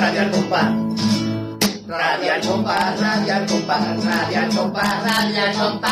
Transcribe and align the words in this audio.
y 0.00 0.06
escucha 0.06 0.06
Radio 0.06 0.20
al 0.22 0.30
compás. 0.30 0.66
Radio 1.88 2.32
al 2.32 2.40
compás, 2.40 3.00
radio 3.00 3.34
al 3.34 3.46
compás, 3.46 4.04
radio 4.04 4.38
al 4.38 4.48
compás, 4.56 5.02
radio 5.04 5.42
al 5.42 5.52
compás. 5.54 5.90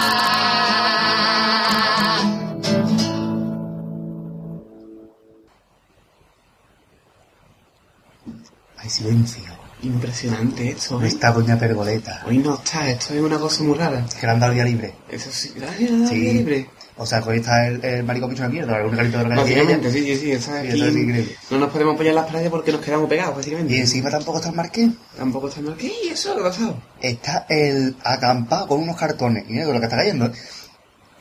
Hay 8.77 8.89
silencio. 8.91 9.43
Impresionante 9.83 10.71
esto. 10.71 10.99
No 10.99 11.05
¿eh? 11.05 11.09
está 11.09 11.30
Doña 11.30 11.59
Pergoleta. 11.59 12.23
Hoy 12.27 12.38
no 12.38 12.55
está, 12.55 12.88
esto 12.88 13.15
es 13.15 13.21
una 13.21 13.38
cosa 13.38 13.63
muy 13.63 13.77
rara. 13.77 14.05
Que 14.19 14.27
le 14.27 14.33
han 14.33 14.41
dado 14.41 14.52
día 14.52 14.65
libre. 14.65 14.95
Eso 15.09 15.30
sí, 15.30 15.52
gracias, 15.55 16.09
Sí. 16.09 16.33
libre. 16.33 16.69
O 17.01 17.07
sea, 17.07 17.23
que 17.23 17.29
hoy 17.30 17.37
está 17.38 17.66
el, 17.69 17.84
el 17.84 18.02
maricón 18.02 18.30
bicho 18.30 18.43
de 18.43 18.48
mierda, 18.48 18.83
limpia 18.83 19.23
de. 19.23 19.34
Básicamente, 19.37 19.91
sí, 19.93 20.02
sí, 20.02 20.16
sí, 20.16 20.38
Sí, 20.38 20.51
aquí. 20.51 20.69
es 20.69 20.97
increíble. 20.97 21.37
No 21.51 21.59
nos 21.59 21.71
podemos 21.71 21.95
apoyar 21.95 22.11
en 22.11 22.16
las 22.16 22.27
paredes 22.27 22.51
porque 22.51 22.73
nos 22.73 22.80
quedamos 22.80 23.09
pegados, 23.09 23.37
básicamente. 23.37 23.73
Y 23.74 23.79
encima 23.80 24.11
tampoco 24.11 24.38
está 24.38 24.51
el 24.51 24.57
marqués. 24.57 24.91
Tampoco 25.16 25.48
está 25.48 25.61
mal. 25.61 25.77
¿Qué? 25.77 25.93
¿Y 26.05 26.09
eso? 26.09 26.34
¿Qué 26.34 26.41
ha 26.41 26.45
pasado? 26.45 26.83
Está 27.01 27.47
el 27.48 27.97
acampado 28.02 28.66
con 28.66 28.80
unos 28.83 28.97
cartones. 28.97 29.45
Y 29.48 29.52
mira 29.52 29.65
con 29.66 29.74
lo 29.74 29.80
que 29.80 29.87
está 29.87 29.97
cayendo. 29.97 30.30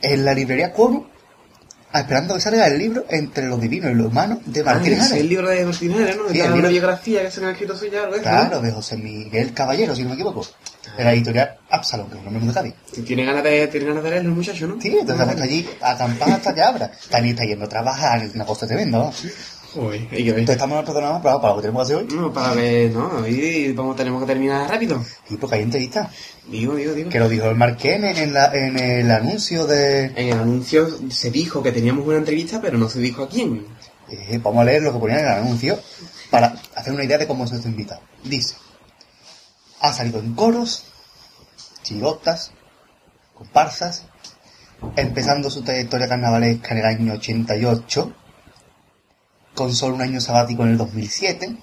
En 0.02 0.24
la 0.24 0.34
librería 0.34 0.72
Cuomo, 0.72 1.08
esperando 1.94 2.34
que 2.34 2.40
salga 2.40 2.66
el 2.66 2.78
libro 2.78 3.04
entre 3.08 3.46
los 3.48 3.60
divinos 3.60 3.90
y 3.90 3.94
los 3.94 4.06
humanos 4.08 4.38
de 4.46 4.62
Martín 4.64 4.94
Ah, 4.94 5.04
Ares. 5.04 5.12
el 5.12 5.28
libro 5.28 5.48
de 5.48 5.64
Martín 5.64 5.92
Ares, 5.94 6.16
¿no? 6.16 6.28
Sí, 6.30 6.40
el 6.40 6.52
libro- 6.54 6.68
biografía 6.68 7.22
que 7.22 7.30
se 7.30 7.42
han 7.44 7.50
escrito 7.50 7.76
suya, 7.76 8.02
algo 8.02 8.16
de 8.16 8.22
Claro, 8.22 8.60
de 8.60 8.70
José 8.72 8.96
Miguel 8.96 9.52
Caballero, 9.54 9.94
si 9.96 10.02
no 10.02 10.08
me 10.10 10.14
equivoco. 10.14 10.44
De 10.96 11.04
la 11.04 11.12
editorial 11.12 11.56
Absalom, 11.70 12.08
que 12.10 12.18
es 12.18 12.24
lo 12.24 12.30
mismo 12.30 12.48
de 12.48 12.54
Cádiz. 12.54 12.74
¿no? 12.96 13.04
Tiene 13.04 13.24
ganas 13.24 13.44
de, 13.44 13.66
tiene 13.68 13.86
ganas 13.86 14.02
de 14.02 14.10
leerlo 14.10 14.30
el 14.30 14.34
muchacho, 14.36 14.66
¿no? 14.66 14.80
Sí, 14.80 14.88
entonces 14.88 15.26
estado 15.28 15.42
allí 15.42 15.68
acampados 15.80 16.34
hasta 16.34 16.54
que 16.54 16.62
abra. 16.62 16.90
También 17.10 17.34
está 17.34 17.44
yendo 17.46 17.64
a 17.66 17.68
trabajar, 17.68 18.28
una 18.34 18.44
cosa 18.46 18.66
tremenda, 18.66 18.98
¿no? 18.98 19.12
Joder, 19.74 20.00
hay 20.00 20.24
que 20.24 20.30
ver. 20.30 20.38
Entonces 20.40 20.56
estamos 20.56 20.82
preparados 20.82 21.20
para, 21.22 21.40
para 21.40 21.48
lo 21.50 21.56
que 21.56 21.62
tenemos 21.68 21.86
que 21.88 21.94
hacer 21.94 22.06
hoy. 22.08 22.14
No, 22.16 22.32
para 22.32 22.54
ver, 22.54 22.90
no, 22.90 23.26
y 23.28 23.72
vamos, 23.72 23.96
tenemos 23.96 24.22
que 24.22 24.26
terminar 24.26 24.68
rápido. 24.68 25.04
Y 25.28 25.36
porque 25.36 25.56
hay 25.56 25.62
entrevistas. 25.62 26.08
Digo, 26.50 26.74
digo, 26.74 26.94
digo. 26.94 27.10
Que 27.10 27.18
lo 27.18 27.28
dijo 27.28 27.46
el 27.50 27.54
Marqués 27.56 27.96
en, 28.02 28.16
en 28.16 28.32
la- 28.32 28.50
en 28.54 28.78
el 28.78 29.10
anuncio 29.10 29.66
de... 29.66 30.06
En 30.06 30.28
el 30.28 30.38
anuncio 30.38 30.88
se 31.10 31.30
dijo 31.30 31.62
que 31.62 31.70
teníamos 31.70 32.06
una 32.06 32.16
entrevista, 32.16 32.60
pero 32.62 32.78
no 32.78 32.88
se 32.88 32.98
dijo 32.98 33.24
a 33.24 33.28
quién. 33.28 33.66
Eh, 34.10 34.40
vamos 34.42 34.62
a 34.62 34.64
leer 34.64 34.82
lo 34.82 34.92
que 34.94 34.98
ponía 35.00 35.18
en 35.20 35.26
el 35.26 35.32
anuncio 35.32 35.78
para 36.30 36.54
hacer 36.74 36.94
una 36.94 37.04
idea 37.04 37.18
de 37.18 37.26
cómo 37.26 37.44
es 37.44 37.50
nuestro 37.50 37.70
invitado. 37.70 38.00
Dice, 38.24 38.54
ha 39.80 39.92
salido 39.92 40.20
en 40.20 40.34
coros, 40.34 40.84
chirotas, 41.82 42.52
comparsas, 43.34 44.04
empezando 44.96 45.50
su 45.50 45.62
trayectoria 45.62 46.08
carnavalesca 46.08 46.72
en 46.72 46.78
el 46.78 46.86
año 46.86 47.12
88, 47.14 48.12
con 49.54 49.74
solo 49.74 49.94
un 49.94 50.02
año 50.02 50.20
sabático 50.20 50.62
en 50.62 50.70
el 50.70 50.78
2007, 50.78 51.56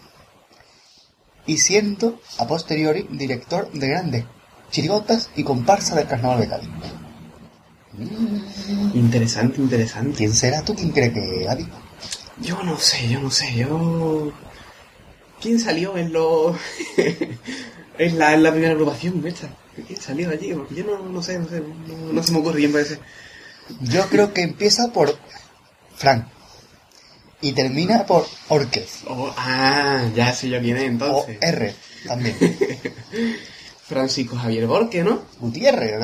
y 1.48 1.58
siendo, 1.58 2.20
a 2.40 2.48
posteriori, 2.48 3.08
director 3.12 3.72
de 3.72 3.88
grandes 3.88 4.26
chirigotas 4.72 5.30
y 5.36 5.44
comparsas 5.44 5.96
del 5.96 6.08
carnaval 6.08 6.42
de 6.42 6.48
Cádiz. 6.48 6.70
Interesante, 8.94 9.62
interesante. 9.62 10.18
¿Quién 10.18 10.34
será 10.34 10.64
tú? 10.64 10.76
¿Quién 10.76 10.90
cree 10.90 11.14
que 11.14 11.48
Adi? 11.48 11.66
Yo 12.42 12.62
no 12.64 12.78
sé, 12.78 13.08
yo 13.08 13.22
no 13.22 13.32
sé, 13.32 13.56
yo... 13.56 14.32
¿Quién 15.40 15.60
salió 15.60 15.98
en 15.98 16.12
lo... 16.12 16.58
en, 17.98 18.20
la, 18.20 18.34
en 18.34 18.44
la 18.44 18.52
primera 18.52 18.74
agrupación 18.74 19.26
esta? 19.26 19.50
¿Quién 19.88 20.02
salió 20.02 20.30
allí? 20.30 20.54
Porque 20.54 20.76
yo 20.76 20.84
no, 20.86 21.00
no 21.10 21.22
sé, 21.22 21.38
no 21.38 21.50
sé, 21.50 21.62
no, 21.62 22.14
no 22.14 22.24
se 22.24 22.32
me 22.32 22.40
ocurre 22.40 22.60
quién 22.60 22.72
puede 22.72 22.86
ser. 22.86 23.00
Yo 23.82 24.08
creo 24.10 24.34
que 24.34 24.42
empieza 24.42 24.92
por 24.94 25.18
Frank 25.96 26.26
y 27.42 27.52
termina 27.52 28.06
por 28.06 28.26
Orquez 28.50 29.02
Oh, 29.08 29.34
ah, 29.38 30.10
ya 30.16 30.32
sé 30.34 30.50
yo 30.50 30.60
quién 30.62 30.78
es 30.78 30.84
o 30.84 30.86
entonces. 30.86 31.38
R 31.42 31.76
también. 32.08 32.36
Francisco 33.88 34.36
Javier 34.36 34.66
Borque, 34.66 35.04
¿no? 35.04 35.22
Gutiérrez. 35.40 36.02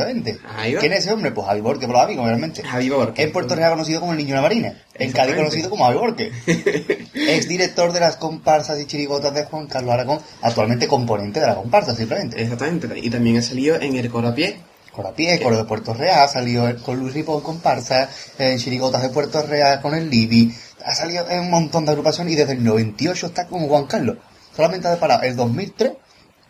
Ahí 0.56 0.76
va. 0.76 0.80
¿Quién 0.80 0.94
es 0.94 1.00
ese 1.00 1.14
hombre? 1.14 1.32
Pues 1.32 1.48
Javi 1.48 1.62
Borque 1.62 1.88
por 1.88 1.96
los 1.96 2.06
amigos, 2.06 2.26
obviamente. 2.26 2.62
Javi 2.62 2.90
Borque. 2.90 3.24
En 3.24 3.32
Puerto 3.32 3.56
Real 3.56 3.72
conocido 3.72 4.00
como 4.00 4.12
el 4.12 4.20
niño 4.20 4.30
de 4.30 4.36
la 4.36 4.42
marina. 4.42 4.68
En 4.68 5.12
Cádiz 5.12 5.34
Exactamente. 5.34 5.38
conocido 5.38 5.70
como 5.72 5.86
Javi 5.86 5.98
Borque. 5.98 6.32
es 7.16 7.48
director 7.48 7.92
de 7.92 8.00
las 8.00 8.18
comparsas 8.18 8.80
y 8.80 8.86
chirigotas 8.86 9.34
de 9.34 9.46
Juan 9.46 9.66
Carlos 9.66 9.94
Aragón, 9.94 10.20
actualmente 10.44 10.88
componente 10.88 11.40
de 11.40 11.48
la 11.48 11.56
comparsa, 11.56 11.96
simplemente. 11.96 12.40
Exactamente, 12.42 12.88
y 13.00 13.10
también 13.10 13.38
ha 13.38 13.42
salido 13.42 13.76
en 13.82 13.96
el 13.96 14.10
coro 14.12 14.28
a 14.28 14.36
pie. 14.36 14.60
Corapié, 14.92 15.40
Coro 15.40 15.56
de 15.56 15.64
Puerto 15.64 15.94
Real, 15.94 16.24
ha 16.24 16.28
salido 16.28 16.70
con 16.84 17.00
Luis 17.00 17.14
Ripo 17.14 17.38
en 17.38 17.44
comparsa, 17.44 18.10
en 18.38 18.58
Chirigotas 18.58 19.02
de 19.02 19.08
Puerto 19.08 19.42
Real 19.42 19.80
con 19.82 19.96
el 19.96 20.10
Libi, 20.10 20.54
ha 20.86 20.94
salido 20.94 21.30
en 21.30 21.40
un 21.40 21.50
montón 21.50 21.86
de 21.86 21.92
agrupaciones 21.92 22.34
y 22.34 22.36
desde 22.36 22.54
el 22.54 22.64
98 22.64 23.28
está 23.28 23.48
con 23.48 23.68
Juan 23.68 23.86
Carlos. 23.86 24.18
Solamente 24.54 24.90
ha 24.90 25.00
parado 25.00 25.24
el 25.24 25.38
2003, 25.38 25.94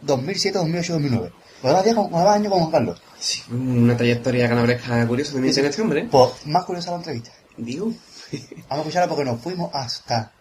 2007, 0.01 0.57
2008, 0.57 0.93
2009. 0.93 1.31
Nueve 1.63 1.83
días 1.83 1.95
con 1.95 2.15
años 2.27 2.51
con 2.51 2.59
Juan 2.61 2.71
Carlos. 2.71 3.01
Sí, 3.19 3.43
una 3.51 3.95
trayectoria 3.95 4.49
canabresca 4.49 5.07
curiosa 5.07 5.33
también 5.33 5.53
tiene 5.53 5.69
este 5.69 5.81
hombre. 5.81 6.07
Pues 6.09 6.45
más 6.47 6.65
curiosa 6.65 6.91
la 6.91 6.97
entrevista. 6.97 7.31
Digo. 7.57 7.85
Vamos 7.87 8.69
a 8.69 8.77
escucharla 8.77 9.07
porque 9.09 9.25
nos 9.25 9.41
fuimos 9.41 9.69
hasta... 9.73 10.31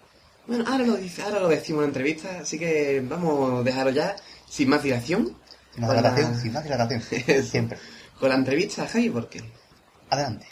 Bueno, 0.47 0.65
ahora 0.67 0.85
lo, 0.87 0.97
dice, 0.97 1.23
ahora 1.23 1.41
lo 1.41 1.49
decimos 1.49 1.81
en 1.81 1.83
la 1.83 1.89
entrevista, 1.89 2.39
así 2.41 2.59
que 2.59 3.05
vamos 3.07 3.61
a 3.61 3.63
dejarlo 3.63 3.91
ya 3.93 4.17
sin 4.49 4.69
más 4.71 4.83
dilación. 4.83 5.37
Sin 5.75 5.81
más 5.83 5.91
la- 5.91 5.97
dilatación, 5.97 6.41
sin 6.41 6.53
más 6.53 6.65
dilatación. 6.65 7.03
Siempre. 7.45 7.79
Con 8.19 8.29
la 8.31 8.35
entrevista, 8.37 8.87
Javi, 8.87 9.11
porque 9.11 9.43
Adelante. 10.09 10.47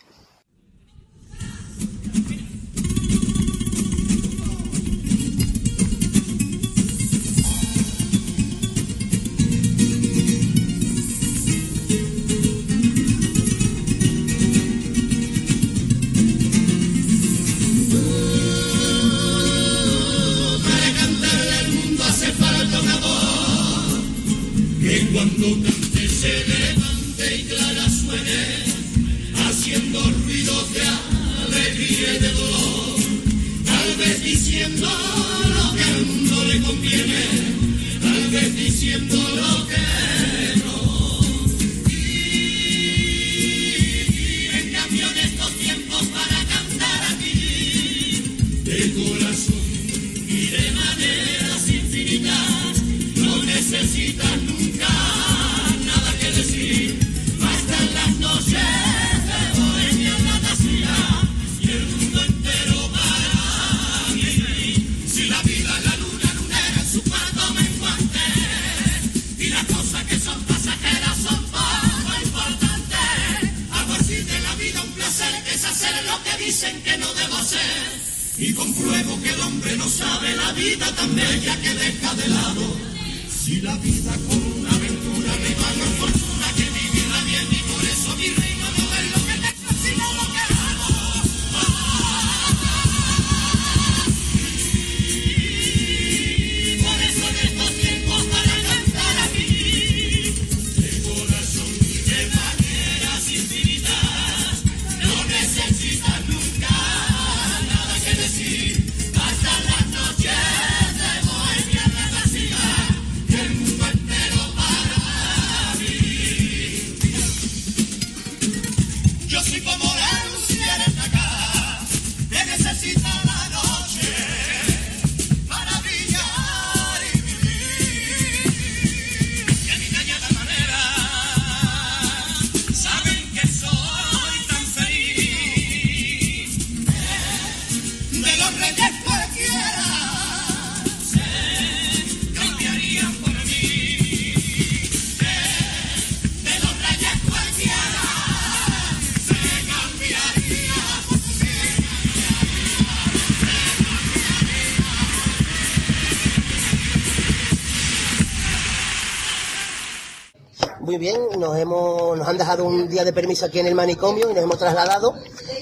Nos 161.38 161.56
hemos, 161.56 162.16
nos 162.18 162.26
han 162.28 162.38
dejado 162.38 162.64
un 162.64 162.88
día 162.88 163.04
de 163.04 163.12
permiso 163.12 163.46
aquí 163.46 163.58
en 163.60 163.66
el 163.66 163.74
manicomio 163.74 164.30
y 164.30 164.34
nos 164.34 164.42
hemos 164.42 164.58
trasladado 164.58 165.14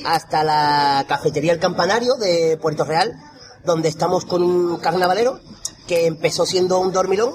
hasta 0.05 0.43
la 0.45 1.05
cafetería 1.09 1.53
El 1.53 1.59
Campanario 1.61 2.15
de 2.17 2.59
Puerto 2.61 2.85
Real, 2.85 3.13
donde 3.65 3.89
estamos 3.89 4.25
con 4.25 4.43
un 4.43 4.77
carnavalero 4.79 5.41
que 5.87 6.07
empezó 6.07 6.47
siendo 6.47 6.79
un 6.81 6.93
dormilón, 6.93 7.35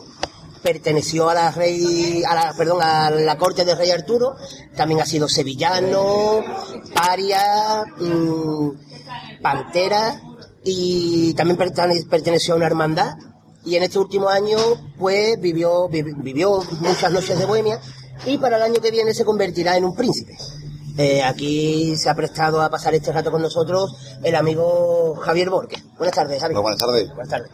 perteneció 0.63 1.29
a 1.29 1.33
la 1.33 1.51
rey, 1.51 2.23
a 2.27 2.35
la, 2.35 2.53
perdón, 2.53 2.81
a 2.81 3.09
la 3.09 3.37
corte 3.37 3.65
del 3.65 3.77
rey 3.77 3.91
Arturo, 3.91 4.35
también 4.75 5.01
ha 5.01 5.05
sido 5.05 5.27
sevillano, 5.27 6.43
paria, 6.93 7.83
mm, 7.97 8.69
pantera 9.41 10.21
y 10.63 11.33
también 11.33 11.57
pertene- 11.57 12.07
perteneció 12.09 12.53
a 12.53 12.57
una 12.57 12.67
hermandad. 12.67 13.15
Y 13.63 13.75
en 13.75 13.83
este 13.83 13.99
último 13.99 14.27
año 14.29 14.57
pues 14.97 15.39
vivió, 15.39 15.87
vi- 15.87 16.01
vivió 16.01 16.61
muchas 16.79 17.11
noches 17.11 17.37
de 17.37 17.45
bohemia 17.45 17.79
y 18.25 18.37
para 18.37 18.57
el 18.57 18.63
año 18.63 18.81
que 18.81 18.91
viene 18.91 19.13
se 19.13 19.25
convertirá 19.25 19.77
en 19.77 19.85
un 19.85 19.95
príncipe. 19.95 20.37
Eh, 20.97 21.23
aquí 21.23 21.95
se 21.97 22.09
ha 22.09 22.15
prestado 22.15 22.61
a 22.61 22.69
pasar 22.69 22.93
este 22.93 23.11
rato 23.11 23.31
con 23.31 23.41
nosotros 23.41 23.95
el 24.23 24.35
amigo 24.35 25.15
Javier 25.15 25.49
Borges. 25.49 25.83
Buenas 25.97 26.15
tardes, 26.15 26.41
Javier. 26.41 26.59
Buenas 26.61 26.79
tardes. 26.79 27.07
Buenas 27.09 27.29
tardes. 27.29 27.51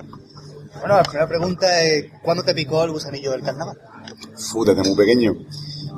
Bueno, 0.79 0.97
la 0.97 1.03
primera 1.03 1.27
pregunta 1.27 1.81
es, 1.83 2.05
¿cuándo 2.23 2.43
te 2.43 2.53
picó 2.53 2.83
el 2.83 2.91
gusanillo 2.91 3.31
del 3.31 3.43
carnaval? 3.43 3.77
Fu, 4.35 4.63
desde 4.65 4.83
muy 4.83 4.95
pequeño. 4.95 5.33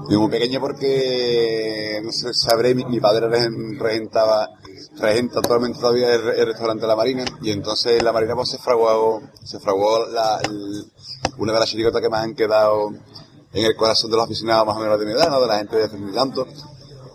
Desde 0.04 0.18
muy 0.18 0.30
pequeño 0.30 0.60
porque, 0.60 2.01
no 2.04 2.12
sé, 2.12 2.33
sabré, 2.33 2.75
mi, 2.75 2.86
mi 2.86 3.00
padre 3.00 3.27
regen- 3.27 3.77
regentaba, 3.80 4.50
regenta 4.98 5.39
actualmente 5.39 5.80
todavía 5.80 6.13
el, 6.16 6.27
el 6.30 6.45
restaurante 6.48 6.88
La 6.88 6.95
Marina, 6.95 7.25
y 7.42 7.51
entonces 7.51 8.00
en 8.00 8.06
La 8.06 8.12
Marina 8.13 8.36
pues 8.36 8.50
se 8.50 8.57
fraguó, 8.57 9.21
se 9.44 9.60
fraguó 9.60 10.06
la, 10.07 10.39
el- 10.44 10.86
una 11.38 11.54
de 11.54 11.60
las 11.60 11.69
chirigotas 11.69 12.01
que 12.01 12.10
más 12.10 12.24
han 12.24 12.36
quedado 12.36 12.92
en 13.54 13.66
el 13.66 13.75
corazón 13.75 14.12
de 14.12 14.18
los 14.18 14.25
aficionados 14.25 14.68
más 14.68 14.78
o 14.78 14.80
menos 14.80 15.00
de 15.00 15.06
mi 15.06 15.12
edad, 15.13 15.30
¿no? 15.30 15.42
de 15.42 15.48
la 15.48 15.57
gente 15.57 15.75
de 15.78 16.12
tanto. 16.13 16.48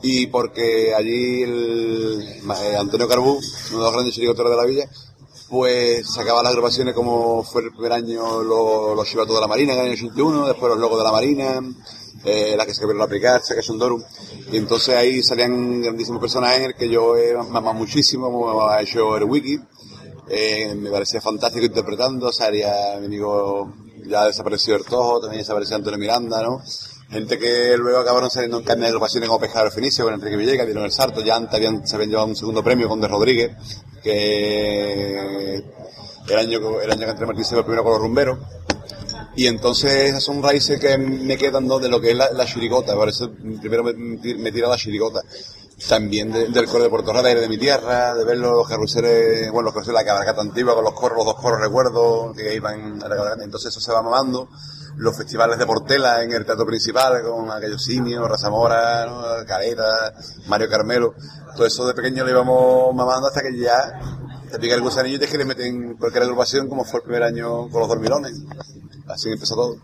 Y 0.03 0.27
porque 0.27 0.95
allí 0.95 1.43
el, 1.43 2.23
eh, 2.63 2.77
Antonio 2.77 3.09
Carbú, 3.09 3.39
uno 3.71 3.79
de 3.79 3.85
los 3.85 3.93
grandes 3.93 4.15
chirigoteros 4.15 4.51
de 4.51 4.57
la 4.57 4.65
villa, 4.65 4.89
pues 5.49 6.07
sacaba 6.13 6.43
las 6.43 6.51
agrupaciones 6.51 6.95
como 6.95 7.43
fue 7.45 7.63
el 7.63 7.71
primer 7.73 7.93
año 7.93 8.43
lo- 8.43 8.95
los 8.95 9.07
chivatos 9.09 9.35
de 9.35 9.41
la 9.41 9.47
Marina 9.47 9.73
en 9.73 9.79
el 9.79 9.85
año 9.87 9.93
81, 9.95 10.47
después 10.49 10.71
los 10.71 10.79
logos 10.79 10.99
de 10.99 11.05
la 11.05 11.13
Marina, 11.13 11.61
eh, 12.25 12.55
las 12.57 12.67
que 12.67 12.75
se 12.75 12.81
querían 12.81 13.01
aplicar, 13.03 13.41
que 13.43 13.63
son 13.63 13.79
Dorum. 13.79 14.03
Y 14.53 14.57
entonces 14.57 14.95
ahí 14.95 15.23
salían 15.23 15.81
grandísimos 15.83 16.21
personajes 16.21 16.59
en 16.59 16.65
el 16.67 16.75
que 16.75 16.89
yo 16.89 17.17
he 17.17 17.35
mamado 17.35 17.75
muchísimo, 17.75 18.31
como 18.31 18.63
ha 18.67 18.83
hecho 18.83 19.17
el 19.17 19.25
wiki. 19.25 19.59
Eh, 20.29 20.75
me 20.75 20.91
parecía 20.91 21.21
fantástico 21.21 21.67
interpretando, 21.67 22.33
salía 22.33 22.97
mi 22.99 23.07
amigo 23.07 23.73
ya 24.07 24.27
desapareció 24.27 24.77
el 24.77 24.85
Tojo, 24.85 25.21
también 25.21 25.41
desapareció 25.41 25.77
Antonio 25.77 25.99
Miranda, 25.99 26.43
¿no? 26.43 26.63
Gente 27.11 27.39
que 27.39 27.77
luego 27.77 27.99
acabaron 27.99 28.31
saliendo 28.31 28.59
en 28.59 28.65
carne 28.65 28.83
de 28.83 28.89
agrupaciones 28.89 29.29
como 29.29 29.41
Pescador 29.41 29.71
Fenicio, 29.71 30.05
con 30.05 30.15
Enrique 30.15 30.37
Villegas, 30.37 30.67
dieron 30.67 30.85
el 30.85 30.93
salto, 30.93 31.21
ya 31.21 31.37
antes 31.37 31.55
habían, 31.55 31.87
se 31.87 31.95
habían 31.97 32.11
llevado 32.11 32.29
un 32.29 32.37
segundo 32.37 32.63
premio 32.65 32.89
con 32.89 33.01
De 33.01 33.09
Rodríguez, 33.09 33.53
que 34.03 35.63
el 36.29 36.39
año, 36.39 36.81
el 36.81 36.91
año 36.91 37.05
que 37.05 37.11
entré 37.11 37.27
Martín 37.27 37.45
se 37.45 37.51
fue 37.51 37.59
el 37.59 37.65
primero 37.65 37.85
con 37.85 37.93
los 37.93 38.01
rumberos. 38.01 38.39
Y 39.37 39.47
entonces 39.47 39.93
esas 39.93 40.23
son 40.23 40.43
raíces 40.43 40.81
que 40.81 40.97
me 40.97 41.37
quedan 41.37 41.67
¿no? 41.67 41.79
de 41.79 41.89
lo 41.89 42.01
que 42.01 42.13
es 42.13 42.17
la, 42.17 42.31
la 42.33 42.47
chirigota, 42.47 42.95
por 42.95 43.09
eso 43.09 43.31
primero 43.61 43.83
me, 43.83 43.93
me 43.93 44.53
tira 44.53 44.69
la 44.69 44.77
chirigota. 44.77 45.21
También 45.89 46.31
de- 46.33 46.49
del 46.49 46.67
coro 46.67 46.85
de 46.85 46.89
Puerto 46.91 47.13
Real, 47.13 47.41
de 47.41 47.49
mi 47.49 47.59
tierra, 47.59 48.15
de 48.15 48.25
ver 48.25 48.39
los 48.39 48.67
carruseles, 48.69 49.51
bueno, 49.51 49.67
los 49.67 49.75
carruseles 49.75 49.99
de 49.99 50.05
la 50.05 50.07
cabalgata 50.07 50.41
antigua 50.41 50.75
con 50.75 50.85
los 50.85 50.95
corros, 50.95 51.19
los 51.19 51.27
dos 51.27 51.35
corros 51.35 51.61
recuerdo 51.61 52.33
que 52.33 52.55
iban 52.55 53.03
a 53.03 53.09
la 53.09 53.17
cabalgata. 53.17 53.45
Entonces 53.45 53.71
eso 53.71 53.81
se 53.81 53.93
va 53.93 54.01
mamando. 54.03 54.49
Los 54.97 55.17
festivales 55.17 55.59
de 55.59 55.67
Portela 55.67 56.23
en 56.23 56.33
el 56.33 56.47
teatro 56.47 56.65
principal 56.65 57.21
con 57.23 57.51
aquellos 57.51 57.83
simios, 57.83 58.27
Razamora, 58.29 59.05
¿no? 59.07 59.23
Careta, 59.47 60.15
Mario 60.47 60.69
Carmelo. 60.71 61.15
Todo 61.57 61.67
eso 61.67 61.85
de 61.87 61.95
pequeño 61.95 62.23
lo 62.25 62.31
íbamos 62.31 62.95
mamando 62.95 63.27
hasta 63.27 63.43
que 63.43 63.59
ya 63.59 64.01
te 64.51 64.59
pica 64.61 64.77
el 64.77 64.83
gusanillo 64.83 65.17
y 65.17 65.19
te 65.21 65.27
quieres 65.27 65.47
meter 65.47 65.67
en 65.67 65.97
cualquier 65.97 66.23
agrupación 66.23 66.69
como 66.69 66.85
fue 66.85 67.01
el 67.01 67.05
primer 67.07 67.25
año 67.25 67.69
con 67.69 67.81
los 67.81 67.89
dormilones. 67.89 68.33
Así 69.09 69.31
empezó 69.33 69.57
todo. 69.57 69.77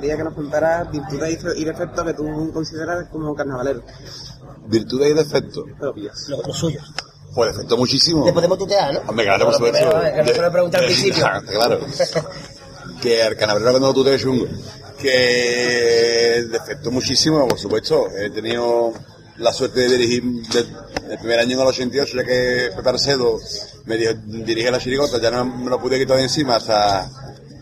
Sería 0.00 0.16
que 0.16 0.24
nos 0.24 0.34
contaras 0.34 0.90
virtudes 0.90 1.38
y 1.56 1.64
defectos 1.64 2.04
que 2.04 2.14
tú 2.14 2.50
consideras 2.52 3.06
como 3.10 3.34
carnavalero. 3.34 3.82
Virtudes 4.66 5.10
y 5.10 5.14
defectos. 5.14 5.64
Propios. 5.78 6.28
Lo, 6.28 6.42
lo 6.42 6.52
suyo. 6.54 6.80
Pues 7.34 7.52
defectos 7.54 7.78
muchísimos. 7.78 8.24
Te 8.26 8.32
podemos 8.32 8.58
tutear, 8.58 8.92
¿no? 8.94 9.00
Hombre, 9.06 9.24
claro, 9.26 9.44
por 9.46 9.54
supuesto. 9.54 10.02
eh, 10.02 10.12
que 10.16 10.22
no 10.22 10.28
se 10.34 10.42
lo 10.42 10.52
pregunté 10.52 10.76
al 10.78 10.84
principio. 10.86 11.24
claro. 11.52 11.80
que 13.00 13.22
el 13.26 13.36
canabrero 13.36 13.70
cuando 13.72 13.94
tú 13.94 14.04
te 14.04 14.18
chungo. 14.18 14.46
Que 14.98 16.44
defecto 16.50 16.90
muchísimo, 16.90 17.46
por 17.48 17.58
supuesto. 17.58 18.06
He 18.18 18.30
tenido 18.30 18.92
la 19.38 19.52
suerte 19.52 19.80
de 19.80 19.88
dirigir 19.96 20.22
de- 20.48 20.66
el 21.12 21.18
primer 21.18 21.40
año 21.40 21.54
en 21.56 21.60
el 21.62 21.66
88, 21.66 22.16
ya 22.18 22.24
que 22.24 22.70
Pepe 22.76 22.88
Arcedo 22.88 23.38
me 23.86 23.96
dijo, 23.96 24.12
dirige 24.26 24.70
la 24.70 24.78
chirigota, 24.78 25.18
ya 25.20 25.30
no 25.30 25.44
me 25.44 25.68
lo 25.70 25.80
pude 25.80 25.98
quitar 25.98 26.16
de 26.18 26.24
encima 26.24 26.56
hasta, 26.56 27.10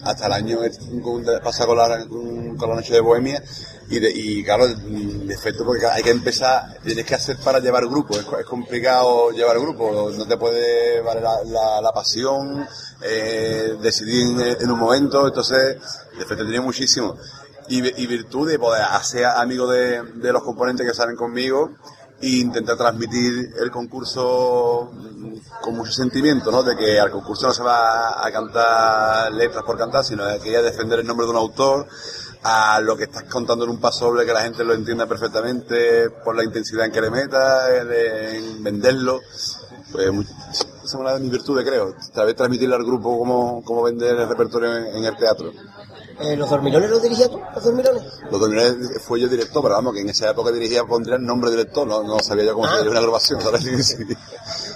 hasta 0.02 0.26
el 0.26 0.32
año 0.32 0.58
con- 1.02 1.24
pasado 1.42 1.68
con 1.68 1.78
la, 1.78 2.06
con, 2.06 2.56
noche 2.76 2.94
de 2.94 3.00
Bohemia. 3.00 3.42
Y, 3.90 4.00
de- 4.00 4.10
y 4.14 4.44
claro, 4.44 4.66
defecto 4.66 5.64
porque 5.64 5.86
hay 5.86 6.02
que 6.02 6.10
empezar, 6.10 6.78
tienes 6.84 7.06
que 7.06 7.14
hacer 7.14 7.38
para 7.38 7.58
llevar 7.58 7.86
grupo, 7.86 8.14
es, 8.18 8.24
complicado 8.44 9.30
llevar 9.30 9.58
grupo, 9.58 10.10
no 10.16 10.26
te 10.26 10.36
puede 10.36 11.00
valer 11.00 11.22
la, 11.22 11.90
pasión, 11.94 12.66
eh, 13.02 13.76
decidir 13.80 14.38
en, 14.60 14.70
un 14.70 14.78
momento, 14.78 15.26
entonces 15.26 15.78
defecto 16.18 16.44
tenía 16.44 16.60
muchísimo. 16.60 17.16
Y, 17.70 17.78
y 18.02 18.06
virtud 18.06 18.48
de 18.48 18.58
poder 18.58 18.82
hacer 18.82 19.24
amigo 19.26 19.66
de, 19.70 20.02
de 20.02 20.32
los 20.32 20.42
componentes 20.42 20.86
que 20.86 20.94
salen 20.94 21.16
conmigo 21.16 21.72
e 22.20 22.28
intentar 22.38 22.76
transmitir 22.76 23.54
el 23.60 23.70
concurso 23.70 24.90
con 25.62 25.76
mucho 25.76 25.92
sentimiento, 25.92 26.50
¿no? 26.50 26.62
De 26.62 26.76
que 26.76 26.98
al 26.98 27.10
concurso 27.10 27.46
no 27.46 27.52
se 27.52 27.62
va 27.62 28.26
a 28.26 28.32
cantar 28.32 29.32
letras 29.32 29.62
por 29.64 29.78
cantar, 29.78 30.04
sino 30.04 30.24
que 30.42 30.50
que 30.50 30.62
defender 30.62 31.00
el 31.00 31.06
nombre 31.06 31.26
de 31.26 31.32
un 31.32 31.38
autor, 31.38 31.86
a 32.42 32.80
lo 32.80 32.96
que 32.96 33.04
estás 33.04 33.24
contando 33.24 33.64
en 33.64 33.70
un 33.70 33.80
pasoble 33.80 34.24
que 34.24 34.32
la 34.32 34.42
gente 34.42 34.64
lo 34.64 34.74
entienda 34.74 35.06
perfectamente 35.06 36.10
por 36.24 36.36
la 36.36 36.44
intensidad 36.44 36.86
en 36.86 36.92
que 36.92 37.00
le 37.00 37.10
meta, 37.10 37.76
en 37.76 38.62
venderlo. 38.62 39.20
Pues 39.92 40.06
esa 40.52 40.66
es 40.84 40.94
una 40.94 41.14
de 41.14 41.20
mis 41.20 41.30
virtudes, 41.30 41.64
creo. 41.64 41.94
Tal 42.12 42.26
vez 42.26 42.36
transmitirle 42.36 42.74
al 42.74 42.84
grupo 42.84 43.18
cómo, 43.18 43.62
cómo 43.64 43.82
vender 43.82 44.16
el 44.16 44.28
repertorio 44.28 44.76
en, 44.76 44.96
en 44.96 45.04
el 45.04 45.16
teatro. 45.16 45.52
Eh, 46.20 46.36
¿Los 46.36 46.50
dormilones 46.50 46.90
los 46.90 47.00
dirigías 47.02 47.30
tú? 47.30 47.40
¿Los 47.54 47.62
dormilones? 47.64 48.02
Los 48.30 48.40
Dormilones 48.40 49.02
fue 49.02 49.20
yo 49.20 49.28
director, 49.28 49.62
pero 49.62 49.76
vamos, 49.76 49.94
que 49.94 50.00
en 50.00 50.08
esa 50.10 50.30
época 50.30 50.50
dirigía, 50.50 50.84
pondría 50.84 51.14
el 51.16 51.24
nombre 51.24 51.50
director, 51.50 51.86
no, 51.86 52.02
no 52.02 52.18
sabía 52.20 52.44
yo 52.44 52.54
cómo 52.54 52.66
Ah. 52.66 52.80
una 52.88 52.98
agrupación, 52.98 53.40
¿sabes? 53.40 53.62
Sí. 53.86 54.04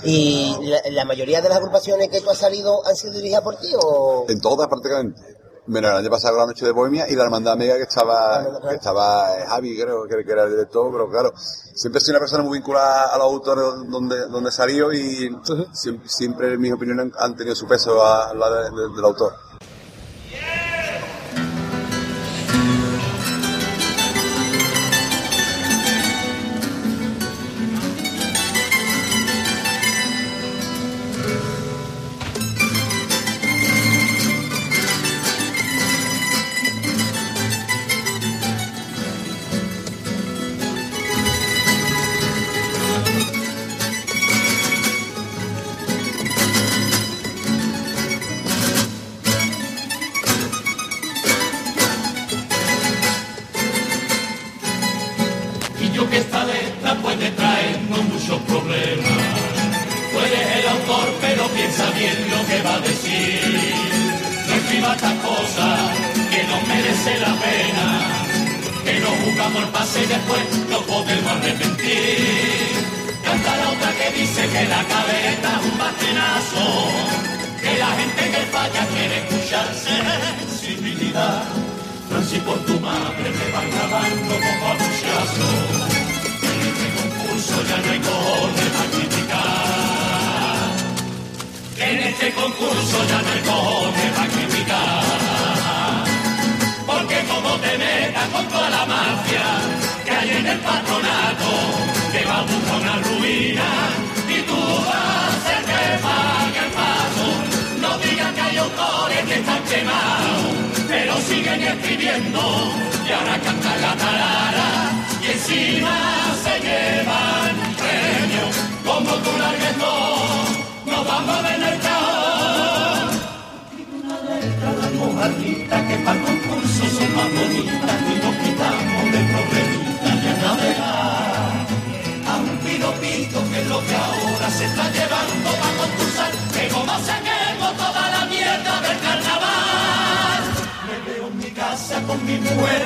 ¿Y 0.05 0.57
la, 0.69 0.81
la 0.91 1.05
mayoría 1.05 1.41
de 1.41 1.49
las 1.49 1.59
agrupaciones 1.59 2.09
que 2.09 2.21
tú 2.21 2.31
has 2.31 2.39
salido 2.39 2.87
han 2.87 2.95
sido 2.97 3.13
dirigidas 3.15 3.43
por 3.43 3.57
ti 3.57 3.73
o...? 3.77 4.25
En 4.29 4.41
todas 4.41 4.69
prácticamente. 4.69 5.21
Menos 5.67 5.93
el 5.93 5.97
año 5.99 6.11
pasado 6.11 6.37
la 6.39 6.47
noche 6.47 6.65
de 6.65 6.73
Bohemia 6.73 7.09
y 7.09 7.15
la 7.15 7.23
hermandad 7.23 7.53
amiga 7.53 7.77
que 7.77 7.83
estaba, 7.83 8.45
que 8.69 8.75
estaba 8.75 9.39
eh, 9.39 9.45
Javi, 9.47 9.81
creo 9.81 10.05
que, 10.09 10.25
que 10.25 10.33
era 10.33 10.43
el 10.45 10.51
director, 10.51 10.91
pero 10.91 11.09
claro, 11.09 11.33
siempre 11.37 11.99
he 11.99 12.01
sido 12.05 12.15
una 12.15 12.19
persona 12.21 12.43
muy 12.43 12.59
vinculada 12.59 13.15
a 13.15 13.19
los 13.19 13.27
autores 13.29 13.65
donde, 13.89 14.27
donde 14.27 14.51
salió 14.51 14.93
y 14.93 15.31
siempre, 15.73 16.09
siempre, 16.09 16.53
en 16.55 16.61
mis 16.61 16.73
opiniones, 16.73 17.13
han 17.17 17.37
tenido 17.37 17.55
su 17.55 17.69
peso 17.69 18.05
a 18.05 18.35
la 18.35 18.51
de- 18.51 18.71
de- 18.71 18.95
del 18.97 19.05
autor. 19.05 19.35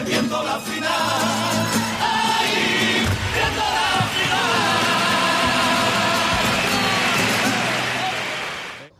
Viendo 0.05 0.43
la 0.43 0.59
final. 0.59 0.90
¡Ay! 2.00 3.07
Viendo 3.35 3.61
la 3.61 3.87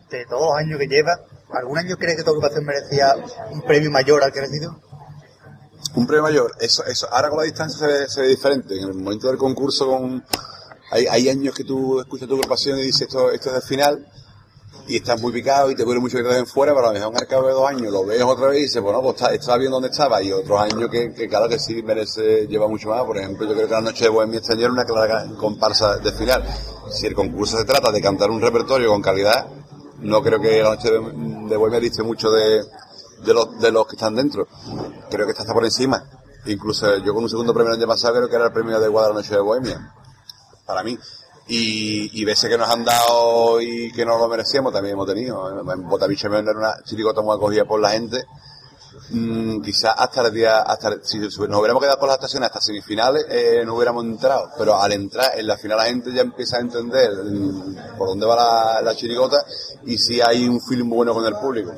De 0.09 0.25
todos 0.25 0.41
los 0.41 0.57
años 0.57 0.79
que 0.79 0.87
lleva, 0.87 1.19
¿algún 1.49 1.77
año 1.77 1.97
crees 1.97 2.17
que 2.17 2.23
tu 2.23 2.29
agrupación 2.29 2.63
merecía 2.65 3.13
un 3.51 3.61
premio 3.61 3.91
mayor 3.91 4.23
al 4.23 4.31
que 4.31 4.39
ha 4.39 4.43
recibido? 4.43 4.79
Un 5.95 6.07
premio 6.07 6.23
mayor, 6.23 6.55
eso, 6.59 6.85
eso, 6.85 7.07
ahora 7.11 7.29
con 7.29 7.39
la 7.39 7.43
distancia 7.43 7.79
se 7.79 7.87
ve, 7.87 8.07
se 8.07 8.21
ve 8.21 8.27
diferente. 8.29 8.77
En 8.77 8.87
el 8.87 8.93
momento 8.93 9.27
del 9.27 9.37
concurso, 9.37 9.87
con, 9.87 10.23
hay, 10.91 11.05
hay 11.07 11.29
años 11.29 11.53
que 11.53 11.63
tú 11.63 11.99
escuchas 11.99 12.27
tu 12.27 12.35
agrupación 12.35 12.79
y 12.79 12.83
dices 12.83 13.01
esto, 13.01 13.31
esto 13.31 13.49
es 13.49 13.55
el 13.57 13.61
final, 13.61 14.07
y 14.87 14.97
estás 14.97 15.19
muy 15.21 15.33
picado 15.33 15.69
y 15.69 15.75
te 15.75 15.83
duele 15.83 15.99
mucho 15.99 16.17
que 16.17 16.23
te 16.23 16.29
dejen 16.29 16.47
fuera, 16.47 16.73
pero 16.73 16.87
a 16.87 16.93
lo 16.93 16.99
mejor 16.99 17.15
al 17.17 17.27
cabo 17.27 17.47
de 17.47 17.53
dos 17.53 17.69
años 17.69 17.91
lo 17.91 18.05
ves 18.05 18.21
otra 18.23 18.47
vez 18.47 18.59
y 18.59 18.61
dices, 18.63 18.81
bueno, 18.81 19.01
pues 19.01 19.21
está- 19.33 19.57
bien 19.57 19.71
donde 19.71 19.89
estaba, 19.89 20.21
y 20.21 20.31
otros 20.31 20.59
años 20.61 20.89
que, 20.89 21.27
claro 21.27 21.49
que 21.49 21.59
sí 21.59 21.81
merece, 21.83 22.47
lleva 22.47 22.67
mucho 22.67 22.89
más. 22.89 23.03
Por 23.03 23.17
ejemplo, 23.17 23.45
yo 23.47 23.53
creo 23.53 23.67
que 23.67 23.73
la 23.73 23.81
noche 23.81 24.05
de 24.05 24.09
Bohemia 24.09 24.39
este 24.39 24.53
año 24.53 24.71
una 24.71 24.85
clara 24.85 25.25
comparsa 25.37 25.97
de 25.97 26.11
final. 26.13 26.43
Si 26.89 27.05
el 27.05 27.13
concurso 27.13 27.57
se 27.57 27.65
trata 27.65 27.91
de 27.91 28.01
cantar 28.01 28.29
un 28.29 28.39
repertorio 28.41 28.89
con 28.89 29.01
calidad, 29.01 29.47
no 29.99 30.21
creo 30.21 30.39
que 30.39 30.63
la 30.63 30.69
noche 30.75 30.89
de, 30.91 31.57
Bohemia 31.57 31.79
dice 31.81 32.01
mucho 32.03 32.31
de, 32.31 32.63
de 33.25 33.33
los, 33.33 33.59
de 33.59 33.71
los 33.71 33.87
que 33.87 33.95
están 33.95 34.15
dentro. 34.15 34.47
Creo 35.09 35.25
que 35.25 35.33
está 35.33 35.53
por 35.53 35.65
encima. 35.65 36.01
Incluso 36.45 36.97
yo 36.99 37.13
con 37.13 37.23
un 37.23 37.29
segundo 37.29 37.53
premio 37.53 37.73
el 37.73 37.79
año 37.79 37.87
pasado 37.87 38.13
creo 38.15 38.29
que 38.29 38.35
era 38.35 38.45
el 38.45 38.53
premio 38.53 38.79
de 38.79 38.87
Guadalajara 38.87 39.21
Noche 39.21 39.35
de 39.35 39.41
Bohemia. 39.41 39.93
Para 40.65 40.81
mí. 40.83 40.97
Y, 41.49 42.21
y 42.21 42.25
veces 42.25 42.49
que 42.49 42.57
nos 42.57 42.69
han 42.69 42.83
dado 42.83 43.61
y 43.61 43.91
que 43.93 44.05
no 44.05 44.17
lo 44.17 44.27
merecíamos 44.27 44.73
también 44.73 44.93
hemos 44.93 45.07
tenido. 45.07 45.61
En 45.71 45.87
Botaviche 45.87 46.27
era 46.27 46.39
una 46.39 46.75
chirigota 46.83 47.21
muy 47.21 47.35
acogida 47.35 47.63
por 47.65 47.79
la 47.79 47.91
gente. 47.91 48.25
Mm, 49.09 49.61
quizás 49.61 49.95
hasta 49.97 50.27
el 50.27 50.33
día, 50.33 50.61
hasta 50.61 50.97
si 51.01 51.19
nos 51.19 51.37
hubiéramos 51.37 51.81
quedado 51.81 51.97
por 51.97 52.09
las 52.09 52.17
estaciones 52.17 52.47
hasta 52.47 52.59
semifinales, 52.59 53.25
eh, 53.29 53.63
no 53.65 53.75
hubiéramos 53.75 54.03
entrado. 54.03 54.51
Pero 54.57 54.81
al 54.81 54.91
entrar 54.91 55.37
en 55.37 55.47
la 55.47 55.57
final 55.57 55.77
la 55.77 55.85
gente 55.85 56.11
ya 56.13 56.21
empieza 56.21 56.57
a 56.57 56.59
entender 56.59 57.11
mm, 57.23 57.97
por 57.97 58.09
dónde 58.09 58.25
va 58.25 58.81
la, 58.81 58.95
chirigota 58.95 59.37
y 59.85 59.97
si 59.97 60.19
hay 60.19 60.47
un 60.47 60.59
feeling 60.59 60.89
bueno 60.89 61.13
con 61.13 61.25
el 61.25 61.35
público. 61.35 61.71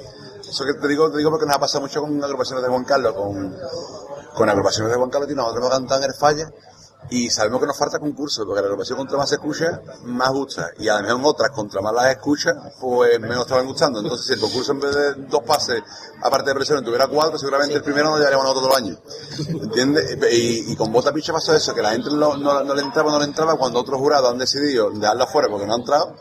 Eso 0.49 0.65
que 0.65 0.73
te 0.81 0.87
digo, 0.87 1.11
te 1.11 1.17
digo 1.17 1.29
porque 1.29 1.45
nos 1.45 1.55
ha 1.55 1.59
pasado 1.59 1.81
mucho 1.81 2.01
con 2.01 2.23
agrupaciones 2.23 2.63
de 2.63 2.69
Juan 2.69 2.83
Carlos, 2.83 3.13
con, 3.13 3.55
con 4.33 4.49
agrupaciones 4.49 4.91
de 4.91 4.97
Juan 4.97 5.09
Carlos 5.11 5.29
y 5.29 5.35
nosotros 5.35 5.59
hemos 5.59 5.77
cantado 5.77 6.01
en 6.01 6.09
el 6.09 6.15
falla 6.15 6.51
y 7.11 7.29
sabemos 7.29 7.59
que 7.61 7.67
nos 7.67 7.77
falta 7.77 7.99
concurso, 7.99 8.45
porque 8.45 8.61
la 8.61 8.67
agrupación 8.67 8.97
contra 8.97 9.17
más 9.17 9.29
se 9.29 9.35
escucha, 9.35 9.81
más 10.03 10.29
gusta. 10.31 10.69
Y 10.79 10.87
además 10.89 11.11
en 11.15 11.25
otras, 11.25 11.49
contra 11.51 11.81
más 11.81 11.93
las 11.93 12.11
escucha, 12.11 12.51
pues 12.79 13.19
menos 13.19 13.39
estaban 13.41 13.65
gustando. 13.65 13.99
Entonces, 13.99 14.27
si 14.27 14.33
el 14.33 14.39
concurso 14.39 14.71
en 14.73 14.79
vez 14.79 14.95
de 14.95 15.13
dos 15.27 15.41
pases, 15.43 15.81
aparte 16.21 16.49
de 16.49 16.55
presión, 16.55 16.83
tuviera 16.83 17.07
cuatro, 17.07 17.37
seguramente 17.39 17.75
el 17.75 17.83
primero 17.83 18.09
no 18.11 18.17
llevaríamos 18.17 18.45
nosotros 18.45 18.69
todo 18.69 18.77
el 18.77 18.83
año. 18.85 18.99
¿Entiendes? 19.63 20.17
Y, 20.31 20.75
con 20.75 20.91
Bota 20.91 21.11
Picha 21.11 21.33
pasó 21.33 21.53
eso, 21.53 21.73
que 21.73 21.81
la 21.81 21.91
gente 21.91 22.09
no, 22.11 22.37
no- 22.37 22.63
no 22.63 22.73
le 22.75 22.81
entraba, 22.81 23.11
no 23.11 23.19
le 23.19 23.25
entraba, 23.25 23.55
cuando 23.57 23.79
otros 23.79 23.97
jurados 23.99 24.29
han 24.31 24.37
decidido 24.37 24.89
dejarla 24.91 25.25
fuera 25.27 25.47
porque 25.49 25.65
no 25.65 25.73
ha 25.73 25.77
entrado. 25.77 26.15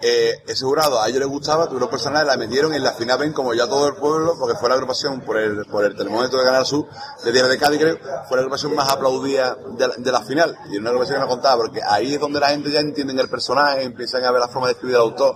Eh, 0.00 0.44
ese 0.46 0.64
jurado 0.64 1.00
a 1.00 1.08
ellos 1.08 1.18
les 1.18 1.28
gustaba, 1.28 1.66
tuvieron 1.66 1.90
personales, 1.90 2.28
la 2.28 2.36
metieron 2.36 2.72
en 2.72 2.84
la 2.84 2.92
final 2.92 3.18
ven 3.18 3.32
como 3.32 3.52
ya 3.52 3.66
todo 3.66 3.88
el 3.88 3.96
pueblo, 3.96 4.36
porque 4.38 4.56
fue 4.56 4.68
la 4.68 4.76
agrupación 4.76 5.20
por 5.22 5.36
el, 5.36 5.66
por 5.66 5.84
el 5.84 5.96
termómetro 5.96 6.38
de 6.38 6.44
Canal 6.44 6.64
Sur, 6.64 6.86
de 7.24 7.32
Tierra 7.32 7.48
de 7.48 7.58
Cádiz 7.58 7.80
creo, 7.80 7.98
fue 8.28 8.36
la 8.36 8.42
agrupación 8.42 8.76
más 8.76 8.92
aplaudida 8.92 9.56
de 9.76 10.12
la, 10.12 10.22
final. 10.22 10.56
Y 10.70 10.78
una 10.78 10.90
agrupación 10.90 11.16
que 11.16 11.22
no 11.22 11.28
contaba, 11.28 11.56
porque 11.56 11.80
ahí 11.82 12.14
es 12.14 12.20
donde 12.20 12.38
la 12.38 12.50
gente 12.50 12.70
ya 12.70 12.78
entiende 12.78 13.20
el 13.20 13.28
personaje, 13.28 13.82
empiezan 13.82 14.24
a 14.24 14.30
ver 14.30 14.40
la 14.40 14.48
forma 14.48 14.68
de 14.68 14.74
escribir 14.74 14.96
al 14.96 15.02
autor. 15.02 15.34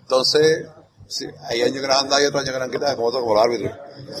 Entonces, 0.00 0.66
sí, 1.06 1.26
hay 1.48 1.62
años 1.62 1.80
que 1.80 1.86
nos 1.86 2.02
han 2.02 2.08
dado 2.08 2.22
y 2.22 2.26
otros 2.26 2.42
años 2.42 2.52
que 2.52 2.58
nos 2.58 2.66
han 2.66 2.72
quitado, 2.72 2.96
como 2.96 3.10
todo, 3.12 3.20
como 3.20 3.34
los 3.34 3.44
árbitros. 3.44 3.72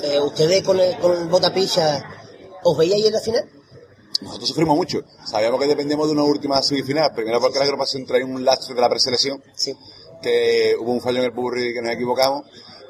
Eh, 0.04 0.20
¿Ustedes 0.20 0.62
con 0.62 0.78
el, 0.78 0.96
con 0.98 1.28
Botapicha 1.28 2.04
os 2.62 2.78
veíais 2.78 3.06
en 3.06 3.12
la 3.12 3.20
final? 3.20 3.55
Nosotros 4.22 4.48
sufrimos 4.48 4.76
mucho. 4.76 5.00
Sabíamos 5.24 5.60
que 5.60 5.66
dependíamos 5.66 6.06
de 6.06 6.12
una 6.12 6.22
última 6.22 6.62
semifinal, 6.62 7.12
primero 7.14 7.40
porque 7.40 7.58
la 7.58 7.64
agrupación 7.64 8.06
trae 8.06 8.24
un 8.24 8.44
lastre 8.44 8.74
de 8.74 8.80
la 8.80 8.88
preselección, 8.88 9.42
Sí. 9.54 9.74
que 10.22 10.74
hubo 10.80 10.92
un 10.92 11.00
fallo 11.00 11.18
en 11.18 11.24
el 11.24 11.30
burri 11.30 11.74
que 11.74 11.82
nos 11.82 11.92
equivocamos, 11.92 12.44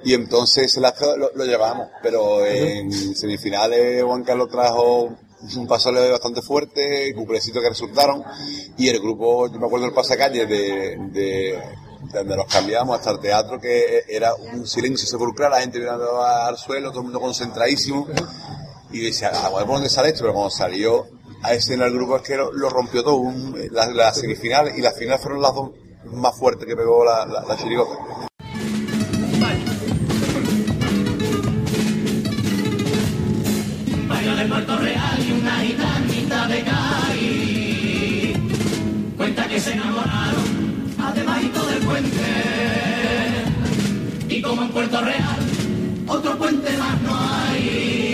y 0.05 0.15
entonces 0.15 0.77
lo, 0.77 1.31
lo 1.35 1.45
llevamos. 1.45 1.89
Pero 2.03 2.45
en 2.47 2.93
semifinales 3.17 4.03
Juan 4.05 4.23
Carlos 4.23 4.49
trajo 4.51 5.11
un 5.57 5.67
pasoleo 5.67 6.11
bastante 6.13 6.43
fuerte, 6.43 7.13
cuplecitos 7.15 7.63
que 7.63 7.69
resultaron, 7.69 8.23
y 8.77 8.89
el 8.89 9.01
grupo, 9.01 9.49
yo 9.53 9.59
me 9.59 9.67
acuerdo 9.67 9.87
del 9.87 9.95
pasacalle 9.95 10.47
de, 10.47 10.97
de, 11.11 11.59
de 12.11 12.19
donde 12.19 12.37
nos 12.37 12.47
cambiamos 12.47 12.97
hasta 12.97 13.11
el 13.11 13.19
teatro, 13.21 13.61
que 13.61 14.05
era 14.09 14.35
un 14.35 14.67
silencio 14.67 15.09
sepulcral, 15.09 15.51
la 15.51 15.61
gente 15.61 15.79
mirando 15.81 16.23
al 16.25 16.57
suelo, 16.57 16.91
todo 16.91 17.01
el 17.01 17.05
mundo 17.07 17.21
concentradísimo, 17.21 18.07
y 18.93 19.01
decía, 19.01 19.29
a 19.29 19.51
ver 19.51 19.67
por 19.67 19.75
dónde 19.75 19.89
sale 19.91 20.09
esto, 20.11 20.21
pero 20.21 20.33
cuando 20.33 20.51
salió 20.51 21.07
a 21.43 21.55
ese 21.55 21.75
en 21.75 21.83
el 21.83 21.93
grupo 21.93 22.17
asquero 22.17 22.53
lo 22.53 22.69
rompió 22.71 23.03
todo. 23.03 23.23
La, 23.71 24.13
semifinal 24.13 24.73
y 24.77 24.81
la 24.81 24.93
final 24.93 25.19
fueron 25.19 25.43
las 25.43 25.55
dos 25.55 25.71
más 26.13 26.37
fuertes 26.37 26.67
que 26.67 26.77
pegó 26.77 27.05
la, 27.05 27.27
la, 27.27 27.43
la 27.43 27.57
chirigota. 27.57 28.27
Baila 34.09 34.37
de 34.37 34.45
Puerto 34.47 34.79
Real 34.79 35.19
y 35.19 35.33
una 35.33 35.57
gitanita 35.61 36.47
de 36.49 36.65
Cádiz. 36.65 38.39
Cuenta 39.17 39.49
que 39.49 39.61
se 39.61 39.73
enamoraron 39.73 40.95
ademásito 41.01 41.67
del 41.67 41.83
puente. 41.85 42.17
Y 44.29 44.43
como 44.43 44.63
en 44.63 44.71
Puerto 44.71 45.01
Real, 45.01 45.39
otro 46.07 46.37
puente 46.39 46.77
más 46.77 47.01
no 47.03 47.17
hay. 47.17 48.06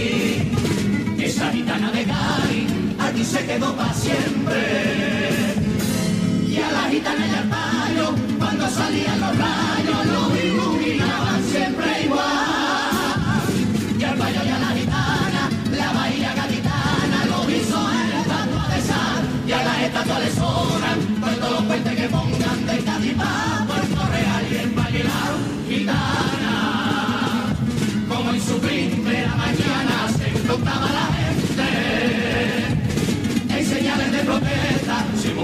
Quedó 3.30 3.74
para 3.76 3.94
siempre. 3.94 5.54
Y 6.48 6.56
a 6.56 6.72
la 6.72 6.90
gitana 6.90 7.26
y 7.26 7.30
al 7.30 7.48
payo, 7.48 8.14
cuando 8.38 8.68
salían 8.68 9.20
los 9.20 9.38
rayos, 9.38 10.06
los 10.06 10.44
iluminaban 10.44 11.42
siempre 11.44 12.02
igual. 12.04 13.42
Y 13.98 14.04
al 14.04 14.16
payo 14.16 14.40
y 14.44 14.48
a 14.48 14.58
la 14.58 14.68
gitana, 14.68 15.50
la 15.76 15.92
bahía 15.92 16.34
gaditana, 16.34 17.24
lo 17.30 17.50
hizo 17.50 17.90
en 17.92 18.10
la 18.10 18.20
estatua 18.22 18.68
de 18.74 18.82
sal. 18.82 19.22
Y 19.46 19.52
a 19.52 19.64
las 19.64 19.82
estatuas 19.82 20.20
le 20.20 20.30
sobran, 20.32 21.20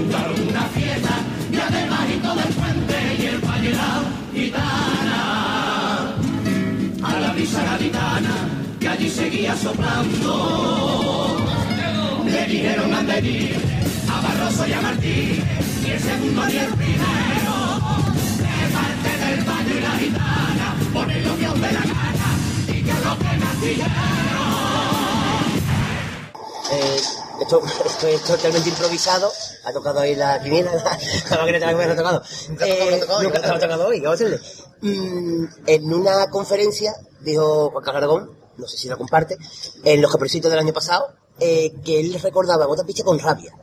montaron 0.09 0.47
una 0.47 0.61
fiesta 0.61 1.15
y 1.51 1.57
además 1.57 1.99
y 2.09 2.17
todo 2.17 2.39
el 2.39 2.53
puente 2.53 3.15
y 3.19 3.25
el 3.25 3.37
valle 3.39 3.73
gitana. 4.33 6.15
A 7.03 7.19
la 7.19 7.31
brisa 7.33 7.63
gaditana 7.63 8.35
que 8.79 8.87
allí 8.89 9.09
seguía 9.09 9.55
soplando. 9.55 11.37
Le 12.25 12.45
dijeron 12.45 12.93
a 12.93 12.99
a 12.99 14.21
Barroso 14.21 14.67
y 14.67 14.73
a 14.73 14.81
Martínez 14.81 15.43
ni 15.83 15.91
el 15.91 15.99
segundo 15.99 16.45
ni 16.45 16.57
el 16.57 16.73
primero. 16.73 17.55
De 18.39 18.67
parte 18.75 19.11
del 19.25 19.43
valle 19.45 19.77
y 19.77 19.81
la 19.81 19.91
gitana 19.99 20.75
ponen 20.93 21.23
lo 21.23 21.37
que 21.37 21.47
dé 21.61 21.71
la 21.71 21.81
gana 21.81 22.29
y 22.67 22.81
que 22.81 22.93
lo 23.05 23.17
que 23.19 23.37
más 23.43 23.57
Eh, 26.71 27.18
esto, 27.57 27.61
esto 27.85 28.07
es 28.07 28.23
totalmente 28.23 28.69
improvisado. 28.69 29.31
Ha 29.65 29.73
tocado 29.73 29.99
ahí 29.99 30.15
la 30.15 30.41
quiniela, 30.41 30.73
la, 30.75 30.97
la 31.29 31.37
maquineta 31.37 31.69
que 31.69 31.75
me 31.75 31.83
ha 31.83 31.95
tocado. 31.95 32.23
Eh, 32.65 33.01
nunca 33.23 33.41
te 33.41 33.47
ha 33.47 33.59
tocado 33.59 33.87
hoy, 33.87 33.99
vamos 34.01 34.21
a 34.21 34.25
hacerle. 34.25 34.39
Mm, 34.81 35.45
en 35.65 35.93
una 35.93 36.29
conferencia 36.29 36.93
dijo 37.21 37.71
Juan 37.71 37.83
Carlos 37.83 37.97
Aragón, 37.97 38.37
no 38.57 38.67
sé 38.67 38.77
si 38.77 38.87
la 38.87 38.97
comparte, 38.97 39.37
en 39.83 40.01
los 40.01 40.11
capricitos 40.11 40.51
del 40.51 40.59
año 40.59 40.73
pasado, 40.73 41.13
eh, 41.39 41.73
que 41.83 41.99
él 41.99 42.13
recordaba 42.21 42.65
a 42.65 42.67
Bota 42.67 42.83
Piche 42.83 43.03
con 43.03 43.19
rabia. 43.19 43.53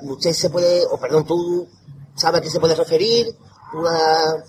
Usted 0.00 0.32
se 0.32 0.50
puede, 0.50 0.84
o 0.86 0.98
perdón, 0.98 1.26
tú 1.26 1.68
sabes 2.16 2.40
a 2.40 2.42
qué 2.42 2.50
se 2.50 2.60
puede 2.60 2.74
referir, 2.74 3.36
una, 3.74 4.44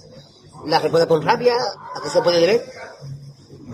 la 0.66 0.80
recuerda 0.80 1.08
con 1.08 1.22
rabia, 1.22 1.56
a 1.56 2.02
qué 2.02 2.10
se 2.10 2.22
puede 2.22 2.40
deber. 2.40 2.66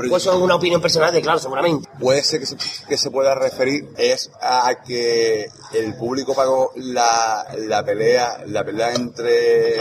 Pues 0.07 0.21
eso 0.23 0.31
es 0.33 0.39
una 0.39 0.55
opinión 0.55 0.81
personal 0.81 1.11
de 1.13 1.21
claro, 1.21 1.39
seguramente. 1.39 1.89
puede 1.99 2.23
ser 2.23 2.39
que 2.39 2.45
se, 2.45 2.55
que 2.87 2.97
se 2.97 3.11
pueda 3.11 3.35
referir 3.35 3.89
es 3.97 4.31
a 4.41 4.73
que 4.85 5.49
el 5.73 5.95
público 5.95 6.33
pagó 6.33 6.71
la, 6.75 7.45
la 7.57 7.83
pelea 7.83 8.43
la 8.45 8.63
pelea 8.63 8.93
entre 8.93 9.75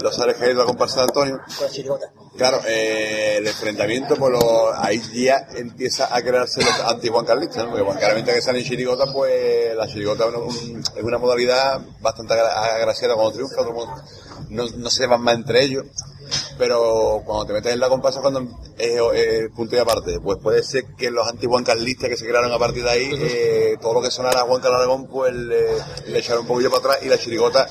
los 0.00 0.18
Ares 0.20 0.36
y 0.48 0.52
la 0.54 0.64
comparsa 0.64 0.96
de 0.96 1.02
Antonio 1.04 1.40
Con 1.58 1.68
chirigota. 1.70 2.06
claro 2.36 2.60
eh, 2.66 3.36
el 3.38 3.46
enfrentamiento 3.46 4.16
por 4.16 4.32
lo, 4.32 4.72
ahí 4.78 5.00
ya 5.14 5.46
empieza 5.56 6.14
a 6.14 6.20
crearse 6.22 6.62
los 6.62 6.80
anti 6.80 7.08
Juan 7.08 7.24
Carlistas 7.24 7.64
¿no? 7.64 7.70
porque 7.70 7.84
Juan 7.84 7.98
claramente 7.98 8.34
que 8.34 8.42
sale 8.42 8.58
en 8.60 8.64
chirigota 8.64 9.06
pues 9.12 9.74
la 9.76 9.86
chirigota 9.86 10.24
es 10.24 10.28
una, 10.30 10.38
un- 10.38 10.80
es 10.96 11.02
una 11.02 11.18
modalidad 11.18 11.80
bastante 12.00 12.34
agra- 12.34 12.74
agraciada 12.76 13.14
cuando 13.14 13.32
triunfa 13.32 13.56
todo 13.56 13.68
el 13.68 13.74
mundo- 13.74 14.02
no, 14.50 14.66
no 14.76 14.90
se 14.90 15.06
van 15.06 15.20
más 15.22 15.34
entre 15.36 15.62
ellos 15.64 15.84
pero 16.58 17.22
cuando 17.24 17.46
te 17.46 17.52
metes 17.52 17.72
en 17.72 17.80
la 17.80 17.88
comparsa 17.88 18.20
cuando 18.20 18.40
es 18.78 19.00
eh, 19.14 19.48
punto 19.54 19.76
y 19.76 19.78
aparte. 19.78 20.20
Pues 20.20 20.38
puede 20.42 20.62
ser 20.62 20.84
que 20.96 21.10
los 21.10 21.26
anti 21.28 21.46
Juan 21.46 21.64
Carlistas 21.64 22.08
que 22.08 22.16
se 22.16 22.26
crearon 22.26 22.52
a 22.52 22.58
partir 22.58 22.84
de 22.84 22.90
ahí 22.90 23.10
eh, 23.12 23.76
todo 23.80 23.94
lo 23.94 24.02
que 24.02 24.10
sonara 24.10 24.40
a 24.40 24.44
Juan 24.44 24.60
Carlos 24.60 24.78
Aragón 24.78 25.06
pues 25.08 25.34
le, 25.34 25.66
le 26.06 26.18
echaron 26.18 26.42
un 26.42 26.48
poquillo 26.48 26.70
para 26.70 26.80
atrás 26.80 26.98
y 27.02 27.08
la 27.08 27.18
chirigota 27.18 27.66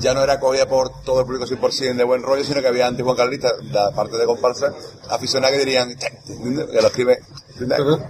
ya 0.00 0.14
no 0.14 0.22
era 0.22 0.40
cogida 0.40 0.68
por 0.68 1.02
todo 1.02 1.20
el 1.20 1.26
público 1.26 1.46
100% 1.46 1.96
de 1.96 2.04
buen 2.04 2.22
rollo 2.22 2.44
sino 2.44 2.60
que 2.60 2.68
había 2.68 2.86
anti 2.86 3.02
Juan 3.02 3.16
Carlistas 3.16 3.52
la 3.70 3.90
parte 3.92 4.16
de 4.16 4.26
comparsa 4.26 4.72
aficionados 5.08 5.56
que 5.56 5.64
dirían 5.64 5.96
"Che, 5.96 6.06
¿entiendes? 6.28 6.66
que 6.66 6.80
lo 6.82 6.86
escribe 6.88 7.18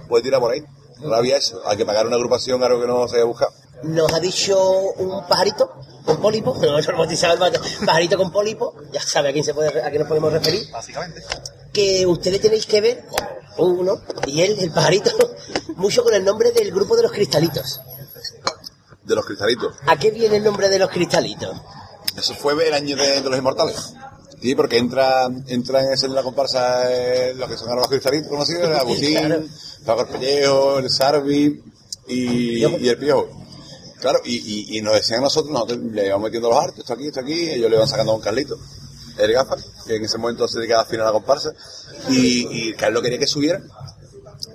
puede 0.07 0.23
tirar 0.23 0.39
por 0.41 0.51
ahí. 0.51 0.63
No 0.99 1.13
había 1.13 1.37
eso 1.37 1.61
hay 1.65 1.77
que 1.77 1.85
pagar 1.85 2.07
una 2.07 2.15
agrupación 2.15 2.63
algo 2.63 2.81
que 2.81 2.87
no 2.87 3.07
se 3.07 3.17
haya 3.17 3.25
buscado. 3.25 3.51
Nos 3.83 4.11
ha 4.11 4.19
dicho 4.19 4.57
un 4.97 5.25
pajarito 5.27 5.71
con 6.07 6.21
pólipo, 6.21 6.55
no 6.59 6.79
hemos 6.79 6.87
bautizado 6.87 7.33
el 7.33 7.39
pa- 7.39 7.59
pajarito 7.85 8.17
con 8.17 8.31
pólipo, 8.31 8.73
ya 8.91 9.01
sabe 9.01 9.29
a 9.29 9.33
quién 9.33 9.43
se 9.45 9.53
puede, 9.53 9.69
a 9.81 9.89
quién 9.89 9.99
nos 9.99 10.07
podemos 10.07 10.33
referir, 10.33 10.67
Básicamente. 10.71 11.21
que 11.71 12.05
ustedes 12.07 12.41
tenéis 12.41 12.65
que 12.65 12.81
ver, 12.81 13.05
uno, 13.57 14.01
y 14.25 14.41
él, 14.41 14.57
el 14.59 14.71
pajarito, 14.71 15.11
mucho 15.75 16.03
con 16.03 16.13
el 16.13 16.23
nombre 16.23 16.51
del 16.51 16.71
grupo 16.71 16.95
de 16.95 17.03
los 17.03 17.11
cristalitos. 17.11 17.81
de 19.03 19.15
los 19.15 19.25
cristalitos 19.25 19.73
¿A 19.85 19.95
qué 19.97 20.11
viene 20.11 20.37
el 20.37 20.43
nombre 20.43 20.67
de 20.69 20.79
los 20.79 20.89
cristalitos? 20.89 21.55
Eso 22.17 22.33
fue 22.33 22.67
el 22.67 22.73
año 22.73 22.95
de, 22.95 23.21
de 23.21 23.29
los 23.29 23.37
inmortales. 23.37 23.93
Sí, 24.41 24.53
porque 24.55 24.77
entra, 24.77 25.27
entra 25.47 25.81
en, 25.81 25.91
ese- 25.93 26.05
en 26.07 26.15
la 26.15 26.23
comparsa 26.23 26.91
eh, 26.91 27.33
lo 27.35 27.47
que 27.47 27.57
son 27.57 27.69
ahora 27.69 27.81
los 27.81 27.89
cristalitos 27.89 28.27
conocidos, 28.29 28.63
el 28.69 28.75
Agustín, 28.75 29.17
Claro. 29.17 29.43
Paco 29.85 30.01
el 30.01 30.07
Pellejo, 30.07 30.79
el 30.79 30.89
Sarvi 30.89 31.63
y, 32.07 32.59
y 32.65 32.89
el 32.89 32.97
Piojo. 32.97 33.29
Claro, 33.99 34.19
y, 34.25 34.77
y, 34.77 34.81
nos 34.81 34.93
decían 34.93 35.19
a 35.19 35.23
nosotros, 35.23 35.51
nosotros 35.51 35.79
le 35.79 36.05
íbamos 36.05 36.25
metiendo 36.25 36.49
los 36.49 36.59
artes, 36.59 36.79
esto 36.79 36.93
aquí, 36.93 37.07
esto 37.07 37.19
aquí, 37.19 37.49
ellos 37.49 37.69
le 37.69 37.75
iban 37.77 37.87
sacando 37.87 38.11
a 38.11 38.15
un 38.15 38.21
Carlito, 38.21 38.57
el 39.17 39.33
Gafas, 39.33 39.65
que 39.87 39.95
en 39.95 40.05
ese 40.05 40.17
momento 40.19 40.47
se 40.47 40.59
dedicaba 40.59 40.83
a 40.83 40.85
final 40.85 41.03
a 41.03 41.05
la 41.07 41.13
comparsa, 41.13 41.51
y, 42.09 42.69
y 42.69 42.73
Carlos 42.75 43.01
quería 43.01 43.17
que 43.17 43.25
subieran, 43.25 43.67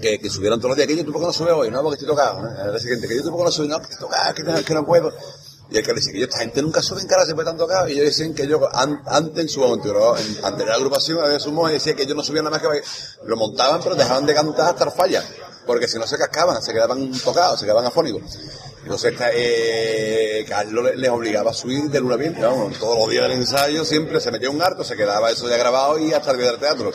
que, 0.01 0.21
que 0.21 0.31
subieran 0.31 0.61
todos 0.61 0.71
los 0.71 0.77
días, 0.77 0.87
que 0.87 0.97
yo 0.97 1.05
qué 1.13 1.19
no 1.19 1.33
subes 1.33 1.53
hoy, 1.55 1.71
no, 1.73 1.83
porque 1.83 1.95
estoy 1.95 2.09
tocado, 2.09 2.41
¿no? 2.41 2.49
Al 2.49 2.71
día 2.71 2.79
siguiente, 2.81 3.09
que 3.09 3.17
yo 3.17 3.25
qué 3.25 3.31
no 3.31 3.51
subes, 3.51 3.69
no, 3.69 3.79
que 3.79 3.85
estoy 3.85 3.99
tocado, 3.99 4.35
que 4.35 4.43
no, 4.45 4.65
que 4.65 4.75
no 4.75 4.87
puedo. 4.87 5.13
Y 5.71 5.79
el 5.79 5.83
que 5.85 5.93
le 5.93 6.01
dice 6.01 6.13
que 6.13 6.19
yo, 6.19 6.25
esta 6.27 6.39
gente 6.39 6.61
nunca 6.61 6.83
sube 6.83 7.01
en 7.01 7.07
cara, 7.07 7.25
siempre 7.25 7.45
están 7.45 7.57
tocados. 7.57 7.89
Y 7.89 7.95
ellos 7.95 8.05
decían 8.05 8.35
que 8.35 8.47
yo, 8.47 8.69
an- 8.77 9.03
antes 9.07 9.39
en 9.43 9.49
su 9.49 9.65
anterior, 9.65 10.19
en 10.21 10.45
anterior 10.45 10.75
agrupación, 10.77 11.19
había 11.25 11.39
su 11.41 11.51
y 11.69 11.73
decía 11.73 11.95
que 11.95 12.03
ellos 12.03 12.15
no 12.15 12.23
subían 12.23 12.45
nada 12.45 12.59
más 12.59 12.63
que. 12.63 12.83
Lo 13.25 13.37
montaban, 13.37 13.81
pero 13.83 13.95
dejaban 13.95 14.27
de 14.27 14.35
cantar 14.35 14.67
hasta 14.75 14.85
el 14.85 14.91
falla. 14.91 15.25
Porque 15.67 15.87
si 15.89 15.99
no 15.99 16.07
se 16.07 16.19
cascaban, 16.19 16.61
se 16.63 16.73
quedaban 16.73 17.13
tocados, 17.21 17.59
se 17.61 17.67
quedaban 17.67 17.87
afónicos. 17.87 18.23
Entonces, 18.83 19.15
eh, 19.33 20.45
Carlos 20.49 20.85
le- 20.85 20.97
les 20.97 21.11
obligaba 21.11 21.53
a 21.53 21.55
subir 21.55 21.85
de 21.85 22.01
luna 22.01 22.17
bien, 22.17 22.35
todos 22.35 22.99
los 22.99 23.09
días 23.11 23.29
del 23.29 23.39
ensayo 23.39 23.85
siempre 23.85 24.21
se 24.21 24.33
metía 24.33 24.51
un 24.51 24.61
harto, 24.61 24.83
se 24.83 24.97
quedaba 24.97 25.31
eso 25.31 25.49
ya 25.49 25.57
grabado 25.57 25.99
y 26.01 26.13
hasta 26.13 26.33
el 26.33 26.39
día 26.39 26.47
del 26.49 26.59
teatro. 26.59 26.91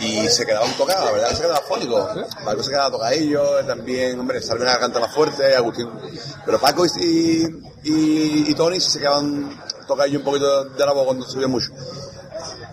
Y, 0.00 0.26
se 0.28 0.46
quedaban 0.46 0.72
tocados, 0.78 1.12
verdad, 1.12 1.28
se 1.34 1.42
quedaba 1.42 1.58
afónico. 1.58 2.08
Paco 2.42 2.62
se 2.62 2.70
quedaba 2.70 2.90
tocadillo, 2.90 3.42
también, 3.66 4.18
hombre, 4.18 4.40
Salvina 4.40 4.78
canta 4.78 4.98
más 4.98 5.12
fuerte, 5.14 5.54
Agustín. 5.54 5.90
Pero 6.46 6.58
Paco 6.58 6.86
y, 6.86 7.44
y, 7.84 8.54
Tony 8.54 8.80
se 8.80 8.98
quedaban 8.98 9.60
tocadillo 9.86 10.20
un 10.20 10.24
poquito 10.24 10.64
de 10.64 10.86
la 10.86 10.92
voz 10.92 11.04
cuando 11.04 11.26
subían 11.26 11.50
mucho. 11.50 11.70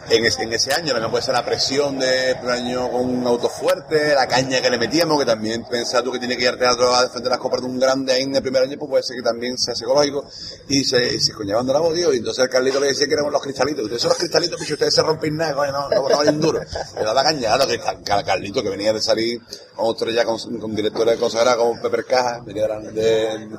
En, 0.10 0.24
ese- 0.26 0.44
en 0.44 0.54
ese 0.54 0.72
año 0.74 0.92
también 0.92 1.10
puede 1.10 1.24
ser 1.24 1.34
la 1.34 1.44
presión 1.44 1.98
de 1.98 2.36
primer 2.36 2.56
año 2.60 2.90
con 2.92 3.02
un 3.10 3.26
auto 3.26 3.50
fuerte, 3.50 4.14
la 4.14 4.28
caña 4.28 4.62
que 4.62 4.70
le 4.70 4.78
metíamos, 4.78 5.18
que 5.20 5.26
también 5.26 5.66
pensaba 5.66 6.04
tú 6.04 6.12
que 6.12 6.20
tiene 6.20 6.38
que 6.38 6.44
ir 6.44 6.50
al 6.50 6.60
teatro 6.60 6.94
a 6.94 7.04
defender 7.04 7.30
las 7.32 7.40
copas 7.40 7.62
de 7.62 7.68
un 7.68 7.80
grande 7.80 8.14
ahí 8.14 8.24
en 8.24 8.36
el 8.36 8.42
primer 8.42 8.64
año, 8.64 8.78
pues 8.78 8.90
puede 8.90 9.04
ser 9.04 9.16
que 9.18 9.24
también 9.24 9.58
sea 9.58 9.74
psicológico 9.76 10.24
y 10.70 10.84
se, 10.84 11.16
y 11.16 11.20
se 11.20 11.34
coñaban 11.34 11.66
de 11.66 11.74
la 11.74 11.80
voz. 11.80 11.98
Y 11.98 12.18
entonces 12.18 12.44
el 12.44 12.50
Carlito 12.50 12.80
le 12.80 12.88
decía 12.88 13.08
que 13.08 13.14
éramos 13.14 13.32
los 13.32 13.42
cristalitos. 13.42 13.84
Ustedes 13.84 14.02
son 14.02 14.10
los 14.10 14.18
cristalitos, 14.18 14.60
picho, 14.60 14.74
ustedes 14.74 14.94
se 14.94 15.02
rompen 15.02 15.36
nada, 15.38 15.54
coño, 15.56 15.72
no, 15.72 15.90
no, 15.90 16.10
no 16.10 16.18
valen 16.18 16.40
duro. 16.40 16.60
Le 16.98 17.04
daba 17.04 17.24
caña, 17.24 17.40
claro, 17.56 17.68
que 17.68 17.80
Car- 17.80 18.04
Car- 18.04 18.26
Carlito, 18.26 18.62
que 18.62 18.70
venía 18.70 18.94
de 18.94 19.02
salir 19.02 19.42
con 19.76 19.88
otro 19.88 20.12
ya 20.12 20.24
con, 20.24 20.38
con 20.60 20.76
directores 20.76 21.16
de 21.16 21.20
consagrada 21.20 21.58
como 21.58 21.82
Pepe 21.82 22.04
Caja, 22.04 22.42
venía 22.46 22.68
de, 22.68 22.92
de- 22.92 23.50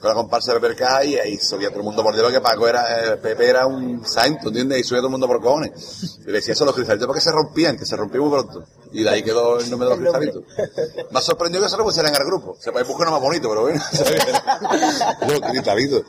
con 0.00 0.08
la 0.10 0.14
comparsa 0.14 0.52
de 0.54 0.60
Pepe 0.60 0.76
Caja 0.76 1.04
y 1.04 1.16
ahí 1.16 1.36
subía 1.38 1.68
todo 1.70 1.78
el 1.80 1.84
mundo 1.84 2.02
por 2.02 2.14
debajo 2.14 2.32
que 2.32 2.40
Paco 2.40 2.68
era, 2.68 3.14
eh, 3.14 3.16
Pepe 3.16 3.48
era 3.48 3.66
un 3.66 4.06
santo, 4.06 4.48
¿entiendes? 4.48 4.80
Y 4.80 4.84
subía 4.84 5.00
todo 5.00 5.08
el 5.08 5.12
mundo 5.12 5.26
por 5.26 5.40
cojones. 5.40 5.72
Y 6.02 6.26
le 6.26 6.32
decía 6.32 6.54
eso 6.54 6.64
a 6.64 6.66
los 6.66 6.74
cristalitos 6.74 7.06
porque 7.06 7.20
se 7.20 7.32
rompían, 7.32 7.76
que 7.76 7.86
se 7.86 7.96
rompían 7.96 8.22
muy 8.22 8.30
pronto. 8.30 8.64
Y 8.92 9.02
de 9.02 9.10
ahí 9.10 9.22
quedó 9.22 9.58
el 9.58 9.70
nombre 9.70 9.88
de 9.88 9.96
los 9.96 10.00
cristalitos. 10.00 10.42
Me 11.10 11.18
ha 11.18 11.22
sorprendido 11.22 11.64
que 11.64 11.70
se 11.70 11.76
lo 11.76 11.84
pusieran 11.84 12.14
al 12.14 12.24
grupo. 12.24 12.56
Se 12.58 12.72
puede 12.72 12.84
buscar 12.84 13.08
uno 13.08 13.16
más 13.16 13.22
bonito, 13.22 13.48
pero 13.48 13.62
bueno. 13.62 13.82
Los 15.28 15.40
cristalitos. 15.40 16.02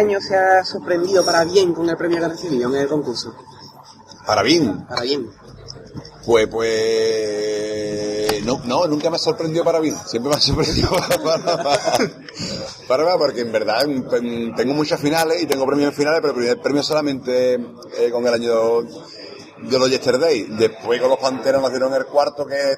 Año 0.00 0.20
se 0.20 0.36
ha 0.36 0.64
sorprendido 0.64 1.24
para 1.24 1.44
bien 1.44 1.72
con 1.72 1.88
el 1.88 1.96
premio 1.96 2.18
que 2.18 2.24
ha 2.24 2.28
recibido 2.28 2.68
en 2.74 2.76
el 2.82 2.88
concurso? 2.88 3.34
Para 4.26 4.42
bien, 4.42 4.86
Para 4.86 5.02
bien. 5.02 5.30
pues, 6.24 6.46
pues, 6.48 8.44
no, 8.44 8.60
no, 8.64 8.86
nunca 8.86 9.10
me 9.10 9.16
ha 9.16 9.18
sorprendido 9.18 9.64
para 9.64 9.80
bien, 9.80 9.96
siempre 10.06 10.30
me 10.30 10.36
ha 10.36 10.40
sorprendido 10.40 10.90
para, 10.96 11.18
para, 11.22 11.46
para, 11.62 12.10
para 12.88 13.04
mal, 13.04 13.18
porque 13.18 13.40
en 13.42 13.52
verdad 13.52 13.86
tengo 14.56 14.74
muchas 14.74 15.00
finales 15.00 15.42
y 15.42 15.46
tengo 15.46 15.66
premios 15.66 15.88
en 15.90 15.94
finales, 15.94 16.20
pero 16.20 16.32
el 16.32 16.38
primer 16.38 16.60
premio 16.60 16.82
solamente 16.82 17.54
eh, 17.54 18.10
con 18.12 18.26
el 18.26 18.34
año 18.34 18.82
de 18.82 19.78
los 19.78 19.90
Yesterday. 19.90 20.46
Después 20.58 21.00
con 21.00 21.10
los 21.10 21.18
Panteras 21.18 21.60
nos 21.60 21.70
dieron 21.70 21.92
el 21.94 22.06
cuarto 22.06 22.46
que 22.46 22.76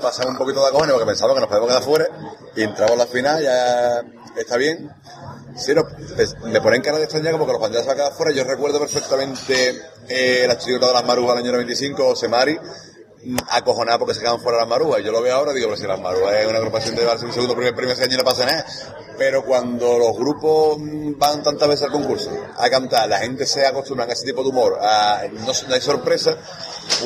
pasaba 0.00 0.30
un 0.30 0.38
poquito 0.38 0.64
de 0.64 0.72
cojones 0.72 0.92
porque 0.92 1.06
pensaba 1.06 1.34
que 1.34 1.40
nos 1.40 1.48
podíamos 1.48 1.68
quedar 1.70 1.82
fuera 1.82 2.06
y 2.56 2.62
entramos 2.62 2.92
a 2.92 2.96
la 2.96 3.06
final, 3.06 3.42
ya 3.42 4.00
está 4.36 4.56
bien. 4.56 4.90
Sí, 5.56 5.74
no, 5.74 5.86
pues, 6.14 6.36
me 6.44 6.60
ponen 6.60 6.82
cara 6.82 6.98
de 6.98 7.04
extrañar 7.04 7.32
como 7.32 7.46
que 7.46 7.52
los 7.52 7.60
Panteras 7.60 7.86
se 7.86 7.94
van 7.94 8.12
fuera. 8.12 8.32
Yo 8.32 8.44
recuerdo 8.44 8.78
perfectamente 8.78 9.80
eh, 10.08 10.44
la 10.46 10.56
chirigota 10.58 10.88
de 10.88 10.92
las 10.94 11.04
marujas 11.04 11.36
del 11.36 11.44
año 11.44 11.52
95, 11.52 12.16
Semari, 12.16 12.58
mm, 13.24 13.36
acojonada 13.50 13.98
porque 13.98 14.14
se 14.14 14.20
quedan 14.20 14.40
fuera 14.40 14.58
las 14.58 14.68
marujas. 14.68 15.02
Yo 15.02 15.12
lo 15.12 15.22
veo 15.22 15.34
ahora 15.34 15.52
y 15.52 15.56
digo, 15.56 15.68
pero 15.68 15.80
si 15.80 15.86
las 15.86 16.00
marujas 16.00 16.34
es 16.34 16.46
una 16.46 16.58
agrupación 16.58 16.94
de 16.94 17.02
llevarse 17.02 17.26
un 17.26 17.32
segundo 17.32 17.54
primer 17.54 17.74
premio 17.74 17.92
ese 17.92 18.04
año 18.04 18.14
y 18.14 18.18
no 18.18 18.24
pasa 18.24 18.46
nada. 18.46 18.64
Pero 19.18 19.44
cuando 19.44 19.98
los 19.98 20.16
grupos 20.16 20.78
mm, 20.78 21.18
van 21.18 21.42
tantas 21.42 21.68
veces 21.68 21.86
al 21.86 21.92
concurso 21.92 22.30
a 22.56 22.70
cantar, 22.70 23.08
la 23.08 23.18
gente 23.18 23.46
se 23.46 23.66
acostumbra 23.66 24.06
a 24.06 24.12
ese 24.12 24.26
tipo 24.26 24.42
de 24.42 24.48
humor, 24.48 24.78
a, 24.80 25.22
no, 25.32 25.52
hay 25.74 25.80
sorpresa, 25.80 26.36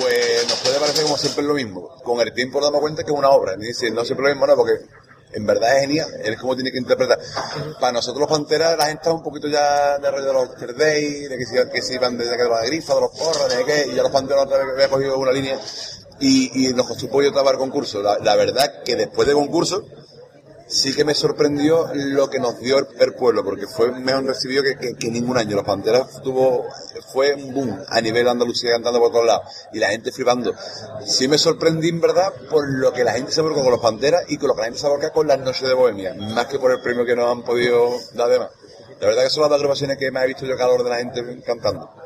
pues 0.00 0.46
nos 0.48 0.60
puede 0.60 0.78
parecer 0.78 1.04
como 1.04 1.16
siempre 1.16 1.44
lo 1.44 1.54
mismo. 1.54 1.88
Con 2.04 2.20
el 2.20 2.32
tiempo 2.32 2.60
nos 2.60 2.68
damos 2.68 2.80
cuenta 2.80 3.02
que 3.02 3.10
es 3.10 3.16
una 3.16 3.30
obra. 3.30 3.56
Ni 3.56 3.68
dice, 3.68 3.90
no 3.90 4.04
siempre 4.04 4.28
lo 4.28 4.34
mismo, 4.34 4.46
no, 4.46 4.54
porque 4.54 4.74
en 5.34 5.46
verdad 5.46 5.76
es 5.76 5.80
genial, 5.82 6.08
es 6.22 6.38
como 6.38 6.54
tiene 6.54 6.70
que 6.70 6.78
interpretar. 6.78 7.18
Para 7.80 7.92
nosotros 7.92 8.20
los 8.20 8.28
Panteras, 8.28 8.76
la 8.78 8.86
gente 8.86 9.02
está 9.02 9.12
un 9.12 9.22
poquito 9.22 9.48
ya 9.48 9.98
de 9.98 10.10
rollo 10.10 10.26
de 10.26 10.32
los 10.32 10.50
Yesterday, 10.50 11.28
de 11.28 11.38
que 11.38 11.44
si, 11.44 11.54
que 11.72 11.82
si 11.82 11.98
van 11.98 12.16
que 12.16 12.24
de 12.24 12.48
la 12.48 12.64
grifa, 12.64 12.94
de 12.94 13.00
los 13.00 13.10
porros, 13.10 13.48
de 13.48 13.64
qué, 13.64 13.86
y 13.90 13.94
ya 13.94 14.02
los 14.02 14.12
Panteras 14.12 14.44
otra 14.44 14.58
vez 14.58 14.74
había 14.74 14.88
cogido 14.88 15.18
una 15.18 15.32
línea 15.32 15.58
y, 16.20 16.68
y 16.68 16.72
nos 16.72 16.86
costó 16.86 17.22
yo 17.22 17.32
trabar 17.32 17.56
concurso. 17.56 18.02
La, 18.02 18.18
la 18.18 18.36
verdad 18.36 18.82
que 18.84 18.96
después 18.96 19.26
de 19.26 19.34
concurso, 19.34 19.84
sí 20.66 20.94
que 20.94 21.04
me 21.04 21.14
sorprendió 21.14 21.88
lo 21.94 22.28
que 22.28 22.38
nos 22.38 22.58
dio 22.58 22.78
el, 22.78 23.14
pueblo, 23.14 23.44
porque 23.44 23.66
fue 23.66 23.90
mejor 23.92 24.24
recibido 24.24 24.62
que, 24.62 24.76
que- 24.76 25.10
ningún 25.10 25.38
año. 25.38 25.56
Los 25.56 25.64
Panteras 25.64 26.20
tuvo, 26.22 26.66
fue 27.12 27.34
un 27.34 27.54
boom 27.54 27.78
a 27.88 28.00
nivel 28.00 28.24
de 28.24 28.30
Andalucía 28.30 28.72
cantando 28.72 28.98
por 28.98 29.12
todos 29.12 29.26
lados 29.26 29.44
y 29.72 29.78
la 29.78 29.90
gente 29.90 30.10
flipando. 30.10 30.54
Sí 31.06 31.28
me 31.28 31.38
sorprendí 31.38 31.88
en 31.88 32.00
verdad 32.00 32.32
por 32.50 32.68
lo 32.68 32.92
que 32.92 33.04
la 33.04 33.12
gente 33.12 33.32
se 33.32 33.40
volcó 33.40 33.62
con 33.62 33.70
los 33.70 33.80
Panteras 33.80 34.24
y 34.28 34.36
con 34.38 34.48
lo 34.48 34.54
que 34.54 34.60
la 34.60 34.66
gente 34.66 34.80
se 34.80 34.88
volca 34.88 35.10
con 35.10 35.26
las 35.26 35.38
noches 35.38 35.68
de 35.68 35.74
Bohemia, 35.74 36.14
más 36.14 36.46
que 36.46 36.58
por 36.58 36.72
el 36.72 36.80
premio 36.80 37.04
que 37.04 37.14
nos 37.14 37.30
han 37.30 37.42
podido 37.42 37.90
dar 38.14 38.28
de 38.30 38.38
más. 38.38 38.50
La 39.00 39.08
verdad 39.08 39.24
que 39.24 39.30
son 39.30 39.42
las 39.42 39.52
agrupaciones 39.52 39.98
que 39.98 40.10
me 40.10 40.22
he 40.22 40.26
visto 40.28 40.46
yo 40.46 40.56
calor 40.56 40.82
de 40.82 40.90
la 40.90 40.96
gente 40.96 41.42
cantando. 41.44 42.03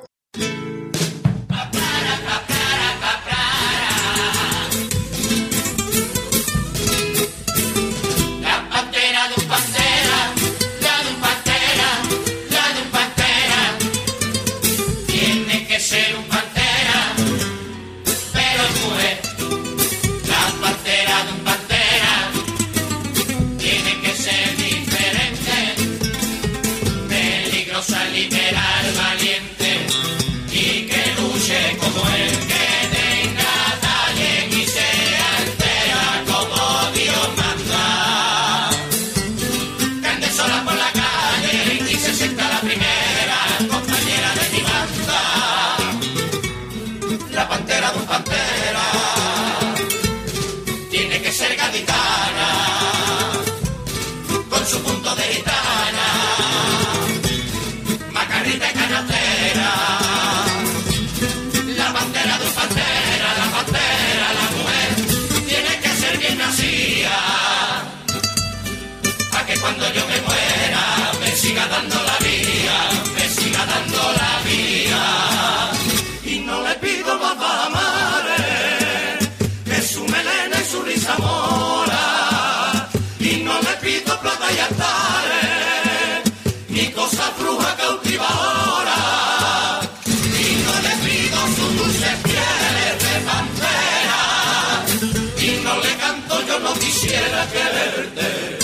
No 97.30 97.46
quisiera 97.46 97.46
quererte. 97.52 98.58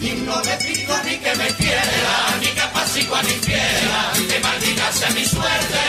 Y 0.00 0.10
no 0.22 0.40
le 0.42 0.56
pido 0.56 0.94
ni 1.04 1.16
que 1.18 1.34
me 1.36 1.48
quiera, 1.54 2.36
ni 2.40 2.46
que 2.46 2.60
apacigua 2.60 3.22
ni 3.22 3.30
fiera, 3.30 4.12
que 4.28 4.40
maldita 4.40 4.92
sea 4.92 5.10
mi 5.10 5.24
suerte. 5.24 5.80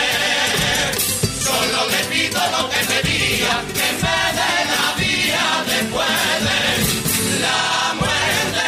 Solo 1.44 1.90
le 1.90 2.04
pido 2.16 2.40
lo 2.52 2.70
que 2.70 2.82
me 2.88 3.02
diga, 3.10 3.64
que 3.74 3.92
me 4.02 4.18
dé 4.38 4.54
la 4.72 4.86
vía 4.98 5.48
después 5.68 6.18
de 6.46 7.40
la 7.42 7.94
muerte. 7.96 8.68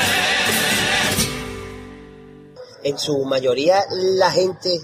En 2.83 2.97
su 2.97 3.25
mayoría, 3.25 3.85
la 3.91 4.31
gente 4.31 4.81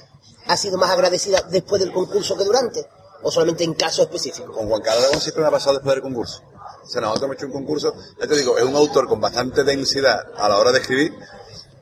ha 0.48 0.58
sido 0.58 0.78
más 0.78 0.92
agradecida 0.92 1.42
después 1.50 1.82
del 1.82 1.92
concurso 1.92 2.38
que 2.38 2.44
durante, 2.46 2.86
o 3.22 3.32
solamente 3.32 3.64
en 3.64 3.74
casos 3.74 4.06
específicos. 4.06 4.56
Con 4.56 4.68
Juan 4.68 4.82
Carlos 4.82 5.22
siempre 5.22 5.42
me 5.42 5.50
ha 5.50 5.52
pasado 5.52 5.76
después 5.76 5.96
del 5.96 6.04
concurso. 6.04 6.42
O 6.84 6.88
sea, 6.88 7.02
nosotros 7.02 7.24
hemos 7.24 7.38
hecho 7.38 7.46
un 7.48 7.54
concurso, 7.54 7.94
ya 8.20 8.28
te 8.28 8.36
digo, 8.36 8.58
es 8.58 8.64
un 8.64 8.76
autor 8.76 9.08
con 9.08 9.22
bastante 9.22 9.64
densidad 9.64 10.20
a 10.36 10.50
la 10.50 10.58
hora 10.58 10.72
de 10.72 10.80
escribir, 10.80 11.14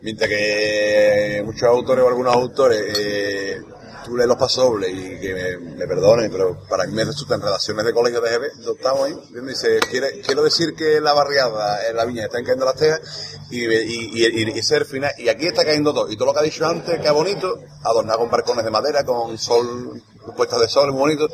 mientras 0.01 0.29
que 0.29 1.41
muchos 1.45 1.63
autores 1.63 2.03
o 2.03 2.07
algunos 2.07 2.33
autores, 2.33 2.97
eh, 2.97 3.61
tú 4.03 4.15
lees 4.15 4.27
los 4.27 4.37
pasobles 4.37 4.91
y 4.93 5.19
que 5.19 5.33
me, 5.33 5.75
me 5.75 5.87
perdonen, 5.87 6.31
pero 6.31 6.59
para 6.67 6.85
mí 6.85 6.93
me 6.93 7.05
resultan 7.05 7.41
redacciones 7.41 7.85
de 7.85 7.93
colegio 7.93 8.21
de 8.21 8.29
GB, 8.29 8.53
de 8.57 8.69
octavo 8.69 9.03
ahí. 9.05 9.15
Dice, 9.45 9.79
quiero 9.89 10.43
decir 10.43 10.73
que 10.75 10.99
la 10.99 11.13
barriada, 11.13 11.87
en 11.87 11.95
la 11.95 12.05
viña, 12.05 12.25
están 12.25 12.43
cayendo 12.43 12.65
las 12.65 12.75
tejas 12.75 13.01
y, 13.49 13.65
y, 13.65 14.25
y, 14.25 14.61
final. 14.85 15.11
Y 15.17 15.29
aquí 15.29 15.47
está 15.47 15.63
cayendo 15.63 15.93
todo. 15.93 16.11
Y 16.11 16.15
todo 16.15 16.27
lo 16.27 16.33
que 16.33 16.39
ha 16.39 16.43
dicho 16.43 16.65
antes, 16.65 16.99
que 16.99 17.07
es 17.07 17.13
bonito, 17.13 17.59
adornado 17.83 18.19
con 18.19 18.29
barcones 18.29 18.65
de 18.65 18.71
madera, 18.71 19.03
con 19.03 19.37
sol, 19.37 20.01
puestas 20.35 20.59
de 20.61 20.67
sol, 20.67 20.91
muy 20.91 21.15
bonito, 21.15 21.27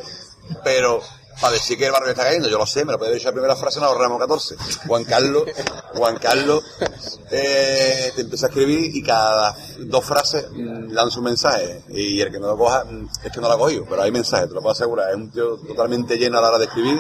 pero 0.64 1.02
para 1.40 1.54
decir 1.54 1.78
que 1.78 1.86
el 1.86 1.92
barrio 1.92 2.10
está 2.10 2.24
cayendo, 2.24 2.50
yo 2.50 2.58
lo 2.58 2.66
sé, 2.66 2.84
me 2.86 2.92
lo 2.92 2.98
puede 2.98 3.12
decir 3.12 3.28
la 3.28 3.34
primera 3.34 3.56
frase, 3.56 3.80
nos 3.80 3.90
ahorramos 3.90 4.20
14. 4.20 4.56
Juan 4.88 5.04
Carlos, 5.04 5.44
Juan 5.94 6.18
Carlos, 6.18 6.64
eh, 7.32 8.12
te 8.16 8.22
empieza 8.22 8.48
a 8.48 8.50
escribir 8.50 8.96
y 8.96 9.04
cada 9.04 9.56
dos 9.80 10.06
frases 10.06 10.48
mm, 10.52 10.92
lanza 10.92 11.20
un 11.20 11.26
mensaje. 11.26 11.84
Y 11.90 12.20
el 12.22 12.32
que 12.32 12.40
no 12.40 12.48
lo 12.48 12.58
coja, 12.58 12.84
mm, 12.86 13.10
es 13.24 13.32
que 13.32 13.40
no 13.40 13.48
lo 13.48 13.54
ha 13.54 13.58
cogido, 13.58 13.86
pero 13.90 14.02
hay 14.02 14.12
mensajes, 14.12 14.48
te 14.48 14.56
lo 14.56 14.62
puedo 14.62 14.74
asegurar. 14.74 15.10
Es 15.10 15.16
un 15.16 15.32
tío 15.32 15.58
totalmente 15.58 16.18
lleno 16.18 16.40
a 16.40 16.42
la 16.42 16.50
hora 16.50 16.58
de 16.58 16.66
escribir 16.66 17.00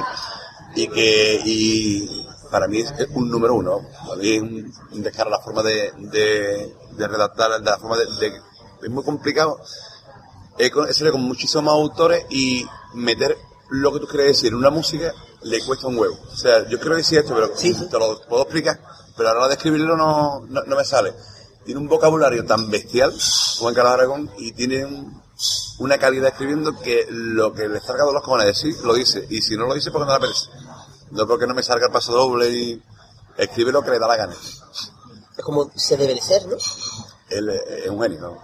y 0.75 0.87
que, 0.87 1.41
y 1.45 2.25
para 2.51 2.67
mí 2.67 2.81
es, 2.81 2.93
un 3.15 3.29
número 3.29 3.55
uno. 3.55 3.81
Para 4.07 4.17
mí 4.17 4.35
es 4.35 4.41
un, 4.41 4.73
un 4.91 5.03
descaro 5.03 5.29
la 5.29 5.39
forma 5.39 5.63
de, 5.63 5.91
de, 5.97 7.07
redactar, 7.07 7.59
la 7.61 7.77
forma 7.77 7.97
de, 7.97 8.05
es 8.83 8.89
muy 8.91 9.03
complicado 9.03 9.59
es 10.57 10.71
con, 10.71 10.87
con 11.11 11.21
muchísimos 11.21 11.71
autores 11.71 12.25
y 12.29 12.65
meter 12.93 13.37
lo 13.69 13.93
que 13.93 13.99
tú 13.99 14.07
quieres 14.07 14.27
decir 14.35 14.53
una 14.55 14.69
música 14.69 15.13
le 15.41 15.63
cuesta 15.65 15.87
un 15.87 15.97
huevo. 15.97 16.17
O 16.31 16.35
sea, 16.37 16.67
yo 16.67 16.79
quiero 16.79 16.95
decir 16.95 17.19
esto, 17.19 17.33
pero 17.33 17.49
te 17.51 17.99
lo 17.99 18.19
puedo 18.27 18.43
explicar, 18.43 18.79
pero 19.15 19.29
a 19.29 19.33
la 19.33 19.39
hora 19.39 19.47
de 19.49 19.53
escribirlo 19.55 19.95
no, 19.97 20.41
no, 20.47 20.63
no 20.63 20.75
me 20.75 20.83
sale. 20.85 21.13
Tiene 21.65 21.79
un 21.81 21.87
vocabulario 21.87 22.45
tan 22.45 22.69
bestial, 22.69 23.13
Juan 23.59 23.73
Carlos 23.73 23.93
Aragón, 23.93 24.31
y 24.37 24.53
tiene 24.53 24.85
un- 24.85 25.21
una 25.79 25.97
calidad 25.99 26.29
escribiendo 26.29 26.79
que 26.79 27.05
lo 27.09 27.53
que 27.53 27.67
le 27.67 27.79
salga 27.81 28.05
de 28.05 28.13
los 28.13 28.23
cojones 28.23 28.47
decir, 28.47 28.75
lo 28.83 28.93
dice. 28.93 29.27
Y 29.29 29.41
si 29.41 29.55
no 29.55 29.67
lo 29.67 29.73
dice, 29.75 29.91
porque 29.91 30.07
no 30.07 30.13
la 30.13 30.19
perece. 30.19 30.49
No 31.11 31.27
porque 31.27 31.45
no 31.45 31.53
me 31.53 31.61
salga 31.61 31.85
el 31.87 31.91
paso 31.91 32.11
doble 32.13 32.49
y 32.49 32.81
escribe 33.37 33.71
lo 33.71 33.83
que 33.83 33.91
le 33.91 33.99
da 33.99 34.07
la 34.07 34.15
gana. 34.17 34.35
Es 35.37 35.43
como 35.43 35.69
se 35.75 35.95
debe 35.97 36.15
de 36.15 36.21
ser, 36.21 36.47
¿no? 36.47 36.55
Él 37.29 37.49
es 37.49 37.83
es 37.85 37.89
un 37.89 38.01
genio, 38.01 38.19
¿no? 38.21 38.37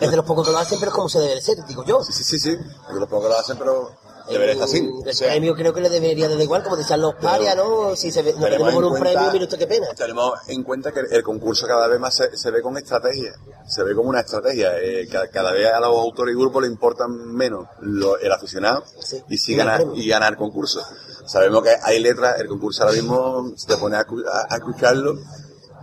Es 0.00 0.10
de 0.10 0.16
los 0.16 0.24
pocos 0.24 0.46
que 0.46 0.52
lo 0.52 0.58
hacen, 0.58 0.78
pero 0.80 0.90
es 0.90 0.94
como 0.96 1.08
se 1.08 1.20
debe 1.20 1.34
de 1.36 1.42
ser, 1.42 1.64
digo 1.66 1.84
yo. 1.84 2.02
Sí, 2.02 2.12
sí, 2.12 2.24
sí, 2.24 2.38
sí. 2.40 2.50
Es 2.50 2.94
de 2.94 3.00
los 3.00 3.08
pocos 3.08 3.26
que 3.26 3.32
lo 3.34 3.38
hacen, 3.38 3.56
pero 3.58 3.92
debería 4.28 4.52
estar 4.54 4.68
así. 4.68 4.78
El, 4.78 5.08
O 5.08 5.12
sea, 5.12 5.28
premio 5.30 5.54
creo 5.54 5.72
que 5.74 5.80
le 5.80 5.88
debería 5.90 6.28
de 6.28 6.34
dar 6.34 6.42
igual, 6.42 6.62
como 6.62 6.76
decían 6.76 7.00
los 7.00 7.14
parias, 7.16 7.56
¿no? 7.56 7.94
Si 7.96 8.10
se 8.10 8.22
ve, 8.22 8.32
nos 8.32 8.42
tenemos 8.44 8.68
en 8.70 8.76
un 8.76 8.88
cuenta- 8.90 9.10
premio, 9.10 9.32
mire 9.32 9.44
usted 9.44 9.58
qué 9.58 9.66
pena. 9.66 9.86
Tenemos 9.96 10.32
en 10.48 10.62
cuenta 10.62 10.92
que 10.92 11.00
el 11.10 11.22
concurso 11.22 11.66
cada 11.66 11.86
vez 11.88 11.98
más 12.00 12.14
se, 12.16 12.36
se 12.36 12.50
ve 12.50 12.62
con 12.62 12.76
estrategia, 12.78 13.32
se 13.66 13.82
ve 13.82 13.94
como 13.94 14.08
una 14.10 14.20
estrategia. 14.20 14.78
Eh, 14.80 15.06
ca- 15.10 15.28
cada, 15.28 15.52
vez 15.52 15.66
a 15.72 15.80
los 15.80 15.90
autores 15.96 16.34
y 16.34 16.38
grupos 16.38 16.62
le 16.62 16.68
importan 16.68 17.10
menos 17.34 17.66
lo- 17.80 18.18
el 18.18 18.32
aficionado 18.32 18.84
Sí. 19.00 19.22
y 19.28 19.36
sí 19.38 19.54
ganar, 19.56 19.84
y 19.94 20.08
ganar 20.08 20.36
concursos. 20.36 20.84
Sabemos 21.26 21.62
que 21.62 21.70
hay 21.82 22.00
letras, 22.00 22.38
el 22.40 22.48
concurso 22.48 22.82
ahora 22.82 22.94
mismo, 22.94 23.52
si 23.56 23.66
te 23.66 23.76
pones 23.76 23.98
a, 23.98 24.02
a- 24.02 24.46
a 24.50 24.56
escucharlo, 24.56 25.14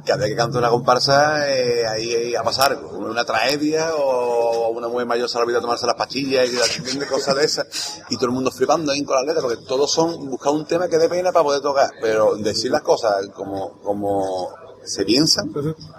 cada 0.06 0.20
vez 0.20 0.30
que 0.30 0.36
canta 0.36 0.58
una 0.58 0.70
comparsa, 0.70 1.50
eh, 1.50 1.86
ahí, 1.88 2.14
ahí 2.14 2.36
a 2.36 2.44
pasar 2.44 2.72
algo, 2.74 2.90
una 2.98 3.26
tragedia 3.26 3.96
o 3.96 4.70
una 4.70 4.88
mujer 4.88 5.08
mayor 5.08 5.30
se 5.30 5.38
le 5.38 5.44
olvida 5.44 5.62
tomarse 5.62 5.86
las 5.86 5.96
pastillas 5.96 6.50
y 6.50 6.78
entiende 6.78 7.06
cosas 7.08 7.36
de 7.36 7.44
esas. 7.44 8.02
Y 8.10 8.16
todo 8.16 8.28
el 8.28 8.32
mundo 8.32 8.52
flipando 8.52 8.92
ahí 8.92 9.04
con 9.04 9.16
las 9.16 9.26
letras 9.26 9.44
porque 9.44 9.66
todos 9.66 9.92
son 9.92 10.30
buscar 10.30 10.54
un 10.54 10.66
tema 10.66 10.88
que 10.88 10.98
dé 10.98 11.10
pena 11.10 11.32
para 11.32 11.44
poder 11.44 11.62
tocar. 11.62 11.92
Pero 12.02 12.36
decir 12.38 12.72
las 12.72 12.82
cosas 12.82 13.28
como 13.36 13.80
como 13.82 14.50
se 14.84 15.06
piensan 15.06 15.54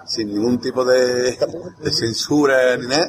sin 0.06 0.34
ningún 0.34 0.60
tipo 0.60 0.84
de, 0.84 1.38
censura 1.92 2.76
ni 2.76 2.88
nada 2.88 3.08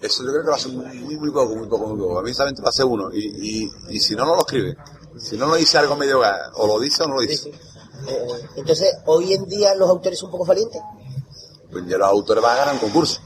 eso 0.00 0.22
yo 0.24 0.30
creo 0.30 0.42
que 0.42 0.48
lo 0.48 0.54
hace 0.54 0.68
muy 0.68 1.16
muy 1.16 1.30
poco 1.30 1.54
muy 1.54 1.68
poco 1.68 1.86
muy 1.86 1.98
poco. 1.98 2.18
A 2.18 2.22
mí 2.22 2.34
solamente 2.34 2.62
lo 2.62 2.68
hace 2.68 2.84
uno. 2.84 3.10
Y, 3.12 3.64
y, 3.64 3.70
y 3.88 4.00
si 4.00 4.14
no 4.14 4.26
no 4.26 4.34
lo 4.34 4.40
escribe. 4.40 4.76
Si 5.18 5.36
no 5.36 5.46
lo 5.46 5.54
dice 5.54 5.78
algo 5.78 5.96
medio 5.96 6.20
gas, 6.20 6.50
o 6.54 6.66
lo 6.66 6.80
dice 6.80 7.04
o 7.04 7.08
no 7.08 7.14
lo 7.14 7.20
dice. 7.22 7.52
Eh, 8.06 8.48
entonces, 8.56 8.94
hoy 9.06 9.32
en 9.32 9.44
día 9.46 9.74
los 9.74 9.88
autores 9.88 10.18
son 10.18 10.28
un 10.28 10.32
poco 10.32 10.46
valientes. 10.46 10.80
pues 11.70 11.86
ya 11.86 11.98
los 11.98 12.08
autores 12.08 12.42
van 12.42 12.52
a 12.52 12.58
ganar 12.58 12.74
un 12.74 12.80
concurso. 12.80 13.20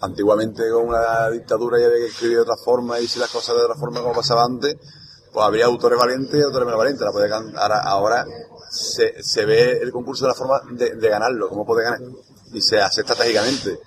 Antiguamente 0.00 0.68
con 0.70 0.88
una 0.88 1.30
dictadura 1.30 1.78
ya 1.78 1.86
había 1.86 1.98
que 1.98 2.06
escribir 2.06 2.36
de 2.38 2.42
otra 2.42 2.56
forma 2.64 2.98
y 2.98 3.06
si 3.06 3.18
las 3.20 3.30
cosas 3.30 3.54
de 3.56 3.62
otra 3.62 3.76
forma 3.76 4.00
como 4.00 4.14
pasaba 4.14 4.44
antes, 4.44 4.76
pues 5.32 5.46
habría 5.46 5.66
autores 5.66 5.98
valientes 5.98 6.34
y 6.34 6.42
autores 6.42 6.66
menos 6.66 6.78
valientes. 6.78 7.04
La 7.04 7.12
puede 7.12 7.32
ahora, 7.32 7.78
ahora 7.80 8.26
se, 8.70 9.22
se 9.22 9.44
ve 9.44 9.78
el 9.80 9.92
concurso 9.92 10.24
de 10.24 10.28
la 10.28 10.34
forma 10.34 10.60
de, 10.72 10.96
de 10.96 11.08
ganarlo, 11.08 11.48
cómo 11.48 11.64
puede 11.64 11.84
ganar. 11.84 12.00
Y 12.52 12.60
se 12.60 12.80
hace 12.80 13.02
estratégicamente. 13.02 13.78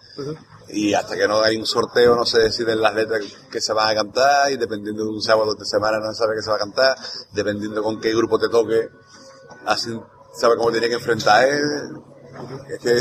Y 0.69 0.93
hasta 0.93 1.15
que 1.15 1.27
no 1.27 1.41
hay 1.41 1.57
un 1.57 1.65
sorteo 1.65 2.15
no 2.15 2.25
se 2.25 2.39
deciden 2.39 2.81
las 2.81 2.95
letras 2.95 3.21
que 3.51 3.61
se 3.61 3.73
van 3.73 3.89
a 3.89 3.95
cantar 3.95 4.51
y 4.51 4.57
dependiendo 4.57 5.03
de 5.03 5.09
un 5.09 5.21
sábado 5.21 5.53
de 5.53 5.65
semana 5.65 5.99
no 5.99 6.11
se 6.13 6.19
sabe 6.19 6.35
qué 6.35 6.41
se 6.41 6.49
va 6.49 6.55
a 6.55 6.59
cantar, 6.59 6.97
dependiendo 7.33 7.83
con 7.83 7.99
qué 7.99 8.15
grupo 8.15 8.39
te 8.39 8.49
toque, 8.49 8.89
así 9.65 9.99
sabe 10.33 10.55
cómo 10.57 10.71
tiene 10.71 10.87
que 10.87 10.95
enfrentar 10.95 11.47
él. 11.47 11.63
Es 12.69 12.79
que 12.79 12.91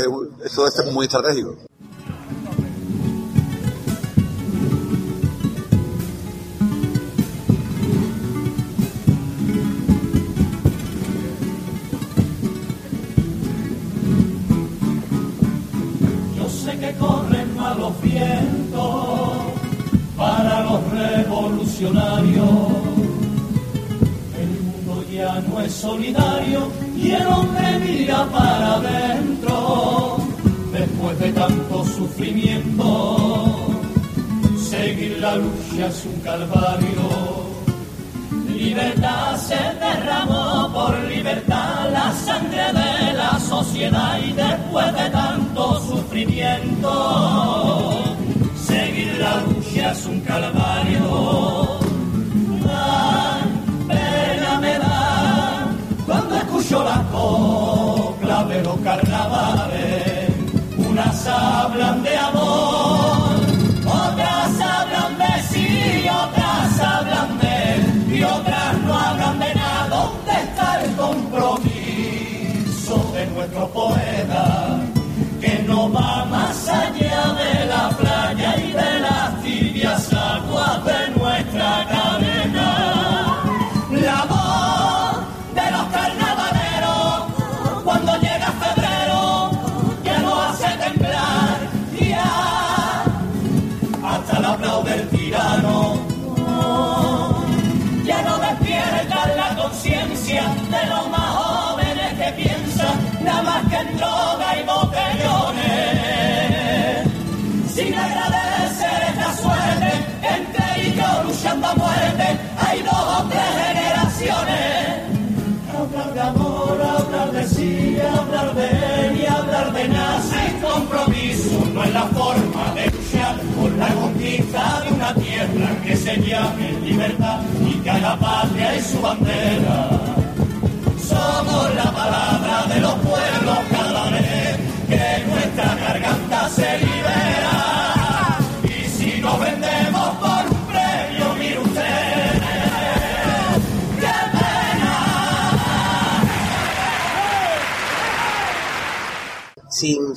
eso 0.45 0.67
es 0.67 0.91
muy 0.91 1.05
estratégico. 1.05 1.55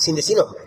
Sin, 0.09 0.17
decir 0.17 0.39
nombres. 0.39 0.65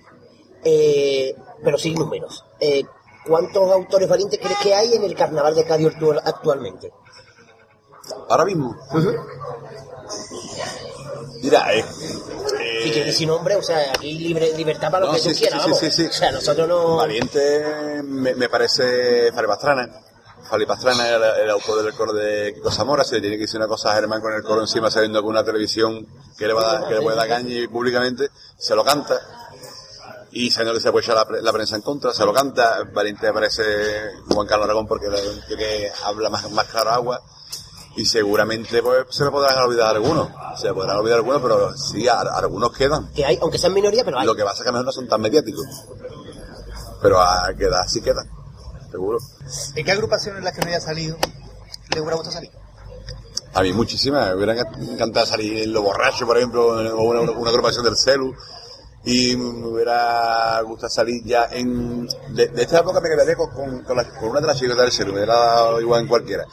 Eh, 0.63 1.35
pero 1.63 1.75
sin 1.79 1.95
números. 1.95 2.45
Eh, 2.59 2.83
¿Cuántos 3.25 3.71
autores 3.71 4.07
valientes 4.07 4.39
crees 4.39 4.59
que 4.59 4.75
hay 4.75 4.93
en 4.93 5.03
el 5.03 5.15
carnaval 5.15 5.55
de 5.55 5.63
Cádiz 5.65 5.87
actual- 5.87 6.21
actualmente? 6.23 6.91
Ahora 8.29 8.45
mismo. 8.45 8.75
Mira, 11.41 11.73
eh, 11.73 11.83
Si 11.97 12.89
eh, 12.89 12.91
quieres 12.91 13.05
decir 13.07 13.27
nombre, 13.27 13.55
o 13.55 13.63
sea, 13.63 13.91
aquí 13.95 14.13
libre, 14.13 14.55
libertad 14.55 14.91
para 14.91 15.05
lo 15.05 15.07
No, 15.07 15.13
que 15.13 15.19
sí, 15.21 15.29
tú 15.29 15.33
sí, 15.35 15.41
quieras, 15.41 15.63
sí, 15.63 15.69
vamos. 15.69 15.79
sí, 15.79 15.91
sí. 15.91 16.05
O 16.05 16.11
sea, 16.13 16.31
nosotros 16.31 16.67
no... 16.67 16.97
Valiente 16.97 18.03
me, 18.03 18.35
me 18.35 18.47
parece 18.49 19.31
Fali 19.33 19.47
Pastrana. 19.47 19.89
Fali 20.51 20.65
Pastrana 20.65 21.07
es 21.09 21.15
el, 21.43 21.49
autor 21.49 21.81
del 21.81 21.93
coro 21.93 22.11
de 22.11 22.51
Kiko 22.53 22.69
Zamora. 22.69 23.05
Si 23.05 23.15
le 23.15 23.21
tiene 23.21 23.37
que 23.37 23.43
decir 23.43 23.57
una 23.57 23.69
cosa 23.69 23.91
a 23.91 23.95
Germán 23.95 24.19
con 24.21 24.33
el 24.33 24.43
coro 24.43 24.59
encima, 24.59 24.91
sabiendo 24.91 25.21
que 25.21 25.27
una 25.27 25.45
televisión 25.45 26.05
que 26.37 26.45
le, 26.45 26.51
va 26.53 26.61
a 26.61 26.73
dar- 26.73 26.87
que 26.89 26.95
le 26.95 27.01
puede 27.01 27.15
dar 27.15 27.29
caña 27.29 27.55
y 27.55 27.67
públicamente, 27.69 28.27
se 28.57 28.75
lo 28.75 28.83
canta. 28.83 29.17
Y 30.33 30.51
sabiendo 30.51 30.73
que 30.73 30.81
se 30.81 30.91
puede 30.91 31.03
echar 31.05 31.15
la, 31.15 31.25
pre- 31.25 31.41
la 31.41 31.53
prensa 31.53 31.77
en 31.77 31.81
contra, 31.81 32.13
se 32.13 32.25
lo 32.25 32.33
canta. 32.33 32.83
Valiente 32.93 33.27
me 33.27 33.33
parece 33.33 33.63
Juan 34.29 34.45
Carlos 34.45 34.65
Aragón 34.65 34.87
porque 34.87 35.07
que 35.47 35.89
habla 36.03 36.29
más, 36.29 36.51
más 36.51 36.67
claro 36.67 36.89
agua. 36.91 37.21
Y 37.95 38.03
seguramente 38.05 38.83
pues, 38.83 39.05
se 39.09 39.23
le 39.23 39.31
podrán 39.31 39.57
olvidar 39.57 39.95
algunos. 39.95 40.27
Se 40.59 40.67
le 40.67 40.73
podrán 40.73 40.97
olvidar 40.97 41.19
algunos, 41.19 41.41
pero 41.41 41.77
sí, 41.77 42.09
a- 42.09 42.19
algunos 42.19 42.71
quedan. 42.73 43.09
Que 43.13 43.23
hay, 43.25 43.37
aunque 43.41 43.57
sean 43.57 43.73
minoría, 43.73 44.03
pero 44.03 44.19
hay. 44.19 44.25
Lo 44.25 44.35
que 44.35 44.43
pasa 44.43 44.57
es 44.57 44.63
que 44.63 44.69
a 44.69 44.71
lo 44.73 44.79
mejor 44.79 44.85
no 44.87 44.91
son 44.91 45.07
tan 45.07 45.21
mediáticos. 45.21 45.65
Pero 47.01 47.19
a 47.21 47.47
quedar 47.57 47.87
sí 47.89 48.01
quedan, 48.01 48.29
seguro. 48.91 49.17
¿En 49.75 49.85
qué 49.85 49.91
agrupación 49.91 50.37
en 50.37 50.43
la 50.43 50.51
que 50.51 50.61
no 50.61 50.67
haya 50.67 50.81
salido 50.81 51.17
le 51.93 51.99
hubiera 52.01 52.15
gustado 52.17 52.33
salir? 52.35 52.51
A 53.53 53.61
mí 53.61 53.73
muchísimas. 53.73 54.29
Me 54.29 54.35
hubiera 54.35 54.55
encan- 54.55 54.89
encantado 54.93 55.25
salir 55.25 55.63
en 55.63 55.73
Lo 55.73 55.81
Borracho, 55.81 56.25
por 56.25 56.37
ejemplo, 56.37 56.67
o 56.67 57.03
una, 57.03 57.21
una 57.31 57.49
agrupación 57.49 57.83
del 57.83 57.97
Celu. 57.97 58.33
Y 59.03 59.35
me 59.35 59.67
hubiera 59.67 60.61
gustado 60.61 60.89
salir 60.89 61.23
ya 61.25 61.47
en... 61.51 62.05
De, 62.35 62.47
de 62.49 62.61
esta 62.61 62.79
época 62.79 63.01
me 63.01 63.09
quedaría 63.09 63.35
con, 63.35 63.49
con, 63.49 63.83
con 63.83 63.97
la- 63.97 64.07
con 64.09 64.29
una 64.29 64.41
de 64.41 64.47
las 64.47 64.57
chicas 64.59 64.77
del 64.77 64.91
ser, 64.91 65.07
me 65.07 65.13
hubiera 65.13 65.33
dado 65.35 65.81
igual 65.81 66.01
en 66.01 66.07
cualquiera. 66.07 66.45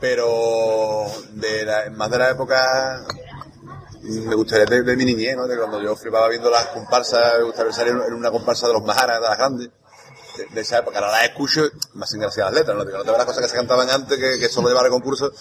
Pero 0.00 1.04
de 1.32 1.64
la- 1.64 1.90
más 1.90 2.10
de 2.10 2.18
la 2.18 2.30
época 2.30 3.02
me 4.02 4.34
gustaría 4.34 4.64
de, 4.66 4.82
de 4.82 4.96
mi 4.96 5.04
niñez, 5.04 5.36
¿no? 5.36 5.46
De 5.46 5.56
cuando 5.56 5.80
yo 5.80 5.94
flipaba 5.96 6.28
viendo 6.28 6.50
las 6.50 6.66
comparsas, 6.66 7.38
me 7.38 7.44
gustaría 7.44 7.72
salir 7.72 7.94
en 8.06 8.14
una 8.14 8.30
comparsa 8.30 8.66
de 8.66 8.72
los 8.74 8.82
Maharas, 8.82 9.20
de 9.20 9.28
las 9.28 9.38
grandes. 9.38 9.70
De, 10.36 10.46
de 10.54 10.60
esa 10.60 10.78
época, 10.78 10.98
ahora 10.98 11.12
las 11.12 11.24
escucho, 11.24 11.62
me 11.94 12.04
hacen 12.04 12.20
gracia 12.20 12.44
las 12.44 12.54
letras, 12.54 12.76
¿no? 12.76 12.84
Digo, 12.84 12.98
no 12.98 13.04
te 13.04 13.12
las 13.12 13.24
cosas 13.24 13.42
que 13.42 13.48
se 13.48 13.56
cantaban 13.56 13.88
antes, 13.88 14.18
que, 14.18 14.38
que 14.38 14.48
solo 14.48 14.68
llevar 14.68 14.84
el 14.86 14.90
concurso, 14.92 15.32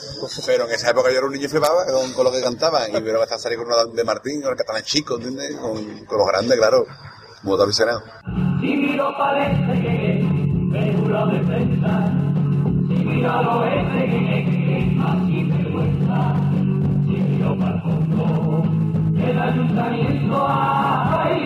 pero 0.46 0.66
en 0.66 0.72
esa 0.72 0.92
época 0.92 1.10
yo 1.12 1.18
era 1.18 1.26
un 1.28 1.34
niño 1.34 1.46
y 1.46 1.50
flipaba 1.50 1.86
con, 1.86 2.14
con 2.14 2.24
lo 2.24 2.32
que 2.32 2.42
cantaban, 2.42 2.90
y 2.96 3.02
vieron 3.02 3.22
están 3.24 3.40
saliendo 3.40 3.66
con 3.66 3.74
una 3.74 3.94
de 3.94 4.04
Martín, 4.04 4.42
con 4.42 4.52
el 4.52 4.58
que 4.58 4.64
están 4.64 4.82
chicos, 4.84 5.18
¿entiendes? 5.20 5.56
Con, 5.58 6.06
con 6.06 6.18
los 6.18 6.28
grandes, 6.28 6.58
claro, 6.58 6.86
como 7.44 7.58
te 7.58 7.64
aficionado. 7.64 8.04
Si 8.62 8.76
miro 8.76 9.14
parece 9.18 9.82
que 9.82 10.20
es 10.20 10.96
una 11.00 11.26
defensa, 11.28 12.12
si 12.88 12.96
miro 13.04 13.32
al 13.32 13.48
oeste 13.48 14.10
que 14.10 14.78
es 14.78 14.96
más 14.96 15.18
sinvergüenza, 15.28 16.36
si 17.06 17.12
miro 17.12 17.58
para 17.60 17.76
el 17.76 17.82
fondo, 17.82 18.64
el 19.18 19.40
ayuntamiento 19.40 20.48
hay, 20.48 21.44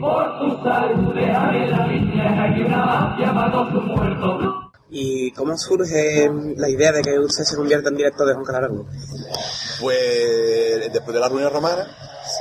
por 0.00 0.38
tu 0.38 0.62
salud 0.62 1.14
déjame 1.14 1.66
la 1.70 2.54
que 2.54 2.64
una 2.64 2.84
mafia 2.86 3.32
mató 3.32 3.66
su 3.70 3.80
muerto. 3.80 4.62
¿Y 4.88 5.32
cómo 5.32 5.56
surge 5.58 6.30
la 6.56 6.68
idea 6.68 6.92
de 6.92 7.02
que 7.02 7.18
usted 7.18 7.44
se 7.44 7.56
convierta 7.56 7.88
en 7.88 7.96
director 7.96 8.26
de 8.26 8.34
Juan 8.34 8.44
Calarano? 8.46 8.86
Pues 9.80 10.92
después 10.92 11.14
de 11.14 11.20
la 11.20 11.28
reunión 11.28 11.52
romana 11.52 11.86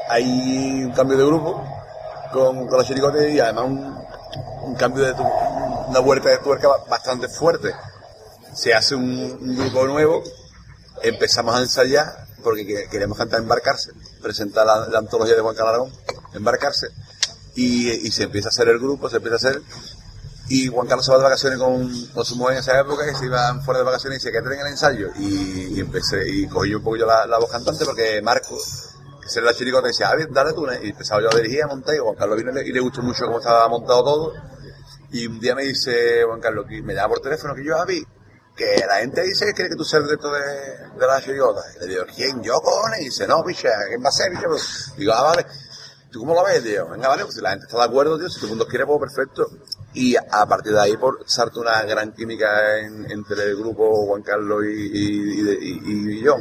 hay 0.09 0.83
un 0.83 0.91
cambio 0.91 1.17
de 1.17 1.25
grupo 1.25 1.63
con, 2.31 2.67
con 2.67 2.77
los 2.77 2.87
chiricotes 2.87 3.33
y 3.33 3.39
además 3.39 3.65
un, 3.65 3.97
un 4.63 4.75
cambio 4.75 5.03
de 5.05 5.13
tu- 5.13 5.23
una 5.89 5.99
vuelta 5.99 6.29
de 6.29 6.37
tuerca 6.39 6.67
ba- 6.67 6.83
bastante 6.89 7.27
fuerte. 7.27 7.71
Se 8.53 8.73
hace 8.73 8.95
un, 8.95 9.03
un 9.41 9.55
grupo 9.57 9.85
nuevo, 9.85 10.21
empezamos 11.03 11.55
a 11.55 11.59
ensayar 11.61 12.05
porque 12.43 12.65
que- 12.65 12.87
queríamos 12.89 13.17
cantar 13.17 13.39
Embarcarse, 13.41 13.91
presentar 14.21 14.65
la, 14.65 14.87
la 14.87 14.99
antología 14.99 15.35
de 15.35 15.41
Juan 15.41 15.55
Calarón, 15.55 15.91
Embarcarse, 16.33 16.87
y, 17.55 17.89
y 17.89 18.11
se 18.11 18.23
empieza 18.23 18.49
a 18.49 18.51
hacer 18.51 18.67
el 18.69 18.79
grupo, 18.79 19.09
se 19.09 19.17
empieza 19.17 19.35
a 19.35 19.37
hacer 19.37 19.61
y 20.47 20.67
Juan 20.67 20.87
Carlos 20.87 21.05
se 21.05 21.11
va 21.11 21.17
de 21.17 21.23
vacaciones 21.23 21.57
con, 21.57 22.07
con 22.07 22.23
su 22.23 22.35
mujer 22.35 22.53
en 22.53 22.59
esa 22.59 22.79
época 22.79 23.09
y 23.09 23.15
se 23.15 23.25
iban 23.25 23.63
fuera 23.63 23.79
de 23.79 23.85
vacaciones 23.85 24.19
y 24.19 24.23
se 24.23 24.31
quedaron 24.31 24.53
en 24.53 24.59
el 24.59 24.67
ensayo. 24.67 25.09
Y, 25.17 25.75
y 25.75 25.79
empecé, 25.79 26.21
y 26.27 26.47
cogí 26.47 26.75
un 26.75 26.83
poco 26.83 26.97
la, 26.97 27.25
la 27.25 27.39
voz 27.39 27.49
cantante 27.49 27.83
porque 27.83 28.21
Marco, 28.21 28.55
que 29.21 29.39
era 29.39 29.47
la 29.47 29.53
chiricota, 29.55 29.87
decía, 29.87 30.09
a 30.09 30.15
ver, 30.15 30.31
dale 30.31 30.53
tú, 30.53 30.67
y 30.83 30.89
empezaba 30.89 31.21
yo 31.21 31.29
a 31.31 31.35
dirigir, 31.35 31.63
a 31.63 31.67
montar, 31.67 31.95
y 31.95 31.97
Juan 31.97 32.15
Carlos 32.15 32.37
vino 32.37 32.51
y 32.51 32.71
le, 32.71 32.79
y 32.79 32.79
gustó 32.79 33.01
mucho 33.01 33.25
cómo 33.25 33.39
estaba 33.39 33.67
montado 33.67 34.03
todo. 34.03 34.33
Y 35.11 35.25
un 35.25 35.39
día 35.39 35.55
me 35.55 35.63
dice 35.63 36.23
Juan 36.25 36.39
Carlos, 36.39 36.65
que 36.69 36.81
me 36.83 36.93
llama 36.93 37.15
por 37.15 37.21
teléfono, 37.21 37.55
que 37.55 37.65
yo, 37.65 37.75
Javi, 37.77 38.05
que 38.55 38.85
la 38.87 38.97
gente 38.97 39.23
dice 39.23 39.45
que 39.47 39.53
quiere 39.53 39.69
que 39.71 39.75
tú 39.75 39.83
seas 39.83 40.03
el 40.03 40.09
director 40.09 40.31
de, 40.31 40.99
de 40.99 41.07
la 41.07 41.21
chiricota. 41.21 41.61
Y 41.77 41.79
le 41.79 41.87
digo, 41.87 42.03
¿quién? 42.15 42.43
¿Yo, 42.43 42.61
cojones? 42.61 43.01
Y 43.01 43.05
dice, 43.05 43.25
no, 43.25 43.43
picha, 43.43 43.69
¿quién 43.87 44.03
va 44.03 44.09
a 44.09 44.11
ser? 44.11 44.31
Pues, 44.47 44.93
digo, 44.95 45.11
ah, 45.11 45.23
vale. 45.23 45.45
¿Tú 46.15 46.21
cómo 46.21 46.33
lo 46.33 46.45
ves, 46.45 46.63
tío? 46.63 46.87
Venga, 46.87 47.09
vale, 47.09 47.23
pues 47.23 47.35
si 47.35 47.41
la 47.41 47.49
gente 47.49 47.65
está 47.65 47.77
de 47.77 47.83
acuerdo, 47.83 48.17
tío, 48.17 48.29
si 48.29 48.35
todo 48.35 48.45
el 48.45 48.49
mundo 48.51 48.67
quiere, 48.67 48.85
pues 48.85 48.99
perfecto. 49.01 49.49
Y 49.93 50.15
a 50.15 50.45
partir 50.47 50.71
de 50.71 50.79
ahí, 50.79 50.95
por 50.95 51.19
salto 51.25 51.59
una 51.59 51.83
gran 51.83 52.13
química 52.13 52.79
en- 52.79 53.11
entre 53.11 53.43
el 53.43 53.57
grupo 53.57 54.05
Juan 54.07 54.21
Carlos 54.21 54.63
y, 54.63 54.69
y, 54.93 56.21
yo. 56.23 56.37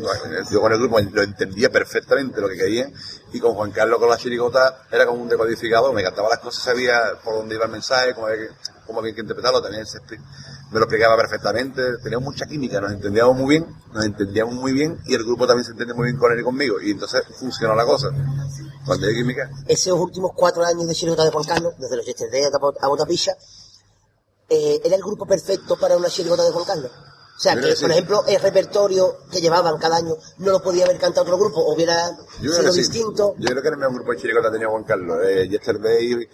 Yo 0.49 0.61
con 0.61 0.72
el 0.72 0.79
grupo 0.79 1.01
lo 1.01 1.22
entendía 1.22 1.70
perfectamente 1.70 2.41
lo 2.41 2.49
que 2.49 2.57
querían 2.57 2.93
y 3.33 3.41
con 3.41 3.55
Juan 3.55 3.72
Carlos 3.72 3.99
con 3.99 4.09
la 4.09 4.16
chiricota 4.16 4.85
era 4.93 5.07
como 5.07 5.22
un 5.22 5.29
decodificador, 5.29 5.93
me 5.93 6.05
cantaba 6.05 6.29
las 6.29 6.39
cosas, 6.39 6.62
sabía 6.62 7.18
por 7.25 7.35
dónde 7.35 7.57
iba 7.57 7.64
el 7.64 7.72
mensaje, 7.72 8.14
cómo 8.14 8.29
había 8.29 8.47
que, 8.47 8.55
cómo 8.87 9.01
había 9.01 9.12
que 9.12 9.22
interpretarlo, 9.22 9.61
también 9.61 9.87
se 9.87 9.99
expli- 9.99 10.20
me 10.71 10.79
lo 10.81 10.85
explicaba 10.87 11.17
perfectamente, 11.17 11.83
teníamos 12.03 12.33
mucha 12.33 12.47
química, 12.47 12.81
nos 12.81 12.93
entendíamos 12.93 13.37
muy 13.37 13.49
bien, 13.49 13.67
nos 13.93 14.05
entendíamos 14.05 14.55
muy 14.55 14.73
bien 14.73 14.99
y 15.07 15.15
el 15.15 15.23
grupo 15.25 15.47
también 15.47 15.65
se 15.65 15.71
entiende 15.73 15.95
muy 15.95 16.07
bien 16.07 16.19
con 16.19 16.33
él 16.33 16.41
y 16.41 16.43
conmigo 16.43 16.81
y 16.81 16.91
entonces 16.91 17.23
funcionó 17.39 17.75
la 17.75 17.85
cosa. 17.85 18.09
Cuando 18.87 19.07
hay 19.07 19.15
química, 19.15 19.49
esos 19.69 19.99
últimos 19.99 20.33
cuatro 20.35 20.65
años 20.65 20.87
de 20.87 20.95
chirigota 20.95 21.25
de 21.25 21.31
Juan 21.31 21.45
Carlos, 21.45 21.75
desde 21.79 21.97
los 21.97 22.05
Yesterday 22.07 22.45
a 22.45 22.59
Bot- 22.59 22.77
a 22.81 22.89
Botapilla, 22.89 23.37
eh, 24.49 24.81
era 24.85 24.97
el 24.97 25.03
grupo 25.03 25.27
perfecto 25.27 25.77
para 25.79 25.97
una 25.97 26.09
chirigota 26.09 26.45
de 26.45 26.51
Juan 26.51 26.65
Carlos. 26.65 26.91
O 27.37 27.41
sea, 27.41 27.55
que, 27.57 27.75
por 27.81 27.91
ejemplo, 27.91 28.25
el 28.29 28.41
repertorio 28.41 29.17
que 29.31 29.41
llevaban 29.41 29.77
cada 29.79 29.97
año 29.97 30.15
no 30.39 30.53
lo 30.53 30.62
podía 30.62 30.85
haber 30.85 30.99
cantado 30.99 31.23
otro 31.23 31.37
grupo, 31.39 31.61
o 31.62 31.75
hubiera 31.75 32.11
sido 32.61 32.73
distinto. 32.73 33.35
Yo 33.39 33.49
creo 33.49 33.62
que 33.62 33.69
era 33.69 33.75
el 33.75 33.81
mejor 33.81 33.95
grupo 33.97 34.12
de 34.12 34.19
chiricota 34.19 34.49
que 34.49 34.53
tenía 34.53 34.69
Juan 34.69 34.85
Carlos. 34.85 35.19
Eh, 35.25 35.49
Yesterday, 35.49 36.29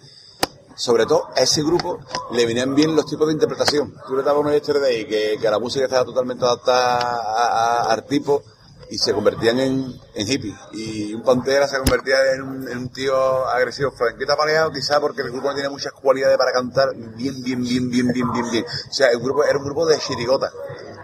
sobre 0.75 1.05
todo 1.05 1.27
a 1.35 1.41
ese 1.41 1.61
grupo 1.63 1.99
le 2.31 2.45
venían 2.45 2.73
bien 2.75 2.95
los 2.95 3.05
tipos 3.05 3.27
de 3.27 3.33
interpretación. 3.33 3.93
Tú 4.07 4.15
le 4.15 4.23
dabas 4.23 4.41
uno 4.41 4.51
Yesterday 4.51 5.05
que, 5.05 5.37
que 5.39 5.49
la 5.49 5.59
música 5.59 5.85
estaba 5.85 6.05
totalmente 6.05 6.43
adaptada 6.45 7.91
al 7.91 8.05
tipo 8.05 8.43
y 8.91 8.97
se 8.97 9.13
convertían 9.13 9.57
en, 9.61 9.95
en 10.13 10.27
hippies. 10.27 10.55
Y 10.73 11.13
un 11.13 11.23
Pantera 11.23 11.65
se 11.65 11.77
convertía 11.77 12.33
en 12.35 12.41
un, 12.41 12.67
en 12.67 12.77
un 12.77 12.89
tío 12.89 13.47
agresivo, 13.47 13.91
franqueta 13.91 14.35
pareado, 14.35 14.69
quizá 14.69 14.99
porque 14.99 15.21
el 15.21 15.31
grupo 15.31 15.47
no 15.47 15.53
tiene 15.53 15.69
muchas 15.69 15.93
cualidades 15.93 16.37
para 16.37 16.51
cantar 16.51 16.93
bien, 17.15 17.41
bien, 17.41 17.63
bien, 17.63 17.89
bien, 17.89 18.07
bien, 18.11 18.31
bien, 18.33 18.51
bien. 18.51 18.65
O 18.65 18.93
sea, 18.93 19.09
el 19.11 19.19
grupo 19.19 19.45
era 19.45 19.57
un 19.57 19.63
grupo 19.63 19.85
de 19.85 19.97
chirigota, 19.97 20.51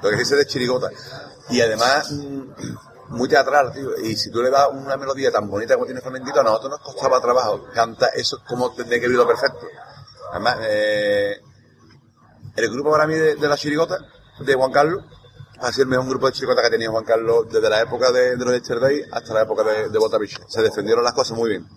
lo 0.01 0.09
que 0.09 0.17
se 0.17 0.21
dice 0.23 0.35
de 0.35 0.45
chirigota. 0.45 0.89
Y 1.49 1.61
además, 1.61 2.13
muy 3.09 3.27
teatral, 3.29 3.71
tío. 3.73 3.97
Y 3.97 4.15
si 4.15 4.31
tú 4.31 4.41
le 4.41 4.49
das 4.49 4.67
una 4.71 4.97
melodía 4.97 5.31
tan 5.31 5.49
bonita 5.49 5.75
como 5.75 5.85
tiene 5.85 6.01
Flamenquito, 6.01 6.39
a 6.39 6.43
nosotros 6.43 6.71
nos 6.71 6.79
costaba 6.81 7.21
trabajo. 7.21 7.65
Canta 7.73 8.07
eso 8.07 8.41
como 8.47 8.73
tendría 8.73 8.99
que 8.99 9.07
verlo 9.07 9.27
perfecto. 9.27 9.65
Además, 10.31 10.57
eh, 10.61 11.41
el 12.55 12.69
grupo 12.71 12.91
para 12.91 13.07
mí 13.07 13.15
de, 13.15 13.35
de 13.35 13.47
la 13.47 13.57
chirigota, 13.57 13.97
de 14.39 14.53
Juan 14.55 14.71
Carlos, 14.71 15.03
ha 15.59 15.71
sido 15.71 15.83
el 15.83 15.89
mejor 15.89 16.07
grupo 16.07 16.27
de 16.27 16.33
chirigota 16.33 16.61
que 16.61 16.69
tenido 16.69 16.91
Juan 16.91 17.05
Carlos 17.05 17.47
desde 17.49 17.69
la 17.69 17.81
época 17.81 18.11
de, 18.11 18.35
de 18.35 18.45
los 18.45 18.53
Yesterday 18.53 19.03
hasta 19.11 19.33
la 19.33 19.41
época 19.43 19.63
de, 19.63 19.89
de 19.89 19.99
Botavich. 19.99 20.39
Se 20.47 20.61
defendieron 20.61 21.03
las 21.03 21.13
cosas 21.13 21.37
muy 21.37 21.49
bien. 21.49 21.67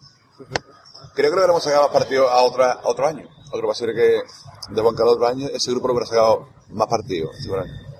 Creo 1.15 1.31
que 1.31 1.37
lo 1.37 1.43
hubiéramos 1.43 1.63
sacado 1.63 1.85
más 1.85 1.93
partidos 1.93 2.31
a, 2.31 2.43
otra, 2.43 2.73
a 2.73 2.89
otro 2.89 3.07
año. 3.07 3.29
Otro 3.53 3.67
va 3.67 3.73
a 3.73 3.77
que 3.95 4.23
de 4.71 4.81
Juan 4.81 4.95
Carlos 4.95 5.15
otro 5.15 5.27
año, 5.27 5.49
ese 5.49 5.71
grupo 5.71 5.89
lo 5.89 5.95
hubiera 5.95 6.07
sacado 6.07 6.49
más 6.71 6.89
seguramente. 7.41 7.91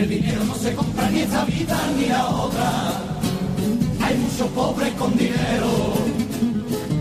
El 0.00 0.08
dinero 0.08 0.44
no 0.44 0.54
se 0.54 0.72
compra 0.74 1.10
ni 1.10 1.20
esta 1.20 1.44
vida 1.44 1.78
ni 1.96 2.06
la 2.06 2.26
otra. 2.26 2.92
Hay 4.02 4.16
muchos 4.16 4.48
pobres 4.48 4.92
con 4.94 5.14
dinero 5.16 5.70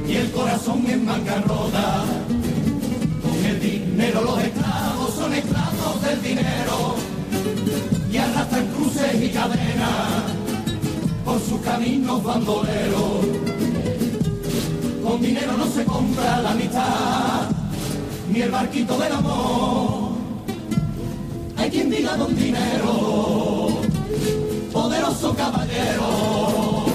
y 0.05 0.15
el 0.15 0.31
corazón 0.31 0.85
en 0.85 1.05
bancarrota. 1.05 2.03
Con 3.23 3.45
el 3.45 3.59
dinero 3.61 4.21
los 4.21 4.43
esclavos 4.43 5.13
son 5.15 5.33
esclavos 5.33 6.01
del 6.01 6.21
dinero 6.21 6.95
y 8.11 8.17
arrastran 8.17 8.67
cruces 8.67 9.23
y 9.23 9.29
cadenas 9.29 10.23
por 11.23 11.39
sus 11.39 11.61
caminos 11.61 12.21
bandoleros. 12.21 13.25
Con 15.03 15.21
dinero 15.21 15.53
no 15.57 15.67
se 15.67 15.85
compra 15.85 16.41
la 16.41 16.51
amistad 16.51 17.49
ni 18.29 18.41
el 18.41 18.51
barquito 18.51 18.97
del 18.97 19.13
amor. 19.13 20.08
Hay 21.59 21.69
quien 21.69 21.89
diga 21.89 22.15
don 22.15 22.33
dinero, 22.37 23.81
poderoso 24.71 25.35
caballero, 25.35 26.85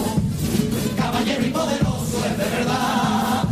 caballero 0.97 1.47
y 1.47 1.51
poderoso 1.51 2.25
es 2.25 2.39
de 2.39 2.45
verdad, 2.57 3.45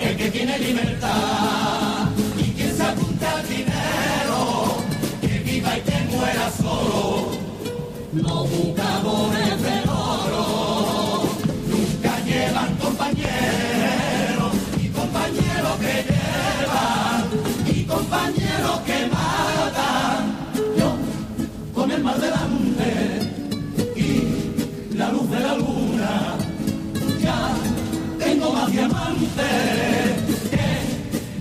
el 0.00 0.16
que 0.16 0.30
tiene 0.32 0.58
libertad 0.58 2.08
y 2.36 2.42
quien 2.54 2.76
se 2.76 2.82
apunta 2.82 3.38
al 3.38 3.48
dinero, 3.48 4.76
que 5.20 5.38
viva 5.38 5.78
y 5.78 5.80
que 5.82 6.16
muera 6.16 6.50
solo, 6.60 7.28
los 8.12 8.50
buscadores 8.50 9.62
del 9.62 9.91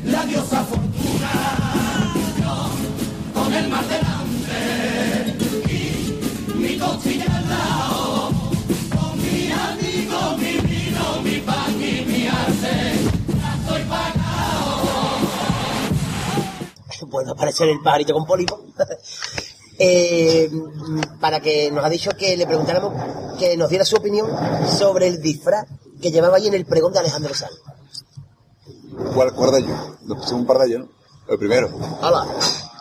la 0.05 0.25
diosa 0.25 0.63
fortuna. 0.63 1.31
Con 3.33 3.53
el 3.53 3.67
mar 3.69 3.85
delante 3.87 5.35
y 5.67 6.55
mi 6.55 6.77
costilla 6.77 7.25
al 7.37 7.49
lado 7.49 8.31
con 8.95 9.17
mi 9.17 9.51
amigo, 9.51 10.37
mi 10.37 10.57
vino, 10.67 11.21
mi 11.23 11.39
pan 11.39 11.73
y 11.81 12.05
mi 12.05 12.27
arte. 12.27 12.73
Ya 13.39 13.55
estoy 13.61 13.83
pagado 13.83 14.21
vuelve 17.07 17.31
a 17.31 17.33
aparecer 17.33 17.67
el 17.69 17.81
pajarito 17.81 18.13
con 18.13 18.25
pólipo. 18.25 18.59
Eh, 19.83 20.47
para 21.19 21.39
que 21.39 21.71
nos 21.71 21.83
ha 21.83 21.89
dicho 21.89 22.11
que 22.11 22.37
le 22.37 22.45
preguntáramos 22.45 22.93
que 23.39 23.57
nos 23.57 23.67
diera 23.67 23.83
su 23.83 23.95
opinión 23.95 24.27
sobre 24.67 25.07
el 25.07 25.19
disfraz 25.23 25.65
que 26.01 26.11
llevaba 26.11 26.37
ahí 26.37 26.47
en 26.47 26.53
el 26.55 26.65
pregón 26.65 26.91
de 26.93 26.99
Alejandro 26.99 27.33
Sanz. 27.33 27.53
¿Cuál, 29.13 29.33
cuál 29.33 29.51
de 29.51 29.59
ellos? 29.59 29.79
Nos 30.03 30.17
pusimos 30.19 30.41
un 30.41 30.45
par 30.47 30.57
de 30.59 30.67
ellos, 30.67 30.79
¿no? 30.81 30.89
El 31.33 31.37
primero. 31.39 31.69
¡Hala! 32.01 32.25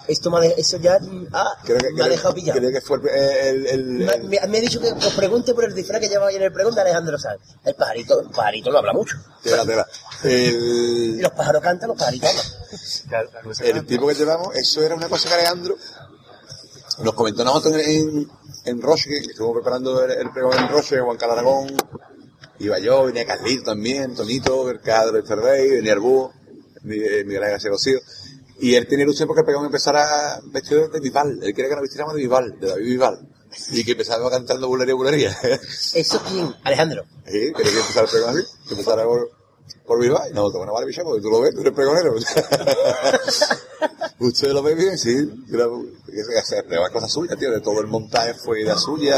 Esto 0.09 0.29
me 0.31 0.45
eso 0.57 0.77
ya 0.79 0.99
ah, 1.33 1.53
Creo 1.63 1.79
que, 1.79 1.93
me 1.93 2.03
ha 2.03 2.09
dejado 2.09 2.35
pillado. 2.35 2.59
creo 2.59 2.73
que 2.73 2.81
fue 2.81 2.97
el, 2.99 3.67
el, 3.67 4.03
el- 4.03 4.29
Me, 4.29 4.41
me- 4.49 4.59
ha 4.59 4.61
dicho 4.61 4.81
que 4.81 4.91
os 4.91 5.15
pregunte 5.15 5.55
por 5.55 5.65
el 5.65 5.73
disfraz 5.75 6.01
que 6.01 6.09
llevaba 6.09 6.31
ahí 6.31 6.37
en 6.37 6.43
el 6.43 6.53
pregón 6.53 6.75
de 6.75 6.81
Alejandro 6.81 7.17
Sanz. 7.17 7.41
El 7.65 7.77
pajarito, 7.77 8.21
el 8.21 8.29
pajarito 8.31 8.71
no 8.73 8.79
habla 8.79 8.93
mucho. 8.93 9.17
tela, 9.43 9.65
tela. 9.65 9.87
Los 11.21 11.31
pájaros 11.33 11.63
cantan, 11.63 11.89
los 11.91 11.99
pajaritos 11.99 12.29
hablan. 13.13 13.55
El 13.63 13.87
tipo 13.87 14.09
que 14.09 14.15
llevamos, 14.15 14.49
eso 14.57 14.83
era 14.83 14.97
una 14.97 15.09
cosa 15.09 15.29
que 15.29 15.35
Alejandro 15.35 15.77
nos 17.05 17.15
comentó 17.15 17.45
nosotros 17.45 17.75
en, 17.77 17.81
en, 17.81 18.31
en 18.65 18.83
Roche, 18.83 19.09
que 19.11 19.19
estuvimos 19.31 19.55
preparando 19.55 20.03
el, 20.05 20.31
pregón 20.33 20.59
en 20.59 20.69
Roche, 20.71 20.99
Juan 21.01 21.17
Carlos 21.19 21.39
Aragón, 21.39 21.69
iba 22.61 22.79
yo, 22.79 23.05
venía 23.07 23.27
Carlito 23.27 23.65
también, 23.65 24.15
Tonito, 24.15 24.71
el 24.71 24.81
Cadro 24.81 25.17
de 25.17 25.23
Ferrey, 25.25 25.69
venía 25.71 25.95
el 25.95 26.01
Búho, 26.01 26.33
Mi- 26.83 26.99
Miguel 27.25 27.43
Ángel 27.45 27.71
García 27.71 27.99
y 28.61 28.75
él 28.75 28.87
tenía 28.87 29.05
ilusión 29.05 29.27
porque 29.27 29.41
el 29.41 29.47
pregón 29.47 29.65
empezara 29.67 30.39
vestido 30.53 30.87
de 30.89 31.01
Vival, 31.01 31.41
él 31.43 31.55
quería 31.55 31.71
que 31.71 31.75
nos 31.77 31.83
vistiéramos 31.83 32.15
de 32.15 32.21
Vival, 32.21 32.61
de 32.61 32.69
David 32.69 32.85
Vival, 32.85 33.29
y 33.73 33.85
que 33.85 33.93
empezara 33.93 34.23
cantando 34.31 34.69
bulería, 34.69 34.95
bulería. 34.95 35.37
¿Eso 35.95 36.23
quién? 36.29 36.55
Alejandro. 36.63 37.05
Sí, 37.27 37.53
quería 37.57 37.73
que 37.73 37.81
empezara 37.81 38.07
el 38.07 38.11
pregón 38.13 38.31
así, 38.39 38.47
que 38.69 38.75
empezara 38.75 39.05
por, 39.05 39.31
por 39.87 40.01
Vival, 40.01 40.31
y 40.31 40.35
nosotros, 40.35 40.59
bueno, 40.59 40.75
vale, 40.75 40.87
bicho, 40.87 41.03
porque 41.03 41.23
tú 41.23 41.31
lo 41.31 41.41
ves, 41.41 41.55
tú 41.55 41.63
eres 41.63 41.73
pregonero. 41.73 42.15
Usted 44.19 44.53
lo 44.53 44.63
ve 44.63 44.75
bien, 44.75 44.99
sí. 44.99 45.17
Las 45.49 46.91
cosas 46.93 47.11
suyas, 47.11 47.39
tío. 47.39 47.51
De 47.51 47.61
todo 47.61 47.81
el 47.81 47.87
montaje 47.87 48.35
fue 48.35 48.61
idea 48.61 48.77
suya. 48.77 49.17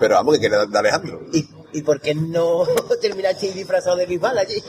Pero 0.00 0.14
vamos, 0.14 0.34
que 0.34 0.40
quiere 0.40 0.66
de 0.66 0.78
Alejandro. 0.78 1.20
¿Y, 1.32 1.46
¿Y 1.72 1.82
por 1.82 2.00
qué 2.00 2.14
no 2.14 2.64
terminaste 3.00 3.52
disfrazado 3.52 3.96
de 3.96 4.06
Bisbal 4.06 4.38
allí? 4.38 4.62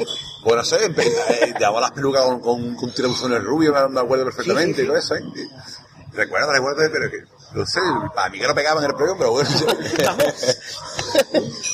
Pues 0.43 0.55
no 0.55 0.63
sé, 0.63 0.77
eh, 0.85 1.53
llevaba 1.57 1.81
las 1.81 1.91
pelucas 1.91 2.23
con, 2.23 2.39
con, 2.41 2.75
con 2.75 2.93
tirabuzones 2.93 3.43
rubios, 3.43 3.73
me, 3.73 3.87
me 3.89 3.99
acuerdo 4.01 4.25
perfectamente 4.25 4.73
Sí, 4.73 4.81
sí, 4.81 4.83
y 4.83 4.87
todo 4.87 4.97
eso, 4.97 5.15
¿eh? 5.15 5.21
Recuerdo, 6.11 6.51
recuerdo, 6.51 6.81
pero 6.91 7.09
que, 7.09 7.17
no 7.53 7.65
sé, 7.67 7.79
para 8.15 8.29
mí 8.29 8.39
que 8.39 8.47
no 8.47 8.55
pegaba 8.55 8.81
en 8.83 8.89
el 8.89 8.95
pregón, 8.95 9.17
pero 9.19 9.31
bueno. 9.31 9.49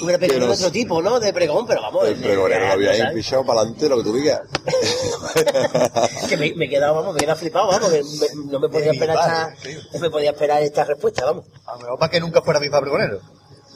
Hubiera 0.01 0.19
pegado 0.19 0.39
Pero- 0.41 0.51
otro 0.53 0.71
tipo, 0.71 1.01
¿no? 1.01 1.19
De 1.19 1.31
pregón, 1.33 1.65
pero 1.65 1.81
vamos. 1.81 2.05
el 2.07 2.15
pregonero 2.17 2.67
lo 2.67 2.73
había 2.73 2.91
ahí 2.91 2.97
¿sabes? 2.99 3.13
pichado 3.15 3.45
para 3.45 3.61
adelante, 3.61 3.89
lo 3.89 3.97
que 3.97 4.03
tú 4.03 4.13
digas. 4.13 4.41
Que 6.29 6.37
me, 6.37 6.53
me 6.55 6.65
he 6.65 6.69
quedado, 6.69 6.95
vamos, 6.95 7.13
me 7.13 7.19
he 7.19 7.21
quedado 7.21 7.39
flipado, 7.39 7.67
vamos, 7.67 7.89
que 7.91 8.03
me- 8.03 8.51
no 8.51 8.59
me 8.59 8.69
podía 8.69 8.91
esperar 8.91 9.17
Bisbal, 9.17 9.53
esta, 9.53 9.89
no 9.93 9.99
me 9.99 10.09
podía 10.09 10.29
esperar 10.31 10.61
esta 10.63 10.83
respuesta, 10.83 11.25
vamos. 11.25 11.45
A 11.65 11.73
lo 11.73 11.79
mejor 11.79 11.99
para 11.99 12.11
que 12.11 12.19
nunca 12.19 12.41
fuera 12.41 12.59
misma 12.59 12.81
pregonero. 12.81 13.19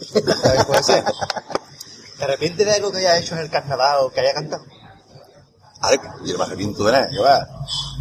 ¿Sabes? 0.01 0.65
Puede 0.65 0.83
ser. 0.83 1.03
¿Te 2.17 2.23
arrepientes 2.23 2.65
de 2.65 2.73
algo 2.73 2.91
que 2.91 2.97
hayas 2.99 3.23
hecho 3.23 3.35
en 3.35 3.41
el 3.41 3.49
carnaval 3.49 3.97
o 4.01 4.11
que 4.11 4.19
haya 4.19 4.33
cantado? 4.33 4.63
A 5.81 5.91
ver, 5.91 5.99
yo 6.25 6.33
no 6.33 6.39
me 6.39 6.45
arrepiento 6.45 6.83
de 6.83 6.91
nada, 6.91 7.09
que 7.09 7.19
va. 7.19 7.47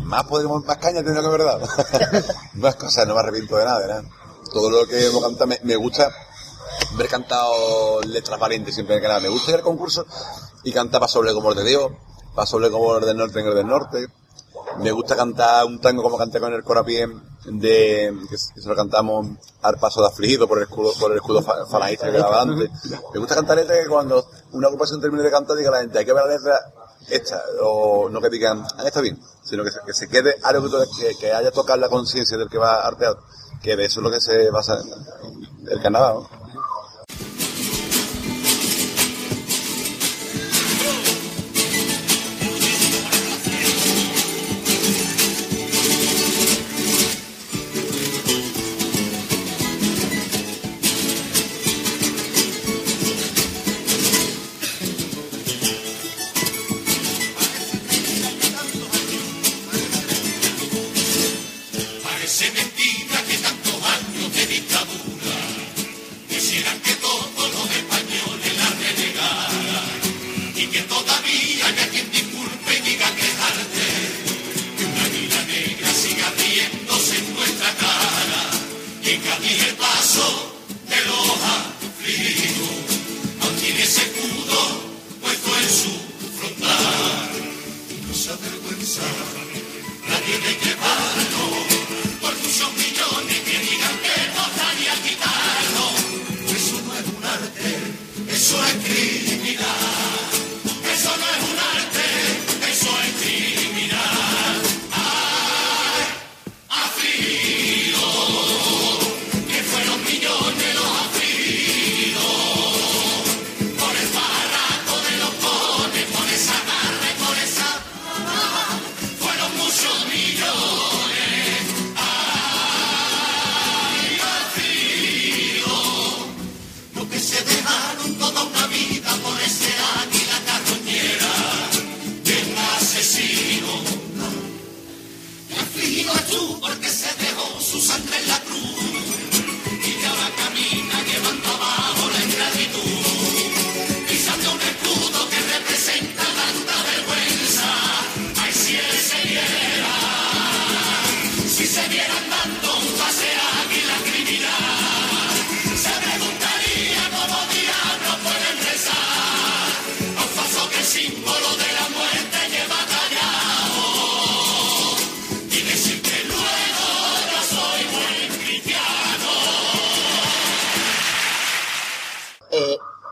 Más 0.02 0.24
podemos, 0.24 0.64
más 0.64 0.76
caña 0.78 1.02
tendría 1.02 1.20
que 1.20 1.26
haber 1.26 1.44
dado. 1.44 1.66
más 2.54 2.74
cosas, 2.74 3.06
no 3.06 3.14
me 3.14 3.20
arrepiento 3.20 3.56
de 3.56 3.64
nada, 3.64 3.78
de 3.78 3.88
nada. 3.88 4.02
Todo 4.52 4.70
lo 4.70 4.86
que 4.86 5.06
hemos 5.06 5.22
cantado, 5.22 5.46
me, 5.46 5.60
me 5.62 5.76
gusta 5.76 6.10
haber 6.94 7.08
cantado 7.08 8.00
letras 8.02 8.38
valientes 8.40 8.74
siempre 8.74 9.00
que 9.00 9.06
nada. 9.06 9.20
Me 9.20 9.28
gusta 9.28 9.52
ir 9.52 9.56
al 9.58 9.62
concurso 9.62 10.06
y 10.64 10.72
cantar 10.72 11.00
Pasoble 11.00 11.32
como 11.32 11.50
el 11.50 11.58
de 11.58 11.64
Dios, 11.64 11.92
Pasoble 12.34 12.70
como 12.70 12.96
el 12.96 13.04
del 13.04 13.16
norte 13.16 13.40
en 13.40 13.46
el 13.46 13.54
del 13.54 13.66
norte. 13.66 14.06
Me 14.78 14.92
gusta 14.92 15.16
cantar 15.16 15.64
un 15.66 15.80
tango 15.80 16.02
como 16.02 16.16
canté 16.18 16.38
con 16.40 16.52
el 16.52 16.62
corapié 16.62 17.08
de, 17.46 18.14
que, 18.30 18.38
se- 18.38 18.54
que 18.54 18.60
se 18.60 18.68
lo 18.68 18.76
cantamos 18.76 19.26
al 19.62 19.76
paso 19.78 20.00
de 20.02 20.08
afligido 20.08 20.46
por 20.46 20.58
el 20.58 20.64
escudo, 20.64 20.92
por 21.00 21.10
el 21.10 21.16
escudo 21.18 21.42
fa- 21.42 21.66
falangista 21.66 22.06
que 22.06 22.12
quedaba 22.12 22.42
antes. 22.42 22.70
Me 23.14 23.18
gusta 23.20 23.34
cantar 23.34 23.56
letras 23.56 23.78
que 23.82 23.88
cuando 23.88 24.24
una 24.52 24.68
ocupación 24.68 25.00
termine 25.00 25.22
de 25.24 25.30
cantar 25.30 25.56
diga 25.56 25.70
la 25.70 25.80
gente, 25.80 25.98
hay 25.98 26.04
que 26.04 26.12
ver 26.12 26.24
la 26.24 26.30
letra 26.34 26.58
esta, 27.08 27.42
o 27.62 28.08
no 28.10 28.20
que 28.20 28.28
digan, 28.28 28.64
ah, 28.76 28.82
está 28.86 29.00
bien, 29.00 29.18
sino 29.42 29.64
que 29.64 29.70
se, 29.70 29.78
que 29.86 29.94
se 29.94 30.08
quede 30.08 30.36
algo 30.42 30.68
que, 30.98 31.16
que, 31.18 31.32
haya 31.32 31.50
tocado 31.50 31.78
la 31.80 31.88
conciencia 31.88 32.36
del 32.36 32.48
que 32.50 32.58
va 32.58 32.74
a 32.82 32.86
artear, 32.86 33.16
que 33.62 33.76
de 33.76 33.86
eso 33.86 34.00
es 34.00 34.04
lo 34.04 34.10
que 34.10 34.20
se 34.20 34.50
basa 34.50 34.78
el 35.70 35.80
carnaval, 35.80 36.14
¿no? 36.16 36.47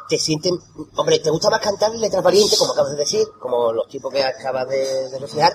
Te 0.08 0.18
sienten, 0.18 0.58
hombre, 0.96 1.18
¿te 1.18 1.30
gusta 1.30 1.50
más 1.50 1.60
cantar 1.60 1.90
letras 1.94 2.22
valientes, 2.22 2.58
como 2.58 2.72
acabas 2.72 2.92
de 2.92 2.98
decir, 2.98 3.26
como 3.40 3.72
los 3.72 3.88
tipos 3.88 4.12
que 4.12 4.22
acabas 4.22 4.68
de, 4.68 5.08
de 5.10 5.18
reflejar? 5.18 5.52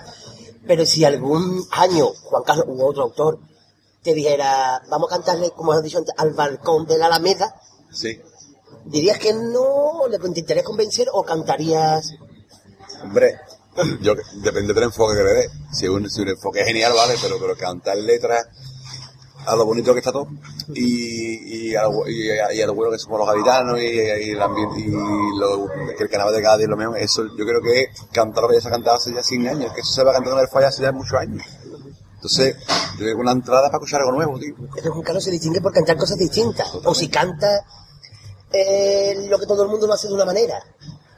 Pero 0.67 0.85
si 0.85 1.03
algún 1.05 1.65
año 1.71 2.07
Juan 2.23 2.43
Carlos 2.43 2.65
u 2.69 2.83
otro 2.85 3.03
autor 3.03 3.39
te 4.03 4.13
dijera, 4.13 4.81
vamos 4.89 5.11
a 5.11 5.15
cantarle, 5.15 5.51
como 5.51 5.71
has 5.73 5.83
dicho 5.83 5.97
antes, 5.99 6.13
al 6.17 6.33
balcón 6.33 6.85
de 6.85 6.97
la 6.97 7.07
Alameda, 7.07 7.55
Sí. 7.91 8.19
¿dirías 8.85 9.17
que 9.17 9.33
no? 9.33 10.07
¿Le 10.09 10.17
intentarías 10.25 10.65
convencer 10.65 11.07
o 11.11 11.23
cantarías? 11.23 12.11
Hombre, 13.03 13.39
Yo, 14.01 14.13
depende 14.35 14.73
del 14.73 14.83
enfoque 14.83 15.15
que 15.17 15.23
le 15.23 15.33
dé. 15.33 15.49
Si 15.73 15.87
un, 15.87 16.09
si 16.09 16.21
un 16.21 16.29
enfoque 16.29 16.61
es 16.61 16.67
genial, 16.67 16.93
vale, 16.93 17.15
pero, 17.21 17.37
pero 17.39 17.55
cantar 17.55 17.97
letras 17.97 18.45
a 19.45 19.55
lo 19.55 19.65
bonito 19.65 19.93
que 19.93 19.99
está 19.99 20.11
todo 20.11 20.27
y, 20.73 21.69
y, 21.71 21.75
a, 21.75 21.83
lo, 21.83 22.07
y, 22.07 22.29
a- 22.29 22.53
y 22.53 22.61
a 22.61 22.67
lo 22.67 22.73
bueno 22.75 22.91
que 22.91 22.99
somos 22.99 23.19
los 23.19 23.27
gaditanos 23.27 23.79
y, 23.79 23.85
y 23.85 24.29
el 24.31 24.41
ambiente 24.41 24.79
y 24.79 24.91
lo, 25.39 25.67
que 25.97 26.03
el 26.03 26.09
carnaval 26.09 26.35
de 26.35 26.41
Cádiz 26.41 26.67
lo 26.67 26.77
mismo 26.77 26.95
eso 26.95 27.23
yo 27.37 27.45
creo 27.45 27.61
que 27.61 27.87
cantar 28.13 28.43
lo 28.43 28.49
que 28.49 28.55
ya 28.55 28.61
se 28.61 28.67
ha 28.67 28.71
cantado 28.71 28.97
hace 28.97 29.13
ya 29.13 29.23
100 29.23 29.47
años 29.47 29.73
que 29.73 29.81
eso 29.81 29.91
se 29.93 30.03
va 30.03 30.13
cantando 30.13 30.37
en 30.39 30.43
el 30.45 30.49
falla 30.49 30.67
hace 30.67 30.83
ya 30.83 30.91
muchos 30.91 31.13
años 31.19 31.43
entonces 32.15 32.55
yo 32.93 32.97
creo 32.97 33.15
que 33.15 33.21
una 33.21 33.31
entrada 33.31 33.63
para 33.67 33.77
escuchar 33.77 34.01
algo 34.01 34.11
nuevo 34.13 34.37
tío 34.39 34.53
que 34.75 34.89
Juan 34.89 35.01
Carlos 35.03 35.23
se 35.23 35.31
distingue 35.31 35.59
por 35.61 35.73
cantar 35.73 35.97
cosas 35.97 36.17
distintas. 36.19 36.67
O 36.85 36.93
si 36.93 37.09
canta 37.09 37.65
eh, 38.51 39.25
lo 39.29 39.39
que 39.39 39.45
todo 39.47 39.63
el 39.63 39.69
mundo 39.69 39.87
lo 39.87 39.93
hace 39.93 40.07
de 40.07 40.13
una 40.13 40.25
manera. 40.25 40.61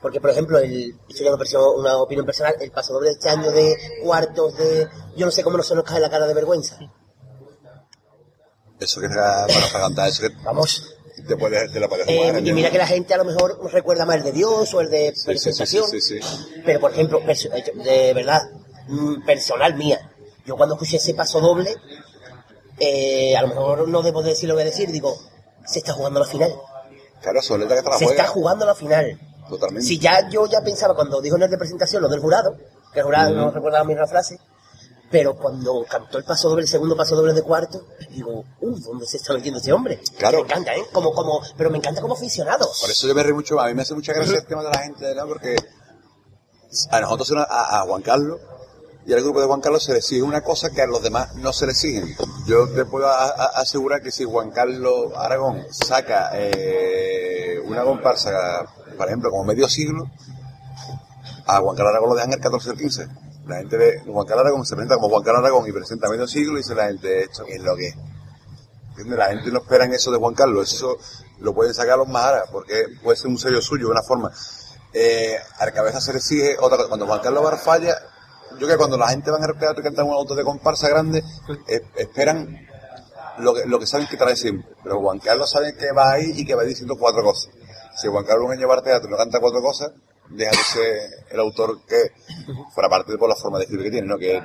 Porque, 0.02 0.20
por 0.22 0.30
ejemplo, 0.30 0.60
el, 0.60 0.96
esto 1.10 1.24
ya 1.24 1.32
me 1.32 1.38
pareció 1.38 1.74
una 1.74 1.98
opinión 1.98 2.26
personal, 2.26 2.56
el 2.60 2.72
paso 2.72 2.94
doble 2.94 3.10
de 3.10 3.14
este 3.16 3.30
año 3.30 3.52
de 3.52 3.76
cuartos 4.04 4.56
de... 4.58 4.88
Yo 5.16 5.26
no 5.26 5.32
sé 5.32 5.44
cómo 5.44 5.58
no 5.58 5.64
se 5.64 5.76
nos 5.76 5.84
cae 5.86 6.00
la 6.00 6.10
cara 6.10 6.28
de 6.28 6.34
vergüenza. 6.34 6.78
Eso 8.84 9.02
que 9.02 9.08
para, 9.10 9.48
para 9.48 9.82
cantar 9.84 10.10
eso 10.10 10.22
que 10.24 10.30
Vamos. 10.44 10.96
te, 11.28 11.36
puedes, 11.38 11.72
te 11.72 11.80
la 11.80 11.88
puedes 11.88 12.08
Eh, 12.08 12.42
y 12.44 12.54
mira 12.54 12.70
que 12.72 12.78
la 12.78 12.88
gente 12.88 13.14
a 13.14 13.18
lo 13.18 13.26
mejor 13.26 13.60
recuerda 13.72 14.06
más 14.06 14.18
el 14.18 14.24
de 14.24 14.32
Dios 14.32 14.74
o 14.74 14.82
el 14.82 14.90
de 14.90 15.14
Sí, 15.16 15.26
presentación. 15.26 15.88
sí, 15.88 16.02
sí, 16.02 16.20
Pero, 16.66 16.80
por 16.80 16.92
ejemplo, 16.92 17.20
eh, 17.28 17.64
de 17.84 18.14
verdad, 18.14 18.42
mm, 18.88 19.26
personal 19.26 19.76
mía, 19.76 20.12
yo 20.46 20.56
cuando 20.58 20.76
escuché 20.76 20.98
ese 20.98 21.14
paso 21.14 21.40
doble, 21.40 21.74
eh, 22.80 23.36
a 23.38 23.42
lo 23.44 23.48
mejor 23.50 23.88
no 23.88 24.02
debo 24.02 24.22
decir 24.24 24.50
lo 24.50 24.58
que 24.58 24.64
decir, 24.66 24.92
digo, 24.92 25.16
se 25.66 25.80
está 25.80 25.94
jugando 25.94 26.20
la 26.20 26.26
final. 26.26 26.54
claro 27.22 27.42
son 27.42 27.60
letras 27.62 27.80
que 27.80 27.84
te 27.86 27.90
la 27.92 27.98
Se 27.98 28.06
está 28.06 28.28
jugando 28.28 28.66
la 28.66 28.76
final. 28.76 29.20
totalmente 29.48 29.86
Si 29.88 30.00
ya 30.00 30.28
yo 30.30 30.46
ya 30.48 30.62
pensaba 30.62 30.96
cuando 30.96 31.22
dijo 31.22 31.36
en 31.36 31.44
el 31.44 31.50
de 31.52 31.58
presentación 31.58 32.02
lo 32.02 32.10
del 32.10 32.20
jurado, 32.20 32.58
que 32.94 33.00
el 33.00 33.06
jurado 33.06 33.34
no 33.36 33.52
recordaba 33.52 33.84
mi 33.86 33.96
frase, 33.96 34.40
pero 35.14 35.36
cuando 35.38 35.86
cantó 35.88 36.18
el 36.18 36.24
paso 36.24 36.50
doble, 36.50 36.64
el 36.64 36.68
segundo 36.68 36.96
paso 36.98 37.16
doble 37.16 37.34
de 37.34 37.44
cuarto, 37.44 37.86
digo, 38.10 38.44
uy, 38.62 38.82
¿dónde 38.82 39.06
se 39.06 39.18
está 39.18 39.32
metiendo 39.36 39.60
este 39.60 39.72
hombre? 39.72 40.02
Claro. 40.18 40.40
Me 40.40 40.44
encanta, 40.46 40.74
¿eh? 40.76 40.84
Como, 40.92 41.14
como, 41.14 41.40
pero 41.56 41.70
me 41.70 41.78
encanta 41.78 42.02
como 42.02 42.16
aficionado. 42.16 42.68
Por 42.82 42.90
eso 42.90 43.08
yo 43.08 43.14
me 43.14 43.22
río 43.22 43.36
mucho, 43.36 43.60
a 43.62 43.68
mí 43.68 43.76
me 43.76 43.84
hace 43.84 43.94
mucha 43.94 44.12
gracia 44.12 44.40
el 44.40 44.46
tema 44.48 44.64
de 44.64 44.70
la 44.72 44.80
gente. 44.80 45.16
Porque 45.28 45.56
a 46.90 47.00
nosotros, 47.00 47.46
a, 47.48 47.80
a 47.82 47.86
Juan 47.86 48.02
Carlos 48.02 48.40
y 49.06 49.14
al 49.14 49.22
grupo 49.22 49.40
de 49.40 49.46
Juan 49.46 49.62
Carlos 49.62 49.84
se 49.84 49.92
le 49.92 50.00
exige 50.00 50.24
una 50.24 50.42
cosa 50.42 50.72
que 50.72 50.82
a 50.82 50.88
los 50.88 51.04
demás 51.04 51.36
no 51.36 51.54
se 51.54 51.68
le 51.68 51.74
exigen. 51.74 52.16
Yo 52.48 52.68
te 52.70 52.84
puedo 52.86 53.08
a- 53.08 53.26
a- 53.28 53.46
asegurar 53.62 54.02
que 54.02 54.10
si 54.12 54.24
Juan 54.24 54.50
Carlos 54.50 55.12
Aragón 55.16 55.64
saca 55.72 56.32
eh, 56.34 57.60
una 57.66 57.84
comparsa, 57.84 58.66
por 58.98 59.08
ejemplo, 59.08 59.30
como 59.30 59.44
medio 59.44 59.70
siglo, 59.70 60.10
a 61.46 61.60
Juan 61.60 61.76
Carlos 61.76 61.92
Aragón 61.92 62.10
lo 62.10 62.16
dejan 62.16 62.34
el 62.34 62.40
14 62.40 62.70
o 62.70 62.72
el 62.74 62.80
15. 62.80 63.08
La 63.46 63.58
gente 63.58 63.78
ve, 63.78 64.02
Juan 64.06 64.26
Carlos 64.26 64.46
Aragón 64.46 64.66
se 64.66 64.76
presenta 64.76 64.96
como 64.96 65.10
Juan 65.10 65.24
Carlos 65.24 65.44
Aragón 65.44 65.68
y 65.68 65.72
presenta 65.74 66.10
medio 66.10 66.28
siglo 66.28 66.54
y 66.54 66.58
dice 66.58 66.76
la 66.76 66.86
gente, 66.86 67.24
¿esto 67.24 67.46
es 67.48 67.62
lo 67.62 67.76
que 67.76 67.88
es? 67.88 67.96
La 69.08 69.26
gente 69.28 69.52
no 69.52 69.60
espera 69.60 69.86
en 69.86 69.94
eso 69.94 70.12
de 70.12 70.18
Juan 70.18 70.34
Carlos, 70.34 70.72
eso 70.72 70.98
lo 71.40 71.54
pueden 71.54 71.74
sacar 71.74 71.98
los 71.98 72.08
Mahara, 72.08 72.46
porque 72.52 72.86
puede 73.02 73.18
ser 73.18 73.28
un 73.28 73.38
sello 73.38 73.62
suyo, 73.62 73.88
de 73.88 73.92
una 73.92 74.04
forma. 74.04 74.32
Eh, 74.94 75.36
al 75.60 75.74
cabeza 75.74 76.00
se 76.00 76.12
le 76.12 76.20
exige 76.20 76.56
otra 76.60 76.78
cosa. 76.78 76.90
Cuando 76.90 77.08
Juan 77.08 77.20
Carlos 77.20 77.44
Bar 77.44 77.58
falla, 77.58 77.98
yo 78.60 78.68
que 78.68 78.78
cuando 78.78 78.98
la 78.98 79.10
gente 79.10 79.32
va 79.32 79.38
al 79.38 79.58
teatro 79.58 79.82
y 79.82 79.84
canta 79.84 80.04
un 80.04 80.14
auto 80.14 80.36
de 80.36 80.44
comparsa 80.44 80.88
grande, 80.88 81.24
eh, 81.68 81.82
esperan 81.96 82.68
lo 83.40 83.54
que, 83.54 83.66
lo 83.66 83.80
que 83.80 83.88
saben 83.88 84.08
que 84.08 84.16
trae 84.16 84.36
siempre. 84.36 84.72
Pero 84.84 85.00
Juan 85.00 85.20
Carlos 85.20 85.50
sabe 85.50 85.76
que 85.76 85.92
va 85.92 86.12
ahí 86.12 86.32
y 86.36 86.46
que 86.46 86.56
va 86.56 86.64
diciendo 86.64 86.96
cuatro 86.98 87.24
cosas. 87.24 87.52
Si 87.96 88.08
Juan 88.08 88.26
Carlos 88.26 88.54
en 88.54 88.60
llevar 88.60 88.82
teatro 88.84 89.10
no 89.10 89.18
canta 89.18 89.40
cuatro 89.40 89.62
cosas, 89.62 89.92
deja 90.30 90.52
de 90.52 90.58
ser 90.58 91.26
el 91.32 91.40
autor 91.40 91.82
que, 91.86 92.12
fuera 92.74 92.90
parte 92.90 93.18
por 93.18 93.30
la 93.30 93.36
forma 93.36 93.58
de 93.58 93.66
escribir 93.66 93.86
que 93.86 93.92
tiene, 93.92 94.08
¿no? 94.08 94.18
Que 94.18 94.42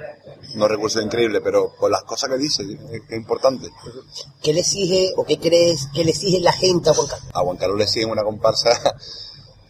no 0.55 0.68
recurso 0.68 1.01
increíble, 1.01 1.41
pero 1.41 1.74
por 1.79 1.91
las 1.91 2.03
cosas 2.03 2.31
que 2.31 2.39
dice, 2.39 2.62
es, 2.62 3.16
importante. 3.16 3.68
¿Qué 4.43 4.53
le 4.53 4.61
exige 4.61 5.12
o 5.16 5.24
qué 5.24 5.39
crees 5.39 5.89
que 5.95 6.05
le 6.05 6.11
exige 6.11 6.41
la 6.41 6.53
gente 6.53 6.91
a 6.91 6.95
Juan 6.95 7.09
Carlos? 7.09 7.31
a 7.33 7.41
Juan 7.41 7.57
Carlos 7.57 7.79
le 7.79 7.87
siguen 7.87 8.11
una 8.11 8.24
comparsa 8.24 8.70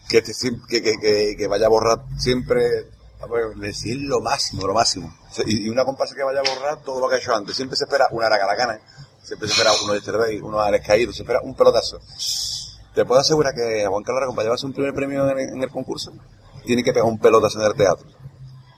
que, 0.09 0.23
te 0.23 0.33
siem- 0.33 0.65
que, 0.67 0.83
que, 0.83 1.37
que, 1.37 1.47
vaya 1.47 1.67
a 1.67 1.71
borrar 1.71 2.03
siempre, 2.19 2.87
a 3.21 3.27
ver, 3.27 3.57
le 3.57 3.73
siguen 3.73 4.09
lo 4.09 4.21
máximo, 4.21 4.67
lo 4.67 4.75
máximo. 4.75 5.15
Y, 5.47 5.69
una 5.69 5.85
comparsa 5.85 6.15
que 6.15 6.23
vaya 6.23 6.41
a 6.41 6.55
borrar 6.55 6.83
todo 6.83 7.01
lo 7.01 7.09
que 7.09 7.17
ha 7.17 7.19
hecho 7.19 7.35
antes. 7.35 7.57
Siempre 7.57 7.77
se 7.77 7.85
espera 7.85 8.09
una 8.11 8.27
aragana, 8.27 8.81
siempre 9.23 9.49
se 9.49 9.55
espera 9.55 9.73
uno 9.85 9.93
de 9.93 9.99
este 9.99 10.13
rey, 10.13 10.41
uno 10.41 10.65
de 10.65 10.81
caído, 10.81 11.13
se 11.13 11.23
espera 11.23 11.41
un 11.43 11.55
pelotazo. 11.55 12.01
Te 12.95 13.05
puedo 13.05 13.21
asegurar 13.21 13.55
que 13.55 13.85
a 13.85 13.89
Juan 13.89 14.03
Carlos 14.03 14.19
Aragón, 14.19 14.37
para 14.37 14.47
llevarse 14.47 14.67
un 14.67 14.73
primer 14.73 14.95
premio 14.95 15.29
en, 15.31 15.39
en 15.39 15.63
el 15.63 15.71
concurso, 15.71 16.13
tiene 16.65 16.83
que 16.83 16.93
pegar 16.93 17.09
un 17.09 17.19
pelotazo 17.19 17.61
en 17.61 17.67
el 17.67 17.75
teatro. 17.75 18.07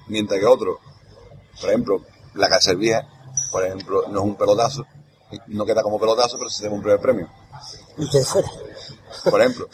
Mientras 0.09 0.39
que 0.39 0.47
otro, 0.47 0.79
por 1.61 1.71
ejemplo, 1.71 2.01
la 2.35 2.49
Casa 2.49 2.75
Vieja, 2.75 3.07
por 3.51 3.65
ejemplo, 3.65 4.05
no 4.09 4.19
es 4.21 4.25
un 4.25 4.37
pelotazo, 4.37 4.85
no 5.47 5.65
queda 5.65 5.83
como 5.83 5.99
pelotazo, 5.99 6.37
pero 6.39 6.51
se 6.51 6.63
lleva 6.63 6.75
un 6.75 6.83
primer 6.83 7.01
premio. 7.01 7.29
Y 7.99 8.07
fuera. 8.25 8.49
Por 9.29 9.41
ejemplo, 9.41 9.69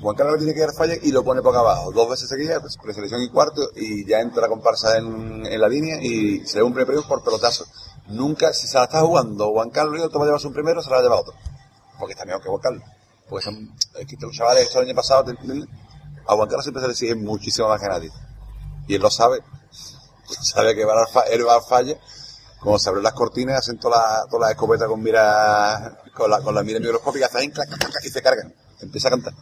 Juan 0.00 0.16
Carlos 0.16 0.38
tiene 0.38 0.54
que 0.54 0.60
dar 0.60 0.72
falla 0.72 0.94
y 1.02 1.10
lo 1.10 1.24
pone 1.24 1.42
por 1.42 1.52
acá 1.52 1.60
abajo. 1.60 1.92
Dos 1.92 2.08
veces 2.08 2.28
seguidas, 2.28 2.60
pues, 2.60 2.76
preselección 2.76 3.22
y 3.22 3.30
cuarto, 3.30 3.62
y 3.74 4.06
ya 4.06 4.20
entra 4.20 4.42
la 4.42 4.48
comparsa 4.48 4.98
en, 4.98 5.46
en 5.46 5.60
la 5.60 5.68
línea 5.68 6.02
y 6.02 6.46
se 6.46 6.54
le 6.54 6.60
da 6.60 6.66
un 6.66 6.72
primer 6.72 6.86
premio 6.86 7.06
por 7.08 7.22
pelotazo. 7.22 7.64
Nunca, 8.08 8.52
si 8.52 8.66
se 8.66 8.78
la 8.78 8.84
está 8.84 9.00
jugando 9.00 9.50
Juan 9.52 9.70
Carlos 9.70 9.98
y 9.98 10.02
otro 10.02 10.18
va 10.18 10.26
a 10.26 10.28
llevarse 10.28 10.46
un 10.46 10.54
primero, 10.54 10.82
se 10.82 10.90
la 10.90 10.96
va 10.96 11.00
a 11.00 11.02
llevar 11.02 11.18
otro. 11.20 11.34
Porque 11.98 12.12
está 12.12 12.24
mejor 12.24 12.42
que 12.42 12.48
Juan 12.48 12.60
Carlos. 12.60 12.82
Porque 13.34 13.46
son, 13.46 13.68
es 13.98 14.06
que 14.06 14.16
los 14.20 14.30
chavales, 14.32 14.62
esto 14.62 14.78
el 14.78 14.86
año 14.86 14.94
pasado. 14.94 15.24
A 16.28 16.34
Juan 16.36 16.48
siempre 16.62 16.80
se 16.80 16.86
le 16.86 16.92
exige 16.92 17.14
muchísimo 17.16 17.66
más 17.68 17.80
que 17.80 17.88
nadie. 17.88 18.12
Y 18.86 18.94
él 18.94 19.02
lo 19.02 19.10
sabe. 19.10 19.40
Sabe 20.40 20.76
que 20.76 20.84
va 20.84 20.92
a 20.92 20.96
dar 20.98 21.08
fa- 21.08 21.24
él 21.32 21.44
va 21.44 21.50
a 21.50 21.54
dar 21.56 21.64
falla. 21.68 21.96
Como 22.60 22.78
se 22.78 22.88
abren 22.90 23.02
las 23.02 23.12
cortinas, 23.14 23.58
hacen 23.58 23.80
todas 23.80 24.00
las 24.00 24.26
todas 24.28 24.42
las 24.42 24.50
escopetas 24.52 24.86
con 24.86 25.02
mira, 25.02 25.98
con 26.14 26.30
la, 26.30 26.40
con 26.42 26.54
la 26.54 26.62
mira 26.62 26.78
microscópica, 26.78 27.26
hacen 27.26 27.50
clac, 27.50 27.66
clac, 27.66 27.80
clac, 27.90 28.04
y 28.04 28.08
se 28.08 28.22
cargan. 28.22 28.54
Empieza 28.80 29.08
a 29.08 29.10
cantar. 29.10 29.34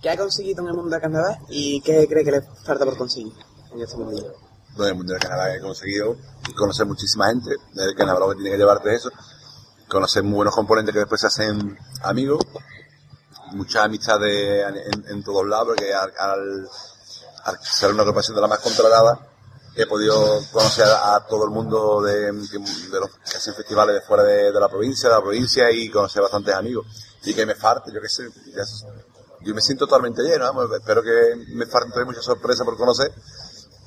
¿Qué 0.00 0.10
ha 0.10 0.16
conseguido 0.16 0.62
en 0.62 0.68
el 0.68 0.74
mundo 0.74 0.90
del 0.90 1.00
carnaval 1.00 1.38
y 1.48 1.80
qué 1.80 2.08
cree 2.08 2.24
que 2.24 2.32
le 2.32 2.42
falta 2.42 2.84
por 2.84 2.96
conseguir 2.96 3.32
en 3.72 3.80
este 3.82 3.96
mundo? 3.96 4.20
Bueno, 4.74 4.88
el 4.90 4.94
mundo 4.96 5.12
del 5.12 5.22
carnaval 5.22 5.54
he 5.56 5.60
conseguido 5.60 6.16
conocer 6.56 6.86
muchísima 6.86 7.28
gente. 7.28 7.50
El 7.76 7.94
carnaval 7.94 8.20
lo 8.22 8.28
que 8.30 8.34
tiene 8.36 8.50
que 8.50 8.56
llevarte 8.58 8.90
es 8.94 9.02
eso. 9.02 9.10
Conocer 9.88 10.24
muy 10.24 10.34
buenos 10.36 10.54
componentes 10.56 10.92
que 10.92 10.98
después 11.00 11.20
se 11.20 11.28
hacen 11.28 11.78
amigos. 12.02 12.40
Muchas 13.52 13.84
amistades 13.84 14.64
en, 14.92 15.04
en 15.08 15.22
todos 15.22 15.46
lados, 15.46 15.68
porque 15.68 15.92
al- 15.94 16.12
al 17.44 17.58
ser 17.62 17.92
una 17.92 18.02
agrupación 18.02 18.34
de 18.34 18.40
la 18.40 18.48
más 18.48 18.58
controlada, 18.60 19.20
he 19.74 19.86
podido 19.86 20.40
conocer 20.52 20.84
a, 20.84 21.16
a 21.16 21.26
todo 21.26 21.44
el 21.44 21.50
mundo 21.50 22.02
de, 22.02 22.32
de 22.32 23.00
los 23.00 23.10
que 23.30 23.36
hacen 23.36 23.54
festivales 23.54 23.94
de 23.94 24.00
fuera 24.02 24.22
de, 24.22 24.52
de 24.52 24.60
la 24.60 24.68
provincia, 24.68 25.08
de 25.08 25.14
la 25.14 25.20
provincia 25.22 25.70
y 25.70 25.88
conocer 25.90 26.22
bastantes 26.22 26.54
amigos. 26.54 26.86
Y 27.24 27.34
que 27.34 27.46
me 27.46 27.54
falte, 27.54 27.92
yo 27.92 28.00
qué 28.00 28.08
sé, 28.08 28.24
yo 29.42 29.54
me 29.54 29.60
siento 29.60 29.86
totalmente 29.86 30.22
lleno, 30.22 30.44
vamos, 30.44 30.70
espero 30.72 31.02
que 31.02 31.36
me 31.54 31.66
falte 31.66 32.04
mucha 32.04 32.20
sorpresa 32.20 32.64
por 32.64 32.76
conocer, 32.76 33.12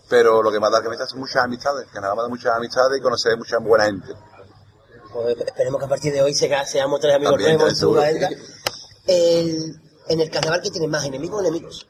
pero 0.10 0.42
lo 0.42 0.52
que 0.52 0.60
más 0.60 0.72
da 0.72 0.82
que 0.82 0.90
me 0.90 0.98
son 0.98 1.20
muchas 1.20 1.44
amistades, 1.44 1.88
que 1.92 2.00
nada 2.00 2.16
más 2.16 2.26
da 2.26 2.30
muchas 2.30 2.56
amistades 2.56 2.98
y 2.98 3.02
conocer 3.02 3.38
mucha 3.38 3.58
buena 3.60 3.86
gente. 3.86 4.14
Pues 5.14 5.38
esperemos 5.46 5.80
que 5.80 5.86
a 5.86 5.90
partir 5.90 6.14
de 6.14 6.22
hoy 6.22 6.34
se- 6.34 6.50
seamos 6.66 7.00
tres 7.00 7.16
amigos 7.16 7.36
También, 7.36 7.58
nuevos. 7.58 7.78
El- 9.08 9.82
en 10.08 10.20
el 10.20 10.30
carnaval, 10.30 10.62
¿qué 10.62 10.70
tienes 10.72 10.90
más? 10.90 11.04
¿Enemigos 11.06 11.38
o 11.38 11.42
enemigos? 11.42 11.88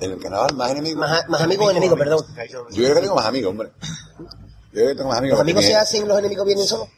En 0.00 0.12
el 0.12 0.18
carnaval, 0.18 0.54
más 0.54 0.70
enemigos. 0.70 1.00
Más, 1.00 1.28
más 1.28 1.40
amigos 1.40 1.66
o 1.66 1.70
enemigos, 1.70 1.98
perdón. 1.98 2.24
Yo 2.70 2.82
creo 2.84 2.94
que 2.94 3.00
tengo 3.00 3.16
más 3.16 3.26
amigos, 3.26 3.50
hombre. 3.50 3.70
Yo 4.18 4.26
creo 4.72 4.88
que 4.88 4.94
tengo 4.94 5.08
más 5.08 5.18
amigos. 5.18 5.38
¿Los 5.38 5.42
amigos 5.42 5.64
se 5.64 5.74
hacen, 5.74 6.06
los 6.06 6.18
enemigos 6.18 6.46
vienen 6.46 6.66
solos? 6.66 6.88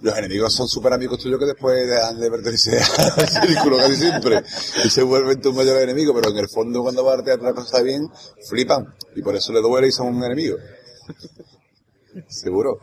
Los 0.00 0.16
enemigos 0.18 0.52
son 0.52 0.68
súper 0.68 0.92
amigos 0.92 1.18
tuyos 1.18 1.38
que 1.38 1.46
después 1.46 1.88
dejan 1.88 2.20
de 2.20 2.30
pertenecer 2.30 2.82
al 2.82 3.28
círculo 3.48 3.78
casi 3.78 3.96
siempre. 3.96 4.42
Y 4.84 4.90
se 4.90 5.02
vuelven 5.02 5.40
tus 5.40 5.54
mayores 5.54 5.84
enemigos, 5.84 6.14
pero 6.14 6.30
en 6.30 6.38
el 6.38 6.48
fondo 6.48 6.82
cuando 6.82 7.02
vas 7.02 7.18
a 7.18 7.22
hacer 7.22 7.40
una 7.40 7.54
cosa 7.54 7.80
bien, 7.80 8.06
flipan. 8.46 8.94
Y 9.14 9.22
por 9.22 9.34
eso 9.34 9.52
le 9.52 9.60
duele 9.60 9.88
y 9.88 9.92
son 9.92 10.14
un 10.14 10.22
enemigo. 10.22 10.58
Seguro. 12.28 12.80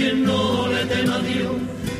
Quien 0.00 0.24
no 0.24 0.66
le 0.68 0.84
teme 0.86 1.12
a 1.14 1.18
Dios. 1.18 1.56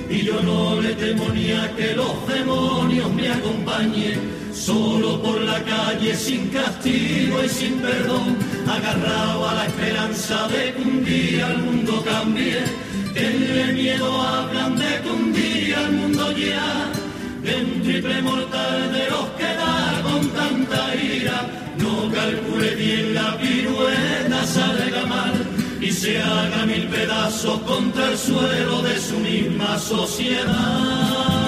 Y 0.09 0.19
yo 0.25 0.41
no 0.43 0.81
le 0.81 0.93
temo 0.95 1.29
ni 1.29 1.53
a 1.53 1.65
que 1.77 1.95
los 1.95 2.15
demonios 2.27 3.13
me 3.13 3.29
acompañen. 3.29 4.19
Solo 4.53 5.23
por 5.23 5.41
la 5.43 5.63
calle, 5.63 6.15
sin 6.17 6.49
castigo 6.49 7.37
y 7.45 7.49
sin 7.49 7.75
perdón. 7.87 8.37
Agarrado 8.77 9.49
a 9.49 9.55
la 9.55 9.67
esperanza 9.67 10.49
de 10.49 10.73
que 10.75 10.83
un 10.83 11.05
día 11.05 11.53
el 11.53 11.59
mundo 11.59 12.03
cambie. 12.13 12.63
Tenle 13.15 13.73
miedo, 13.73 14.09
hablan 14.23 14.77
de 14.77 14.93
que 15.03 15.11
un 15.11 15.33
día 15.33 15.77
el 15.87 15.93
mundo 15.93 16.33
ya. 16.33 16.71
De 17.45 17.53
un 17.65 17.83
triple 17.83 18.23
mortal 18.23 18.93
de 18.97 19.05
los 19.13 19.27
que 19.39 19.51
da 19.63 20.03
con 20.09 20.23
tanta 20.41 20.81
ira. 20.95 21.39
No 21.79 22.11
calcule 22.13 22.75
bien 22.75 23.15
la 23.15 23.39
pirueta, 23.39 24.47
salga 24.47 25.07
mal 25.07 25.40
y 25.81 25.91
se 25.93 26.21
haga 26.21 26.67
mil 26.67 26.87
pedazos 26.89 27.61
contra 27.61 28.11
el 28.11 28.19
suelo 28.19 28.83
de 28.83 28.99
su 28.99 29.19
misma 29.19 29.79
sociedad. 29.79 31.40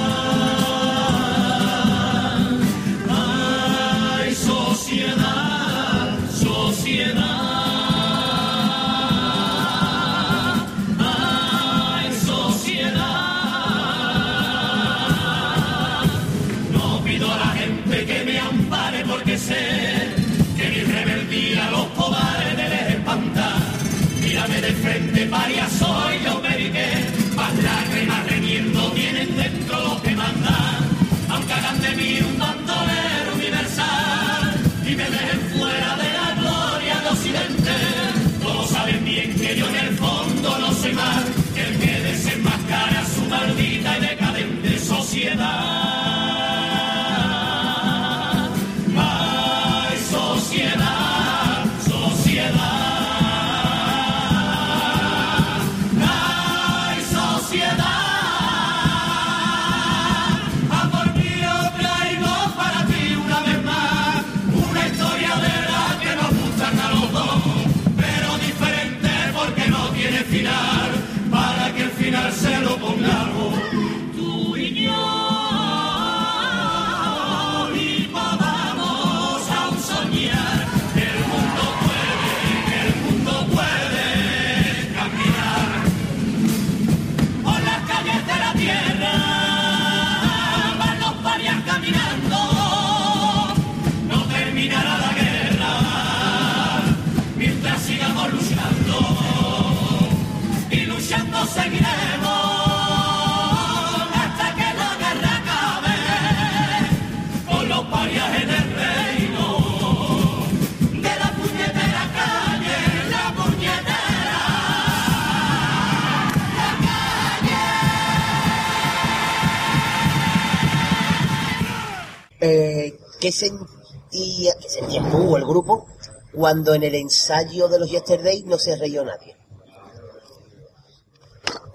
¿Qué 123.23 123.31
sentía, 123.31 124.53
qué 124.61 124.69
sentías 124.69 125.09
tú 125.13 125.33
o 125.33 125.37
el 125.37 125.45
grupo 125.45 125.87
cuando 126.33 126.75
en 126.75 126.83
el 126.83 126.97
ensayo 126.97 127.69
de 127.69 127.79
los 127.79 127.89
Yesterday 127.89 128.43
no 128.43 128.59
se 128.59 128.75
reyó 128.75 129.05
nadie? 129.05 129.37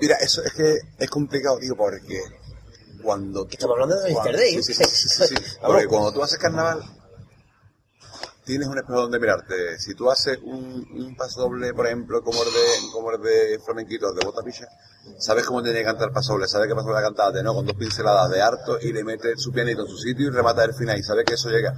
Mira, 0.02 0.18
eso 0.18 0.44
es 0.44 0.52
que 0.52 0.78
es 1.00 1.10
complicado, 1.10 1.58
digo, 1.58 1.78
porque 1.78 2.22
cuando... 3.02 3.48
Estamos 3.50 3.76
hablando 3.76 4.04
de 4.04 4.10
Yesterday. 4.10 4.62
Sí, 4.62 4.62
sí, 4.62 4.74
sí, 4.74 4.84
sí, 4.84 5.08
sí, 5.08 5.36
sí. 5.38 5.58
Porque 5.66 5.88
cuando 5.88 6.12
tú 6.12 6.22
haces 6.22 6.38
carnaval, 6.38 6.84
tienes 8.48 8.68
un 8.70 8.78
espejo 8.78 9.02
donde 9.02 9.20
mirarte. 9.20 9.78
Si 9.78 9.94
tú 9.94 10.10
haces 10.10 10.40
un, 10.42 10.88
un 10.96 11.16
paso 11.18 11.42
doble, 11.42 11.74
por 11.74 11.86
ejemplo, 11.86 12.24
como 12.24 12.42
el 12.42 12.50
de, 12.50 12.92
como 12.94 13.12
el 13.12 13.22
de 13.22 13.60
flamenquito, 13.64 14.12
de 14.14 14.22
sabes 15.20 15.46
cómo 15.46 15.62
tiene 15.62 15.80
que 15.80 15.86
cantar 15.86 16.08
el 16.08 16.14
paso 16.14 16.34
doble, 16.34 16.48
sabes 16.48 16.68
qué 16.68 16.74
paso 16.74 16.88
doble 16.88 17.02
cantar, 17.02 17.44
¿no? 17.44 17.54
Con 17.54 17.66
dos 17.66 17.76
pinceladas 17.76 18.32
de 18.32 18.42
harto 18.42 18.80
y 18.82 18.94
le 18.94 19.04
mete 19.04 19.36
su 19.36 19.52
pianito 19.52 19.82
en 19.82 19.88
su 19.88 19.98
sitio 19.98 20.28
y 20.28 20.30
remata 20.30 20.64
el 20.64 20.74
final 20.74 20.98
y 20.98 21.04
sabes 21.04 21.26
que 21.26 21.34
eso 21.34 21.50
llega. 21.50 21.76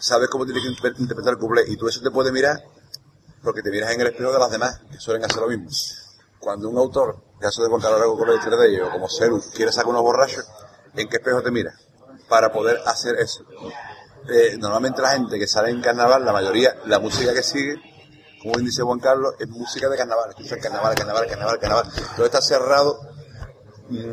Sabes 0.00 0.28
cómo 0.28 0.46
tiene 0.46 0.60
que 0.62 0.68
inter- 0.68 0.94
interpretar 0.98 1.34
el 1.34 1.38
cuplé 1.38 1.62
y 1.68 1.76
tú 1.76 1.86
eso 1.86 2.00
te 2.00 2.10
puedes 2.10 2.32
mirar 2.32 2.62
porque 3.42 3.62
te 3.62 3.70
miras 3.70 3.92
en 3.92 4.00
el 4.00 4.06
espejo 4.08 4.32
de 4.32 4.38
las 4.38 4.50
demás, 4.50 4.80
que 4.90 4.98
suelen 4.98 5.24
hacer 5.24 5.42
lo 5.42 5.48
mismo. 5.48 5.68
Cuando 6.40 6.68
un 6.68 6.78
autor, 6.78 7.22
caso 7.38 7.62
de 7.62 7.68
Juan 7.68 7.84
Arago 7.84 8.16
con 8.16 8.28
el 8.28 8.40
de 8.40 8.68
ellos, 8.68 8.88
como 8.90 9.08
Ceru, 9.08 9.42
quiere 9.54 9.70
sacar 9.70 9.90
unos 9.90 10.02
borrachos, 10.02 10.46
¿en 10.94 11.08
qué 11.08 11.16
espejo 11.16 11.42
te 11.42 11.50
miras? 11.50 11.74
Para 12.28 12.50
poder 12.52 12.80
hacer 12.86 13.16
eso. 13.16 13.44
Eh, 14.28 14.56
normalmente 14.58 15.00
la 15.02 15.10
gente 15.10 15.38
que 15.38 15.46
sale 15.46 15.70
en 15.70 15.80
carnaval, 15.80 16.24
la 16.24 16.32
mayoría, 16.32 16.74
la 16.86 16.98
música 16.98 17.32
que 17.32 17.42
sigue, 17.42 17.76
como 18.42 18.54
bien 18.54 18.66
dice 18.66 18.82
Juan 18.82 18.98
Carlos, 19.00 19.34
es 19.38 19.48
música 19.48 19.88
de 19.88 19.96
carnaval. 19.96 20.30
Escucha 20.30 20.54
el 20.56 20.60
carnaval, 20.60 20.94
carnaval, 20.94 21.26
carnaval, 21.26 21.58
carnaval. 21.58 21.86
Todo 22.16 22.26
está 22.26 22.40
cerrado. 22.42 22.98
mm, 23.88 24.12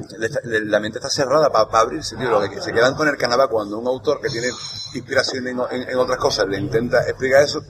La 0.68 0.80
mente 0.80 0.99
está 0.99 1.09
cerrada 1.09 1.49
para 1.51 1.68
abrirse, 1.82 2.16
tío. 2.16 2.30
Lo 2.30 2.49
que 2.49 2.61
se 2.61 2.72
quedan 2.72 2.95
con 2.95 3.07
el 3.07 3.18
carnaval 3.18 3.49
cuando 3.49 3.78
un 3.78 3.88
autor 3.88 4.22
que 4.22 4.30
tiene 4.30 4.47
inspiración 4.93 5.47
en, 5.47 5.59
en- 5.72 5.89
en 5.89 5.97
otras 5.97 6.18
cosas 6.18 6.47
le 6.47 6.57
intenta 6.57 7.01
explicar 7.03 7.41
eso, 7.43 7.61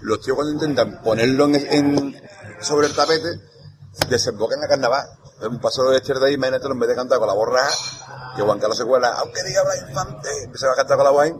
los 0.00 0.20
tíos 0.20 0.34
cuando 0.34 0.52
intentan 0.52 1.00
ponerlo 1.02 1.44
en, 1.54 2.20
sobre 2.60 2.88
el 2.88 2.94
tapete, 2.96 3.38
desemboca 4.08 4.54
en 4.56 4.60
la 4.62 4.68
carnaval. 4.68 5.06
Un 5.48 5.60
paso 5.60 5.88
de 5.90 6.00
de 6.00 6.26
ahí, 6.26 6.34
imagínate, 6.34 6.66
en 6.66 6.78
vez 6.78 6.88
de 6.88 6.94
cantar 6.94 7.18
con 7.18 7.26
la 7.28 7.34
borra, 7.34 7.62
que 8.36 8.42
Juan 8.42 8.58
Carlos 8.60 8.76
se 8.78 8.84
cuela, 8.84 9.08
aunque 9.18 9.42
diga 9.42 9.62
Blas 9.64 9.84
Infante, 9.88 10.28
empieza 10.44 10.70
a 10.70 10.74
cantar 10.76 10.96
con 10.96 11.04
la 11.04 11.10
guay, 11.10 11.32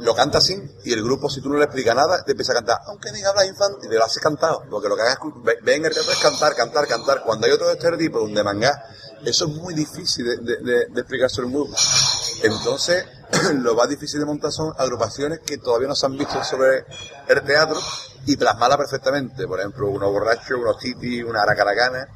lo 0.00 0.14
canta 0.14 0.38
así, 0.38 0.54
y 0.84 0.92
el 0.92 1.02
grupo, 1.02 1.28
si 1.28 1.40
tú 1.40 1.48
no 1.48 1.58
le 1.58 1.64
explicas 1.64 1.94
nada, 1.94 2.22
te 2.24 2.32
empieza 2.32 2.52
a 2.52 2.56
cantar, 2.56 2.78
aunque 2.86 3.10
diga 3.12 3.32
Blas 3.32 3.46
Infante, 3.48 3.86
y 3.86 3.88
te 3.88 3.96
lo 3.96 4.04
haces 4.04 4.22
cantado, 4.22 4.62
porque 4.70 4.88
lo 4.88 4.96
que 4.96 5.02
hagas, 5.02 5.18
ve, 5.42 5.58
ve 5.62 5.74
en 5.76 5.84
el 5.86 5.92
teatro 5.92 6.12
es 6.12 6.18
cantar, 6.18 6.54
cantar, 6.54 6.86
cantar. 6.86 7.22
Cuando 7.24 7.46
hay 7.46 7.52
otro 7.52 7.70
estereotipo, 7.70 8.20
un 8.22 8.34
de 8.34 8.44
manga, 8.44 8.84
eso 9.24 9.46
es 9.46 9.50
muy 9.52 9.74
difícil 9.74 10.24
de, 10.44 10.56
de, 10.58 10.86
de, 10.86 11.00
explicarse 11.00 11.42
un 11.42 11.52
grupo. 11.52 11.74
Entonces, 12.42 13.04
lo 13.54 13.74
más 13.74 13.88
difícil 13.88 14.20
de 14.20 14.26
montar 14.26 14.52
son 14.52 14.72
agrupaciones 14.78 15.40
que 15.40 15.58
todavía 15.58 15.88
no 15.88 15.94
se 15.96 16.06
han 16.06 16.16
visto 16.16 16.42
sobre 16.44 16.84
el 17.26 17.42
teatro 17.42 17.80
y 18.26 18.36
plasmarla 18.36 18.76
perfectamente. 18.78 19.46
Por 19.48 19.58
ejemplo, 19.58 19.88
unos 19.88 20.10
borrachos, 20.12 20.56
unos 20.56 20.78
titi, 20.78 21.22
una 21.22 21.42
aracaracana, 21.42 22.06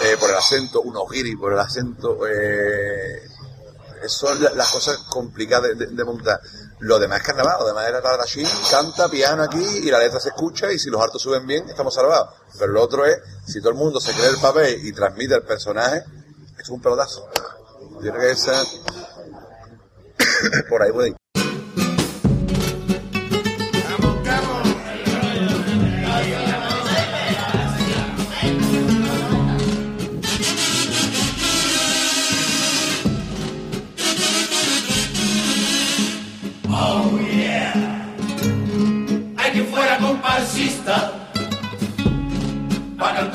eh, 0.00 0.16
por 0.18 0.30
el 0.30 0.36
acento, 0.36 0.80
unos 0.80 1.04
guiri 1.08 1.36
por 1.36 1.52
el 1.52 1.58
acento. 1.60 2.18
Eh, 2.26 3.22
son 4.08 4.42
la- 4.42 4.50
las 4.54 4.68
cosas 4.72 4.96
complicadas 5.08 5.78
de 5.78 6.04
montar. 6.04 6.40
Lo 6.82 6.98
demás 6.98 7.20
es 7.20 7.26
carnaval, 7.26 7.58
lo 7.60 7.66
demás 7.66 7.88
era 7.88 8.02
taratachín, 8.02 8.48
canta, 8.68 9.08
piano 9.08 9.44
aquí 9.44 9.64
y 9.64 9.88
la 9.88 10.00
letra 10.00 10.18
se 10.18 10.30
escucha 10.30 10.72
y 10.72 10.80
si 10.80 10.90
los 10.90 11.00
hartos 11.00 11.22
suben 11.22 11.46
bien, 11.46 11.68
estamos 11.68 11.94
salvados. 11.94 12.34
Pero 12.58 12.72
lo 12.72 12.82
otro 12.82 13.06
es, 13.06 13.18
si 13.46 13.60
todo 13.60 13.70
el 13.70 13.76
mundo 13.76 14.00
se 14.00 14.12
cree 14.12 14.26
el 14.26 14.38
papel 14.38 14.84
y 14.84 14.92
transmite 14.92 15.36
el 15.36 15.44
personaje, 15.44 16.02
es 16.58 16.68
un 16.68 16.82
pelotazo. 16.82 17.28
Yo 18.02 18.12
que 18.12 18.34
por 20.68 20.82
ahí 20.82 20.90
puede 20.90 21.21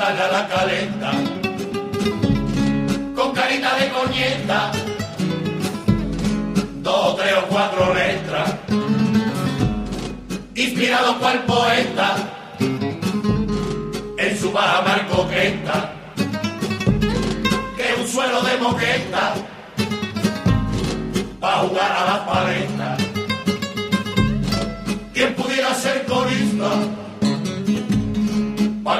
para 0.08 0.16
cantarle 0.16 0.22
a 0.22 0.32
la 0.32 0.48
calenta 0.48 1.10
con 3.14 3.32
carita 3.32 3.76
de 3.76 3.90
coñeta, 3.90 4.70
dos, 6.82 7.16
tres 7.16 7.34
o 7.34 7.46
cuatro 7.48 7.94
letras, 7.94 8.54
inspirado 10.54 11.18
cual 11.18 11.44
poeta. 11.44 12.16
En 14.18 14.36
su 14.36 14.50
baja 14.50 14.82
mar 14.82 15.06
coqueta, 15.06 15.92
que 17.76 18.00
un 18.00 18.08
suelo 18.08 18.42
de 18.42 18.56
moqueta. 18.58 19.34
Para 21.40 21.58
jugar 21.58 21.92
a 21.92 22.04
las 22.04 22.18
paletas. 22.20 22.98
¿Quién 25.14 25.34
pudiera 25.34 25.72
ser 25.74 26.04
corista 26.04 26.87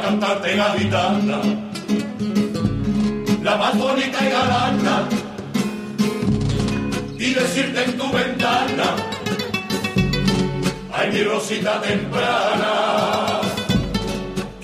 cantarte 0.08 0.56
gaditana? 0.56 1.38
La 3.42 3.56
más 3.56 3.76
bonita 3.76 4.18
y 4.26 4.30
galana 4.30 4.96
y 7.18 7.34
decirte 7.34 7.84
en 7.84 7.98
tu 7.98 8.10
ventana 8.10 8.88
ay 10.94 11.10
mi 11.12 11.22
rosita 11.24 11.80
temprana 11.80 12.72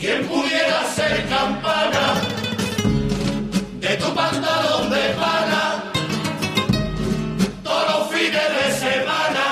¿Quién 0.01 0.27
pudiera 0.27 0.79
ser 0.97 1.27
campana 1.29 2.05
de 3.85 3.93
tu 3.97 4.15
pantalón 4.15 4.91
de 4.95 5.05
pana 5.21 5.63
todos 7.63 7.87
los 7.93 8.03
fines 8.13 8.49
de 8.59 8.67
semana 8.87 9.45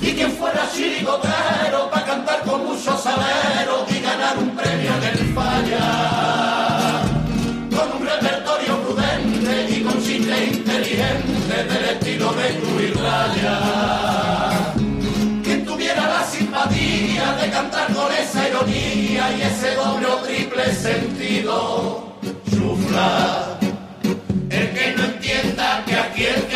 y 0.00 0.12
quien 0.16 0.30
fuera 0.32 0.62
chirigotero 0.74 1.90
para 1.90 2.06
cantar 2.06 2.40
con 2.42 2.64
muchos 2.66 3.02
saleros 3.02 3.41
inteligente 10.92 11.64
del 11.64 11.84
estilo 11.84 12.32
de 12.32 12.84
y 12.84 12.92
Raya 12.92 13.58
quien 15.42 15.64
tuviera 15.64 16.06
la 16.06 16.24
simpatía 16.24 17.32
de 17.40 17.50
cantar 17.50 17.92
con 17.92 18.12
esa 18.12 18.48
ironía 18.48 19.36
y 19.36 19.42
ese 19.42 19.74
doble 19.74 20.06
o 20.06 20.16
triple 20.18 20.72
sentido. 20.72 22.12
Chufla 22.50 23.58
el 24.50 24.70
que 24.72 24.94
no 24.96 25.04
entienda 25.04 25.82
que 25.86 25.94
aquí 25.94 26.24
el 26.24 26.46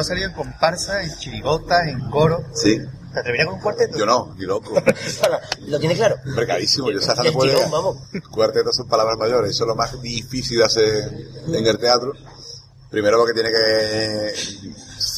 tú 0.00 0.02
has 0.02 0.06
salido 0.08 0.28
en 0.28 0.34
comparsa, 0.34 1.02
en 1.02 1.16
chirigotas, 1.18 1.86
en 1.86 2.00
coro. 2.10 2.44
Sí. 2.54 2.78
¿Te 3.12 3.18
atreverías 3.20 3.46
con 3.46 3.56
un 3.56 3.60
cuarteto? 3.60 3.98
Yo 3.98 4.06
no, 4.06 4.34
ni 4.38 4.44
loco. 4.46 4.72
¿Lo 5.66 5.78
tiene 5.80 5.96
claro? 5.96 6.16
Hombre, 6.24 6.46
carísimo. 6.46 6.90
Yo 6.90 7.00
sé 7.00 7.10
hasta 7.10 7.22
vamos. 7.70 7.96
Cuartetos 8.30 8.76
son 8.76 8.88
palabras 8.88 9.18
mayores. 9.18 9.50
Eso 9.50 9.64
es 9.64 9.68
lo 9.68 9.74
más 9.74 10.00
difícil 10.00 10.58
de 10.58 10.64
hacer 10.64 11.12
en 11.48 11.66
el 11.66 11.78
teatro. 11.78 12.12
Primero 12.88 13.18
porque 13.18 13.34
tiene 13.34 13.50
que 13.50 14.32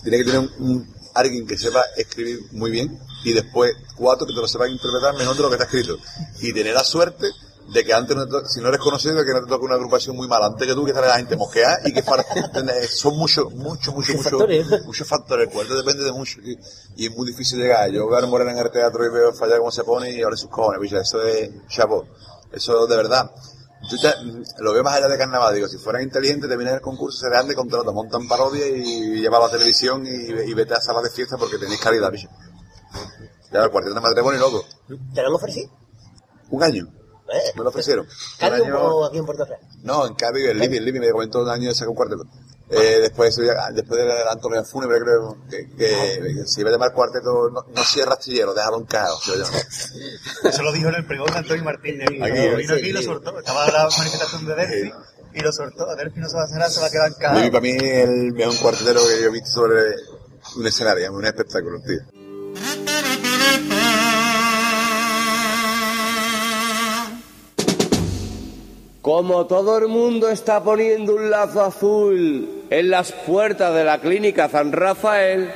tiene 0.02 0.18
que 0.18 0.24
tener 0.24 0.38
un, 0.40 0.50
un- 0.58 0.94
alguien 1.14 1.46
que 1.46 1.58
sepa 1.58 1.84
escribir 1.96 2.40
muy 2.52 2.70
bien 2.70 2.98
y 3.24 3.34
después 3.34 3.74
cuatro 3.96 4.26
que 4.26 4.32
te 4.34 4.40
lo 4.40 4.48
sepan 4.48 4.70
interpretar 4.70 5.14
mejor 5.14 5.36
de 5.36 5.42
lo 5.42 5.48
que 5.48 5.54
está 5.56 5.64
escrito. 5.66 5.98
Y 6.40 6.52
tener 6.54 6.72
la 6.74 6.84
suerte 6.84 7.28
de 7.72 7.84
que 7.84 7.92
antes, 7.94 8.14
no 8.16 8.26
te 8.26 8.48
si 8.48 8.60
no 8.60 8.68
eres 8.68 8.80
conocido, 8.80 9.24
que 9.24 9.32
no 9.32 9.40
te 9.42 9.46
toque 9.48 9.64
una 9.64 9.76
agrupación 9.76 10.14
muy 10.16 10.28
mala 10.28 10.46
antes 10.46 10.66
que 10.66 10.74
tú, 10.74 10.84
que 10.84 10.92
sale 10.92 11.06
la 11.06 11.16
gente 11.16 11.36
mosqueada 11.36 11.78
y 11.84 11.92
que 11.92 12.02
para- 12.02 12.24
son 12.88 13.16
muchos, 13.16 13.52
muchos, 13.54 13.94
muchos, 13.94 14.14
Muchos 14.16 14.16
muchos 14.16 14.22
factores. 14.30 14.84
muchos 14.86 15.08
factores. 15.08 15.48
El 15.48 15.52
cuarto 15.54 15.74
depende 15.76 16.04
de 16.04 16.12
mucho 16.12 16.40
y, 16.42 16.58
y 16.96 17.06
es 17.06 17.16
muy 17.16 17.26
difícil 17.26 17.58
llegar. 17.58 17.90
Yo 17.90 18.06
veo 18.08 18.18
a 18.18 18.26
Morena 18.26 18.52
en 18.52 18.58
el 18.58 18.70
teatro 18.70 19.04
y 19.06 19.10
veo 19.10 19.32
fallar 19.32 19.58
cómo 19.58 19.70
se 19.70 19.84
pone 19.84 20.10
y 20.10 20.22
ahora 20.22 20.36
sus 20.36 20.50
cojones, 20.50 20.80
bicho. 20.80 20.98
Eso 20.98 21.22
es 21.22 21.50
chapo. 21.68 22.06
Eso 22.52 22.86
de 22.86 22.96
verdad. 22.96 23.30
Yo 23.90 23.96
ya, 24.00 24.14
lo 24.58 24.72
veo 24.72 24.84
más 24.84 24.94
allá 24.94 25.08
de 25.08 25.18
carnaval, 25.18 25.54
digo, 25.56 25.66
si 25.66 25.76
fueran 25.76 26.02
inteligentes, 26.02 26.48
terminan 26.48 26.74
el 26.74 26.80
concurso, 26.80 27.18
se 27.18 27.28
dan 27.28 27.48
de 27.48 27.54
contrato, 27.56 27.92
montan 27.92 28.28
parodia 28.28 28.64
y 28.68 29.20
llevan 29.20 29.42
a 29.42 29.46
la 29.46 29.50
televisión 29.50 30.06
y, 30.06 30.10
y 30.50 30.54
vete 30.54 30.74
a 30.74 30.80
salas 30.80 31.02
de 31.02 31.10
fiesta 31.10 31.36
porque 31.36 31.58
tenéis 31.58 31.80
calidad, 31.80 32.08
bicho. 32.12 32.28
Ya, 33.52 33.64
el 33.64 33.70
cuarteto 33.70 33.94
de 33.96 34.00
matrimonio, 34.00 34.38
loco. 34.40 34.64
¿Te 35.14 35.20
lo 35.22 35.28
han 35.28 35.34
ofrecido? 35.34 35.68
Un 36.50 36.62
año. 36.62 36.86
¿Eh? 37.32 37.52
Me 37.56 37.62
lo 37.62 37.68
ofrecieron. 37.70 38.06
¿Cádiz 38.38 38.64
año- 38.64 38.78
o 38.78 39.06
aquí 39.06 39.18
en 39.18 39.26
Puerto 39.26 39.44
Real? 39.44 39.60
No, 39.82 40.06
en 40.06 40.14
Cádiz, 40.14 40.46
el 40.48 40.58
Libi, 40.58 40.76
el 40.76 40.84
Libi 40.84 41.00
me 41.00 41.10
comentó 41.10 41.40
un 41.42 41.48
año 41.48 41.68
de 41.68 41.74
sacar 41.74 41.88
un 41.88 41.94
cuarteto. 41.96 42.24
Eh, 42.70 43.00
después, 43.02 43.36
de 43.36 43.54
después 43.74 44.00
de 44.00 44.06
la 44.06 44.30
Antonio 44.32 44.64
Fúnebre, 44.64 44.98
creo 45.00 45.36
que, 45.50 45.68
que, 45.76 46.20
que 46.36 46.46
se 46.46 46.62
iba 46.62 46.70
a 46.70 46.72
llamar 46.72 46.92
cuarteto, 46.94 47.50
no, 47.50 47.66
no 47.74 47.84
cierra 47.84 48.14
astillero, 48.14 48.54
déjalo 48.54 48.78
en 48.78 48.84
caos. 48.86 49.22
a. 49.28 50.48
Eso 50.48 50.62
lo 50.62 50.72
dijo 50.72 50.88
en 50.88 50.94
el 50.94 51.06
pregón 51.06 51.30
de 51.32 51.38
Antonio 51.38 51.64
Martínez. 51.64 52.08
Y 52.10 52.22
Aquí, 52.22 52.56
vino 52.56 52.72
sí, 52.74 52.80
aquí 52.80 52.88
y 52.88 52.92
lo 52.92 53.00
sí. 53.00 53.04
soltó. 53.06 53.38
Estaba 53.38 53.66
la 53.70 53.88
manifestación 53.98 54.46
de 54.46 54.54
Delphi 54.54 54.92
y 55.34 55.40
lo 55.40 55.52
soltó. 55.52 55.94
Delphi 55.96 56.20
no 56.20 56.28
se 56.30 56.36
va 56.36 56.44
a 56.44 56.48
cerrar, 56.48 56.70
se 56.70 56.80
va 56.80 56.86
a 56.86 56.90
quedar 56.90 57.06
en 57.08 57.12
Libi 57.36 57.50
casa. 57.50 57.50
para 57.50 57.60
mí 57.60 57.70
es 57.72 58.08
el 58.08 58.32
mejor 58.32 58.58
cuartetero 58.58 59.00
que 59.06 59.20
yo 59.22 59.28
he 59.28 59.32
visto 59.32 59.50
sobre 59.50 59.82
un 60.56 60.66
escenario, 60.66 61.12
un 61.12 61.24
espectáculo, 61.26 61.78
tío. 61.82 62.21
Como 69.02 69.46
todo 69.46 69.78
el 69.78 69.88
mundo 69.88 70.28
está 70.28 70.62
poniendo 70.62 71.16
un 71.16 71.28
lazo 71.28 71.60
azul 71.60 72.62
en 72.70 72.88
las 72.88 73.10
puertas 73.10 73.74
de 73.74 73.82
la 73.82 74.00
clínica 74.00 74.48
San 74.48 74.70
Rafael, 74.70 75.50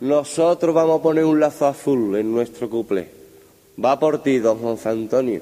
nosotros 0.00 0.74
vamos 0.74 1.00
a 1.00 1.02
poner 1.02 1.24
un 1.24 1.40
lazo 1.40 1.66
azul 1.66 2.14
en 2.16 2.30
nuestro 2.30 2.68
cuplé. 2.68 3.08
Va 3.82 3.98
por 3.98 4.22
ti, 4.22 4.40
don 4.40 4.58
José 4.58 4.90
Antonio. 4.90 5.40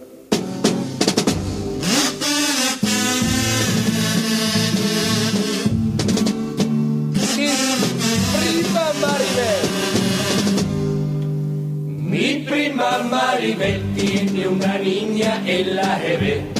Mi 11.84 12.44
prima 12.48 12.98
Maribel 13.10 13.82
tiene 13.96 14.46
una 14.46 14.78
niña 14.78 15.42
en 15.44 15.74
la 15.74 15.98
GB. 15.98 16.57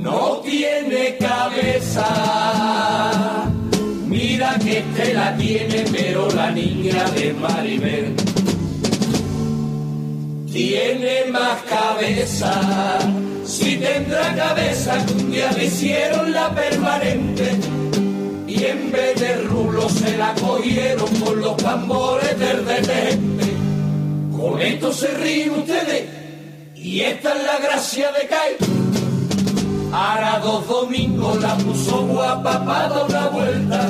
No 0.00 0.40
tiene 0.42 1.18
cabeza. 1.18 2.06
Mira 4.06 4.58
que 4.58 4.78
este 4.78 5.14
la 5.14 5.36
tiene, 5.36 5.84
pero 5.92 6.30
la 6.30 6.50
niña 6.50 7.04
de 7.10 7.34
Maribel 7.34 8.16
tiene 10.50 11.26
más 11.30 11.62
cabeza. 11.62 12.98
Si 13.44 13.76
tendrá 13.76 14.34
cabeza, 14.34 15.04
un 15.18 15.30
día 15.30 15.52
le 15.52 15.66
hicieron 15.66 16.32
la 16.32 16.54
permanente. 16.54 17.58
Y 18.48 18.64
en 18.64 18.90
vez 18.90 19.20
de 19.20 19.36
rulo 19.42 19.86
se 19.90 20.16
la 20.16 20.34
cogieron 20.34 21.14
con 21.16 21.40
los 21.40 21.56
tambores 21.58 22.38
del 22.38 22.64
detente. 22.64 23.44
Con 24.34 24.60
esto 24.62 24.92
se 24.92 25.08
ríen 25.08 25.50
ustedes. 25.50 26.08
Y 26.74 27.02
esta 27.02 27.34
es 27.36 27.44
la 27.44 27.58
gracia 27.58 28.10
de 28.12 28.26
Kai. 28.26 28.79
Ahora 29.92 30.40
dos 30.42 30.68
domingos 30.68 31.40
la 31.40 31.56
puso 31.56 32.06
guapa 32.06 32.64
para 32.64 32.88
dar 32.88 33.06
una 33.08 33.26
vuelta. 33.28 33.88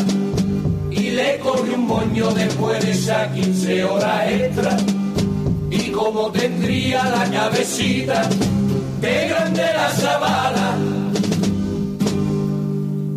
Y 0.90 1.10
le 1.10 1.38
cogió 1.40 1.74
un 1.74 1.86
moño 1.86 2.30
después 2.30 2.84
de 2.84 2.90
esas 2.92 3.28
15 3.32 3.84
horas 3.84 4.30
extra. 4.30 4.76
Y 5.70 5.90
como 5.90 6.30
tendría 6.32 7.04
la 7.04 7.30
cabecita 7.30 8.28
de 9.00 9.28
grande 9.28 9.62
la 9.62 9.90
sabana, 9.92 10.76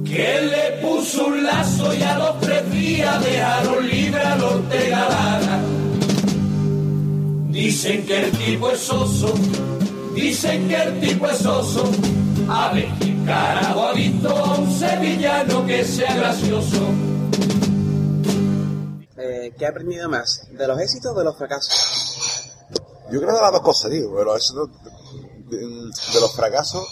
que 0.05 0.41
le 0.41 0.87
puso 0.87 1.27
un 1.27 1.43
lazo 1.43 1.93
y 1.93 2.03
a 2.03 2.17
los 2.19 2.39
tres 2.41 2.71
días 2.71 3.23
dejaron 3.23 3.89
libre 3.89 4.21
a 4.21 4.35
los 4.35 4.53
Ortega 4.53 5.09
Lara. 5.09 5.59
Dicen 7.49 8.05
que 8.05 8.25
el 8.25 8.31
tipo 8.31 8.69
es 8.71 8.89
oso, 8.89 9.33
dicen 10.15 10.67
que 10.67 10.75
el 10.75 10.99
tipo 10.99 11.27
es 11.27 11.45
oso. 11.45 11.89
A 12.49 12.71
ver 12.73 12.89
quién 12.99 13.25
carajo 13.25 13.83
ha 13.83 13.93
visto 13.93 14.29
a 14.29 14.57
un 14.57 14.71
sevillano 14.71 15.65
que 15.65 15.83
sea 15.85 16.15
gracioso. 16.15 16.77
Eh, 19.17 19.53
¿Qué 19.57 19.65
ha 19.65 19.69
aprendido 19.69 20.09
más? 20.09 20.47
¿De 20.51 20.67
los 20.67 20.79
éxitos 20.79 21.13
o 21.13 21.19
de 21.19 21.23
los 21.23 21.37
fracasos? 21.37 22.51
Yo 23.11 23.19
creo 23.19 23.35
que 23.35 23.41
las 23.41 23.51
dos 23.51 23.61
cosas, 23.61 23.91
digo, 23.91 24.15
pero 24.17 24.35
eso 24.35 24.67
de, 25.49 25.57
de 25.57 26.19
los 26.19 26.35
fracasos 26.35 26.85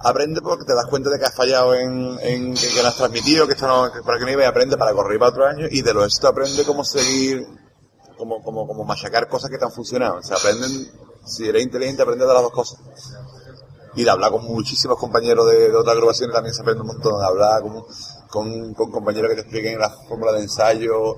aprende 0.00 0.40
porque 0.40 0.64
te 0.64 0.74
das 0.74 0.86
cuenta 0.86 1.10
de 1.10 1.18
que 1.18 1.24
has 1.24 1.34
fallado 1.34 1.74
en, 1.74 2.18
en 2.20 2.54
que, 2.54 2.68
que 2.68 2.82
no 2.82 2.88
has 2.88 2.96
transmitido, 2.96 3.46
que 3.46 3.54
esto 3.54 3.66
no, 3.66 3.92
que 3.92 4.02
para 4.02 4.18
que 4.18 4.24
no 4.24 4.30
iba 4.30 4.42
y 4.44 4.46
aprende 4.46 4.76
para 4.76 4.92
correr 4.92 5.18
para 5.18 5.30
otro 5.30 5.46
año 5.46 5.66
y 5.70 5.82
de 5.82 5.94
los 5.94 6.04
éxitos 6.04 6.30
aprende 6.30 6.64
cómo 6.64 6.84
seguir, 6.84 7.46
cómo, 8.16 8.42
cómo, 8.42 8.66
cómo 8.66 8.84
machacar 8.84 9.28
cosas 9.28 9.50
que 9.50 9.58
te 9.58 9.64
han 9.64 9.72
funcionado. 9.72 10.18
O 10.18 10.22
sea, 10.22 10.36
aprenden, 10.36 10.70
si 11.24 11.48
eres 11.48 11.62
inteligente, 11.62 12.02
aprende 12.02 12.26
de 12.26 12.32
las 12.32 12.42
dos 12.42 12.52
cosas. 12.52 12.78
Y 13.94 14.04
de 14.04 14.10
hablar 14.10 14.30
con 14.30 14.44
muchísimos 14.44 14.98
compañeros 14.98 15.46
de, 15.50 15.70
de 15.70 15.76
otras 15.76 15.94
agrupaciones 15.94 16.34
también 16.34 16.54
se 16.54 16.62
aprende 16.62 16.82
un 16.82 16.88
montón, 16.88 17.18
de 17.18 17.26
hablar 17.26 17.62
con, 17.62 17.84
con, 18.28 18.74
con 18.74 18.90
compañeros 18.90 19.30
que 19.30 19.36
te 19.36 19.40
expliquen 19.42 19.78
la 19.78 19.90
fórmula 19.90 20.32
de 20.32 20.42
ensayo 20.42 21.16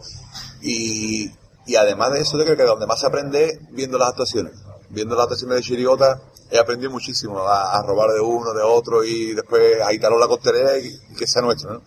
y, 0.62 1.30
y 1.66 1.76
además 1.76 2.12
de 2.12 2.20
eso 2.20 2.38
yo 2.38 2.44
creo 2.44 2.56
que 2.56 2.62
donde 2.64 2.86
más 2.86 3.00
se 3.00 3.06
aprende 3.06 3.60
viendo 3.70 3.98
las 3.98 4.10
actuaciones. 4.10 4.54
Viendo 4.88 5.14
las 5.14 5.24
actuaciones 5.24 5.56
de 5.56 5.62
Chirigota 5.62 6.20
he 6.50 6.58
aprendido 6.58 6.90
muchísimo 6.90 7.40
a, 7.40 7.76
a 7.76 7.82
robar 7.82 8.10
de 8.10 8.20
uno, 8.20 8.52
de 8.52 8.62
otro 8.62 9.04
y 9.04 9.34
después 9.34 9.80
a 9.80 9.88
agitarlo 9.88 10.18
la 10.18 10.26
costelera 10.26 10.76
y, 10.78 10.86
y 11.10 11.14
que 11.14 11.26
sea 11.26 11.42
nuestro, 11.42 11.74
¿no? 11.74 11.82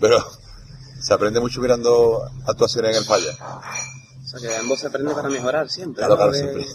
Pero 0.00 0.24
se 1.02 1.14
aprende 1.14 1.40
mucho 1.40 1.60
mirando 1.60 2.22
actuaciones 2.46 2.96
en 2.96 3.02
el 3.02 3.04
falla. 3.04 3.32
O 4.22 4.26
sea, 4.26 4.40
que 4.40 4.56
ambos 4.56 4.80
se 4.80 4.86
aprende 4.86 5.14
para 5.14 5.28
mejorar 5.28 5.68
siempre. 5.68 6.04
Claro, 6.04 6.14
¿no? 6.14 6.16
claro, 6.16 6.34
siempre. 6.34 6.66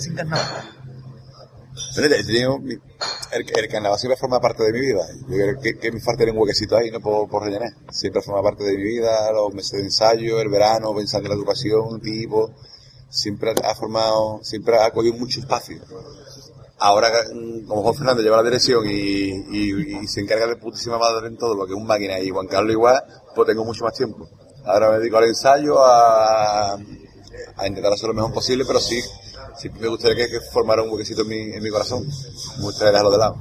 Sin 0.00 0.14
carnaval? 0.14 0.46
Mi- 2.60 2.74
el, 2.74 3.46
el 3.56 3.68
carnaval 3.68 3.98
siempre 3.98 4.16
forma 4.18 4.40
parte 4.40 4.62
de 4.64 4.72
mi 4.72 4.80
vida. 4.80 5.00
Yo 5.28 5.36
creo 5.36 5.60
que, 5.60 5.78
que 5.78 5.92
me 5.92 6.00
falta 6.00 6.24
un 6.24 6.36
huequecito 6.36 6.76
ahí, 6.76 6.90
no 6.90 7.00
por, 7.00 7.28
por 7.28 7.42
rellenar. 7.44 7.70
Siempre 7.90 8.22
forma 8.22 8.42
parte 8.42 8.64
de 8.64 8.76
mi 8.76 8.82
vida, 8.82 9.32
los 9.32 9.52
meses 9.54 9.72
de 9.72 9.80
ensayo, 9.84 10.40
el 10.40 10.48
verano, 10.48 10.94
pensando 10.94 11.26
en 11.26 11.30
la 11.30 11.36
educación, 11.36 12.00
tipo. 12.00 12.50
Siempre 13.08 13.52
ha 13.64 13.74
formado, 13.74 14.40
siempre 14.42 14.76
ha 14.78 14.90
cogido 14.92 15.14
mucho 15.14 15.40
espacio. 15.40 15.80
Ahora, 16.78 17.10
mm, 17.34 17.66
como 17.66 17.82
Juan 17.82 17.94
Fernando 17.94 18.22
lleva 18.22 18.36
la 18.38 18.42
dirección 18.44 18.84
y, 18.86 19.30
y- 19.52 20.06
se 20.08 20.20
encarga 20.20 20.46
de 20.46 20.56
putísima 20.56 20.98
madre 20.98 21.26
en 21.28 21.36
todo, 21.36 21.54
lo 21.54 21.66
que 21.66 21.72
es 21.72 21.76
un 21.78 21.86
máquina, 21.86 22.18
y 22.20 22.30
Juan 22.30 22.46
Carlos 22.46 22.72
igual, 22.72 23.02
pues 23.34 23.46
tengo 23.48 23.64
mucho 23.64 23.84
más 23.84 23.94
tiempo. 23.94 24.28
Ahora 24.64 24.90
me 24.92 24.98
dedico 24.98 25.16
al 25.18 25.24
ensayo, 25.24 25.76
a 27.56 27.66
intentar 27.66 27.92
hacer 27.92 28.08
lo 28.08 28.14
mejor 28.14 28.32
posible, 28.32 28.64
pero 28.66 28.80
sí, 28.80 29.00
sí 29.60 29.70
me 29.78 29.88
gustaría 29.88 30.24
que, 30.26 30.32
que 30.32 30.40
formara 30.40 30.82
un 30.82 30.90
huequecito 30.90 31.22
en 31.22 31.28
mi, 31.28 31.40
en 31.40 31.62
mi 31.62 31.70
corazón. 31.70 32.06
Me 32.58 32.64
gustaría 32.64 32.92
dejarlo 32.92 33.10
de 33.10 33.18
lado. 33.18 33.36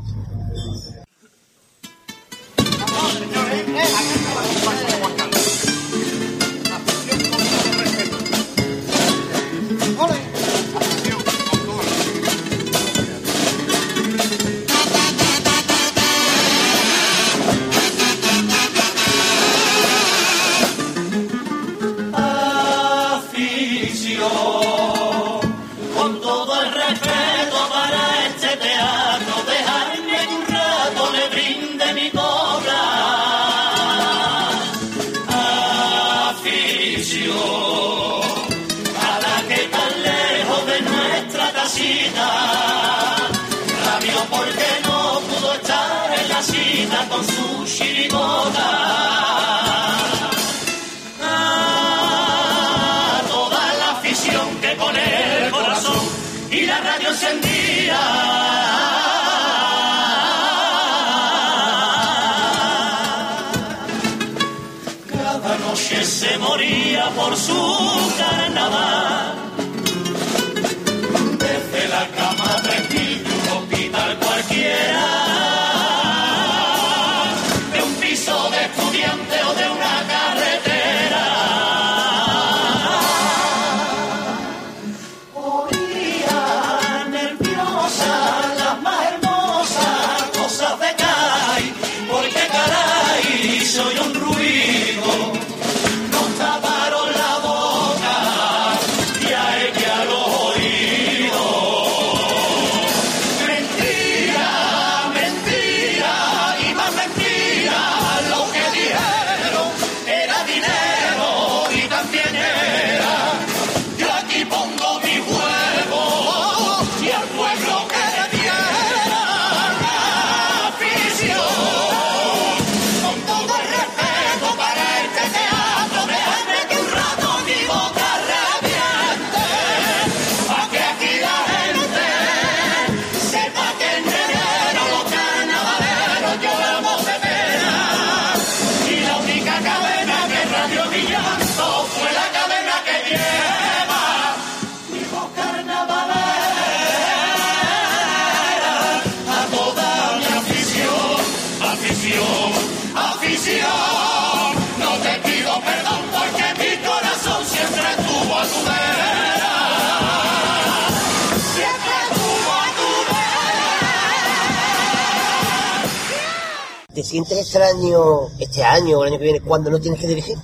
Sientes 167.09 167.37
extraño 167.37 168.27
este 168.39 168.63
año 168.63 168.99
o 168.99 169.03
el 169.03 169.09
año 169.09 169.19
que 169.19 169.23
viene 169.23 169.41
cuando 169.41 169.69
no 169.71 169.79
tienes 169.79 169.99
que 169.99 170.07
dirigir? 170.07 170.37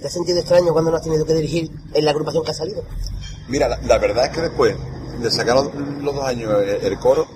¿Te 0.00 0.06
has 0.06 0.12
sentido 0.12 0.38
extraño 0.38 0.72
cuando 0.72 0.90
no 0.90 0.96
has 0.96 1.02
tenido 1.02 1.26
que 1.26 1.34
dirigir 1.34 1.70
en 1.92 2.04
la 2.04 2.12
agrupación 2.12 2.44
que 2.44 2.50
ha 2.52 2.54
salido? 2.54 2.82
Mira, 3.48 3.68
la, 3.68 3.98
verdad 3.98 4.26
es 4.26 4.30
que 4.30 4.42
después 4.42 4.76
de 5.20 5.30
sacar 5.30 5.56
los, 5.56 5.70
dos 6.04 6.24
años 6.24 6.52
el, 6.62 6.92
el 6.92 6.98
coro, 6.98 7.26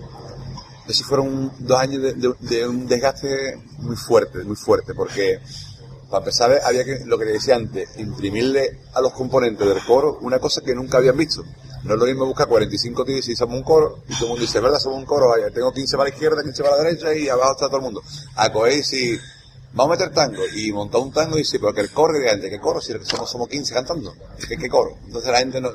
esos 0.86 1.06
fueron 1.06 1.52
dos 1.58 1.78
años 1.78 2.02
de 2.40 2.68
un 2.68 2.86
desgaste 2.86 3.60
muy 3.78 3.96
fuerte, 3.96 4.44
muy 4.44 4.56
fuerte, 4.56 4.94
porque 4.94 5.40
para 6.10 6.20
empezar 6.20 6.58
había 6.64 6.84
que, 6.84 7.04
lo 7.04 7.18
que 7.18 7.26
te 7.26 7.32
decía 7.32 7.56
antes, 7.56 7.90
imprimirle 7.98 8.80
a 8.94 9.00
los 9.00 9.12
componentes 9.12 9.66
del 9.66 9.84
coro 9.84 10.18
una 10.22 10.38
cosa 10.38 10.62
que 10.62 10.74
nunca 10.74 10.98
habían 10.98 11.16
visto. 11.16 11.44
No 11.84 11.94
es 11.94 12.00
lo 12.00 12.06
mismo 12.06 12.26
buscar 12.26 12.48
45 12.48 13.04
tíos 13.04 13.16
y 13.16 13.20
decir 13.20 13.36
somos 13.36 13.56
un 13.56 13.62
coro, 13.62 13.98
y 14.08 14.12
todo 14.14 14.24
el 14.24 14.28
mundo 14.30 14.42
dice, 14.42 14.60
¿verdad? 14.60 14.78
Somos 14.78 14.98
un 14.98 15.06
coro, 15.06 15.28
vaya, 15.28 15.50
tengo 15.50 15.72
15 15.72 15.96
para 15.96 16.08
la 16.08 16.14
izquierda, 16.14 16.42
15 16.42 16.62
para 16.62 16.76
la 16.76 16.82
derecha 16.82 17.14
y 17.14 17.28
abajo 17.28 17.52
está 17.52 17.66
todo 17.66 17.76
el 17.76 17.82
mundo. 17.82 18.02
A 18.36 18.52
coger 18.52 18.78
y 18.78 18.82
si 18.82 19.18
vamos 19.72 19.96
a 19.96 20.00
meter 20.00 20.14
tango 20.14 20.42
y 20.54 20.72
montar 20.72 21.00
un 21.00 21.12
tango 21.12 21.36
y 21.36 21.40
dice, 21.40 21.58
pero 21.58 21.72
que 21.72 21.80
el 21.80 21.90
coro, 21.90 22.18
y 22.18 22.24
la 22.24 22.30
gente, 22.32 22.50
¿qué 22.50 22.58
coro? 22.58 22.80
Si 22.80 22.92
somos, 23.04 23.30
somos 23.30 23.48
15 23.48 23.74
cantando, 23.74 24.14
¿qué, 24.48 24.56
qué 24.56 24.68
coro? 24.68 24.96
Entonces 25.06 25.30
la 25.30 25.38
gente 25.38 25.60
no, 25.60 25.70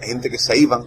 hay 0.00 0.08
gente 0.08 0.30
que 0.30 0.38
se 0.38 0.56
iban 0.56 0.86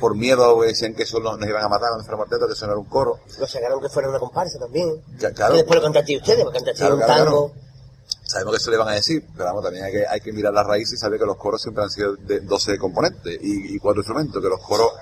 por 0.00 0.16
miedo, 0.16 0.62
decían 0.62 0.94
que 0.94 1.02
eso 1.02 1.20
nos, 1.20 1.38
nos 1.38 1.46
iban 1.46 1.62
a 1.62 1.68
matar 1.68 1.90
cuando 1.90 2.04
fuera 2.04 2.16
cuarteto, 2.16 2.46
que 2.46 2.54
eso 2.54 2.66
no 2.66 2.72
era 2.72 2.80
un 2.80 2.86
coro. 2.86 3.20
Lo 3.38 3.46
sacaron 3.46 3.80
que 3.80 3.90
fuera 3.90 4.08
una 4.08 4.18
comparsa 4.18 4.58
también. 4.58 4.88
Ya, 5.18 5.30
claro. 5.30 5.54
Y 5.54 5.58
después 5.58 5.76
lo 5.76 5.82
cantaste 5.82 6.16
ustedes, 6.16 6.42
porque 6.42 6.58
cantaste 6.58 6.78
Claro, 6.80 6.94
un 6.94 7.02
claro, 7.02 7.24
tango. 7.24 7.52
Sabemos 8.24 8.52
que 8.52 8.56
eso 8.58 8.70
le 8.70 8.76
van 8.76 8.88
a 8.88 8.92
decir, 8.92 9.26
pero 9.32 9.46
vamos, 9.46 9.64
también 9.64 9.84
hay 9.84 9.92
que, 9.92 10.06
hay 10.06 10.20
que 10.20 10.32
mirar 10.32 10.52
las 10.54 10.66
raíces 10.66 10.94
y 10.94 10.96
saber 10.98 11.18
que 11.18 11.26
los 11.26 11.36
coros 11.36 11.60
siempre 11.60 11.82
han 11.82 11.90
sido 11.90 12.14
de 12.16 12.40
12 12.40 12.78
componentes 12.78 13.38
y, 13.42 13.74
y 13.74 13.78
cuatro 13.78 14.00
instrumentos, 14.02 14.40
que 14.40 14.48
los 14.48 14.60
coros 14.60 14.92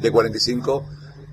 de 0.00 0.10
45 0.10 0.84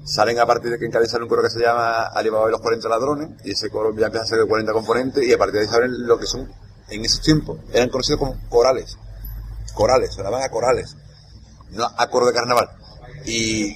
salen 0.05 0.39
a 0.39 0.45
partir 0.45 0.71
de 0.71 0.77
que 0.79 0.85
en 0.85 0.91
Cádiz 0.91 1.09
sale 1.11 1.23
un 1.23 1.29
coro 1.29 1.41
que 1.41 1.49
se 1.49 1.59
llama 1.59 2.03
Alibaba 2.07 2.47
y 2.47 2.51
los 2.51 2.61
40 2.61 2.87
ladrones, 2.87 3.29
y 3.43 3.51
ese 3.51 3.69
coro 3.71 3.95
ya 3.95 4.05
empieza 4.07 4.25
a 4.25 4.27
ser 4.27 4.39
de 4.39 4.45
40 4.47 4.73
componentes, 4.73 5.23
y 5.27 5.33
a 5.33 5.37
partir 5.37 5.55
de 5.55 5.61
ahí 5.61 5.67
saben 5.67 6.05
lo 6.07 6.19
que 6.19 6.27
son, 6.27 6.51
en 6.89 7.05
esos 7.05 7.21
tiempos, 7.21 7.59
eran 7.73 7.89
conocidos 7.89 8.19
como 8.19 8.37
corales. 8.49 8.97
Corales, 9.73 10.13
sonaban 10.13 10.43
a 10.43 10.49
corales, 10.49 10.95
no 11.71 11.85
a 11.97 12.09
coro 12.09 12.27
de 12.27 12.33
carnaval. 12.33 12.69
Y 13.25 13.75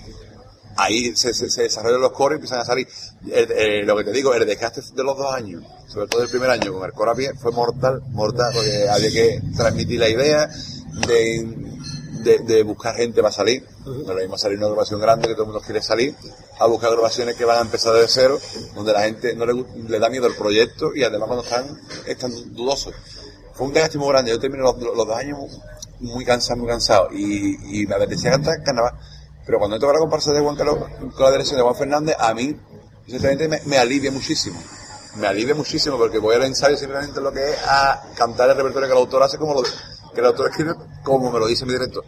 ahí 0.77 1.15
se, 1.15 1.33
se, 1.33 1.49
se 1.49 1.63
desarrollan 1.63 2.01
los 2.01 2.11
coros 2.11 2.35
y 2.35 2.37
empiezan 2.37 2.59
a 2.59 2.65
salir. 2.65 2.87
El- 3.31 3.51
eh, 3.51 3.83
lo 3.85 3.95
que 3.97 4.03
te 4.03 4.11
digo, 4.11 4.33
el 4.33 4.45
desgaste 4.45 4.81
de 4.93 5.03
los 5.03 5.17
dos 5.17 5.33
años, 5.33 5.63
sobre 5.93 6.07
todo 6.07 6.23
el 6.23 6.29
primer 6.29 6.49
año 6.49 6.73
con 6.73 6.83
el 6.83 7.09
a 7.09 7.15
pie, 7.15 7.33
fue 7.35 7.51
mortal, 7.51 8.01
mortal, 8.11 8.51
porque 8.53 8.89
había 8.89 9.11
que 9.11 9.41
transmitir 9.55 9.99
la 9.99 10.09
idea 10.09 10.49
de, 11.07 11.77
de, 12.23 12.39
de 12.39 12.63
buscar 12.63 12.95
gente 12.95 13.21
para 13.21 13.31
salir. 13.31 13.63
No 13.85 14.13
lo 14.13 14.15
mismo 14.15 14.37
salir 14.37 14.57
una 14.57 14.67
agrupación 14.67 14.99
grande 14.99 15.27
que 15.27 15.33
todo 15.35 15.43
el 15.43 15.51
mundo 15.51 15.61
quiere 15.63 15.83
salir, 15.83 16.15
a 16.59 16.65
buscar 16.65 16.89
agrupaciones 16.89 17.35
que 17.35 17.45
van 17.45 17.59
a 17.59 17.61
empezar 17.61 17.93
desde 17.93 18.07
cero, 18.07 18.39
donde 18.73 18.91
la 18.91 19.03
gente 19.03 19.35
no 19.35 19.45
le, 19.45 19.53
le 19.87 19.99
da 19.99 20.09
miedo 20.09 20.25
el 20.25 20.35
proyecto 20.35 20.95
y 20.95 21.03
además 21.03 21.27
cuando 21.27 21.43
están, 21.43 21.79
están 22.07 22.31
dudosos. 22.55 22.93
Fue 23.53 23.67
un 23.67 23.73
desgaste 23.73 23.99
muy 23.99 24.09
grande. 24.09 24.31
Yo 24.31 24.39
terminé 24.39 24.63
los, 24.63 24.75
los 24.77 25.05
dos 25.07 25.15
años 25.15 25.37
muy 25.99 26.25
cansado, 26.25 26.59
muy 26.59 26.67
cansado. 26.67 27.09
Y, 27.11 27.81
y 27.81 27.85
me 27.85 27.93
apetecía 27.95 28.31
cantar 28.31 28.63
carnaval. 28.63 28.93
Pero 29.45 29.59
cuando 29.59 29.77
toca 29.77 29.93
la 29.93 29.99
comparsa 29.99 30.31
de 30.31 30.39
Juan 30.39 30.55
Carlos 30.55 30.77
con 31.15 31.23
la 31.23 31.31
dirección 31.31 31.57
de 31.57 31.63
Juan 31.63 31.75
Fernández, 31.75 32.15
a 32.17 32.33
mí, 32.33 32.55
sinceramente, 33.05 33.47
me, 33.47 33.61
me 33.65 33.77
alivia 33.77 34.11
muchísimo. 34.11 34.59
Me 35.15 35.27
alivia 35.27 35.53
muchísimo 35.53 35.97
porque 35.97 36.17
voy 36.17 36.35
al 36.35 36.43
ensayo 36.43 36.75
simplemente 36.75 37.21
lo 37.21 37.31
que 37.31 37.51
es 37.51 37.57
a 37.67 38.01
cantar 38.15 38.49
el 38.49 38.57
repertorio 38.57 38.87
que 38.87 38.93
el 38.93 38.99
autor 38.99 39.23
hace 39.23 39.37
como 39.37 39.53
lo 39.53 39.61
que 39.63 40.19
el 40.19 40.25
autor 40.25 40.49
escribe, 40.49 40.73
como 41.03 41.31
me 41.31 41.39
lo 41.39 41.47
dice 41.47 41.65
mi 41.65 41.73
director. 41.73 42.03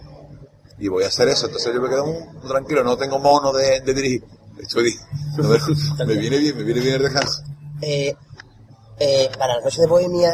Y 0.80 0.88
voy 0.88 1.04
a 1.04 1.08
hacer 1.08 1.28
eso, 1.28 1.46
entonces 1.46 1.74
yo 1.74 1.82
me 1.82 1.90
quedo 1.90 2.06
muy, 2.06 2.48
tranquilo, 2.48 2.84
no 2.84 2.98
tengo 2.98 3.20
mono 3.20 3.54
de, 3.54 3.80
de 3.82 3.94
dirigir. 3.94 4.24
Estoy, 4.60 4.94
no 5.38 5.50
me, 6.06 6.16
viene 6.16 6.38
bien, 6.38 6.58
me 6.58 6.64
viene 6.64 6.82
bien 6.82 6.96
el 6.96 7.04
descanso. 7.04 7.44
Eh, 7.82 8.16
eh, 9.00 9.30
para 9.38 9.58
la 9.58 9.62
noche 9.66 9.82
de 9.82 9.88
Bohemia, 9.88 10.32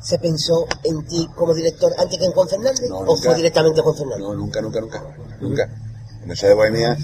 ¿se 0.00 0.18
pensó 0.18 0.66
en 0.84 1.04
ti 1.06 1.28
como 1.36 1.52
director 1.54 1.92
antes 1.98 2.18
que 2.18 2.24
en 2.24 2.32
Juan 2.32 2.48
Fernández? 2.48 2.88
No, 2.88 2.98
¿O 3.00 3.16
fue 3.16 3.34
directamente 3.34 3.80
Juan 3.82 3.96
Fernández? 3.96 4.20
No, 4.20 4.34
nunca, 4.34 4.60
nunca, 4.62 4.80
nunca, 4.80 5.02
nunca. 5.40 5.64
En 6.22 6.28
Noche 6.28 6.46
de 6.48 6.54
Bohemia, 6.54 6.96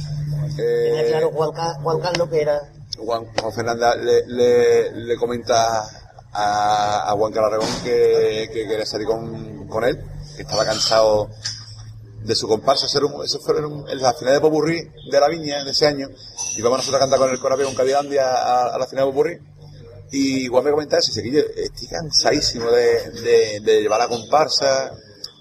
Tenía 0.57 1.03
eh, 1.03 1.07
claro 1.09 1.31
Juan, 1.33 1.53
Ca- 1.53 1.75
Juan 1.83 2.01
Carlos 2.01 2.29
que 2.31 2.41
era... 2.41 2.61
Juan, 2.99 3.27
Juan 3.41 3.53
Fernández 3.53 4.25
le, 4.27 5.17
comenta 5.17 5.83
a, 6.33 7.13
Juan 7.17 7.33
Carlos 7.33 7.53
Aragón 7.53 7.83
que, 7.85 8.51
que 8.53 8.67
quería 8.67 8.87
salir 8.87 9.07
con, 9.07 9.69
él, 9.85 9.99
que 10.37 10.43
estaba 10.43 10.65
cansado 10.65 11.31
de 12.23 12.35
su 12.35 12.49
comparsa. 12.49 12.87
Eso, 12.87 13.07
un- 13.07 13.25
eso 13.25 13.39
fue 13.41 13.57
en, 13.59 14.03
la 14.03 14.13
final 14.15 14.35
de 14.35 14.41
Popurrí 14.41 14.83
de 15.11 15.21
la 15.21 15.29
Viña 15.29 15.65
de 15.65 15.71
ese 15.71 15.87
año. 15.87 16.09
Y 16.57 16.63
vamos 16.63 16.79
nosotros 16.79 16.97
a 16.97 17.05
cantar 17.05 17.19
con 17.19 17.31
el 17.31 17.39
Corapio 17.39 17.67
con 17.67 17.75
Cavidandi 17.75 18.19
a, 18.19 18.67
a, 18.75 18.79
la 18.79 18.87
final 18.87 19.07
de 19.07 19.11
Popurrí. 19.13 19.39
Y 20.13 20.47
Juan 20.47 20.65
me 20.65 20.71
comentaba 20.71 21.01
eso, 21.01 21.11
y 21.19 21.23
dice 21.23 21.37
yo 21.57 21.63
estoy 21.63 21.89
cansadísimo 21.89 22.71
de, 22.71 23.11
de, 23.23 23.61
de 23.61 23.83
llevar 23.83 23.99
la 23.99 24.09
comparsa, 24.09 24.93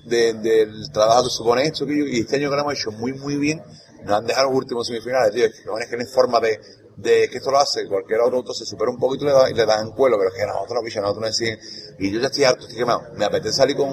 de- 0.05 0.33
del 0.33 0.91
trabajo 0.91 1.23
que 1.25 1.29
supone 1.29 1.65
esto, 1.65 1.85
que 1.85 1.93
y 1.93 2.19
este 2.21 2.37
año 2.37 2.49
que 2.49 2.55
lo 2.55 2.61
hemos 2.63 2.73
hecho 2.73 2.91
muy, 2.91 3.13
muy 3.13 3.37
bien, 3.37 3.61
nos 4.03 4.17
han 4.17 4.25
dejado 4.25 4.49
los 4.49 4.57
últimos 4.57 4.87
semifinales, 4.87 5.31
tío, 5.33 5.45
es 5.45 5.53
que, 5.53 5.65
no, 5.65 5.77
es 5.77 5.87
que 5.87 5.95
no 5.97 6.01
hay 6.03 6.07
forma 6.07 6.39
de, 6.39 6.59
de 6.97 7.29
que 7.29 7.37
esto 7.37 7.51
lo 7.51 7.59
hace, 7.59 7.87
cualquier 7.87 8.21
otro 8.21 8.37
autor 8.37 8.55
se 8.55 8.65
supera 8.65 8.89
un 8.91 8.97
poquito 8.97 9.25
y 9.25 9.27
le, 9.27 9.33
da, 9.33 9.49
y 9.49 9.53
le 9.53 9.65
dan 9.65 9.91
cuelo, 9.91 10.17
pero 10.17 10.29
es 10.29 10.35
que 10.35 10.43
a 10.43 10.47
nosotros, 10.47 10.83
bicho, 10.83 10.99
a 10.99 11.01
nosotros 11.03 11.27
nos 11.27 11.37
deciden, 11.37 11.59
y 11.99 12.11
yo 12.11 12.19
ya 12.19 12.27
estoy 12.27 12.43
harto, 12.45 12.61
estoy 12.61 12.77
quemado, 12.77 13.01
me 13.15 13.25
apetece 13.25 13.53
salir 13.53 13.75
con, 13.75 13.89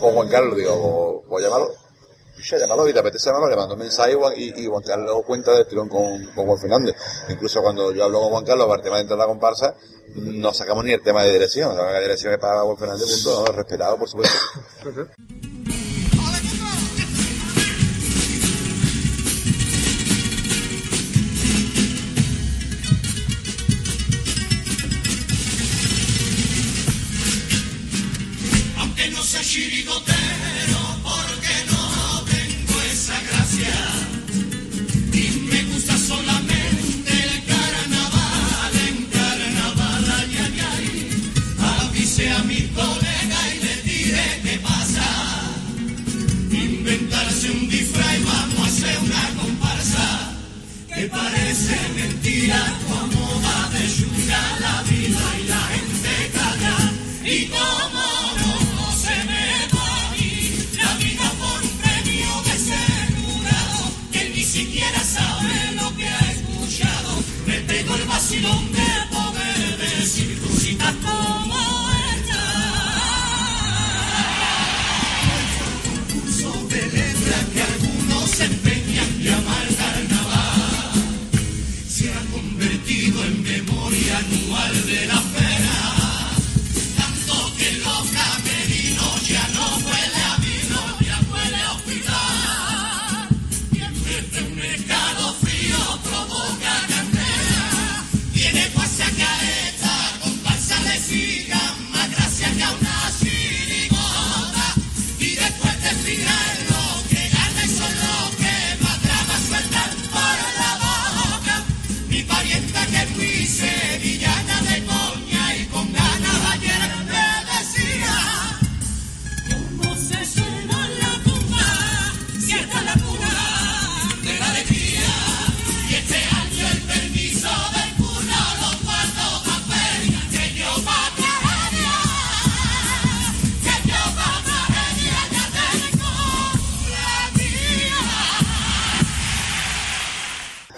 con 0.00 0.14
Juan 0.14 0.28
Carlos, 0.28 0.56
digo, 0.56 0.72
o, 0.72 1.24
o 1.28 1.40
llámalo, 1.40 1.70
bicho, 2.36 2.56
llámalo 2.56 2.88
y 2.88 2.92
te 2.92 2.98
apetece 3.00 3.26
llamarlo, 3.26 3.48
le 3.48 3.56
mando 3.56 3.74
un 3.74 3.80
mensaje 3.80 4.16
y, 4.36 4.62
y, 4.62 4.66
Juan 4.66 4.82
Carlos 4.82 5.22
cuenta 5.26 5.52
del 5.52 5.66
tirón 5.66 5.88
con, 5.88 6.24
con 6.34 6.46
Juan 6.46 6.58
Fernández. 6.58 6.94
Incluso 7.28 7.60
cuando 7.60 7.92
yo 7.92 8.04
hablo 8.04 8.20
con 8.20 8.30
Juan 8.30 8.44
Carlos, 8.44 8.66
para 8.66 8.78
el 8.78 8.82
tema 8.82 8.96
de 8.96 9.02
entrar 9.02 9.20
a 9.20 9.22
la 9.22 9.28
comparsa, 9.28 9.74
no 10.14 10.54
sacamos 10.54 10.84
ni 10.84 10.92
el 10.92 11.02
tema 11.02 11.22
de 11.22 11.32
dirección, 11.32 11.76
la 11.76 12.00
dirección 12.00 12.32
es 12.32 12.38
para 12.38 12.62
Juan 12.62 12.76
Fernández, 12.76 13.22
punto, 13.22 13.52
respetado, 13.52 13.98
por 13.98 14.08
supuesto. 14.08 14.38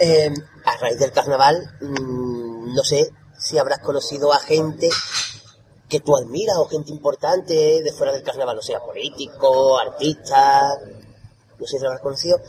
Eh, 0.03 0.33
a 0.65 0.77
raíz 0.77 0.97
del 0.99 1.11
carnaval, 1.11 1.61
mm, 1.79 2.73
no 2.73 2.83
sé 2.83 3.09
si 3.39 3.57
habrás 3.59 3.79
conocido 3.79 4.33
a 4.33 4.39
gente 4.39 4.89
que 5.89 5.99
tú 5.99 6.15
admiras 6.15 6.57
o 6.57 6.67
gente 6.67 6.89
importante 6.91 7.53
de 7.83 7.91
fuera 7.91 8.11
del 8.13 8.23
carnaval, 8.23 8.57
o 8.57 8.61
sea, 8.61 8.79
políticos, 8.79 9.79
artistas, 9.85 10.63
no 11.59 11.65
sé 11.67 11.77
si 11.77 11.83
lo 11.83 11.89
habrás 11.89 12.01
conocido, 12.01 12.39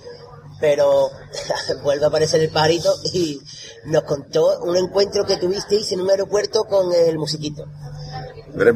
pero 0.61 1.11
vuelve 1.83 2.05
a 2.05 2.09
aparecer 2.09 2.41
el 2.41 2.51
pajarito 2.51 2.95
y 3.13 3.41
nos 3.87 4.05
contó 4.05 4.61
un 4.61 4.77
encuentro 4.77 5.25
que 5.27 5.37
tuvisteis 5.37 5.91
en 5.93 6.01
un 6.01 6.11
aeropuerto 6.11 6.65
con 6.65 6.93
el 6.95 7.19
musiquito. 7.19 7.65
Veré, 8.55 8.73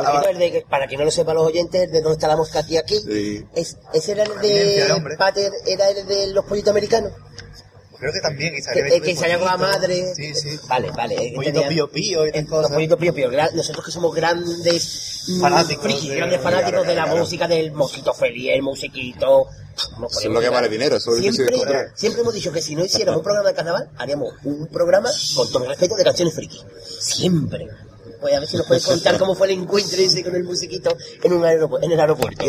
Musiquito 0.00 0.28
a- 0.28 0.30
es 0.30 0.38
de- 0.38 0.66
para 0.70 0.86
que 0.86 0.96
no 0.96 1.04
lo 1.04 1.10
sepa 1.10 1.34
los 1.34 1.46
oyentes, 1.46 1.90
de 1.92 2.00
dónde 2.00 2.14
está 2.14 2.28
la 2.28 2.36
mosca 2.36 2.60
aquí 2.60 2.76
aquí. 2.76 2.98
Sí. 3.00 3.46
Es, 3.54 3.76
ese 3.92 4.12
era 4.12 4.22
el 4.24 4.30
de. 4.40 4.86
Pater, 5.18 5.52
era 5.66 5.90
el 5.90 6.06
de 6.06 6.26
los 6.28 6.44
pollitos 6.44 6.70
americanos. 6.70 7.12
Creo 8.04 8.12
que 8.12 8.20
también. 8.20 8.54
Que, 8.54 9.00
que 9.00 9.14
con 9.38 9.46
la 9.46 9.56
madre. 9.56 10.14
Sí, 10.14 10.34
sí. 10.34 10.58
Vale, 10.68 10.90
vale. 10.90 11.32
pío 11.70 11.90
pío 11.90 12.26
y 12.26 12.42
los 12.42 12.70
pollitos 12.70 12.98
pío 12.98 13.14
pío. 13.14 13.30
Nosotros 13.54 13.82
que 13.82 13.90
somos 13.90 14.14
grandes 14.14 15.22
mm, 15.28 15.40
Fanáticos 15.40 16.02
de- 16.06 16.14
grandes 16.16 16.40
fanáticos 16.42 16.86
de 16.86 16.94
la 16.94 17.06
música 17.06 17.48
del 17.48 17.72
mosquito 17.72 18.12
feliz, 18.12 18.50
el 18.52 18.60
musiquito. 18.62 19.46
Eso 19.74 20.20
es 20.20 20.24
lo 20.26 20.40
que 20.40 20.50
vale 20.50 20.68
dinero, 20.68 20.96
eso 20.96 21.16
es 21.16 21.20
siempre, 21.34 21.56
siempre 21.94 22.20
hemos 22.20 22.34
dicho 22.34 22.52
que 22.52 22.60
si 22.60 22.76
no 22.76 22.84
hiciéramos 22.84 23.18
un 23.20 23.24
programa 23.24 23.48
de 23.48 23.54
carnaval, 23.54 23.90
haríamos 23.96 24.34
un 24.44 24.66
programa 24.68 25.10
con 25.34 25.50
todo 25.50 25.62
el 25.64 25.70
respeto 25.70 25.96
de 25.96 26.04
canciones 26.04 26.34
frikis. 26.34 26.62
Siempre. 27.00 27.66
A 28.32 28.40
ver 28.40 28.48
si 28.48 28.56
nos 28.56 28.66
puedes 28.66 28.84
contar 28.86 29.18
cómo 29.18 29.34
fue 29.34 29.48
el 29.52 29.60
encuentro 29.60 30.00
ese 30.00 30.22
con 30.24 30.34
el 30.34 30.44
musiquito 30.44 30.96
en, 31.22 31.32
un 31.32 31.42
aeropu- 31.42 31.78
en 31.82 31.92
el 31.92 32.00
aeropuerto. 32.00 32.42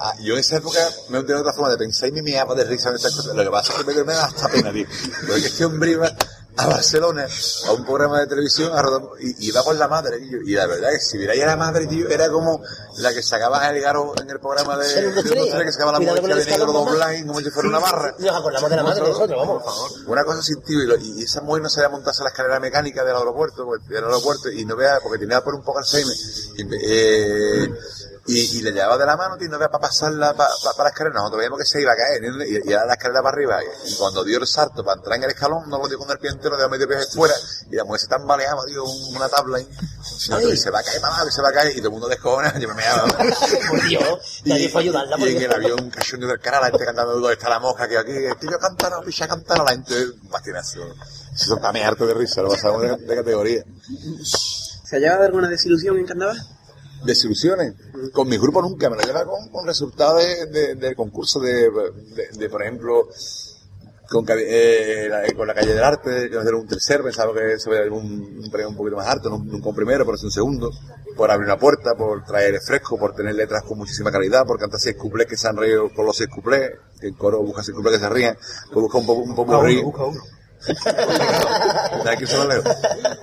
Ah, 0.00 0.14
yo 0.20 0.34
en 0.34 0.40
esa 0.40 0.56
época 0.56 0.80
me 1.10 1.18
tenido 1.20 1.40
otra 1.40 1.52
forma 1.52 1.70
de 1.70 1.76
pensar 1.78 2.08
y 2.08 2.12
me 2.12 2.22
meaba 2.22 2.54
de 2.54 2.64
risa 2.64 2.88
en 2.88 2.96
estas 2.96 3.14
cosas. 3.14 3.34
Lo 3.36 3.44
que 3.44 3.50
pasa 3.50 3.72
es 3.72 3.78
que 3.78 3.84
me, 3.94 4.04
me 4.04 4.12
da 4.14 4.24
hasta 4.26 4.48
pena, 4.48 4.72
tío. 4.72 4.86
Porque 5.26 5.46
este 5.46 5.64
hombre 5.64 5.92
iba 5.92 6.14
a 6.56 6.66
Barcelona 6.68 7.26
a 7.66 7.72
un 7.72 7.84
programa 7.84 8.20
de 8.20 8.26
televisión 8.28 8.72
a 8.72 8.80
rodar- 8.80 9.08
y 9.20 9.44
y 9.44 9.48
iba 9.48 9.62
con 9.64 9.76
la 9.78 9.88
madre, 9.88 10.18
tío. 10.20 10.38
Y 10.42 10.52
la 10.54 10.66
verdad 10.66 10.92
es 10.92 11.00
que 11.00 11.04
si 11.10 11.18
viera 11.18 11.32
a 11.42 11.46
la 11.46 11.56
madre, 11.56 11.86
tío, 11.88 12.08
era 12.08 12.30
como 12.30 12.60
la 12.98 13.12
que 13.12 13.22
sacaba 13.24 13.68
el 13.70 13.80
garo 13.80 14.12
en 14.20 14.30
el 14.30 14.38
programa 14.38 14.76
de, 14.78 14.86
de 15.12 15.64
que 15.64 15.72
sacaba 15.72 15.92
la 15.92 15.98
mujer 16.12 16.22
de 16.36 16.44
negro 16.52 16.66
doblada 16.90 17.26
como 17.26 17.40
si 17.40 17.50
fuera 17.50 17.68
una 17.68 17.78
barra. 17.80 18.14
Nos 18.18 18.36
acordamos 18.36 18.70
de 18.70 18.76
la 18.76 18.82
madre 18.84 19.00
nosotros, 19.08 19.38
vamos. 19.64 20.04
Una 20.06 20.24
cosa 20.24 20.42
sin 20.42 20.62
tío, 20.62 20.80
y, 20.82 20.86
lo- 20.86 20.96
y 20.96 21.22
esa 21.24 21.40
mujer 21.40 21.62
no 21.62 21.68
sabía 21.68 21.88
montarse 21.88 22.22
a 22.22 22.24
la 22.24 22.30
escalera 22.30 22.60
mecánica 22.60 23.02
del 23.04 23.16
aeropuerto, 23.16 23.66
del 23.88 24.04
aeropuerto, 24.04 24.50
y 24.50 24.64
no 24.64 24.76
vea, 24.76 25.00
porque 25.02 25.18
tenía 25.18 25.42
por 25.42 25.54
un 25.54 25.62
poco 25.64 25.78
Alzheimer. 25.80 26.14
Y, 26.56 26.62
eh, 26.72 27.68
Y, 28.26 28.58
y 28.58 28.62
le 28.62 28.72
llevaba 28.72 28.96
de 28.96 29.04
la 29.04 29.18
mano, 29.18 29.36
tío, 29.36 29.50
no 29.50 29.56
había 29.56 29.68
para 29.68 29.82
pasarla 29.82 30.32
para 30.34 30.48
la 30.78 30.88
escalera, 30.88 31.14
nosotros 31.16 31.38
veíamos 31.40 31.58
que 31.58 31.66
se 31.66 31.82
iba 31.82 31.92
a 31.92 31.94
caer, 31.96 32.24
y, 32.24 32.68
y 32.68 32.72
era 32.72 32.86
la 32.86 32.94
escalera 32.94 33.22
para 33.22 33.34
arriba, 33.36 33.58
y, 33.62 33.90
y 33.92 33.94
cuando 33.96 34.24
dio 34.24 34.38
el 34.38 34.46
salto 34.46 34.82
para 34.82 34.96
entrar 34.96 35.16
en 35.18 35.24
el 35.24 35.30
escalón, 35.30 35.68
no 35.68 35.76
lo 35.76 35.86
dio 35.88 35.98
con 35.98 36.10
el 36.10 36.18
pie 36.18 36.30
entero, 36.30 36.56
dio 36.56 36.66
medio 36.70 36.88
pie 36.88 36.96
fuera, 37.12 37.34
y 37.70 37.76
la 37.76 37.84
mujer 37.84 38.00
se 38.00 38.06
tambaleaba, 38.08 38.64
tío, 38.64 38.82
un- 38.82 39.16
una 39.16 39.28
tabla 39.28 39.58
ahí, 39.58 39.68
si 40.18 40.30
no, 40.30 40.36
Ay. 40.38 40.56
se 40.56 40.70
va 40.70 40.78
a 40.78 40.82
caer, 40.82 41.02
mamá, 41.02 41.22
que 41.22 41.32
se 41.32 41.42
va 41.42 41.50
a 41.50 41.52
caer, 41.52 41.72
y 41.72 41.76
todo 41.76 41.88
el 41.88 41.92
mundo 41.92 42.08
descojona, 42.08 42.58
yo 42.58 42.66
me 42.68 42.74
meaba. 42.74 43.06
Por 43.68 43.82
Dios, 43.88 44.42
nadie 44.46 44.70
fue 44.70 44.80
a 44.80 44.84
ayudarla. 44.84 45.18
Y 45.18 45.36
en 45.36 45.42
el 45.42 45.52
avión, 45.52 45.90
cachondeo 45.90 46.28
del 46.30 46.40
cara, 46.40 46.60
la 46.60 46.70
gente 46.70 46.84
cantando 46.86 47.12
dónde 47.12 47.32
está 47.34 47.50
la 47.50 47.60
mosca, 47.60 47.86
que 47.86 47.98
aquí, 47.98 48.12
que 48.12 48.46
yo 48.50 48.58
cantara, 48.58 49.00
picha 49.02 49.28
cantara, 49.28 49.64
la 49.64 49.70
gente, 49.72 49.94
patinazo. 50.30 50.80
Se 51.36 51.44
son 51.44 51.60
también 51.60 51.84
harto 51.86 52.06
de 52.06 52.14
risa, 52.14 52.40
lo 52.40 52.48
pasamos 52.48 52.80
de, 52.80 52.96
de 52.96 53.16
categoría. 53.16 53.64
¿Se 54.84 54.96
ha 54.96 54.98
llevado 54.98 55.24
alguna 55.24 55.48
desilusión 55.48 55.98
en 55.98 56.06
carnaval? 56.06 56.38
Desilusiones. 57.04 57.74
Con 58.12 58.28
mi 58.28 58.38
grupo 58.38 58.62
nunca, 58.62 58.88
me 58.90 58.96
lo 58.96 59.02
lleva 59.02 59.24
con, 59.24 59.48
con 59.48 59.66
resultados 59.66 60.22
de, 60.50 60.94
concurso 60.96 61.40
de, 61.40 61.70
de, 62.36 62.48
por 62.48 62.62
ejemplo, 62.62 63.08
con, 64.08 64.24
eh, 64.28 65.08
la, 65.08 65.32
con 65.34 65.46
la 65.46 65.54
calle 65.54 65.74
del 65.74 65.82
arte, 65.82 66.28
que 66.28 66.34
nos 66.34 66.44
dieron 66.44 66.62
un 66.62 66.68
tercer, 66.68 67.02
pensaba 67.02 67.32
que 67.34 67.58
se 67.58 67.70
veía 67.70 67.90
un, 67.92 68.40
un 68.42 68.50
premio 68.50 68.68
un 68.68 68.76
poquito 68.76 68.96
más 68.96 69.06
alto, 69.06 69.30
no, 69.30 69.38
nunca 69.38 69.68
un 69.68 69.74
primero, 69.74 70.04
pero 70.04 70.16
sí 70.16 70.26
un 70.26 70.32
segundo, 70.32 70.70
por 71.16 71.30
abrir 71.30 71.46
una 71.46 71.58
puerta, 71.58 71.94
por 71.94 72.24
traer 72.24 72.60
fresco, 72.60 72.98
por 72.98 73.14
tener 73.14 73.34
letras 73.34 73.62
con 73.62 73.78
muchísima 73.78 74.10
calidad, 74.10 74.46
por 74.46 74.58
cantar 74.58 74.80
seis 74.80 74.96
cuplés 74.96 75.26
que 75.26 75.36
se 75.36 75.48
han 75.48 75.56
reído 75.56 75.90
con 75.92 76.06
los 76.06 76.16
seis 76.16 76.28
cuplés, 76.28 76.72
que 77.00 77.08
el 77.08 77.16
coro 77.16 77.42
busca 77.42 77.62
seis 77.62 77.76
cuplés 77.76 77.98
que 77.98 78.04
se 78.04 78.10
rían, 78.10 78.36
por 78.72 78.82
buscar 78.82 79.00
un 79.00 79.06
poco 79.06 79.20
un 79.22 79.34
poco 79.34 80.12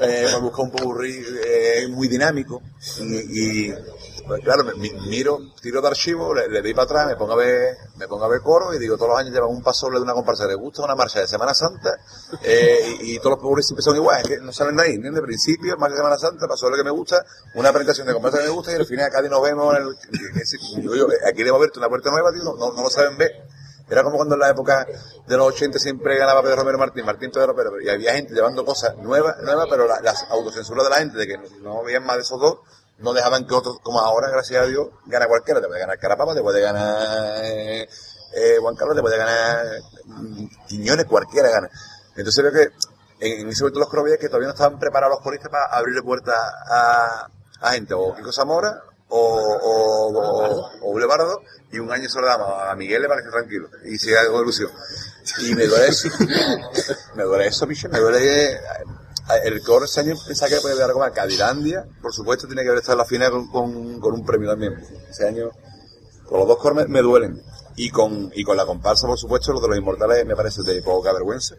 Eh, 0.01 0.27
me 0.33 0.39
busca 0.39 0.61
un 0.61 0.71
popurrí 0.71 1.23
eh, 1.45 1.87
muy 1.89 2.07
dinámico 2.07 2.61
y, 2.99 3.71
pues, 4.27 4.41
claro, 4.43 4.63
me, 4.63 4.73
mi- 4.75 4.91
miro, 5.07 5.39
tiro 5.61 5.81
de 5.81 5.87
archivo, 5.87 6.33
le, 6.33 6.61
doy 6.61 6.73
para 6.73 6.83
atrás, 6.85 7.07
me 7.07 7.15
pongo 7.15 7.33
a 7.33 7.35
ver, 7.37 7.75
me 7.97 8.07
pongo 8.07 8.25
a 8.25 8.27
ver 8.27 8.41
coro 8.41 8.73
y 8.73 8.79
digo, 8.79 8.95
todos 8.95 9.09
los 9.09 9.19
años 9.19 9.33
llevan 9.33 9.49
un 9.49 9.61
paso 9.63 9.89
de 9.89 9.99
una 9.99 10.13
comparsa, 10.13 10.45
les 10.47 10.55
gusta 10.57 10.83
una 10.83 10.95
marcha 10.95 11.19
de 11.19 11.27
Semana 11.27 11.53
Santa 11.53 11.97
eh, 12.43 12.97
y, 13.01 13.17
todos 13.19 13.31
los 13.31 13.39
popurrí 13.39 13.63
siempre 13.63 13.83
son 13.83 13.95
iguales, 13.95 14.23
es 14.25 14.29
que 14.37 14.43
no 14.43 14.51
saben 14.53 14.75
de 14.75 14.83
ahí, 14.83 14.93
¿entiendes? 14.95 15.21
De 15.21 15.27
principio, 15.27 15.77
más 15.77 15.89
que 15.91 15.97
Semana 15.97 16.17
Santa, 16.17 16.47
paso 16.47 16.65
de 16.67 16.71
lo 16.71 16.77
que 16.77 16.83
me 16.83 16.91
gusta, 16.91 17.23
una 17.55 17.71
presentación 17.71 18.07
de 18.07 18.13
comparsa 18.13 18.37
que 18.39 18.45
me 18.45 18.49
gusta 18.51 18.71
y 18.71 18.75
al 18.75 18.85
final 18.85 19.05
acá 19.05 19.21
nos 19.21 19.41
vemos 19.41 19.75
en 19.75 19.83
el, 19.83 19.95
que- 19.97 20.81
digo 20.81 20.95
yo, 20.95 21.07
aquí 21.27 21.43
debo 21.43 21.57
abierto 21.57 21.79
una 21.79 21.89
puerta 21.89 22.09
nueva, 22.11 22.31
tío, 22.31 22.43
no, 22.43 22.55
no, 22.55 22.73
no 22.73 22.83
lo 22.83 22.89
saben 22.89 23.17
ver. 23.17 23.31
Era 23.91 24.03
como 24.03 24.15
cuando 24.15 24.35
en 24.35 24.39
la 24.41 24.49
época 24.49 24.87
de 25.27 25.37
los 25.37 25.47
80 25.47 25.77
siempre 25.77 26.17
ganaba 26.17 26.41
Pedro 26.41 26.55
Romero 26.57 26.77
Martín, 26.77 27.05
Martín 27.05 27.29
Pedro 27.29 27.53
Pedro, 27.55 27.81
y 27.81 27.89
había 27.89 28.13
gente 28.13 28.33
llevando 28.33 28.63
cosas 28.65 28.95
nuevas, 28.97 29.35
nuevas 29.43 29.67
pero 29.69 29.85
la- 29.85 29.99
las 29.99 30.23
autocensuras 30.29 30.85
de 30.85 30.89
la 30.89 30.95
gente, 30.97 31.17
de 31.17 31.27
que 31.27 31.37
no 31.61 31.83
veían 31.83 32.05
más 32.05 32.15
de 32.15 32.21
esos 32.21 32.39
dos, 32.39 32.59
no 32.99 33.11
dejaban 33.13 33.45
que 33.45 33.53
otros, 33.53 33.79
como 33.83 33.99
ahora, 33.99 34.29
gracias 34.29 34.63
a 34.63 34.65
Dios, 34.65 34.87
gana 35.07 35.27
cualquiera. 35.27 35.59
Te 35.59 35.67
puede 35.67 35.79
ganar 35.81 35.99
Carapapa, 35.99 36.33
te 36.33 36.41
puede 36.41 36.61
ganar 36.61 37.43
eh, 37.43 37.87
Juan 38.61 38.75
Carlos, 38.75 38.95
te 38.95 39.01
puede 39.01 39.17
ganar 39.17 39.65
mm, 40.05 40.45
Quiñones, 40.67 41.05
cualquiera 41.05 41.49
gana. 41.49 41.69
Entonces 42.15 42.43
creo 42.45 42.53
que 42.53 42.73
en, 43.25 43.41
en 43.41 43.49
ese 43.49 43.63
momento 43.63 43.79
los 43.81 43.89
crovías 43.89 44.17
que 44.19 44.27
todavía 44.27 44.47
no 44.47 44.53
estaban 44.53 44.79
preparados 44.79 45.15
los 45.17 45.23
coristas 45.23 45.49
para 45.51 45.65
abrirle 45.65 46.01
puertas 46.01 46.35
a, 46.69 47.27
a 47.61 47.71
gente, 47.71 47.93
o 47.93 48.13
Kiko 48.15 48.31
Zamora, 48.31 48.83
o, 49.13 49.57
o, 49.61 50.71
o, 50.81 50.91
Bulevardo, 50.91 51.41
y 51.71 51.79
un 51.79 51.91
año 51.91 52.09
se 52.09 52.19
lo 52.19 52.27
damos 52.27 52.47
a 52.49 52.73
Miguel 52.75 53.01
le 53.01 53.07
parece 53.07 53.29
tranquilo, 53.29 53.69
y 53.85 53.97
sigue 53.97 54.17
algo 54.17 54.37
de 54.37 54.43
ilusión. 54.43 54.71
Y 55.43 55.53
me 55.55 55.67
duele 55.67 55.87
eso, 55.87 56.09
me 57.15 57.23
duele 57.23 57.47
eso, 57.47 57.67
Michel, 57.67 57.91
me 57.91 57.99
duele 57.99 58.19
que 58.19 58.59
el 59.45 59.61
coro 59.63 59.85
ese 59.85 59.99
año 60.01 60.15
pensaba 60.27 60.49
que 60.49 60.59
podía 60.61 60.75
dar 60.75 60.91
como 60.91 61.05
a 61.05 61.11
Cadilandia, 61.11 61.85
por 62.01 62.13
supuesto 62.13 62.47
tiene 62.47 62.63
que 62.63 62.69
haber 62.69 62.79
estado 62.79 62.93
en 62.93 62.97
la 62.99 63.05
final 63.05 63.31
con, 63.31 63.47
con, 63.49 63.99
con 63.99 64.13
un 64.13 64.25
premio 64.25 64.49
también. 64.49 64.73
Ese 65.09 65.27
año, 65.27 65.51
con 66.25 66.39
los 66.39 66.47
dos 66.47 66.57
coros 66.57 66.77
me, 66.77 66.85
me 66.87 67.01
duelen. 67.01 67.41
Y 67.77 67.89
con, 67.89 68.29
y 68.35 68.43
con 68.43 68.57
la 68.57 68.65
comparsa, 68.65 69.07
por 69.07 69.17
supuesto, 69.17 69.53
lo 69.53 69.61
de 69.61 69.69
los 69.69 69.77
inmortales 69.77 70.25
me 70.25 70.35
parece 70.35 70.61
de 70.63 70.81
poca 70.81 71.13
vergüenza. 71.13 71.55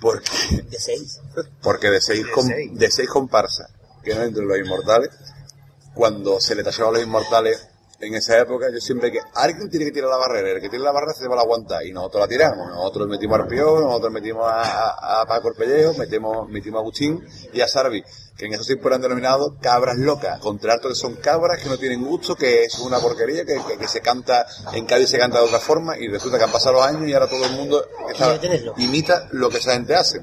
Porque, 0.00 0.28
De 0.68 0.78
seis. 0.78 1.18
porque 1.62 1.90
de 1.90 2.00
seis, 2.00 2.26
com- 2.34 2.46
seis. 2.46 2.78
de 2.78 2.90
seis 2.90 3.08
comparsas 3.08 3.70
que 4.04 4.12
eran 4.12 4.26
entre 4.28 4.44
los 4.44 4.58
inmortales, 4.58 5.08
cuando 5.98 6.40
se 6.40 6.54
le 6.54 6.62
tacharon 6.62 6.90
a 6.90 6.98
los 6.98 7.02
inmortales 7.06 7.66
en 8.00 8.14
esa 8.14 8.38
época, 8.38 8.66
yo 8.72 8.78
siempre 8.78 9.10
que 9.10 9.18
alguien 9.34 9.68
tiene 9.68 9.84
que 9.86 9.90
tirar 9.90 10.08
la 10.08 10.16
barrera, 10.18 10.50
el 10.50 10.60
que 10.60 10.68
tire 10.68 10.80
la 10.84 10.92
barrera 10.92 11.12
se 11.14 11.26
va 11.26 11.34
a 11.36 11.40
aguantar, 11.40 11.84
y 11.84 11.90
nosotros 11.90 12.20
la 12.20 12.28
tiramos, 12.28 12.68
nosotros 12.68 13.08
metimos 13.08 13.36
a 13.36 13.42
Arpión, 13.42 13.80
nosotros 13.82 14.12
metimos 14.12 14.46
a, 14.46 14.60
a, 14.62 15.20
a 15.22 15.26
Paco 15.26 15.48
el 15.48 15.54
Pellejo, 15.56 15.94
metimos, 15.94 16.48
metimos 16.48 16.78
a 16.78 16.82
Agustín 16.82 17.26
y 17.52 17.60
a 17.60 17.66
Sarvi, 17.66 18.04
que 18.36 18.46
en 18.46 18.52
esos 18.52 18.68
tiempos 18.68 18.86
eran 18.86 19.00
denominados 19.02 19.54
cabras 19.60 19.96
locas, 19.98 20.38
contra 20.38 20.74
harto 20.74 20.88
que 20.88 20.94
son 20.94 21.16
cabras 21.16 21.60
que 21.60 21.68
no 21.68 21.76
tienen 21.76 22.04
gusto, 22.04 22.36
que 22.36 22.62
es 22.66 22.78
una 22.78 23.00
porquería, 23.00 23.44
que, 23.44 23.60
que, 23.66 23.76
que 23.76 23.88
se 23.88 24.00
canta, 24.00 24.46
en 24.72 24.86
Cádiz 24.86 25.08
se 25.08 25.18
canta 25.18 25.38
de 25.40 25.46
otra 25.46 25.58
forma, 25.58 25.98
y 25.98 26.06
resulta 26.06 26.38
que 26.38 26.44
han 26.44 26.52
pasado 26.52 26.74
los 26.76 26.84
años 26.86 27.08
y 27.08 27.12
ahora 27.14 27.26
todo 27.28 27.44
el 27.46 27.52
mundo 27.56 27.84
está- 28.08 28.26
imita 28.76 29.26
lo 29.32 29.50
que 29.50 29.56
esa 29.58 29.72
gente 29.72 29.96
hace. 29.96 30.20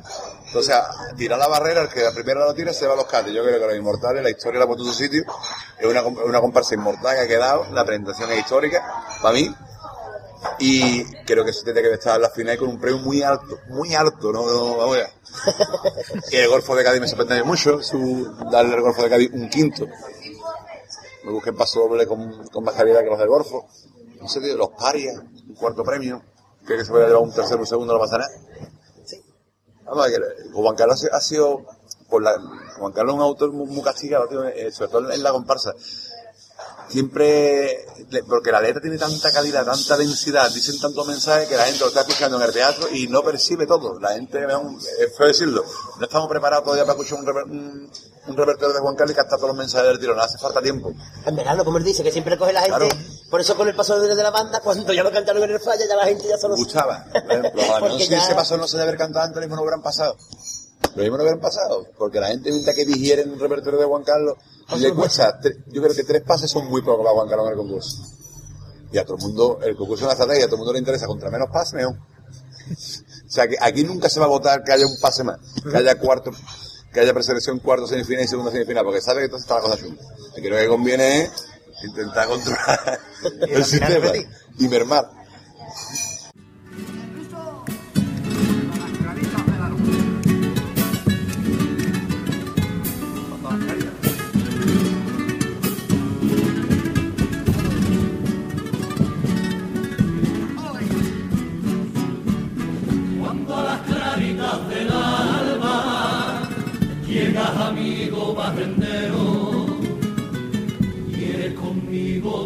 Entonces, 0.47 0.75
tirar 1.17 1.39
la 1.39 1.47
barrera, 1.47 1.81
el 1.81 1.89
que 1.89 2.01
la 2.01 2.11
primera 2.11 2.45
la 2.45 2.53
tira 2.53 2.73
se 2.73 2.87
va 2.87 2.93
a 2.93 2.97
los 2.97 3.05
cates. 3.05 3.33
Yo 3.33 3.43
creo 3.43 3.59
que 3.59 3.65
los 3.65 3.75
inmortales, 3.75 4.23
la 4.23 4.29
historia 4.29 4.59
la 4.59 4.65
ha 4.65 4.67
puesto 4.67 4.85
en 4.85 4.93
su 4.93 4.97
sitio. 4.97 5.23
Es 5.77 5.85
una, 5.85 6.01
una 6.01 6.39
comparsa 6.39 6.75
inmortal 6.75 7.15
que 7.15 7.21
ha 7.21 7.27
quedado. 7.27 7.65
La 7.71 7.83
presentación 7.83 8.31
es 8.31 8.39
histórica, 8.39 9.03
para 9.21 9.33
mí. 9.33 9.53
Y 10.59 11.03
creo 11.25 11.43
que 11.43 11.51
se 11.51 11.63
tiene 11.63 11.81
que 11.81 11.93
estar 11.93 12.15
en 12.15 12.21
la 12.21 12.29
final 12.29 12.57
con 12.57 12.69
un 12.69 12.79
premio 12.79 12.99
muy 12.99 13.21
alto, 13.21 13.59
muy 13.69 13.93
alto, 13.93 14.31
no, 14.31 14.45
no 14.45 14.77
vamos 14.77 14.97
allá. 14.97 15.09
Y 16.31 16.37
el 16.37 16.47
Golfo 16.47 16.75
de 16.75 16.83
Cádiz 16.83 17.01
me 17.01 17.07
sorprende 17.07 17.43
mucho, 17.43 17.81
su, 17.81 18.33
darle 18.51 18.75
al 18.75 18.81
Golfo 18.81 19.03
de 19.03 19.09
Cádiz 19.09 19.31
un 19.33 19.49
quinto. 19.49 19.87
Me 21.23 21.31
busqué 21.31 21.49
en 21.49 21.57
paso 21.57 21.81
doble 21.81 22.05
con, 22.05 22.47
con 22.49 22.63
más 22.63 22.75
calidad 22.75 23.01
que 23.01 23.09
los 23.09 23.19
del 23.19 23.27
Golfo. 23.27 23.67
No 24.21 24.29
sé, 24.29 24.39
tío, 24.39 24.55
los 24.55 24.69
parias, 24.69 25.15
un 25.17 25.55
cuarto 25.55 25.83
premio. 25.83 26.21
Creo 26.63 26.77
que 26.77 26.85
se 26.85 26.91
puede 26.91 27.07
llevar 27.07 27.21
un 27.21 27.33
tercero, 27.33 27.59
un 27.59 27.67
segundo, 27.67 27.93
no 27.93 27.99
pasa 27.99 28.19
nada. 28.19 28.31
Que 29.85 30.51
Juan 30.53 30.75
Carlos 30.75 31.07
ha 31.11 31.21
sido, 31.21 31.65
por 32.09 32.21
la, 32.23 32.33
Juan 32.79 32.91
Carlos 32.91 33.13
es 33.13 33.17
un 33.17 33.23
autor 33.23 33.51
muy, 33.51 33.67
muy 33.67 33.83
castigado, 33.83 34.27
tío, 34.27 34.43
eh, 34.43 34.71
sobre 34.71 34.91
todo 34.91 35.11
en 35.11 35.23
la 35.23 35.31
comparsa. 35.31 35.73
Siempre, 36.87 37.83
porque 38.27 38.51
la 38.51 38.61
letra 38.61 38.79
tiene 38.79 38.97
tanta 38.99 39.31
calidad, 39.31 39.65
tanta 39.65 39.97
densidad, 39.97 40.51
dicen 40.51 40.79
tantos 40.79 41.05
mensajes 41.07 41.47
que 41.49 41.55
la 41.57 41.63
gente 41.65 41.79
lo 41.79 41.87
está 41.87 42.01
escuchando 42.01 42.37
en 42.37 42.43
el 42.43 42.51
teatro 42.53 42.87
y 42.91 43.07
no 43.07 43.23
percibe 43.23 43.65
todo. 43.65 43.99
La 43.99 44.09
gente, 44.09 44.45
es 44.99 45.17
feo 45.17 45.27
decirlo, 45.27 45.65
no 45.97 46.05
estamos 46.05 46.29
preparados 46.29 46.63
todavía 46.63 46.85
para 46.85 46.97
escuchar 46.99 47.19
un, 47.19 47.25
reper- 47.25 47.49
un, 47.49 47.91
un 48.27 48.37
repertorio 48.37 48.75
de 48.75 48.81
Juan 48.81 48.95
Carlos 48.95 49.13
y 49.13 49.15
captar 49.15 49.39
todos 49.39 49.49
los 49.49 49.57
mensajes 49.57 49.87
del 49.87 49.99
tirón, 49.99 50.19
hace 50.19 50.37
falta 50.37 50.61
tiempo. 50.61 50.91
En 51.25 51.35
verano, 51.35 51.65
como 51.65 51.79
él 51.79 51.83
dice, 51.83 52.03
que 52.03 52.11
siempre 52.11 52.37
coge 52.37 52.53
la 52.53 52.61
gente. 52.61 52.77
Claro. 52.77 52.95
Por 53.29 53.41
eso 53.41 53.55
con 53.57 53.67
el 53.67 53.75
paso 53.75 53.99
de 53.99 54.15
la 54.15 54.29
banda, 54.29 54.59
cuando 54.61 54.93
ya 54.93 55.03
lo 55.03 55.11
cantaron 55.11 55.43
en 55.43 55.51
el 55.51 55.59
falla, 55.59 55.85
ya 55.87 55.95
la 55.95 56.05
gente 56.05 56.27
ya 56.27 56.37
solo... 56.37 56.55
gustaba. 56.55 57.05
Por 57.11 57.31
ejemplo, 57.31 57.61
a 57.61 57.65
lo 57.65 57.73
mejor 57.73 57.79
Porque 57.89 58.03
si 58.05 58.11
ya- 58.11 58.17
ese 58.23 58.35
paso 58.35 58.55
no 58.57 58.67
se 58.67 58.77
debe 58.77 58.89
haber 58.89 58.99
cantado 58.99 59.25
antes, 59.25 59.35
lo 59.35 59.41
mismo 59.41 59.55
no 59.55 59.61
hubieran 59.63 59.81
pasado. 59.81 60.15
Lo 60.95 61.01
mismo 61.01 61.17
no 61.17 61.23
hubieran 61.23 61.41
pasado, 61.41 61.87
porque 61.97 62.19
la 62.19 62.27
gente 62.27 62.51
mientras 62.51 62.75
que 62.75 62.85
digieren 62.85 63.31
un 63.31 63.39
repertorio 63.39 63.79
de 63.79 63.85
Juan 63.85 64.03
Carlos, 64.03 64.37
le 64.77 64.93
cuesta, 64.93 65.39
yo 65.67 65.81
creo 65.81 65.93
que 65.95 66.03
tres 66.03 66.21
pases 66.21 66.49
son 66.49 66.67
muy 66.67 66.81
pocos 66.81 67.03
para 67.03 67.15
Juan 67.15 67.27
Carlos 67.27 67.47
en 67.47 67.51
el 67.53 67.57
concurso. 67.57 67.97
Y 68.91 68.97
a 68.97 69.03
todo 69.03 69.17
el 69.17 69.23
mundo, 69.23 69.59
el 69.63 69.75
concurso 69.75 70.03
es 70.03 70.05
una 70.05 70.13
estrategia, 70.13 70.45
a 70.45 70.47
todo 70.47 70.55
el 70.55 70.59
mundo 70.59 70.73
le 70.73 70.79
interesa, 70.79 71.07
contra 71.07 71.29
menos 71.29 71.49
pases, 71.51 71.73
mejor. 71.73 71.95
O 71.97 73.29
sea 73.29 73.47
que 73.47 73.57
aquí 73.59 73.83
nunca 73.83 74.07
se 74.09 74.19
va 74.19 74.27
a 74.27 74.29
votar 74.29 74.63
que 74.63 74.71
haya 74.71 74.85
un 74.85 74.97
pase 75.01 75.23
más, 75.23 75.39
que 75.69 75.75
haya 75.75 75.99
cuarto, 75.99 76.31
que 76.93 76.99
haya 77.01 77.13
preselección 77.13 77.59
cuarto 77.59 77.87
semifinal 77.87 78.23
y 78.23 78.27
segunda 78.27 78.51
semifinal, 78.51 78.85
porque 78.85 79.01
sabe 79.01 79.19
que 79.19 79.25
entonces 79.25 79.45
está 79.49 79.55
la 79.55 79.61
cosa 79.61 79.77
chunga. 79.77 80.01
Aquí 80.37 80.47
lo 80.47 80.55
que 80.57 80.67
conviene 80.67 81.23
es 81.23 81.31
intentar 81.85 82.27
controlar 82.27 82.99
el 83.49 83.65
sistema 83.65 84.11
y 84.59 84.67
mermar. 84.67 85.25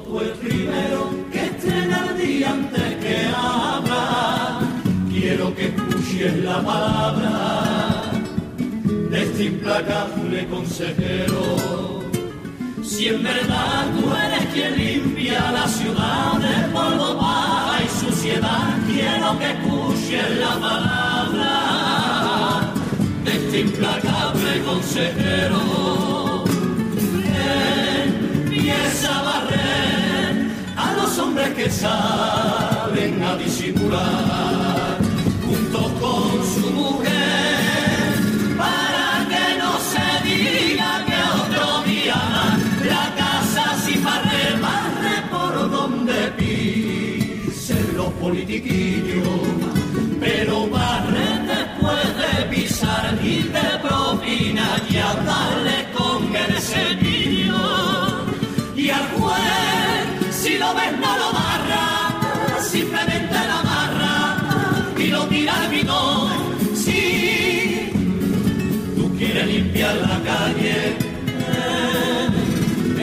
Tu 0.02 0.20
el 0.20 0.32
primero 0.32 1.10
que 1.32 1.46
estrena 1.46 2.08
el 2.10 2.18
día 2.18 2.52
antes 2.52 2.96
que 3.04 3.18
abra. 3.36 4.60
Quiero 5.10 5.56
que 5.56 5.66
escuches 5.68 6.44
la 6.44 6.62
palabra 6.64 8.12
de 9.12 9.24
este 9.24 9.44
implacable 9.46 10.48
consejero. 10.48 12.04
Si 12.84 13.08
en 13.08 13.24
verdad 13.24 13.88
tú 13.96 14.12
eres 14.14 14.46
quien 14.54 14.78
limpia 14.78 15.52
la 15.52 15.68
ciudad 15.68 16.34
de 16.40 16.70
polvo, 16.74 17.18
paja 17.18 17.84
y 17.84 17.88
suciedad, 18.06 18.78
quiero 18.88 19.38
que 19.40 19.52
escuches 19.52 20.38
la 20.38 20.54
palabra 20.60 21.54
de 23.26 23.32
este 23.32 23.60
implacable 23.62 24.64
consejero. 24.66 26.29
Empieza 28.70 29.20
a 29.20 29.24
barrer 29.24 29.70
hombres 31.18 31.50
que 31.56 31.70
salen 31.72 33.24
a 33.24 33.36
disimular 33.36 34.98
junto 35.44 35.80
con 36.00 36.46
su 36.54 36.70
mujer 36.72 38.14
para 38.58 39.26
que 39.28 39.58
no 39.58 39.72
se 39.92 40.06
diga 40.24 41.04
que 41.08 41.18
otro 41.42 41.84
día 41.84 42.22
la 42.86 43.16
casa 43.18 43.76
sin 43.84 44.04
barrer 44.04 44.60
barre 44.62 45.16
por 45.32 45.72
donde 45.72 46.32
pisen 46.38 47.98
los 47.98 48.12
politiquillos 48.14 49.49
limpiar 69.80 69.96
la 69.96 70.20
calle. 70.24 70.98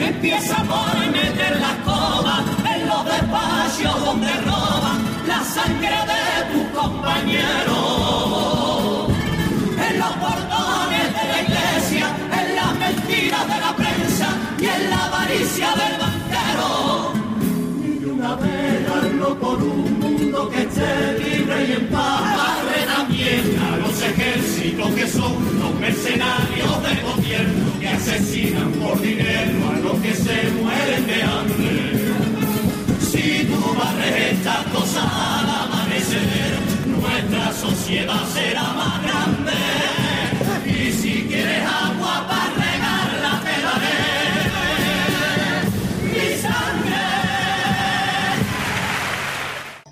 Empieza 0.09 0.55
por 0.63 1.11
meter 1.11 1.59
la 1.59 1.71
escoba 1.71 2.43
en 2.73 2.87
los 2.87 3.05
despachos 3.05 4.05
donde 4.05 4.31
roban 4.45 4.97
la 5.27 5.43
sangre 5.43 5.97
de 6.11 6.26
ejércitos 24.77 24.95
que 24.95 25.07
son 25.07 25.59
los 25.59 25.73
mercenarios 25.75 26.83
del 26.83 27.01
gobierno 27.01 27.79
que 27.79 27.87
asesinan 27.87 28.71
por 28.73 28.99
dinero 29.01 29.69
a 29.69 29.73
los 29.79 30.01
que 30.01 30.13
se 30.13 30.51
mueren 30.51 31.07
de 31.07 31.23
hambre. 31.23 32.05
Si 33.01 33.45
tú 33.45 33.75
barres 33.77 34.33
estas 34.33 34.65
cosas 34.67 35.03
al 35.03 35.49
amanecer, 35.49 36.59
nuestra 36.85 37.53
sociedad 37.53 38.25
será 38.33 38.63
más 38.63 39.03
grande. 39.03 39.53
Y 40.65 40.91
si 40.91 41.27
quieres 41.27 41.63
agua 41.63 42.25
para 42.27 42.53
regarla, 42.53 43.41
te 43.43 43.61
daré 43.65 43.99
mi 46.13 46.41
sangre. 46.41 46.97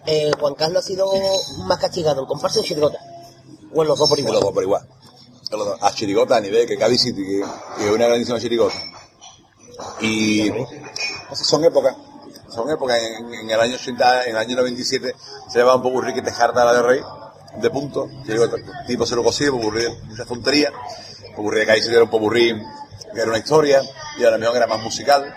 Eh, 0.08 0.32
Juan 0.40 0.56
Carlos 0.56 0.84
ha 0.84 0.88
sido 0.88 1.08
más 1.66 1.80
castigado 1.80 2.22
en 2.22 2.28
comparsa 2.28 2.60
en 2.60 2.66
chirigota. 2.66 3.00
O 3.76 3.82
en 3.82 3.88
los 3.90 4.00
dos 4.00 4.10
por 4.10 4.18
En 4.18 4.24
igual. 4.26 4.34
los 4.36 4.44
dos 4.44 4.54
por 4.54 4.64
igual. 4.64 4.88
En 5.52 5.60
los 5.60 5.68
dos. 5.68 5.80
A 5.82 5.92
chirigota 5.94 6.38
a 6.38 6.42
nivel 6.42 6.66
que 6.66 6.78
Cádiz 6.78 7.02
City, 7.02 7.24
que, 7.24 7.44
que 7.78 7.86
es 7.86 7.92
una 7.92 8.08
grandísima 8.08 8.40
chirigota. 8.40 8.76
Y 10.00 10.50
son 11.34 11.64
épocas. 11.66 11.96
Son 12.50 12.70
épocas. 12.70 12.98
En, 13.02 13.34
en 13.34 13.50
el 13.50 13.60
año 13.60 13.76
80, 13.76 14.24
en 14.24 14.30
el 14.32 14.38
año 14.38 14.56
97, 14.56 15.14
se 15.50 15.58
llevaba 15.58 15.76
un 15.76 15.84
popurrí 15.84 16.14
que 16.14 16.22
te 16.22 16.32
jarta 16.32 16.64
la 16.64 16.74
de 16.74 16.82
rey, 16.82 17.02
de 17.62 17.70
punto. 17.70 18.10
Chirigota, 18.26 18.56
tipo 18.88 19.06
se 19.06 19.16
lo 19.16 19.24
cosía, 19.24 19.52
popurrí, 19.52 19.86
muchas 20.06 20.26
tonterías. 20.26 20.72
Popurrí 21.36 21.60
de 21.60 21.66
Cádiz 21.66 21.84
City 21.84 21.96
era 21.96 22.06
un 22.06 22.10
popurrí 22.10 22.56
que 23.14 23.22
era 23.22 23.30
una 23.30 23.40
historia, 23.40 23.82
y 24.18 24.24
a 24.24 24.32
lo 24.32 24.40
mejor 24.40 24.56
era 24.58 24.68
más 24.68 24.82
musical. 24.82 25.34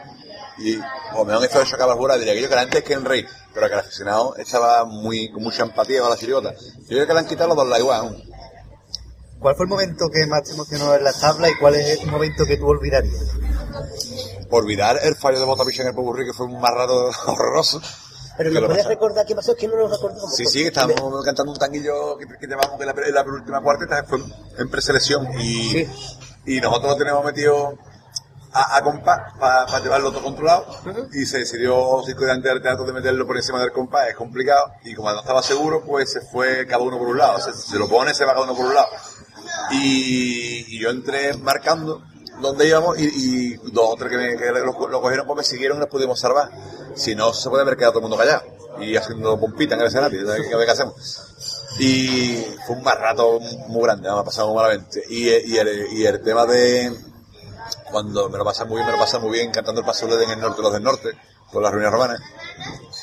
Y 0.58 0.76
a 0.76 1.14
lo 1.16 1.24
mejor 1.24 1.44
esto 1.44 1.58
de 1.60 2.18
diría 2.18 2.34
que 2.34 2.42
yo 2.42 2.48
que 2.48 2.54
antes 2.56 2.82
que 2.82 2.92
en 2.92 3.04
Rey, 3.04 3.24
pero 3.58 3.68
que 3.68 3.74
el 3.74 3.80
aficionado 3.80 4.36
estaba 4.36 4.84
muy, 4.84 5.32
con 5.32 5.42
mucha 5.42 5.64
empatía 5.64 6.00
con 6.00 6.10
la 6.10 6.16
chirigota. 6.16 6.54
Yo 6.54 6.86
creo 6.88 7.06
que 7.06 7.12
le 7.12 7.18
han 7.18 7.26
quitado 7.26 7.48
los 7.48 7.56
dos 7.56 7.68
la 7.68 7.80
igual. 7.80 8.00
aún. 8.00 8.22
¿Cuál 9.40 9.56
fue 9.56 9.64
el 9.64 9.70
momento 9.70 10.08
que 10.12 10.26
más 10.26 10.44
te 10.44 10.52
emocionó 10.52 10.94
en 10.94 11.02
la 11.02 11.12
tabla 11.12 11.48
y 11.48 11.56
cuál 11.58 11.74
es 11.74 12.00
el 12.00 12.08
momento 12.08 12.44
que 12.46 12.56
tú 12.56 12.68
olvidarías? 12.68 13.34
por 14.48 14.64
olvidar 14.64 14.98
el 15.02 15.14
fallo 15.14 15.38
de 15.38 15.44
Botapicha 15.44 15.82
en 15.82 15.88
el 15.88 15.94
Popurrí, 15.94 16.24
que 16.24 16.32
fue 16.32 16.46
un 16.46 16.58
marrado 16.60 17.10
horroroso. 17.26 17.82
Pero 18.36 18.50
¿Qué 18.50 18.54
¿nos 18.54 18.62
lo 18.62 18.68
puedes 18.68 18.86
recordar 18.86 19.26
qué 19.26 19.34
pasó? 19.34 19.52
Es 19.52 19.58
que 19.58 19.68
no 19.68 19.76
nos 19.76 19.90
recordamos. 19.90 20.34
Sí, 20.34 20.46
sí, 20.46 20.62
estábamos 20.62 21.24
cantando 21.24 21.52
un 21.52 21.58
tanguillo 21.58 22.16
que, 22.16 22.26
que 22.26 22.46
llevamos 22.46 22.78
de 22.78 22.86
la, 22.86 22.92
de 22.92 23.12
la 23.12 23.24
penúltima 23.24 23.60
cuarteta, 23.60 24.04
fue 24.04 24.20
en 24.58 24.70
preselección 24.70 25.26
y, 25.40 25.86
y 26.46 26.60
nosotros 26.60 26.92
lo 26.92 26.96
tenemos 26.96 27.24
metido 27.24 27.76
a, 28.52 28.76
a 28.76 28.82
compás 28.82 29.34
para 29.38 29.78
llevarlo 29.80 30.10
todo 30.10 30.22
controlado 30.22 30.66
y 31.12 31.26
se 31.26 31.38
decidió 31.38 32.02
circundante 32.04 32.48
del 32.48 32.62
teatro 32.62 32.84
de 32.84 32.92
meterlo 32.92 33.26
por 33.26 33.36
encima 33.36 33.60
del 33.60 33.72
compás, 33.72 34.08
es 34.08 34.16
complicado 34.16 34.72
y 34.84 34.94
como 34.94 35.12
no 35.12 35.20
estaba 35.20 35.42
seguro, 35.42 35.82
pues 35.84 36.12
se 36.12 36.20
fue 36.20 36.66
cada 36.66 36.82
uno 36.82 36.98
por 36.98 37.08
un 37.08 37.18
lado, 37.18 37.40
se, 37.40 37.52
se 37.52 37.78
lo 37.78 37.88
pone, 37.88 38.14
se 38.14 38.24
va 38.24 38.32
cada 38.32 38.44
uno 38.44 38.54
por 38.54 38.66
un 38.66 38.74
lado. 38.74 38.88
Y, 39.70 40.76
y 40.76 40.80
yo 40.80 40.90
entré 40.90 41.34
marcando 41.38 42.02
dónde 42.40 42.68
íbamos 42.68 42.98
y, 42.98 43.04
y 43.04 43.54
dos 43.72 43.90
o 43.90 43.96
tres 43.96 44.10
que, 44.10 44.16
me, 44.16 44.36
que 44.36 44.50
lo, 44.50 44.88
lo 44.88 45.00
cogieron 45.02 45.26
pues 45.26 45.36
me 45.38 45.44
siguieron 45.44 45.78
y 45.78 45.80
nos 45.80 45.88
pudimos 45.88 46.20
salvar. 46.20 46.50
Si 46.94 47.14
no, 47.14 47.32
se 47.32 47.48
puede 47.48 47.62
haber 47.62 47.76
quedado 47.76 47.92
todo 47.94 48.00
el 48.00 48.10
mundo 48.10 48.16
callado 48.16 48.42
y 48.80 48.96
haciendo 48.96 49.38
pompita 49.38 49.74
en 49.74 49.80
el 49.80 49.86
escenario, 49.88 50.24
¿sabes 50.26 50.46
qué, 50.46 50.56
qué 50.56 50.70
hacemos? 50.70 50.94
Y 51.80 52.44
fue 52.66 52.76
un 52.76 52.82
mal 52.82 52.98
rato 52.98 53.38
muy 53.68 53.82
grande, 53.82 54.08
me 54.10 54.18
ha 54.18 54.24
pasado 54.24 54.54
malamente. 54.54 55.02
Y, 55.08 55.28
y, 55.28 55.58
el, 55.58 55.92
y 55.92 56.06
el 56.06 56.22
tema 56.22 56.46
de 56.46 56.92
cuando 57.90 58.28
me 58.28 58.38
lo 58.38 58.44
pasa 58.44 58.64
muy 58.64 58.76
bien, 58.76 58.86
me 58.86 58.92
lo 58.92 58.98
pasa 58.98 59.18
muy 59.18 59.30
bien 59.32 59.50
cantando 59.50 59.80
el 59.80 59.86
paso 59.86 60.06
de 60.06 60.24
en 60.24 60.30
el 60.30 60.40
norte, 60.40 60.62
los 60.62 60.72
del 60.72 60.82
norte, 60.82 61.10
con 61.52 61.62
las 61.62 61.72
ruinas 61.72 61.92
romanas, 61.92 62.20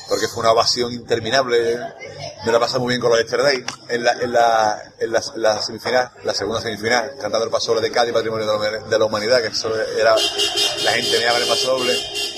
porque 0.08 0.28
fue 0.28 0.40
una 0.40 0.52
ovación 0.52 0.92
interminable. 0.92 1.78
Me 2.44 2.52
lo 2.52 2.60
pasa 2.60 2.78
muy 2.78 2.90
bien 2.90 3.00
con 3.00 3.10
los 3.10 3.18
Yesterday 3.18 3.64
en 3.88 4.04
la, 4.04 4.12
en 4.12 4.32
la, 4.32 4.82
en 5.00 5.12
la, 5.12 5.22
la 5.36 5.62
semifinal, 5.62 6.10
la 6.22 6.32
segunda 6.32 6.60
semifinal, 6.60 7.12
cantando 7.20 7.44
el 7.44 7.50
paso 7.50 7.72
doble 7.72 7.88
de 7.88 7.92
Cádiz, 7.92 8.12
patrimonio 8.12 8.46
de 8.46 8.98
la, 8.98 9.04
humanidad, 9.04 9.40
que 9.42 9.48
eso 9.48 9.74
era, 9.98 10.14
la 10.84 10.92
gente 10.92 11.18
me 11.18 11.24
el 11.24 11.48
paso 11.48 11.78
doble. 11.78 11.92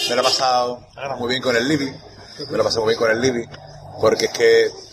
Me 0.08 0.14
lo 0.14 0.20
ha 0.22 0.24
pasado 0.24 0.80
muy 1.18 1.28
bien 1.28 1.42
con 1.42 1.54
el 1.56 1.68
Libby, 1.68 1.92
me 2.50 2.56
lo 2.56 2.62
he 2.62 2.64
pasado 2.64 2.82
muy 2.82 2.94
bien 2.94 2.98
con 2.98 3.10
el 3.10 3.20
Libby, 3.20 3.46
porque 4.00 4.26
es 4.26 4.32
que 4.32 4.87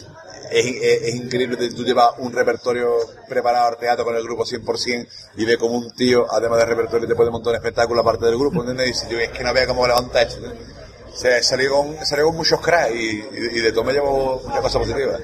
es, 0.52 0.66
es- 0.66 1.02
es 1.04 1.16
increíble 1.16 1.58
tú 1.70 1.84
llevas 1.84 2.12
un 2.20 2.32
repertorio 2.34 2.98
preparado 3.28 3.68
al 3.68 3.78
teatro 3.78 4.06
con 4.06 4.16
el 4.16 4.24
grupo 4.24 4.44
100% 4.46 5.08
y 5.38 5.46
ve 5.46 5.58
como 5.58 5.76
un 5.78 5.92
tío, 5.96 6.26
además 6.32 6.60
del 6.60 6.68
repertorio, 6.70 7.08
te 7.08 7.16
puede 7.16 7.32
montar 7.32 7.52
un 7.52 7.58
espectáculo 7.58 8.02
aparte 8.02 8.26
del 8.26 8.38
grupo, 8.38 8.60
¿entiendes? 8.62 8.86
Y 8.88 8.92
dices, 8.92 9.10
yo, 9.10 9.20
es 9.20 9.30
que 9.32 9.44
no 9.44 9.54
vea 9.54 9.68
cómo 9.68 9.86
levanta 9.88 10.22
esto. 10.22 10.36
¿entiendes? 10.46 10.68
Se 11.16 11.42
salió 11.44 11.72
con, 11.72 12.06
salió 12.06 12.26
con 12.26 12.36
muchos 12.36 12.60
cracks 12.60 12.94
y 12.94 13.22
de 13.62 13.72
todo 13.72 13.84
me 13.86 13.94
llevo 13.94 14.42
muchas 14.46 14.62
cosas 14.62 14.82
positivas. 14.82 15.22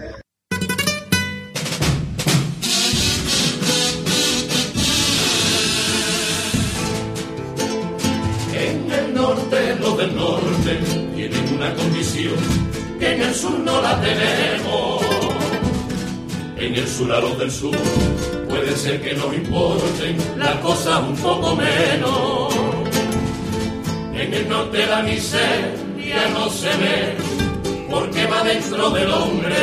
En 8.53 8.91
el 8.91 9.13
norte, 9.13 9.75
los 9.79 9.97
del 9.97 10.15
norte 10.15 10.79
tienen 11.15 11.53
una 11.55 11.73
condición 11.75 12.35
que 12.99 13.13
en 13.15 13.21
el 13.21 13.33
sur 13.33 13.57
no 13.59 13.81
la 13.81 13.99
tenemos. 14.01 15.01
En 16.61 16.75
el 16.75 16.87
sur 16.87 17.11
a 17.11 17.19
los 17.19 17.37
del 17.39 17.51
sur 17.51 17.75
puede 18.47 18.75
ser 18.77 19.01
que 19.01 19.13
nos 19.15 19.33
importen 19.33 20.15
las 20.37 20.55
cosas 20.57 21.01
un 21.09 21.15
poco 21.17 21.55
menos. 21.55 22.53
En 24.13 24.33
el 24.33 24.47
norte 24.47 24.85
la 24.85 25.01
miseria 25.01 26.29
no 26.33 26.49
se 26.49 26.69
ve 26.69 27.17
porque 27.89 28.25
va 28.27 28.43
dentro 28.43 28.91
del 28.91 29.11
hombre. 29.11 29.55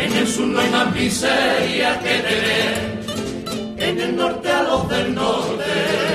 En 0.00 0.12
el 0.16 0.26
sur 0.26 0.46
no 0.46 0.58
hay 0.58 0.70
más 0.70 0.94
miseria 0.94 2.00
que 2.00 2.14
tener. 2.28 2.96
En 3.78 4.00
el 4.00 4.16
norte 4.16 4.50
a 4.50 4.62
los 4.62 4.88
del 4.88 5.14
norte 5.14 6.06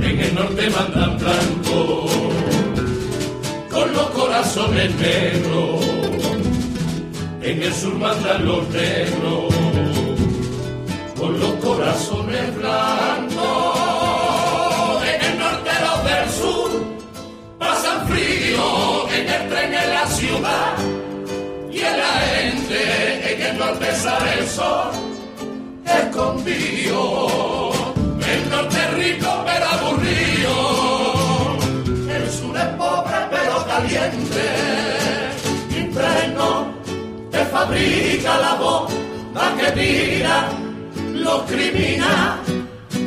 en 0.00 0.20
el 0.20 0.34
norte 0.34 0.70
mandan 0.70 1.18
blanco, 1.18 2.06
con 3.70 3.92
los 3.92 4.10
corazones 4.10 4.94
negros, 4.96 5.84
en 7.40 7.62
el 7.62 7.72
sur 7.72 7.94
mandan 7.94 8.44
los 8.46 8.68
negros, 8.68 9.54
con 11.18 11.40
los 11.40 11.52
corazones 11.64 12.54
blancos, 12.56 13.36
en 15.04 15.20
el 15.24 15.38
norte 15.38 15.70
los 15.86 16.04
del 16.04 16.30
sur 16.30 16.70
pasan 17.58 18.08
frío, 18.08 19.08
en 19.10 19.28
el 19.28 19.48
tren 19.48 19.74
en 19.74 19.90
la 19.90 20.06
ciudad, 20.06 20.76
y 21.70 21.78
en 21.78 21.96
la 21.96 22.12
gente 22.34 23.34
en 23.34 23.42
el 23.42 23.58
norte 23.58 23.94
sale 23.94 24.38
el 24.40 24.46
sol, 24.48 24.90
escondido. 25.84 27.70
El 28.28 28.50
norte 28.50 28.86
rico 28.96 29.44
pero 29.46 29.66
aburrido, 29.66 30.56
el 32.14 32.30
sur 32.30 32.56
es 32.56 32.66
pobre 32.76 33.16
pero 33.30 33.66
caliente, 33.66 34.44
mientras 35.70 36.28
no 36.34 36.77
te 37.38 37.44
fabrica 37.44 38.36
la 38.38 38.54
bomba 38.54 39.44
que 39.58 39.70
tira 39.78 40.48
los 41.14 41.42
criminales, 41.42 42.48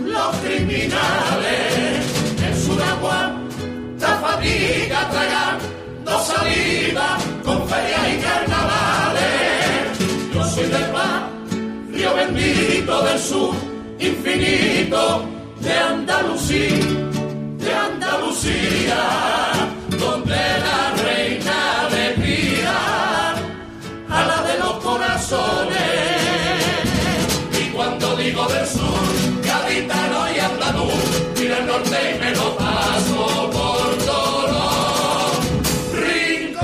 los 0.05 0.35
criminales, 0.37 2.05
el 2.47 2.55
sur 2.63 2.81
aguanta 2.81 4.09
amigas 4.35 5.05
tragando 5.11 6.13
saliva 6.31 7.17
con 7.43 7.67
ferias 7.67 8.05
y 8.13 8.17
carnavales. 8.25 9.99
Yo 10.33 10.43
soy 10.45 10.67
del 10.75 10.91
barrio 10.93 12.15
bendito 12.15 13.03
del 13.03 13.19
sur, 13.19 13.55
infinito 13.99 15.25
de 15.59 15.73
Andalucía, 15.73 16.85
de 17.63 17.73
Andalucía, 17.73 19.01
donde 19.99 20.37
la 20.65 20.90
corazones. 25.31 25.71
Y 27.59 27.71
cuando 27.71 28.15
digo 28.15 28.45
del 28.47 28.67
sur, 28.67 29.41
gaditano 29.43 30.31
y 30.35 30.39
andaluz, 30.39 30.93
mira 31.39 31.57
el 31.59 31.67
norte 31.67 32.15
y 32.15 32.19
me 32.19 32.31
lo 32.31 32.57
paso 32.57 33.49
por 33.51 33.97
todos 34.05 34.51
los 34.51 35.45
rincones. 35.93 36.61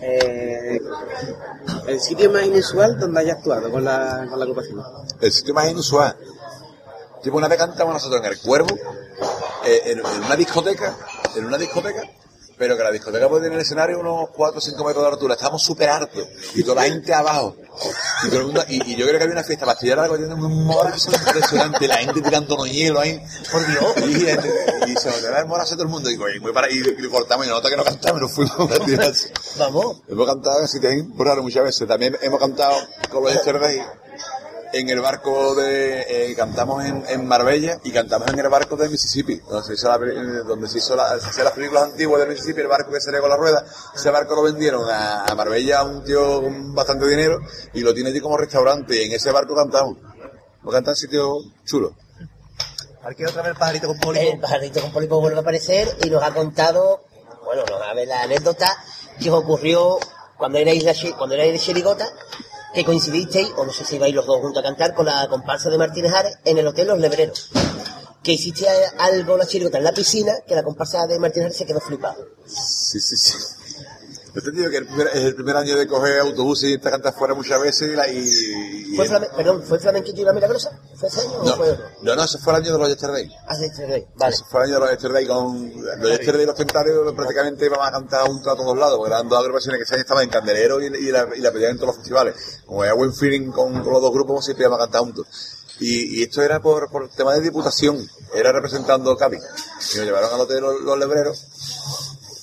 Eh, 0.00 0.80
el 1.88 2.00
sitio 2.00 2.30
más 2.30 2.44
inusual 2.44 2.98
donde 2.98 3.20
haya 3.20 3.32
actuado 3.34 3.70
con 3.70 3.84
la, 3.84 4.26
con 4.28 4.38
la 4.38 4.44
agrupación. 4.44 4.82
El 5.20 5.32
sitio 5.32 5.54
más 5.54 5.70
inusual. 5.70 6.16
Tipo, 7.22 7.38
una 7.38 7.48
vez 7.48 7.58
cantamos 7.58 7.94
nosotros 7.94 8.20
en 8.20 8.26
el 8.32 8.38
Cuervo, 8.38 8.76
eh, 9.64 9.82
en, 9.86 9.98
en 9.98 10.24
una 10.24 10.36
discoteca, 10.36 10.94
en 11.34 11.46
una 11.46 11.58
discoteca, 11.58 12.02
pero 12.58 12.76
que 12.76 12.82
la 12.82 12.90
discoteca 12.90 13.28
puede 13.28 13.42
tener 13.42 13.58
el 13.58 13.62
escenario 13.62 14.00
unos 14.00 14.30
4 14.30 14.58
o 14.58 14.60
5 14.60 14.84
metros 14.84 15.04
de 15.04 15.10
altura. 15.10 15.34
Estábamos 15.34 15.62
súper 15.62 15.88
hartos. 15.88 16.26
Y 16.54 16.62
toda 16.62 16.76
la 16.76 16.82
gente 16.84 17.12
abajo. 17.12 17.56
Y, 18.24 18.28
todo 18.28 18.40
el 18.40 18.46
mundo, 18.46 18.64
y, 18.68 18.92
y 18.92 18.96
yo 18.96 19.06
creo 19.06 19.18
que 19.18 19.24
había 19.24 19.34
una 19.34 19.44
fiesta 19.44 19.66
pastillera 19.66 20.08
cogiendo 20.08 20.34
un 20.34 20.64
morazo 20.64 21.10
impresionante. 21.12 21.86
La 21.86 21.96
gente 21.96 22.22
tirándonos 22.22 22.70
hielo 22.70 23.00
ahí. 23.00 23.20
Por 23.52 23.66
Dios. 23.66 23.94
Y, 24.08 24.88
y, 24.88 24.92
y 24.92 24.96
se 24.96 25.10
nos 25.10 25.18
quedaba 25.18 25.40
el 25.40 25.46
morazo 25.46 25.74
todo 25.74 25.84
el 25.84 25.90
mundo. 25.90 26.08
Y, 26.08 26.14
digo, 26.14 26.24
muy 26.40 26.52
para, 26.52 26.70
y, 26.70 26.78
y 26.80 27.08
cortamos 27.08 27.46
y 27.46 27.50
nota 27.50 27.68
que 27.68 27.76
no 27.76 27.84
cantamos 27.84 28.18
y 28.18 28.22
nos 28.22 28.32
fuimos 28.32 28.70
a 28.70 28.78
tirarse. 28.84 29.32
Vamos. 29.58 30.02
Hemos 30.08 30.26
cantado 30.26 30.60
en 30.62 30.68
sitios 30.68 30.94
raros 31.18 31.44
muchas 31.44 31.64
veces. 31.64 31.86
También 31.86 32.16
hemos 32.22 32.40
cantado 32.40 32.74
con 33.10 33.22
los 33.22 33.32
Yesterday 33.32 33.82
en 34.72 34.88
el 34.88 35.00
barco 35.00 35.54
de... 35.54 36.30
eh, 36.30 36.34
cantamos 36.36 36.84
en, 36.84 37.04
en 37.08 37.26
Marbella 37.26 37.78
y 37.84 37.92
cantamos 37.92 38.28
en 38.30 38.38
el 38.38 38.48
barco 38.48 38.76
de 38.76 38.88
Mississippi, 38.88 39.36
donde 39.48 39.66
se 39.66 39.74
hizo, 39.74 39.88
la, 39.88 39.96
eh, 40.06 40.42
donde 40.46 40.68
se 40.68 40.78
hizo 40.78 40.94
la- 40.96 41.18
se 41.20 41.28
hacían 41.28 41.44
las 41.44 41.54
películas 41.54 41.84
antiguas 41.84 42.20
de 42.20 42.26
Mississippi, 42.28 42.60
el 42.60 42.66
barco 42.68 42.90
que 42.92 43.00
salía 43.00 43.20
con 43.20 43.30
la 43.30 43.36
rueda. 43.36 43.64
Ese 43.94 44.10
barco 44.10 44.34
lo 44.34 44.42
vendieron 44.42 44.88
a, 44.90 45.24
a 45.24 45.34
Marbella 45.34 45.80
a 45.80 45.84
un 45.84 46.04
tío 46.04 46.42
con 46.42 46.74
bastante 46.74 47.06
dinero 47.08 47.38
y 47.74 47.80
lo 47.80 47.94
tiene 47.94 48.10
allí 48.10 48.20
como 48.20 48.36
restaurante 48.36 49.00
y 49.02 49.06
en 49.06 49.12
ese 49.12 49.30
barco 49.32 49.54
cantamos. 49.54 49.98
Lo 50.62 50.70
canta 50.70 50.90
en 50.90 50.96
sitios 50.96 51.44
chulos. 51.64 51.92
Aquí 53.04 53.24
otra 53.24 53.42
vez 53.42 53.52
el 53.52 53.56
pajarito 53.58 53.86
con 53.86 53.96
El 53.96 54.02
pólipo. 54.02 54.40
pajarito 54.40 54.80
con 54.80 54.92
pólipo 54.92 55.20
vuelve 55.20 55.38
a 55.38 55.40
aparecer 55.42 55.96
y 56.04 56.10
nos 56.10 56.22
ha 56.24 56.34
contado, 56.34 57.04
bueno, 57.44 57.62
nos 57.70 57.80
ha 57.82 57.94
ver 57.94 58.08
la 58.08 58.22
anécdota 58.22 58.66
que 59.20 59.30
os 59.30 59.38
ocurrió 59.44 59.98
cuando 60.36 60.58
erais, 60.58 60.82
la, 60.82 60.92
cuando 61.16 61.34
erais 61.36 61.52
de 61.52 61.58
Chirigota, 61.60 62.04
que 62.76 62.84
coincidisteis, 62.84 63.48
o 63.56 63.64
no 63.64 63.72
sé 63.72 63.86
si 63.86 63.96
ibais 63.96 64.14
los 64.14 64.26
dos 64.26 64.38
juntos 64.42 64.60
a 64.60 64.62
cantar, 64.62 64.92
con 64.92 65.06
la 65.06 65.26
comparsa 65.28 65.70
de 65.70 65.78
Martínez 65.78 66.12
Ares 66.12 66.36
en 66.44 66.58
el 66.58 66.66
Hotel 66.66 66.88
Los 66.88 66.98
Lebreros. 66.98 67.48
Que 68.22 68.32
hiciste 68.32 68.66
algo 68.98 69.38
la 69.38 69.46
Chirigota 69.46 69.78
en 69.78 69.84
la 69.84 69.94
piscina, 69.94 70.34
que 70.46 70.54
la 70.54 70.62
comparsa 70.62 71.06
de 71.06 71.18
Martínez 71.18 71.46
Ares 71.46 71.56
se 71.56 71.64
quedó 71.64 71.80
flipada. 71.80 72.18
Sí, 72.44 73.00
sí, 73.00 73.16
sí. 73.16 73.32
Yo 74.36 74.42
te 74.42 74.50
digo 74.52 74.68
que 74.70 74.76
el 74.76 74.86
primer, 74.86 75.06
es 75.08 75.14
el 75.16 75.34
primer 75.34 75.56
año 75.56 75.76
de 75.78 75.86
coger 75.86 76.20
autobús 76.20 76.62
y 76.64 76.72
irte 76.74 76.88
a 76.88 76.90
cantar 76.90 77.14
fuera 77.14 77.34
muchas 77.34 77.58
veces 77.60 77.88
y... 77.90 77.96
La, 77.96 78.06
y, 78.06 78.18
y- 78.18 78.96
¿Fue 78.96 79.08
flame- 79.08 79.30
perdón, 79.34 79.62
¿fue 79.62 79.78
Flamenquito 79.78 80.20
y 80.20 80.24
la 80.24 80.32
Milagrosa? 80.34 80.78
¿Fue 80.94 81.08
ese 81.08 81.22
año 81.22 81.40
o 81.40 81.56
fue 81.56 81.70
otro? 81.70 81.84
no, 82.02 82.14
no, 82.16 82.24
ese 82.24 82.36
fue 82.38 82.52
el 82.52 82.62
año 82.62 82.72
de 82.74 82.78
los 82.78 82.88
Yesterday. 82.90 83.30
Hace 83.48 83.70
tres 83.74 83.88
veces. 83.88 84.08
Vale. 84.14 84.34
Ese 84.34 84.44
fue 84.50 84.60
el 84.60 84.66
año 84.66 84.74
de 84.74 84.80
los 84.80 84.90
Yesterday 84.90 85.26
con... 85.26 85.72
Los 86.00 86.10
Yesterday 86.10 86.42
y 86.42 86.46
los 86.46 86.54
Tentarios 86.54 87.14
prácticamente 87.14 87.64
íbamos 87.64 87.88
a 87.88 87.90
cantar 87.92 88.26
juntos 88.26 88.52
a 88.52 88.56
todos 88.56 88.76
lados, 88.76 88.98
porque 88.98 89.12
eran 89.14 89.26
dos 89.28 89.38
agrupaciones 89.38 89.78
que 89.78 89.84
ese 89.84 89.94
año 89.94 90.02
estaban 90.02 90.24
en 90.24 90.28
Candelero 90.30 90.82
y, 90.82 90.86
y 90.86 91.10
la, 91.10 91.26
y 91.34 91.40
la 91.40 91.50
pedían 91.50 91.70
en 91.70 91.76
todos 91.78 91.88
los 91.88 91.96
festivales. 91.96 92.60
Como 92.66 92.82
había 92.82 92.92
buen 92.92 93.14
feeling 93.14 93.50
con, 93.52 93.82
con 93.82 93.90
los 93.92 94.02
dos 94.02 94.12
grupos, 94.12 94.44
siempre 94.44 94.64
íbamos 94.66 94.80
a 94.80 94.84
cantar 94.84 95.00
juntos. 95.00 95.26
Y, 95.80 96.20
y 96.20 96.22
esto 96.22 96.40
era 96.42 96.60
por, 96.60 96.90
por 96.90 97.08
tema 97.10 97.34
de 97.34 97.40
diputación, 97.42 98.06
era 98.34 98.50
representando 98.52 99.14
Cádiz. 99.16 99.42
Y 99.94 99.96
nos 99.98 100.06
llevaron 100.06 100.32
al 100.32 100.40
hotel 100.40 100.60
Los, 100.60 100.80
los 100.80 100.98
Lebreros. 100.98 101.46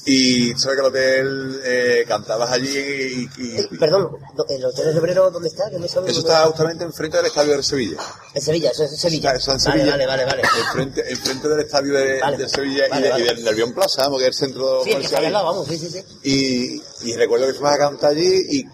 Y 0.06 0.52
sabes 0.58 0.76
que 0.76 0.82
el 0.82 0.88
hotel 0.88 1.62
eh, 1.64 2.06
cantabas 2.06 2.52
allí 2.52 2.78
y, 2.78 3.30
y- 3.42 3.58
Eh, 3.58 3.70
perdón, 3.80 4.10
¿el 4.50 4.66
Hotel 4.66 4.86
Los 4.88 4.96
Lebreros 4.96 5.32
dónde 5.32 5.48
está? 5.48 5.70
Que 5.70 5.80
no 5.80 5.86
eso 5.86 6.04
está 6.06 6.44
justamente 6.48 6.84
enfrente 6.84 7.16
del 7.18 7.28
estadio 7.28 7.56
de 7.56 7.64
Sevilla. 7.64 7.98
En 8.34 8.42
Sevilla, 8.42 8.72
eso 8.72 8.84
es 8.84 8.92
en 8.92 8.98
Sevilla. 8.98 9.32
Está- 9.34 9.40
eso 9.40 9.52
en 9.52 9.58
Vale, 9.58 9.80
Sevilla. 9.92 9.92
vale, 9.92 10.06
vale, 10.06 10.26
vale. 10.26 10.42
Enfrente, 10.66 11.10
enfrente 11.10 11.48
del 11.48 11.60
estadio 11.62 11.94
de, 11.94 12.20
Vale. 12.20 12.38
de 12.38 12.50
Sevilla 12.50 12.84
Vale, 12.90 13.00
y, 13.00 13.04
de, 13.04 13.10
vale. 13.12 13.24
y 13.24 13.28
del 13.28 13.44
Nervión 13.46 13.74
Plaza, 13.74 14.10
porque 14.10 14.28
es 14.28 14.42
el 14.42 14.48
centro 14.48 14.84
Sí, 14.84 14.90
está 14.90 14.98
comercial. 15.08 15.34
lado, 15.34 15.46
vamos, 15.46 15.68
sí, 15.68 15.78
sí, 15.78 15.90
sí. 15.90 16.04
Y, 16.24 17.10
y 17.10 17.16
recuerdo 17.16 17.48
que 17.48 17.54
fuimos 17.54 17.72
a 17.74 17.78
cantar 17.78 18.12
allí 18.12 18.42
y 18.50 18.66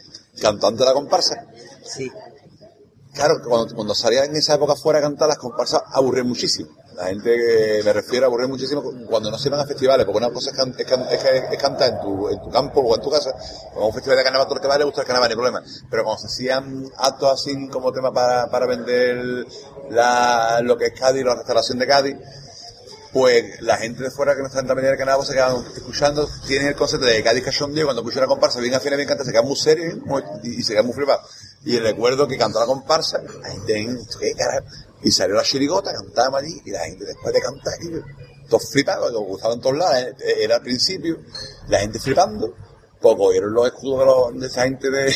cantante 0.42 0.84
la 0.84 0.94
comparsa. 0.94 1.46
Sí. 1.86 2.12
Claro, 3.14 3.36
cuando, 3.48 3.76
cuando 3.76 3.94
salía 3.94 4.24
en 4.26 4.36
esa 4.36 4.56
época 4.56 4.76
fuera 4.76 4.98
a 5.00 5.02
cantar, 5.04 5.28
las 5.28 5.38
comparsas 5.38 5.82
aburrían 5.94 6.28
muchísimo. 6.28 6.70
La 7.00 7.06
gente 7.08 7.82
me 7.86 7.94
refiero 7.94 8.26
aburre 8.26 8.46
muchísimo 8.46 8.84
cuando 9.08 9.32
no 9.32 9.38
se 9.38 9.48
iban 9.48 9.62
a 9.62 9.66
festivales, 9.66 10.06
porque 10.06 10.18
una 10.18 10.34
cosa 10.34 10.52
es, 10.52 11.58
cantar 11.58 11.94
en 11.94 12.02
tu, 12.02 12.28
en 12.28 12.42
tu 12.42 12.50
campo 12.50 12.82
o 12.82 12.94
en 12.94 13.02
tu 13.02 13.10
casa, 13.10 13.34
o 13.76 13.88
un 13.88 13.94
festival 13.94 14.18
de 14.18 14.24
carnaval, 14.26 14.48
todo 14.48 14.58
el 14.58 14.62
que 14.62 14.68
va 14.68 14.78
le 14.78 14.84
gusta 14.84 15.02
el 15.02 15.08
carnaval, 15.08 15.30
no 15.30 15.32
hay 15.32 15.38
problema. 15.38 15.64
Pero 15.90 16.04
cuando 16.04 16.20
se 16.20 16.28
hacían 16.28 16.84
actos 16.98 17.32
así 17.32 17.70
como 17.70 17.94
tema 17.94 18.12
para, 18.12 18.66
vender 18.66 19.48
la, 19.92 20.60
lo 20.62 20.78
que 20.78 20.88
es 20.88 21.00
Cádiz, 21.00 21.24
la 21.24 21.36
restauración 21.36 21.80
de 21.80 21.88
Cádiz, 21.88 22.18
pues 23.14 23.62
la 23.62 23.78
gente 23.78 24.04
de 24.04 24.12
fuera 24.12 24.36
que 24.36 24.42
no 24.42 24.48
está 24.48 24.60
en 24.60 24.68
la 24.68 24.76
media 24.76 24.90
del 24.90 24.98
canal 25.00 25.26
se 25.26 25.34
quedan 25.34 25.56
escuchando, 25.74 26.30
tienen 26.48 26.68
el 26.68 26.76
concepto 26.76 27.06
de 27.06 27.24
Cádiz 27.24 27.46
Cachondeo, 27.46 27.86
cuando 27.86 28.02
escuchan 28.02 28.24
la 28.24 28.28
comparsa, 28.28 28.60
bien 28.60 28.74
afina, 28.74 28.98
bien 28.98 29.08
canta, 29.08 29.24
se 29.24 29.32
quedan 29.32 29.46
muy 29.46 29.56
serios 29.56 29.96
y, 30.44 30.60
y 30.60 30.64
se 30.64 30.74
quedan 30.74 30.86
muy 30.86 30.96
flipados. 30.96 31.32
Y 31.64 31.80
recuerdo 31.80 32.28
que 32.28 32.38
cantó 32.38 32.60
la 32.60 32.66
comparsa, 32.66 33.22
la 33.42 33.52
gente 33.52 33.80
en, 33.80 34.06
¿qué 34.20 34.34
carajo? 34.34 34.68
Y 35.04 35.12
salió 35.12 35.36
la 35.36 35.44
chirigota, 35.44 35.94
cantábamos 35.94 36.42
allí, 36.42 36.62
y 36.66 36.72
la 36.72 36.86
gente 36.86 37.06
después 37.06 37.34
de 37.34 37.42
cantar, 37.42 37.74
y 37.82 38.48
todos 38.50 38.70
flipados, 38.72 39.12
nos 39.14 39.24
gustaban 39.24 39.58
en 39.58 39.62
todos 39.62 39.78
lados, 39.78 39.98
eh, 39.98 40.36
era 40.44 40.56
al 40.56 40.62
principio, 40.62 41.20
la 41.68 41.80
gente 41.80 42.00
flipando, 42.00 42.54
pues 43.00 43.16
cogieron 43.16 43.54
los 43.54 43.68
escudos 43.68 44.00
de, 44.00 44.06
los, 44.06 44.42
de 44.42 44.48
esa 44.48 44.64
gente 44.64 44.90
de, 44.90 45.16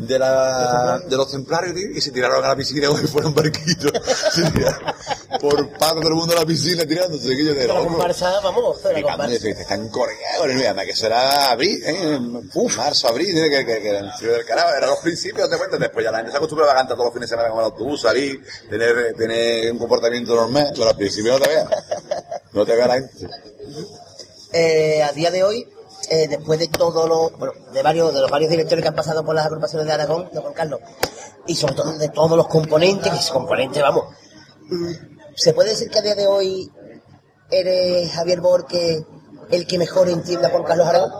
de, 0.00 0.18
la, 0.18 0.98
de 1.06 1.16
los 1.16 1.30
templarios, 1.30 1.74
tío, 1.74 1.90
y 1.90 2.00
se 2.00 2.10
tiraron 2.10 2.44
a 2.44 2.48
la 2.48 2.56
piscina 2.56 2.88
si 3.00 3.06
fueran 3.06 3.34
barquitos. 3.34 3.92
Se 4.32 4.50
tiraron 4.50 4.94
por 5.40 5.68
pato 5.78 6.00
todo 6.00 6.08
el 6.08 6.14
mundo 6.14 6.34
a 6.36 6.40
la 6.40 6.46
piscina 6.46 6.84
tirándose, 6.84 7.28
que 7.28 7.44
yo 7.44 7.54
de 7.54 7.66
La 7.66 7.74
comparsa, 7.74 8.40
vamos, 8.40 8.82
la 8.84 9.02
comparsa. 9.02 9.48
y 9.48 9.50
están 9.50 9.90
y 9.90 10.64
además 10.64 10.84
que 10.86 10.94
será 10.96 11.50
abril, 11.50 11.80
¿eh? 11.84 12.18
Uf, 12.54 12.76
marzo, 12.76 13.08
abril, 13.08 13.32
tiene 13.32 13.48
que, 13.48 13.64
que, 13.64 13.80
que 13.80 13.88
era 13.88 14.00
el 14.00 14.12
frío 14.12 14.32
del 14.32 14.44
carajo, 14.44 14.70
eran 14.76 14.90
los 14.90 14.98
principios, 14.98 15.48
te 15.48 15.56
cuentas, 15.56 15.78
después 15.80 16.04
ya 16.04 16.10
la 16.10 16.18
gente 16.18 16.32
se 16.32 16.36
acostumbraba 16.36 16.72
a 16.72 16.76
cantar 16.76 16.96
todos 16.96 17.06
los 17.06 17.14
fines 17.14 17.30
de 17.30 17.36
semana 17.36 17.50
con 17.50 17.60
el 17.60 17.64
autobús, 17.66 18.02
salir, 18.02 18.44
tener, 18.68 19.14
tener 19.14 19.72
un 19.72 19.78
comportamiento 19.78 20.34
normal, 20.34 20.70
pero 20.74 20.88
al 20.88 20.96
principio 20.96 21.32
no 21.32 21.40
te 21.40 21.48
veas, 21.48 21.68
no 22.52 22.66
te 22.66 22.74
veas 22.74 22.88
la 22.88 22.94
gente. 22.94 23.28
Eh, 24.52 25.02
a 25.02 25.12
día 25.12 25.30
de 25.30 25.44
hoy, 25.44 25.68
eh, 26.10 26.28
después 26.28 26.58
de 26.58 26.68
todos 26.68 27.08
los, 27.08 27.32
bueno, 27.38 27.54
de 27.72 27.82
varios, 27.82 28.12
de 28.12 28.20
los 28.20 28.30
varios 28.30 28.50
directores 28.50 28.82
que 28.82 28.88
han 28.88 28.94
pasado 28.94 29.24
por 29.24 29.34
las 29.34 29.46
agrupaciones 29.46 29.86
de 29.86 29.92
Aragón, 29.92 30.28
de 30.32 30.40
Juan 30.40 30.52
Carlos, 30.52 30.80
y 31.46 31.54
sobre 31.54 31.74
todo 31.74 31.96
de 31.96 32.08
todos 32.08 32.36
los 32.36 32.48
componentes, 32.48 33.10
que 33.12 33.18
es 33.18 33.30
componente, 33.30 33.80
vamos, 33.80 34.04
mm, 34.68 34.92
¿se 35.36 35.54
puede 35.54 35.70
decir 35.70 35.88
que 35.88 36.00
a 36.00 36.02
día 36.02 36.14
de 36.16 36.26
hoy 36.26 36.70
eres 37.50 38.12
Javier 38.12 38.40
Borque 38.40 39.04
el 39.50 39.66
que 39.66 39.78
mejor 39.78 40.08
entiende 40.08 40.46
a 40.46 40.50
Juan 40.50 40.64
Carlos 40.64 40.86
Aragón? 40.88 41.12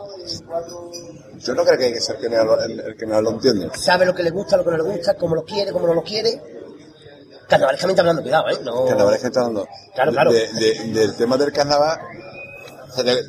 Yo 1.38 1.54
no 1.54 1.64
creo 1.64 1.78
que 1.78 1.84
hay 1.86 1.92
que 1.94 2.00
ser 2.00 2.16
el 2.16 2.22
que 2.22 2.28
mejor 2.28 2.46
lo- 2.46 2.62
el, 2.62 2.80
el 2.80 2.96
que 2.96 3.06
mejor 3.06 3.22
lo 3.22 3.30
entiende. 3.30 3.70
¿Sabe 3.78 4.04
lo 4.04 4.14
que 4.14 4.22
le 4.22 4.30
gusta, 4.30 4.56
lo 4.58 4.64
que 4.64 4.70
no 4.72 4.76
le 4.76 4.82
gusta, 4.82 5.14
cómo 5.14 5.34
lo 5.34 5.44
quiere, 5.44 5.72
cómo 5.72 5.86
no 5.86 5.94
lo 5.94 6.02
quiere? 6.02 6.40
Carnavalescamente 7.48 8.00
hablando, 8.00 8.22
cuidado, 8.22 8.48
¿eh? 8.48 8.58
No... 8.62 8.84
Carnaval 8.86 9.14
es 9.14 9.20
que 9.20 9.26
está 9.28 9.40
hablando. 9.40 9.66
Claro, 9.94 10.12
claro. 10.12 10.32
De- 10.32 10.48
de- 10.52 10.92
del 10.92 11.16
tema 11.16 11.36
del 11.36 11.52
carnaval, 11.52 11.98
o 12.88 12.92
sea, 12.92 13.02
de- 13.04 13.22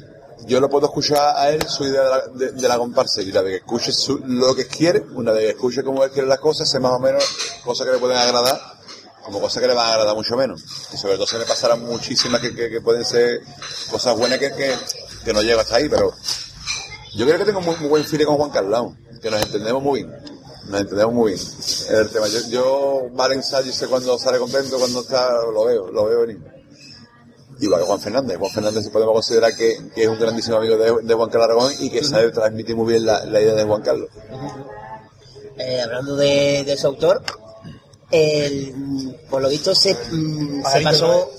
yo 0.46 0.60
lo 0.60 0.70
puedo 0.70 0.88
escuchar 0.88 1.36
a 1.38 1.50
él, 1.50 1.62
su 1.68 1.86
idea 1.86 2.02
de 2.04 2.10
la, 2.10 2.52
de, 2.52 2.68
la 2.68 2.78
comparsa, 2.78 3.22
y 3.22 3.30
una 3.32 3.42
vez 3.42 3.52
que 3.54 3.58
escuche 3.58 3.92
su- 3.92 4.20
lo 4.26 4.56
que 4.56 4.68
quiere, 4.68 5.04
una 5.14 5.32
vez 5.32 5.44
que 5.44 5.50
escuche 5.52 5.84
cómo 5.84 6.04
él 6.04 6.12
quiere 6.12 6.28
las 6.28 6.40
cosas, 6.40 6.70
sé 6.70 6.80
más 6.80 6.94
o 6.94 7.00
menos 7.00 7.24
cosas 7.64 7.86
que 7.88 7.94
le 7.94 8.00
pueden 8.00 8.18
agradar, 8.18 8.60
como 9.24 9.40
cosas 9.40 9.62
que 9.62 9.68
le 9.68 9.74
van 9.76 9.88
a 9.88 9.94
agradar 9.94 10.16
mucho 10.16 10.36
menos. 10.36 10.64
Y 10.94 10.98
sobre 10.98 11.16
todo 11.16 11.28
se 11.28 11.38
le 11.38 11.46
pasarán 11.46 11.86
muchísimas 11.86 12.42
que, 12.42 12.54
que- 12.56 12.82
pueden 12.82 13.06
ser 13.06 13.42
cosas 13.90 14.18
buenas 14.18 14.40
que, 14.40 14.52
que, 14.54 14.76
que 15.26 15.34
no 15.34 15.42
llego 15.42 15.62
hasta 15.62 15.76
ahí, 15.76 15.88
pero 15.90 16.12
yo 17.16 17.26
creo 17.26 17.38
que 17.38 17.46
tengo 17.46 17.62
muy, 17.62 17.76
buen 17.88 18.06
feeling 18.06 18.26
con 18.26 18.38
Juan 18.38 18.50
Carlos, 18.52 18.94
que 19.22 19.30
nos 19.30 19.42
entendemos 19.42 19.84
muy 19.84 20.04
bien. 20.04 20.16
Nos 20.68 20.82
entendemos 20.82 21.14
muy 21.14 21.34
bien. 21.34 21.46
El 21.90 22.10
tema. 22.10 22.28
Yo, 22.28 22.40
yo 22.48 23.02
Valen 23.14 23.44
Sá, 23.44 23.62
sé 23.64 23.88
cuando 23.88 24.18
sale 24.18 24.38
contento, 24.40 24.78
cuando 24.80 25.02
está, 25.02 25.30
lo 25.54 25.66
veo, 25.66 25.92
lo 25.92 26.06
veo 26.06 26.22
venir. 26.22 26.40
Igual 27.62 27.82
que 27.82 27.88
Juan 27.88 28.00
Fernández. 28.02 28.38
Juan 28.38 28.52
Fernández 28.52 28.90
podemos 28.90 29.14
considerar 29.14 29.56
que, 29.56 29.78
que 29.96 30.04
es 30.04 30.08
un 30.10 30.20
grandísimo 30.20 30.58
amigo 30.58 30.76
de, 30.78 30.94
de 31.04 31.14
Juan 31.14 31.30
Carlos 31.30 31.46
Aragón 31.46 31.74
y 31.80 31.90
que 31.92 32.04
sabe 32.04 32.32
transmitir 32.32 32.76
muy 32.76 32.92
bien 32.92 33.06
la, 33.06 33.24
la 33.26 33.40
idea 33.40 33.54
de 33.54 33.64
Juan 33.64 33.82
Carlos. 33.84 34.10
Eh, 35.58 35.82
hablando 35.82 36.16
de, 36.16 36.64
de 36.66 36.78
su 36.78 36.88
autor, 36.88 37.22
El, 38.10 39.16
por 39.30 39.42
lo 39.42 39.50
visto 39.50 39.76
se, 39.76 39.94
mm, 40.12 40.64
se 40.66 40.82
pasó 40.82 41.30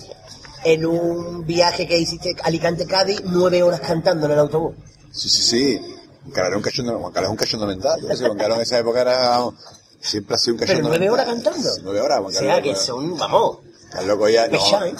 en 0.65 0.87
un 0.87 1.45
viaje 1.45 1.89
que 1.89 1.99
hiciste 1.99 2.37
Alicante-Cádiz 2.43 3.23
nueve 3.25 3.63
horas 3.63 3.81
cantando 3.81 4.27
en 4.27 4.33
el 4.33 4.39
autobús. 4.39 4.75
Sí, 5.11 5.29
sí, 5.29 5.43
sí. 5.43 5.79
Juan 6.23 6.33
Carlos 6.33 6.49
era 6.49 6.57
un 6.59 6.63
cachondo, 6.63 6.99
Juan 7.01 7.13
Carlos 7.13 7.29
es 7.29 7.33
un 7.33 7.37
cachondo 7.37 7.67
mental. 7.67 8.01
Yo 8.01 8.17
sé, 8.17 8.25
Juan 8.27 8.39
Carlos 8.39 8.57
en 8.59 8.63
esa 8.63 8.79
época 8.79 9.01
era, 9.01 9.41
siempre 10.01 10.37
ha 10.37 10.39
sido 10.39 10.55
un 10.55 10.61
Pero 10.61 10.69
cachondo 10.73 10.89
nueve 10.89 11.05
mental. 11.11 11.13
horas 11.27 11.27
cantando. 11.27 11.69
Nueve 11.83 12.01
horas, 12.01 12.19
Juan 12.21 12.35
O 12.35 12.39
sea, 12.39 12.55
Carlos. 12.55 12.79
que 12.79 12.85
son, 12.87 13.19
vamos, 13.19 13.59
Carlos 13.91 14.19
cogía- 14.19 14.49
no, 14.49 14.85
¿eh? 14.87 14.95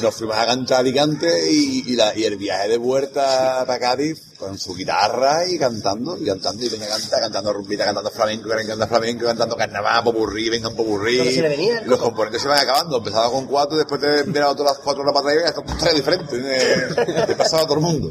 Nos 0.00 0.14
fuimos 0.14 0.36
a 0.36 0.46
cantar 0.46 0.76
a 0.78 0.80
Alicante 0.80 1.50
y, 1.52 1.92
y, 1.92 1.96
la- 1.96 2.16
y 2.16 2.24
el 2.24 2.36
viaje 2.36 2.68
de 2.68 2.76
vuelta 2.78 3.64
para 3.66 3.78
Cádiz 3.78 4.20
con 4.38 4.58
su 4.58 4.74
guitarra 4.74 5.46
y 5.48 5.58
cantando, 5.58 6.18
y 6.18 6.24
cantando, 6.24 6.64
y 6.64 6.68
venga 6.68 6.86
a 6.86 6.88
cantar, 6.98 7.20
cantando 7.20 7.52
rumbita, 7.52 7.84
cantando 7.84 8.10
flamenco, 8.10 8.48
cantando 8.48 8.86
flamenco, 8.88 9.24
cantando 9.26 9.56
carnaval, 9.56 10.04
popurrí, 10.04 10.50
venga 10.50 10.68
un 10.68 10.76
popurrí. 10.76 11.18
Venía, 11.48 11.82
Los 11.86 12.00
componentes 12.00 12.42
se 12.42 12.48
van 12.48 12.58
acabando, 12.58 12.98
empezaba 12.98 13.30
con 13.30 13.46
cuatro, 13.46 13.76
después 13.76 14.00
te 14.00 14.24
miraba 14.24 14.52
otras 14.52 14.68
las 14.70 14.78
cuatro 14.78 15.02
horas 15.02 15.14
para 15.14 15.34
y 15.34 15.38
estos 15.38 15.64
tres 15.78 15.94
diferentes, 15.94 17.26
te 17.26 17.34
pasaba 17.36 17.62
a 17.62 17.66
todo 17.66 17.74
el 17.76 17.80
mundo. 17.80 18.10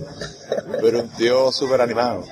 Pero 0.81 0.99
un 1.01 1.09
tío 1.09 1.51
súper 1.51 1.81
animado. 1.81 2.23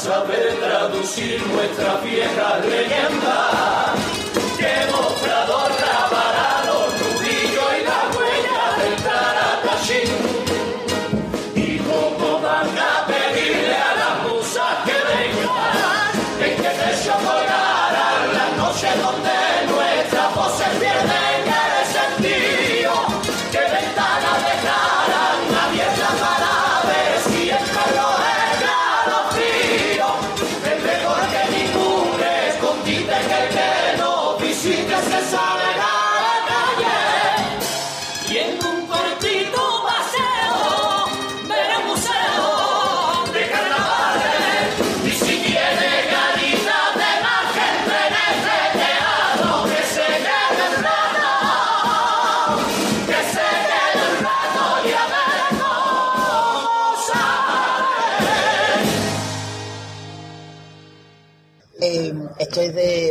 Saber 0.00 0.56
traducir 0.60 1.38
leyendas? 2.64 4.00
¿Qué 4.56 4.74
mostrador 4.90 5.39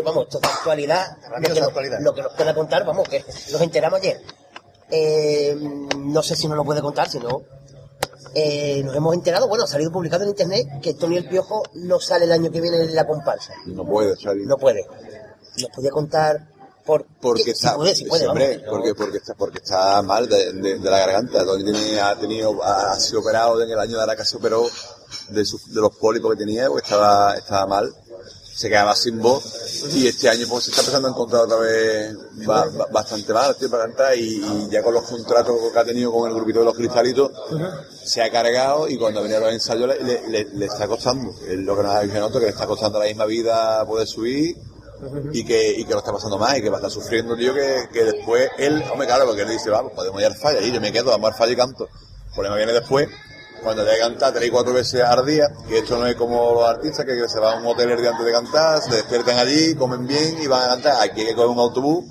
vamos, 0.10 0.26
esto 0.26 0.38
es 0.38 0.41
de 0.41 0.48
actualidad. 0.49 1.18
Lo 1.30 1.41
que, 1.41 1.53
de 1.53 1.60
nos, 1.60 1.68
actualidad. 1.69 1.98
lo 2.02 2.14
que 2.14 2.22
nos 2.22 2.34
pueda 2.34 2.53
contar, 2.56 2.86
vamos, 2.86 3.07
que 3.07 3.23
nos 3.52 3.61
enteramos 3.61 3.99
ayer. 3.99 4.22
Eh, 4.91 5.56
no 5.98 6.23
sé 6.23 6.36
si 6.36 6.48
nos 6.48 6.57
lo 6.57 6.64
puede 6.65 6.81
contar, 6.81 7.10
si 7.10 7.19
no. 7.19 7.41
eh, 8.36 8.81
nos 8.84 8.95
hemos 8.95 9.14
enterado, 9.14 9.48
bueno, 9.48 9.64
ha 9.64 9.68
salido 9.68 9.91
publicado 9.91 10.23
en 10.23 10.30
internet 10.30 10.68
que 10.81 10.94
Tony 10.94 11.18
el 11.18 11.27
Piojo 11.27 11.64
no 11.76 11.99
sale 11.99 12.26
el 12.26 12.31
año 12.31 12.52
que 12.52 12.61
viene 12.61 12.77
en 12.77 12.95
la 12.95 13.06
comparsa. 13.07 13.53
No 13.65 13.86
puede 13.86 14.15
salir. 14.18 14.45
No 14.48 14.57
puede. 14.57 14.86
¿Nos 15.57 15.69
podía 15.72 15.91
contar 15.91 16.48
por 16.86 17.06
Porque 17.22 17.44
qué? 17.44 17.52
está, 17.52 17.72
si 17.72 17.76
puede, 17.76 17.95
si 17.95 18.06
puede, 18.06 18.26
vamos, 18.27 18.44
pero- 18.44 18.72
porque, 18.72 18.95
porque, 18.95 19.18
está, 19.18 19.34
porque 19.36 19.57
está 19.60 20.02
mal 20.02 20.27
de, 20.27 20.53
de- 20.53 20.80
de 20.80 20.90
la 20.90 20.99
garganta. 20.99 21.44
Tony 21.45 21.64
tiene, 21.64 21.99
ha 21.99 22.15
tenido, 22.15 22.64
ha, 22.64 22.94
ha 22.94 22.99
sido 22.99 23.19
operado 23.22 23.61
en 23.61 23.69
el 23.69 23.80
año 23.80 23.99
de 23.99 24.07
la 24.07 24.15
que 24.15 24.26
se 24.26 24.38
operó 24.38 24.65
de, 25.30 25.45
su- 25.45 25.60
de 25.72 25.81
los 25.81 25.95
pólipos 25.98 26.31
que 26.31 26.38
tenía, 26.38 26.68
porque 26.68 26.84
estaba, 26.86 27.36
estaba 27.36 27.65
mal. 27.68 27.94
Se 28.60 28.68
quedaba 28.68 28.94
sin 28.94 29.19
voz 29.19 29.41
y 29.94 30.07
este 30.07 30.27
año 30.27 30.45
pues 30.49 30.65
se 30.65 30.72
está 30.72 30.81
empezando 30.81 31.07
a 31.07 31.11
encontrar 31.11 31.44
otra 31.44 31.57
vez 31.60 32.14
ba- 32.45 32.65
ba- 32.65 32.88
bastante 32.91 33.31
mal, 33.31 33.56
tío, 33.56 33.69
para 33.69 33.86
cantar 33.86 34.18
y, 34.18 34.44
y 34.44 34.68
ya 34.69 34.84
con 34.84 34.94
los 34.94 35.03
contratos 35.06 35.56
que 35.72 35.80
ha 35.80 35.86
tenido 35.86 36.11
con 36.11 36.27
el 36.30 36.36
grupito 36.36 36.60
de 36.60 36.65
los 36.65 36.76
cristalitos 36.76 37.31
se 38.03 38.22
ha 38.22 38.30
cargado 38.30 38.90
y 38.90 38.98
cuando 38.98 39.22
venía 39.23 39.40
los 39.40 39.53
ensayos 39.53 39.88
le, 40.02 40.65
está 40.65 40.88
costando. 40.90 41.31
Lo 41.48 41.77
que 41.77 41.84
nos 41.84 41.95
ha 41.95 42.02
dicho 42.02 42.31
que 42.34 42.40
le 42.40 42.49
está 42.49 42.68
costando 42.68 42.99
la 42.99 43.06
misma 43.06 43.26
vida 43.26 43.86
poder 43.86 44.06
subir 44.07 44.57
y 45.31 45.45
que, 45.45 45.72
y 45.80 45.86
que 45.86 45.94
lo 45.94 45.99
está 45.99 46.11
pasando 46.11 46.38
más 46.38 46.57
y 46.57 46.61
que 46.61 46.69
va 46.69 46.76
a 46.76 46.80
estar 46.80 46.91
sufriendo, 46.91 47.38
tío, 47.38 47.53
que, 47.53 47.88
que 47.94 48.03
después 48.03 48.49
él, 48.57 48.84
hombre, 48.91 49.07
claro, 49.07 49.26
porque 49.26 49.44
él 49.44 49.49
dice, 49.52 49.69
vamos, 49.69 49.94
podemos 49.95 50.19
ir 50.19 50.26
al 50.27 50.36
falla 50.36 50.60
y 50.60 50.69
yo 50.73 50.81
me 50.81 50.91
quedo, 50.91 51.11
vamos 51.11 51.31
al 51.31 51.38
falla 51.38 51.53
y 51.53 51.56
canto. 51.56 51.86
El 51.86 52.34
problema 52.34 52.57
viene 52.57 52.73
después, 52.73 53.07
cuando 53.64 53.84
te 53.86 53.91
que 53.94 53.99
cantar 53.99 54.34
tres 54.34 54.48
y 54.48 54.52
cuatro 54.52 54.73
veces 54.73 55.03
al 55.03 55.26
día, 55.26 55.48
que 55.68 55.80
esto 55.80 55.98
no 55.98 56.06
es 56.07 56.15
como 56.15 56.53
los 56.53 56.68
artistas 56.68 57.06
que 57.06 57.27
se 57.30 57.40
van 57.40 57.57
a 57.57 57.61
un 57.61 57.68
hotel 57.68 57.91
el 57.91 58.02
día 58.02 58.11
antes 58.11 58.26
de 58.26 58.31
cantar, 58.31 58.81
se 58.81 58.91
despiertan 58.91 59.38
allí, 59.38 59.76
comen 59.76 60.06
bien 60.07 60.41
y 60.41 60.48
van 60.48 60.64
a 60.64 60.68
cantar. 60.76 61.02
Aquí 61.02 61.22
hay 61.22 61.27
que 61.27 61.36
coger 61.36 61.49
un 61.49 61.60
autobús, 61.60 62.06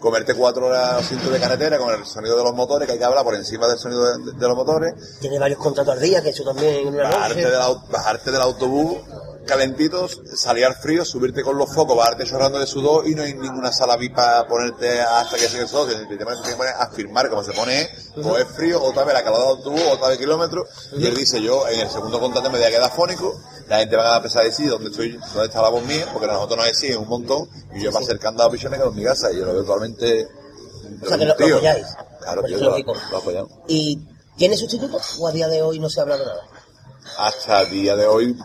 comerte 0.00 0.34
cuatro 0.34 0.66
horas 0.66 1.06
cinto 1.08 1.30
de 1.30 1.38
carretera 1.38 1.78
con 1.78 1.92
el 1.92 2.04
sonido 2.06 2.36
de 2.38 2.44
los 2.44 2.54
motores, 2.54 2.86
que 2.86 2.92
hay 2.94 2.98
que 2.98 3.04
hablar 3.04 3.24
por 3.24 3.34
encima 3.34 3.66
del 3.68 3.78
sonido 3.78 4.04
de, 4.18 4.32
de 4.32 4.46
los 4.48 4.56
motores, 4.56 4.94
Tiene 5.20 5.38
varios 5.38 5.58
contratos 5.58 5.94
al 5.94 6.00
día, 6.00 6.22
que 6.22 6.30
eso 6.30 6.44
también 6.44 6.86
en 6.86 6.88
una 6.94 7.02
bajarte 7.04 7.42
noche. 7.42 7.50
del, 7.50 7.60
au- 7.60 7.88
bajarte 7.90 8.30
del 8.30 8.40
autobús 8.42 8.98
calentitos, 9.46 10.20
salir 10.34 10.64
al 10.66 10.74
frío, 10.74 11.04
subirte 11.04 11.42
con 11.42 11.56
los 11.56 11.72
focos, 11.74 11.96
bajarte 11.96 12.24
chorrando 12.24 12.58
de 12.58 12.66
sudor 12.66 13.06
y 13.08 13.14
no 13.14 13.22
hay 13.22 13.34
ninguna 13.34 13.72
sala 13.72 13.96
VIP 13.96 14.14
para 14.14 14.46
ponerte 14.46 15.00
hasta 15.00 15.36
que 15.36 15.48
se 15.48 15.60
el 15.60 15.68
sol, 15.68 15.88
te 15.88 15.94
tienes 16.16 16.38
que 16.44 16.54
poner 16.56 16.74
a 16.78 16.90
firmar 16.90 17.30
como 17.30 17.42
se 17.44 17.52
pone, 17.52 17.88
o 18.22 18.36
es 18.36 18.46
frío, 18.48 18.82
otra 18.82 19.04
vez 19.04 19.14
la 19.14 19.24
calor 19.24 19.40
del 19.40 19.48
autobús, 19.50 19.82
otra 19.92 20.08
vez 20.08 20.18
kilómetros, 20.18 20.68
y 20.98 21.06
él 21.06 21.14
dice 21.14 21.40
yo 21.40 21.66
en 21.68 21.80
el 21.80 21.88
segundo 21.90 22.20
contrato 22.20 22.50
me 22.50 22.58
voy 22.58 22.66
a 22.66 22.70
quedar 22.70 22.90
fónico, 22.92 23.40
la 23.68 23.78
gente 23.78 23.96
va 23.96 24.14
a 24.14 24.16
empezar 24.18 24.42
a 24.42 24.44
decir 24.46 24.68
dónde 24.68 24.90
estoy, 24.90 25.12
dónde 25.12 25.46
está 25.46 25.62
la 25.62 25.68
voz 25.70 25.84
mía, 25.84 26.06
porque 26.12 26.26
nosotros 26.26 26.58
nos 26.58 26.66
exigen 26.68 26.98
un 26.98 27.08
montón, 27.08 27.48
y 27.74 27.82
yo 27.82 27.92
para 27.92 28.04
ser 28.04 28.18
candado 28.18 28.50
picho 28.50 28.68
me 28.68 28.76
quedo 28.76 28.90
en 28.90 28.96
mi 28.96 29.04
casa, 29.04 29.32
y 29.32 29.36
yo 29.38 29.44
lo 29.46 29.54
veo 29.54 29.64
totalmente... 29.64 30.28
O 31.02 31.06
sea, 31.08 31.18
que 31.18 31.24
lo- 31.24 31.32
apoyáis. 31.32 31.86
Claro, 32.20 32.44
es 32.46 32.60
lo, 32.60 32.78
lo 32.78 33.16
apoyamos. 33.18 33.50
¿Y 33.68 33.98
tiene 34.36 34.56
sustituto 34.56 34.98
o 35.18 35.28
a 35.28 35.32
día 35.32 35.46
de 35.48 35.62
hoy 35.62 35.78
no 35.78 35.88
se 35.88 36.00
ha 36.00 36.02
hablado 36.02 36.24
nada? 36.26 36.42
hasta 37.18 37.62
el 37.62 37.70
día 37.70 37.94
de 37.96 38.06
hoy 38.06 38.36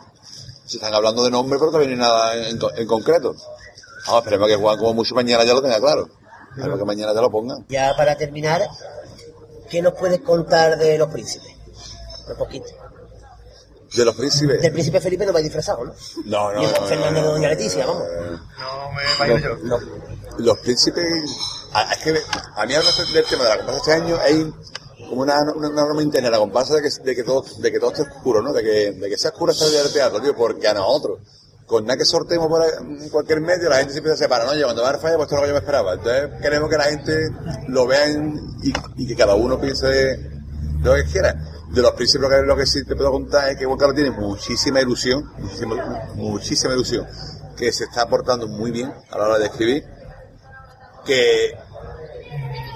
se 0.72 0.78
están 0.78 0.94
hablando 0.94 1.24
de 1.24 1.32
nombre, 1.32 1.60
pero 1.60 1.72
todavía 1.72 1.96
no 1.96 2.04
hay 2.06 2.10
nada 2.10 2.48
en, 2.48 2.60
en 2.78 2.88
concreto. 2.88 3.36
Vamos, 4.08 4.22
esperemos 4.24 4.48
que 4.48 4.56
Juan 4.56 4.78
como 4.78 4.94
mucho 4.94 5.14
mañana 5.16 5.44
ya 5.44 5.54
lo 5.54 5.62
tenga 5.62 5.80
claro. 5.80 6.08
Esperemos 6.52 6.80
que 6.80 6.86
mañana 6.86 7.14
ya 7.14 7.22
lo 7.22 7.30
pongan. 7.30 7.66
Ya 7.70 7.94
para 7.98 8.16
terminar, 8.18 8.62
¿qué 9.70 9.82
nos 9.82 9.94
puedes 9.94 10.22
contar 10.22 10.78
de 10.78 10.98
los 10.98 11.10
príncipes? 11.10 11.52
Un 12.30 12.38
poquito. 12.38 12.68
De 13.96 14.06
los 14.06 14.16
príncipes. 14.16 14.62
Del 14.62 14.72
príncipe 14.72 15.02
Felipe 15.02 15.26
no 15.26 15.34
vais 15.34 15.44
disfrazado, 15.44 15.84
¿no? 15.84 15.94
No, 16.26 16.54
no, 16.54 16.60
Ni 16.60 16.66
el 16.66 16.72
no, 16.74 16.80
no, 16.80 16.86
Fernando 16.88 17.20
no, 17.22 17.28
de 17.28 17.34
Doña 17.34 17.50
Leticia, 17.50 17.86
vamos. 17.86 18.04
No 18.58 18.92
me 18.94 19.28
imagino 19.28 19.38
yo. 19.38 19.58
No. 19.64 19.78
Los 20.38 20.58
príncipes. 20.60 21.06
a- 21.74 21.94
Es 21.94 21.98
que 22.00 22.10
a 22.56 22.66
mí 22.66 22.74
hablar 22.74 22.94
del 23.14 23.26
tema 23.26 23.44
de 23.44 23.50
la 23.50 23.58
comparsa 23.58 23.80
este 23.82 23.94
año 23.94 24.18
hay 24.22 24.54
como 25.12 25.24
una, 25.24 25.36
una, 25.54 25.70
norma 25.70 26.02
interna 26.02 26.30
la 26.30 26.38
comparsa 26.38 26.76
de 26.76 26.82
que, 26.82 26.90
de 27.04 27.16
que 27.16 27.24
todo, 27.24 27.44
de 27.60 27.70
que 27.70 27.80
todo 27.80 27.92
esté 27.92 28.04
oscuro, 28.04 28.42
¿no? 28.42 28.54
De 28.54 28.64
que, 28.64 28.92
de 28.94 29.10
que 29.10 29.18
sea 29.18 29.32
oscuro 29.32 29.52
esta 29.52 29.68
del 29.68 29.92
teatro, 29.92 30.22
tío, 30.22 30.34
porque 30.34 30.70
a 30.70 30.74
nosotros, 30.74 31.20
con 31.66 31.84
nada 31.84 31.98
que 31.98 32.06
sorteemos 32.06 32.48
por 32.48 32.64
cualquier 33.12 33.42
medio, 33.42 33.70
la 33.70 33.80
gente 33.80 33.92
se 33.92 34.00
empieza 34.00 34.16
a 34.16 34.18
separar, 34.18 34.46
¿no? 34.46 34.54
Oye, 34.54 34.64
cuando 34.64 34.82
va 34.82 34.88
a 34.88 34.92
haber 34.92 35.02
falla, 35.02 35.18
pues 35.18 35.26
esto 35.26 35.36
es 35.36 35.42
lo 35.42 35.44
que 35.44 35.48
yo 35.50 35.54
me 35.54 35.60
esperaba. 35.60 35.94
Entonces 35.96 36.42
queremos 36.42 36.70
que 36.70 36.78
la 36.78 36.84
gente 36.86 37.30
lo 37.68 37.86
vea 37.88 38.08
y, 38.08 38.74
y 38.96 39.08
que 39.08 39.16
cada 39.18 39.36
uno 39.36 39.60
piense 39.60 40.18
lo 40.82 40.96
que 40.96 41.04
quiera. 41.04 41.36
De 41.72 41.82
los 41.82 41.92
principios 41.92 42.30
que 42.30 42.42
lo 42.44 42.56
que 42.56 42.66
sí 42.66 42.86
te 42.86 42.96
puedo 42.96 43.12
contar 43.12 43.50
es 43.50 43.58
que 43.58 43.66
Juan 43.66 43.78
Carlos 43.78 43.96
tiene 43.96 44.12
muchísima 44.12 44.80
ilusión, 44.80 45.30
muchísima, 45.38 46.06
muchísima 46.16 46.74
ilusión, 46.74 47.06
que 47.58 47.72
se 47.74 47.84
está 47.84 48.04
aportando 48.04 48.48
muy 48.48 48.72
bien 48.72 48.94
a 49.10 49.18
la 49.18 49.26
hora 49.26 49.40
de 49.40 49.46
escribir, 49.46 49.84
que 51.06 51.52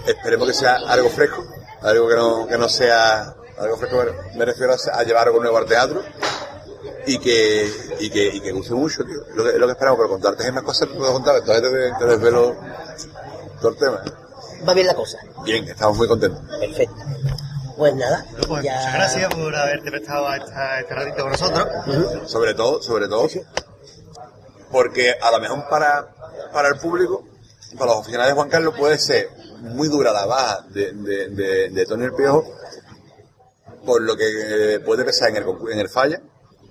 esperemos 0.06 0.48
que 0.48 0.54
sea 0.54 0.76
algo 0.88 1.10
fresco, 1.10 1.46
algo 1.86 2.08
que 2.10 2.16
no, 2.16 2.48
que 2.48 2.58
no 2.58 2.68
sea 2.70 3.36
algo 3.58 3.78
fresco, 3.78 4.04
me- 4.36 4.46
refiero 4.46 4.74
a, 4.74 5.00
a 5.00 5.04
llevar 5.04 5.28
algo 5.28 5.40
nuevo 5.42 5.58
al 5.58 5.66
teatro 5.66 6.02
y 7.08 7.18
que, 7.20 7.70
y 8.00 8.10
que, 8.10 8.28
y 8.28 8.42
que 8.42 8.52
guste 8.52 8.74
mucho, 8.74 9.04
tío. 9.06 9.22
Es 9.30 9.36
lo 9.36 9.44
que, 9.44 9.50
es 9.52 9.56
lo 9.58 9.66
que 9.68 9.72
esperamos, 9.74 9.98
pero 9.98 10.10
contarte 10.10 10.44
hay 10.46 10.52
más 10.52 10.64
cosas 10.64 10.90
que 10.90 10.96
puedo 10.96 11.14
contar, 11.14 11.36
entonces 11.38 11.62
te, 11.62 11.94
te 12.00 12.06
desvelo 12.12 12.56
todo 13.62 13.70
el 13.72 13.78
tema. 13.78 14.04
Va 14.68 14.74
bien 14.74 14.88
la 14.88 14.96
cosa. 14.96 15.18
Bien, 15.44 15.64
estamos 15.68 15.98
muy 15.98 16.08
contentos. 16.08 16.42
Perfecto. 16.60 16.96
Pues 17.78 17.94
nada. 17.96 18.26
Pues 18.48 18.64
ya- 18.64 18.76
muchas 18.78 18.94
gracias 18.94 19.34
por 19.34 19.56
haberte 19.56 19.92
prestado 19.92 20.28
a 20.28 20.38
esta, 20.38 20.80
este 20.80 20.96
ratito 20.96 21.22
con 21.24 21.32
nosotros. 21.32 21.68
Sobre 22.30 22.54
todo, 22.56 22.82
sobre 22.82 23.08
todo, 23.08 23.28
porque 24.72 25.14
a 25.22 25.32
lo 25.32 25.40
mejor 25.40 25.68
para, 25.70 26.08
para 26.52 26.70
el 26.70 26.78
público, 26.80 27.24
para 27.78 27.92
los 27.92 28.02
aficionados 28.02 28.32
de 28.32 28.36
Juan 28.36 28.50
Carlos 28.50 28.74
puede 28.78 28.98
ser 28.98 29.30
muy 29.66 29.88
dura 29.88 30.12
la 30.14 30.26
baja 30.26 30.62
de, 30.70 30.92
de, 30.94 31.70
de, 31.70 31.86
Tony 31.86 32.06
el 32.06 32.14
Piojo, 32.14 32.44
por 33.86 34.02
lo 34.02 34.16
que 34.16 34.82
puede 34.86 35.04
pesar 35.06 35.30
en 35.30 35.38
el, 35.38 35.46
en 35.72 35.80
el 35.80 35.90
falla, 35.90 36.22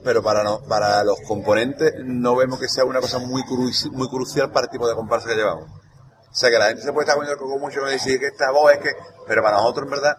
pero 0.02 0.22
para, 0.22 0.42
no, 0.42 0.60
para 0.62 1.02
los 1.04 1.20
componentes 1.26 1.94
no 2.04 2.36
vemos 2.36 2.58
que 2.58 2.68
sea 2.68 2.84
una 2.84 3.00
cosa 3.00 3.18
muy, 3.18 3.42
cru- 3.42 3.90
muy 3.92 4.08
crucial 4.08 4.50
para 4.50 4.66
el 4.66 4.70
tipo 4.70 4.88
de 4.88 4.94
comparsa 4.94 5.28
que 5.28 5.36
llevamos. 5.36 5.68
O 5.70 6.34
sea 6.36 6.50
que 6.50 6.58
la 6.58 6.66
gente 6.66 6.82
se 6.82 6.92
puede 6.92 7.04
estar 7.04 7.16
poniendo 7.16 7.34
el 7.34 7.38
coco 7.38 7.58
mucho 7.58 7.80
con 7.80 7.88
decir 7.90 8.18
que 8.18 8.26
esta 8.26 8.50
voz 8.50 8.72
es 8.72 8.78
que, 8.78 8.90
pero 9.26 9.42
para 9.42 9.56
nosotros 9.58 9.84
en 9.86 9.90
verdad 9.90 10.16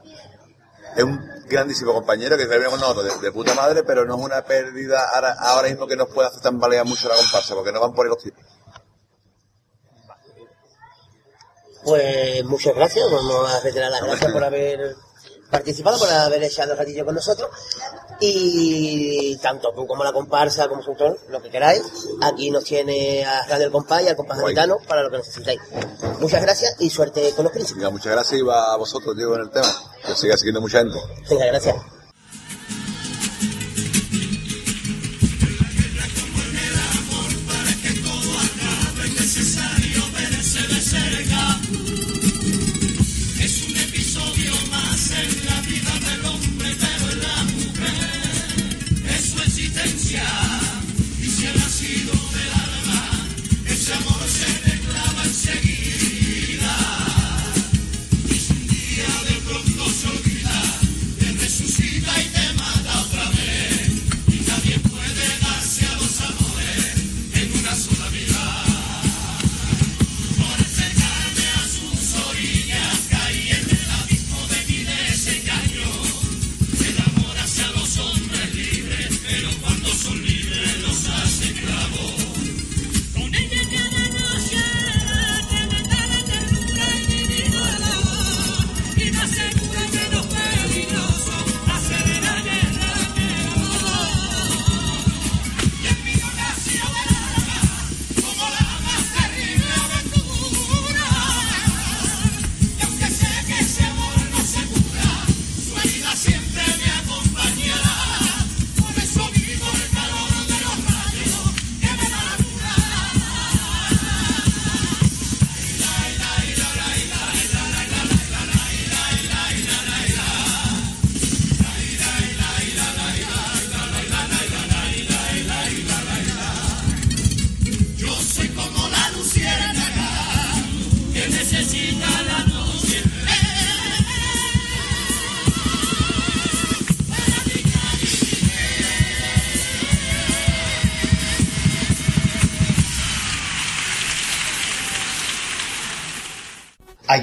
es 0.95 1.03
un 1.03 1.19
grandísimo 1.49 1.93
compañero 1.93 2.37
que 2.37 2.47
se 2.47 2.63
con 2.65 2.79
nosotros 2.79 3.19
de, 3.19 3.27
de 3.27 3.31
puta 3.33 3.53
madre, 3.53 3.83
pero 3.83 4.05
no 4.05 4.17
es 4.17 4.23
una 4.23 4.41
pérdida 4.43 5.09
ahora, 5.13 5.35
ahora 5.37 5.67
mismo 5.67 5.87
que 5.87 5.97
nos 5.97 6.07
pueda 6.09 6.29
hacer 6.29 6.41
tambalear 6.41 6.85
mucho 6.85 7.09
la 7.09 7.15
comparsa, 7.15 7.53
porque 7.53 7.71
no 7.73 7.81
van 7.81 7.93
por 7.93 8.05
ahí 8.05 8.09
los 8.09 8.23
tipos. 8.23 8.43
Pues 11.85 12.43
muchas 12.45 12.75
gracias, 12.75 13.05
vamos 13.11 13.49
a 13.53 13.59
reiterar 13.59 13.91
las 13.91 14.01
gracias 14.01 14.31
por 14.31 14.43
haber 14.43 14.95
participado, 15.49 15.99
por 15.99 16.09
haber 16.09 16.43
echado 16.43 16.71
el 16.71 16.77
ratillo 16.77 17.05
con 17.05 17.15
nosotros. 17.15 17.49
Y 18.19 19.37
tanto 19.37 19.71
tú 19.73 19.85
como 19.85 20.03
la 20.03 20.11
comparsa, 20.11 20.67
como 20.67 20.81
Sultón, 20.81 21.17
lo 21.29 21.41
que 21.41 21.49
queráis, 21.49 21.83
aquí 22.21 22.49
nos 22.49 22.63
tiene 22.63 23.25
a 23.25 23.45
Radio 23.45 23.67
El 23.67 23.71
Compás 23.71 24.03
y 24.03 24.07
al 24.07 24.15
Compás 24.15 24.39
Guay. 24.39 24.55
Gaditano 24.55 24.79
para 24.87 25.03
lo 25.03 25.11
que 25.11 25.17
necesitáis. 25.17 25.59
Muchas 26.19 26.41
gracias 26.41 26.75
y 26.79 26.89
suerte 26.89 27.31
con 27.35 27.43
los 27.43 27.51
príncipes. 27.51 27.77
Venga, 27.77 27.91
muchas 27.91 28.11
gracias 28.11 28.39
y 28.39 28.43
va 28.43 28.73
a 28.73 28.77
vosotros, 28.77 29.15
Diego, 29.15 29.35
en 29.35 29.41
el 29.41 29.51
tema. 29.51 29.67
Que 30.05 30.15
siga 30.15 30.37
siguiendo 30.37 30.61
mucha 30.61 30.79
gente. 30.79 30.97
Venga, 31.29 31.45
gracias. 31.45 31.75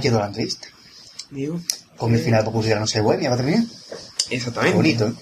Ahí 0.03 0.09
quedó 0.11 0.19
la 0.19 0.27
entrevista. 0.27 0.67
Digo, 1.31 1.61
Con 1.97 2.13
el 2.13 2.21
final 2.21 2.41
de 2.45 2.51
Popular 2.51 2.81
no 2.81 2.87
sé 2.87 3.01
bohemia, 3.01 3.31
va. 3.31 3.37
Qué 3.37 4.37
exactamente. 4.37 4.77
bonito, 4.77 5.07
¿eh? 5.07 5.13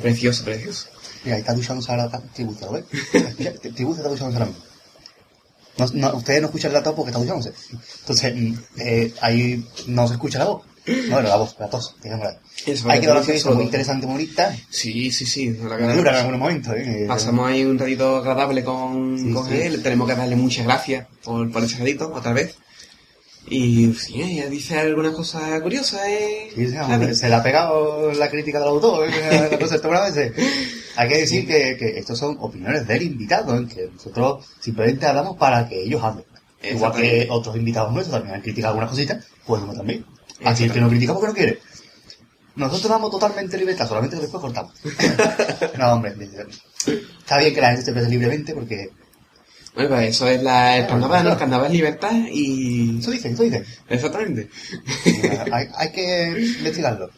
Precioso, 0.00 0.44
precioso. 0.44 0.86
Mira, 1.24 1.36
ahí 1.36 1.40
está 1.40 1.54
duchándose 1.54 1.90
ahora 1.90 2.22
Tribuza, 2.32 2.66
¿lo 2.66 2.72
ves? 2.72 2.84
Mira, 3.38 3.52
Tribuza 3.54 4.00
está 4.00 4.10
duchándose 4.10 4.38
ahora 4.38 4.46
mismo. 4.46 4.62
No, 5.78 5.86
no, 6.10 6.16
ustedes 6.16 6.40
no 6.40 6.46
escuchan 6.48 6.72
la 6.72 6.82
tos 6.82 6.94
porque 6.94 7.10
está 7.10 7.20
duchándose. 7.20 7.52
Entonces, 8.00 8.34
mm, 8.36 8.54
eh, 8.78 9.14
ahí 9.20 9.66
no 9.88 10.06
se 10.06 10.14
escucha 10.14 10.38
la 10.38 10.44
voz. 10.46 10.62
No, 10.86 11.14
bueno, 11.14 11.28
la 11.28 11.36
voz, 11.36 11.56
la 11.58 11.68
tos, 11.68 11.96
digámosla. 12.02 12.38
Ahí 12.88 13.00
quedó 13.00 13.14
la 13.14 13.20
eso, 13.20 13.30
entrevista 13.32 13.50
muy 13.50 13.64
interesante, 13.64 14.06
muy 14.06 14.14
bonita. 14.14 14.56
Sí, 14.70 15.10
sí, 15.10 15.26
sí. 15.26 15.50
La 15.50 15.76
dura 15.76 15.96
en 15.96 16.02
que 16.02 16.08
algunos 16.10 16.40
momentos, 16.40 16.74
¿eh? 16.76 17.04
Pasamos 17.08 17.48
ahí 17.48 17.64
un 17.64 17.78
ratito 17.78 18.16
agradable 18.16 18.64
con, 18.64 19.18
Sí, 19.18 19.32
con 19.32 19.46
sí. 19.48 19.54
él. 19.60 19.82
Tenemos 19.82 20.08
que 20.08 20.14
darle 20.14 20.36
muchas 20.36 20.64
gracias 20.64 21.06
por, 21.24 21.50
por 21.50 21.62
ese 21.64 21.78
ratito, 21.78 22.12
otra 22.14 22.32
vez. 22.32 22.54
Y 23.50 23.94
sí, 23.94 24.20
ella 24.20 24.48
dice 24.48 24.78
algunas 24.78 25.14
cosas 25.14 25.60
curiosas, 25.62 26.02
¿eh? 26.06 26.50
Sí, 26.54 26.76
hombre, 26.76 27.14
se 27.14 27.28
le 27.28 27.34
ha 27.34 27.42
pegado 27.42 28.12
la 28.12 28.28
crítica 28.28 28.58
del 28.58 28.68
autor, 28.68 29.08
¿eh? 29.08 29.56
cosa 29.60 29.78
veces. 30.04 30.32
Hay 30.96 31.08
que 31.08 31.18
decir 31.18 31.46
que, 31.46 31.76
que 31.78 31.98
estos 31.98 32.18
son 32.18 32.36
opiniones 32.40 32.86
del 32.86 33.02
invitado, 33.02 33.58
¿eh? 33.58 33.66
que 33.66 33.88
nosotros 33.92 34.44
simplemente 34.60 35.06
hablamos 35.06 35.36
para 35.36 35.68
que 35.68 35.82
ellos 35.82 36.02
hablen. 36.02 36.24
Igual 36.62 36.92
que 36.92 37.26
otros 37.30 37.56
invitados 37.56 37.92
nuestros 37.92 38.16
también 38.16 38.34
han 38.34 38.42
criticado 38.42 38.72
algunas 38.72 38.90
cositas, 38.90 39.24
pues 39.46 39.62
uno 39.62 39.72
también. 39.72 40.04
Así 40.44 40.64
el 40.64 40.72
que 40.72 40.80
no 40.80 40.88
critica 40.88 41.14
porque 41.14 41.28
no 41.28 41.34
quiere. 41.34 41.58
Nosotros 42.56 42.90
damos 42.90 43.10
totalmente 43.10 43.56
libertad, 43.56 43.86
solamente 43.86 44.16
que 44.16 44.22
después 44.22 44.40
cortamos. 44.40 44.72
no, 45.78 45.92
hombre, 45.92 46.14
está 47.20 47.38
bien 47.38 47.54
que 47.54 47.60
la 47.60 47.68
gente 47.68 47.84
se 47.84 47.90
exprese 47.90 48.10
libremente 48.10 48.52
porque 48.52 48.90
Bueno, 49.78 49.94
pues 49.94 50.08
eso 50.08 50.26
es 50.26 50.42
la, 50.42 50.76
el 50.76 50.88
carnaval, 50.88 51.22
¿no? 51.22 51.30
El 51.30 51.38
carnaval 51.38 51.66
es 51.66 51.72
libertad 51.72 52.10
y... 52.32 52.98
eso 52.98 53.12
dicen, 53.12 53.34
eso 53.34 53.44
dicen. 53.44 53.64
Exactamente. 53.88 54.48
hay, 55.52 55.68
hay 55.72 55.92
que 55.92 56.30
investigarlo. 56.58 57.08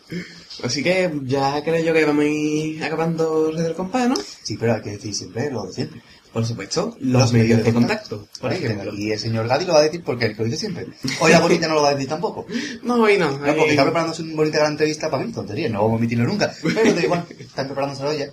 Así 0.62 0.82
que 0.82 1.10
ya 1.22 1.64
creo 1.64 1.82
yo 1.82 1.94
que 1.94 2.04
vamos 2.04 2.22
a 2.22 2.28
ir 2.28 2.84
acabando 2.84 3.50
del 3.50 3.72
Compás, 3.72 4.10
¿no? 4.10 4.14
Sí, 4.42 4.58
pero 4.60 4.74
hay 4.74 4.82
que 4.82 4.90
decir 4.90 5.14
siempre 5.14 5.50
lo 5.50 5.64
de 5.64 5.72
siempre. 5.72 6.02
Por 6.32 6.46
supuesto, 6.46 6.96
los, 7.00 7.32
medios 7.32 7.64
de 7.64 7.72
contacto, 7.72 8.28
por 8.40 8.52
ejemplo. 8.52 8.94
Y 8.94 9.10
el 9.10 9.18
señor 9.18 9.48
Gadi 9.48 9.64
lo 9.64 9.72
va 9.72 9.80
a 9.80 9.82
decir 9.82 10.02
porque 10.04 10.28
que 10.32 10.36
lo 10.38 10.44
dice 10.44 10.58
siempre. 10.58 10.86
Hoy 11.18 11.32
la 11.32 11.40
bonita 11.40 11.66
no 11.66 11.74
lo 11.74 11.82
va 11.82 11.88
a 11.88 11.94
decir 11.94 12.08
tampoco. 12.08 12.46
No, 12.84 13.02
hoy 13.02 13.18
no. 13.18 13.32
No, 13.36 13.54
porque 13.56 13.70
está 13.70 13.82
preparándose 13.82 14.22
una 14.22 14.36
bonita 14.36 14.58
gran 14.58 14.72
entrevista 14.72 15.10
para 15.10 15.24
mí, 15.24 15.32
tontería, 15.32 15.68
no 15.68 15.82
vamos 15.82 15.96
a 15.96 15.98
emitirlo 15.98 16.26
nunca. 16.26 16.54
Pero 16.62 16.94
da 16.94 17.02
igual, 17.02 17.26
están 17.38 17.66
preparándoselo 17.66 18.12
ya. 18.12 18.26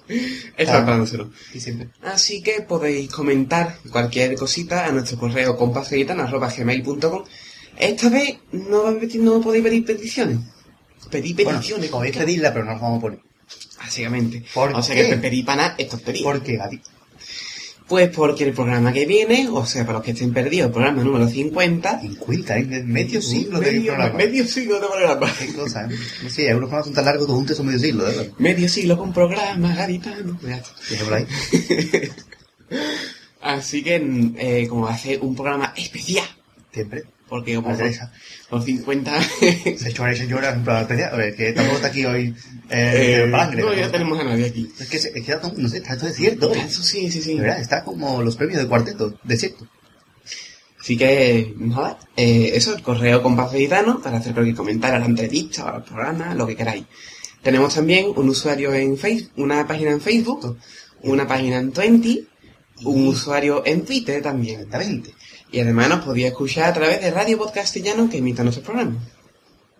Está 0.56 0.78
preparándoselo. 0.78 1.32
Y 1.56 1.60
siempre. 1.60 1.90
Así 2.04 2.44
que 2.44 2.62
podéis 2.62 3.10
comentar 3.10 3.80
cualquier 3.92 4.36
cosita 4.36 4.86
a 4.86 4.92
nuestro 4.92 5.18
correo 5.18 5.58
compasgitana.gmail.com 5.58 7.24
Esta 7.80 8.10
vez 8.10 8.38
no, 8.52 8.84
pedir- 9.00 9.22
no 9.22 9.42
podéis 9.42 9.64
pedir 9.64 9.86
peticiones. 9.86 10.38
Bueno, 10.38 10.50
peticiones. 11.10 11.90
podéis 11.90 12.16
pedirla, 12.18 12.54
pero 12.54 12.66
no 12.66 12.74
las 12.74 12.82
vamos 12.82 13.00
a 13.00 13.02
poner. 13.02 13.20
Básicamente. 13.80 14.44
¿Por 14.54 14.74
o 14.74 14.84
sea 14.84 14.96
qué? 14.96 15.20
que 15.20 15.44
nada, 15.44 15.76
esto 15.78 15.96
es 15.96 16.02
pedir. 16.04 16.24
¿Por 16.24 16.44
qué, 16.44 16.58
Gadi? 16.58 16.82
Pues 17.88 18.10
porque 18.10 18.44
el 18.44 18.54
programa 18.54 18.92
que 18.92 19.06
viene, 19.06 19.48
o 19.50 19.66
sea, 19.66 19.86
para 19.86 20.00
los 20.00 20.06
que 20.06 20.12
estén 20.12 20.34
perdidos, 20.34 20.68
el 20.68 20.74
programa 20.74 21.04
número 21.04 21.28
50... 21.28 22.02
50, 22.02 22.58
¿eh? 22.58 22.84
Medio 22.84 23.22
siglo 23.22 23.60
de 23.60 23.82
programa. 23.82 24.14
medio 24.14 24.46
siglo 24.46 24.80
de 24.80 24.88
programa. 24.88 25.34
Qué 25.40 25.54
cosa, 25.54 25.86
¿eh? 25.86 25.96
No 26.24 26.30
sé, 26.30 26.50
algunos 26.50 26.70
programas 26.70 26.86
son 26.86 26.94
tan 26.94 27.06
largos, 27.06 27.28
todos 27.28 27.38
juntos 27.38 27.56
son 27.56 27.66
medio 27.68 27.80
siglo, 27.80 28.10
¿eh? 28.10 28.32
Medio 28.40 28.68
siglo 28.68 28.98
con 28.98 29.14
programa, 29.14 29.74
gaditano. 29.74 30.38
Así 33.42 33.82
que, 33.84 34.32
eh, 34.38 34.68
como 34.68 34.82
va 34.84 34.94
a 34.94 34.98
ser 34.98 35.22
un 35.22 35.34
programa 35.34 35.74
especial, 35.78 36.28
Siempre. 36.74 37.06
Porque 37.28 37.56
como 37.56 37.76
los 38.52 38.66
50... 38.66 39.22
Señora 39.78 40.14
y 40.14 40.20
en 40.22 40.64
plan 40.64 40.82
especial. 40.82 41.14
A 41.14 41.18
ver, 41.18 41.36
que 41.36 41.54
tampoco 41.54 41.76
está 41.76 41.88
aquí 41.88 42.06
hoy 42.06 42.36
eh, 42.70 43.24
eh, 43.24 43.28
no, 43.28 43.74
ya 43.74 43.90
tenemos 43.92 44.20
a 44.20 44.24
nadie 44.24 44.48
aquí. 44.48 44.70
Es 44.80 44.88
que, 44.88 45.00
se, 45.00 45.18
es 45.18 45.26
que 45.26 45.36
no 45.58 45.70
sé, 45.70 45.78
está 45.78 45.96
todo 45.98 46.08
desierto. 46.08 46.54
Eso 46.54 46.84
sí, 46.84 47.10
sí, 47.10 47.22
sí. 47.22 47.36
De 47.36 47.42
verdad, 47.42 47.62
está 47.62 47.84
como 47.84 48.22
los 48.22 48.36
premios 48.36 48.62
de 48.62 48.68
cuarteto, 48.68 49.18
desierto. 49.24 49.68
Así 50.80 50.98
que, 50.98 51.54
nada, 51.58 52.00
eh, 52.16 52.52
eso, 52.54 52.76
el 52.76 52.82
correo 52.82 53.22
compás 53.22 53.52
gaditano 53.52 54.02
para 54.02 54.18
hacer 54.18 54.34
cualquier 54.34 54.56
comentario 54.56 54.98
a 54.98 55.00
la 55.00 55.06
entrevista, 55.06 55.70
al 55.70 55.84
programa, 55.84 56.34
lo 56.34 56.48
que 56.48 56.56
queráis. 56.56 56.86
Tenemos 57.42 57.76
también 57.76 58.08
un 58.16 58.30
usuario 58.30 58.74
en 58.74 58.98
Facebook, 58.98 59.32
una 59.38 59.68
página 59.68 59.92
en 59.92 60.02
Facebook, 60.02 60.58
una 61.04 61.28
página 61.28 61.58
en 61.58 61.72
Twenty, 61.72 62.28
un 62.84 63.08
usuario 63.08 63.64
en 63.66 63.86
Twitter 63.86 64.22
también. 64.22 64.62
Exactamente. 64.62 65.14
Y 65.52 65.60
además 65.60 65.90
nos 65.90 66.06
podía 66.06 66.28
escuchar 66.28 66.70
a 66.70 66.74
través 66.74 67.02
de 67.02 67.12
Radio 67.12 67.38
Podcastellano 67.38 68.10
que 68.10 68.18
imita 68.18 68.44
nuestro 68.44 68.64
programa. 68.64 68.98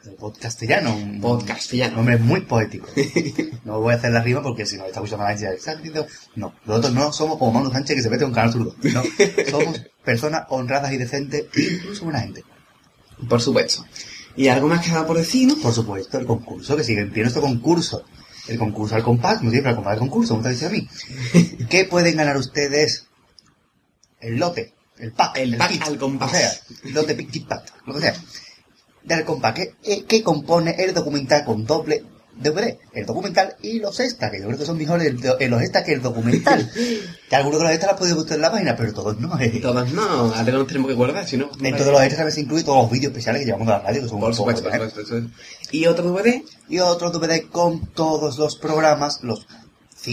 El 0.06 0.16
podcastellano. 0.16 0.96
Un 0.96 1.20
Podcastellano. 1.20 1.98
nombre 1.98 2.18
muy 2.18 2.42
poético. 2.42 2.88
No 3.66 3.82
voy 3.82 3.94
a 3.94 3.98
hacer 3.98 4.12
la 4.12 4.22
rima 4.22 4.42
porque 4.42 4.66
si 4.66 4.78
no 4.78 4.86
está 4.86 5.00
escuchando 5.00 5.26
a 5.26 5.34
nadie, 5.34 5.54
¿estás 5.54 5.76
diciendo? 5.78 6.08
No, 6.36 6.54
nosotros 6.66 6.94
no 6.94 7.12
somos 7.12 7.38
como 7.38 7.52
Manu 7.52 7.72
Sánchez 7.72 7.98
que 7.98 8.02
se 8.02 8.10
mete 8.10 8.24
en 8.24 8.30
un 8.30 8.34
canal 8.34 8.54
zurdo. 8.54 8.76
No, 8.84 9.04
somos 9.50 9.82
personas 10.06 10.44
honradas 10.50 10.94
y 10.94 10.98
decentes, 10.98 11.46
incluso 11.58 12.06
buena 12.06 12.22
gente. 12.22 12.46
Por 13.28 13.42
supuesto. 13.42 13.86
¿Y 14.38 14.48
algo 14.48 14.68
más 14.68 14.86
que 14.86 14.92
dado 14.92 15.08
por 15.08 15.18
decir, 15.18 15.48
no? 15.48 15.58
Por 15.58 15.74
supuesto, 15.74 16.18
el 16.18 16.26
concurso, 16.26 16.78
que 16.78 16.84
sigue 16.84 17.02
en 17.02 17.12
pie 17.12 17.24
nuestro 17.24 17.42
concurso. 17.42 18.06
El 18.48 18.58
concurso 18.58 18.96
al 18.96 19.04
compás, 19.04 19.40
como 19.40 19.50
siempre, 19.52 19.72
al 19.72 19.76
compás 19.76 19.94
del 19.94 20.00
concurso, 20.00 20.36
como 20.36 20.44
te 20.44 20.52
dice 20.52 20.68
a 20.68 20.70
mí. 20.70 20.88
¿Qué 21.70 21.84
pueden 21.84 22.16
ganar 22.16 22.38
ustedes? 22.38 23.08
El 24.22 24.38
lote, 24.38 24.74
el 25.00 25.12
pack, 25.12 25.38
El 25.38 25.58
pack 25.58 25.82
al 25.88 25.98
compás. 25.98 26.32
O 26.32 26.36
sea, 26.36 26.52
lote, 26.92 27.16
pick, 27.16 27.32
kit, 27.32 27.48
pack, 27.48 27.84
que 27.86 28.00
sea. 28.02 28.16
Del 29.04 29.24
compás, 29.24 29.54
que, 29.54 30.04
que 30.06 30.24
compone 30.24 30.76
el 30.78 30.94
documental 30.94 31.46
con 31.46 31.66
doble 31.66 32.04
DVD, 32.40 32.78
el 32.94 33.06
documental 33.06 33.56
y 33.62 33.80
los 33.80 34.00
extras, 34.00 34.32
que 34.32 34.40
yo 34.40 34.46
creo 34.48 34.60
que 34.60 34.66
son 34.66 34.78
mejores 34.78 35.08
el, 35.08 35.50
los 35.50 35.62
extras 35.62 35.84
que 35.84 35.94
el 35.94 36.02
documental. 36.02 36.72
que 37.30 37.36
algunos 37.36 37.60
de 37.60 37.66
los 37.66 37.74
extras 37.74 37.92
los 37.94 38.00
podéis 38.00 38.16
buscar 38.16 38.36
en 38.36 38.42
la 38.42 38.52
página, 38.52 38.76
pero 38.76 38.94
todos 38.94 39.20
no. 39.20 39.40
eh. 39.40 39.60
Todos 39.62 39.92
no, 39.92 40.04
ahora 40.04 40.52
nos 40.52 40.68
tenemos 40.68 40.88
que 40.88 40.94
guardar, 40.94 41.28
si 41.28 41.38
no... 41.38 41.50
Dentro 41.60 41.86
de 41.86 41.92
los 41.92 42.02
extras 42.02 42.34
se 42.34 42.42
incluyen 42.42 42.66
todos 42.66 42.84
los 42.84 42.92
vídeos 42.92 43.12
especiales 43.12 43.42
que 43.42 43.46
llevamos 43.48 43.68
de 43.68 43.74
la 43.74 43.80
radio, 43.80 44.02
que 44.04 44.10
son 44.10 44.20
Por 44.20 44.36
supuesto, 44.36 44.70
por 44.70 44.90
supuesto. 44.90 45.22
Y 45.72 45.88
otro 45.88 46.12
DVD, 46.12 46.44
y 46.70 46.80
otro 46.80 47.10
DVD 47.12 47.48
con 47.50 47.88
todos 47.88 48.38
los 48.38 48.56
programas, 48.58 49.24
los 49.24 49.48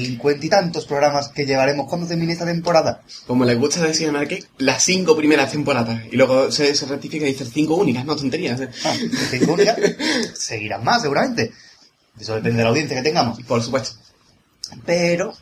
cincuenta 0.03 0.45
y 0.45 0.49
tantos 0.49 0.87
programas 0.87 1.29
que 1.29 1.47
llevaremos 1.47 1.87
cuando 1.89 2.07
termine 2.09 2.33
esta 2.33 2.45
temporada. 2.45 3.03
como 3.29 3.45
les 3.45 3.57
gusta 3.59 3.81
decir 3.83 4.09
a 4.09 4.13
Marqués, 4.13 4.49
las 4.59 4.83
cinco 4.83 5.17
primeras 5.17 5.53
temporadas. 5.53 6.03
Y 6.11 6.17
luego 6.17 6.51
se, 6.51 6.75
se 6.75 6.87
rectifica 6.87 7.25
y 7.27 7.33
dice 7.33 7.45
cinco 7.45 7.77
únicas, 7.77 8.05
no 8.05 8.17
tonterías. 8.17 8.61
¿eh? 8.61 8.69
Ah, 8.85 8.95
cinco 9.31 9.53
únicas, 9.53 9.77
seguirán 10.35 10.83
más 10.83 11.03
seguramente. 11.03 11.53
Eso 12.19 12.35
depende 12.35 12.59
de 12.59 12.65
la 12.65 12.71
audiencia 12.71 12.97
que 12.97 13.03
tengamos. 13.03 13.41
Por 13.43 13.63
supuesto. 13.63 13.97
Pero 14.85 15.33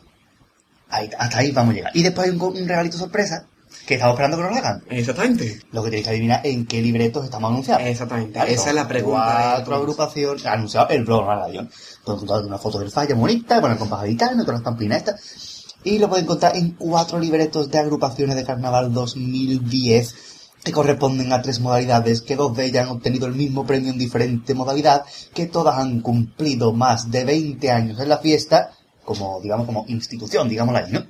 ahí- 0.91 1.11
hasta 1.19 1.39
ahí 1.39 1.51
vamos 1.53 1.73
a 1.73 1.77
llegar. 1.77 1.93
Y 1.97 2.03
después 2.03 2.29
hay 2.29 2.37
un 2.37 2.69
regalito 2.69 2.99
sorpresa 2.99 3.47
que 3.93 3.97
estamos 3.97 4.15
esperando 4.15 4.37
que 4.37 4.43
nos 4.43 4.53
lo 4.53 4.59
hagan. 4.59 4.85
Exactamente. 4.89 5.61
Lo 5.73 5.83
que 5.83 5.91
tenéis 5.91 6.05
que 6.05 6.11
adivinar 6.11 6.41
en 6.45 6.67
qué 6.67 6.81
libretos 6.81 7.25
estamos 7.25 7.51
anunciados. 7.51 7.83
Exactamente. 7.85 8.39
¿Vale? 8.39 8.53
Esa 8.55 8.69
es 8.71 8.75
la 8.75 8.89
pregunta. 8.89 9.27
de 9.27 9.55
Cuatro 9.57 9.75
agrupaciones 9.75 10.47
anunciado 10.47 10.89
el 10.89 11.05
blog, 11.05 11.27
la 11.27 11.37
radio. 11.37 11.69
Pueden 12.05 12.23
encontrar 12.23 12.47
una 12.47 12.59
foto 12.59 12.79
del 12.79 12.91
falla 12.91 13.15
bonita, 13.15 13.61
con 13.61 13.71
el 13.71 13.79
compás 13.79 14.03
gaditano, 14.03 14.45
con 14.45 14.55
las 14.55 14.63
pamplinas 14.63 14.99
estas. 14.99 15.65
Y 15.85 15.99
lo 15.99 16.09
pueden 16.09 16.25
encontrar 16.25 16.57
en 16.57 16.71
cuatro 16.73 17.19
libretos 17.19 17.71
de 17.71 17.79
agrupaciones 17.79 18.37
de 18.37 18.45
carnaval 18.45 18.93
2010 18.93 20.15
que 20.63 20.73
corresponden 20.73 21.33
a 21.33 21.43
tres 21.43 21.61
modalidades, 21.61 22.23
que 22.23 22.37
dos 22.37 22.57
de 22.57 22.67
ellas 22.67 22.87
han 22.87 22.97
obtenido 22.97 23.27
el 23.27 23.35
mismo 23.35 23.67
premio 23.67 23.91
en 23.91 23.99
diferente 23.99 24.55
modalidad, 24.55 25.05
que 25.35 25.47
todas 25.47 25.77
han 25.77 26.01
cumplido 26.01 26.73
más 26.73 27.11
de 27.11 27.25
20 27.25 27.71
años 27.71 27.99
en 27.99 28.09
la 28.09 28.19
fiesta, 28.19 28.71
como, 29.05 29.41
digamos, 29.41 29.67
como 29.67 29.85
institución, 29.89 30.49
digámoslo 30.49 30.79
ahí, 30.79 30.93
¿no? 30.93 31.05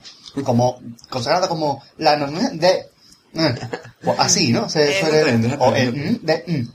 Como, 0.45 0.81
consagrada 1.11 1.49
como 1.49 1.83
la 1.99 2.17
de... 2.17 2.87
eh, 3.35 3.55
pues 4.03 4.19
así, 4.19 4.53
¿no? 4.53 4.69
Se 4.69 5.01
suele... 5.01 5.21
Exactamente, 5.21 5.57
O 5.59 5.75
el 5.75 5.93
mm 5.95 6.19
de 6.23 6.45
mm, 6.47 6.69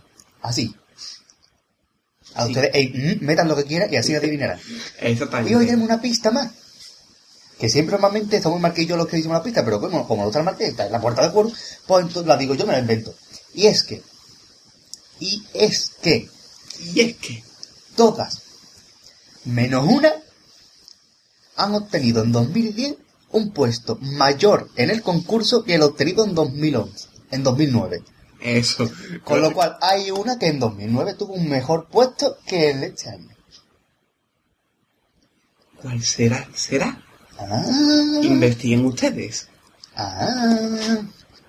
así. 0.44 0.76
A 2.36 2.46
ustedes, 2.46 2.72
mm, 2.94 3.26
metan 3.26 3.48
lo 3.48 3.56
que 3.56 3.64
quieran 3.64 3.92
y 3.92 3.98
así 3.98 4.14
adivinarán. 4.14 4.60
Exactamente. 5.00 5.52
Y 5.52 5.56
hoy 5.56 5.66
tenemos 5.66 5.86
una 5.86 6.02
pista 6.02 6.30
más. 6.30 6.52
Que 7.60 7.70
siempre 7.70 7.94
normalmente 7.94 8.40
somos 8.42 8.60
Marqués 8.62 8.86
yo 8.86 8.96
los 8.96 9.08
que 9.08 9.18
decimos 9.18 9.38
la 9.38 9.44
pista, 9.44 9.66
pero 9.66 9.82
como, 9.82 10.08
como 10.08 10.22
no 10.22 10.28
está 10.30 10.40
el 10.40 10.46
Marqués, 10.46 10.70
está 10.70 10.86
en 10.86 10.92
la 10.92 11.02
puerta 11.02 11.24
del 11.24 11.32
juego, 11.32 11.52
pues 11.88 12.06
entonces 12.06 12.28
la 12.28 12.38
digo 12.38 12.54
yo, 12.54 12.68
me 12.68 12.74
la 12.74 12.80
invento. 12.80 13.16
Y 13.56 13.66
es 13.66 13.82
que, 13.82 14.04
y 15.20 15.44
es 15.54 15.90
que, 16.00 16.30
Y 16.80 17.00
es 17.02 17.16
que... 17.18 17.44
todas, 17.96 18.44
menos 19.46 19.88
una, 19.88 20.14
han 21.56 21.74
obtenido 21.74 22.24
en 22.24 22.32
2010 22.32 22.96
un 23.32 23.52
puesto 23.52 23.98
mayor 24.02 24.70
en 24.76 24.90
el 24.90 25.02
concurso 25.02 25.64
que 25.64 25.76
el 25.76 25.82
obtenido 25.82 26.24
en 26.26 26.34
2011, 26.36 27.08
en 27.32 27.44
2009. 27.44 28.04
Eso. 28.42 28.90
Con 29.24 29.42
lo 29.42 29.52
cual 29.54 29.78
hay 29.82 30.12
una 30.12 30.38
que 30.38 30.48
en 30.48 30.60
2009 30.60 31.16
tuvo 31.16 31.34
un 31.34 31.50
mejor 31.50 31.88
puesto 31.90 32.38
que 32.46 32.70
el 32.72 32.82
de 32.82 32.88
este 32.88 33.10
año. 33.10 33.30
¿Cuál 35.82 36.02
será? 36.02 36.48
¿Será? 36.54 37.02
Ah, 37.40 37.64
Investiguen 38.24 38.86
ustedes. 38.86 39.48
ah. 39.96 40.98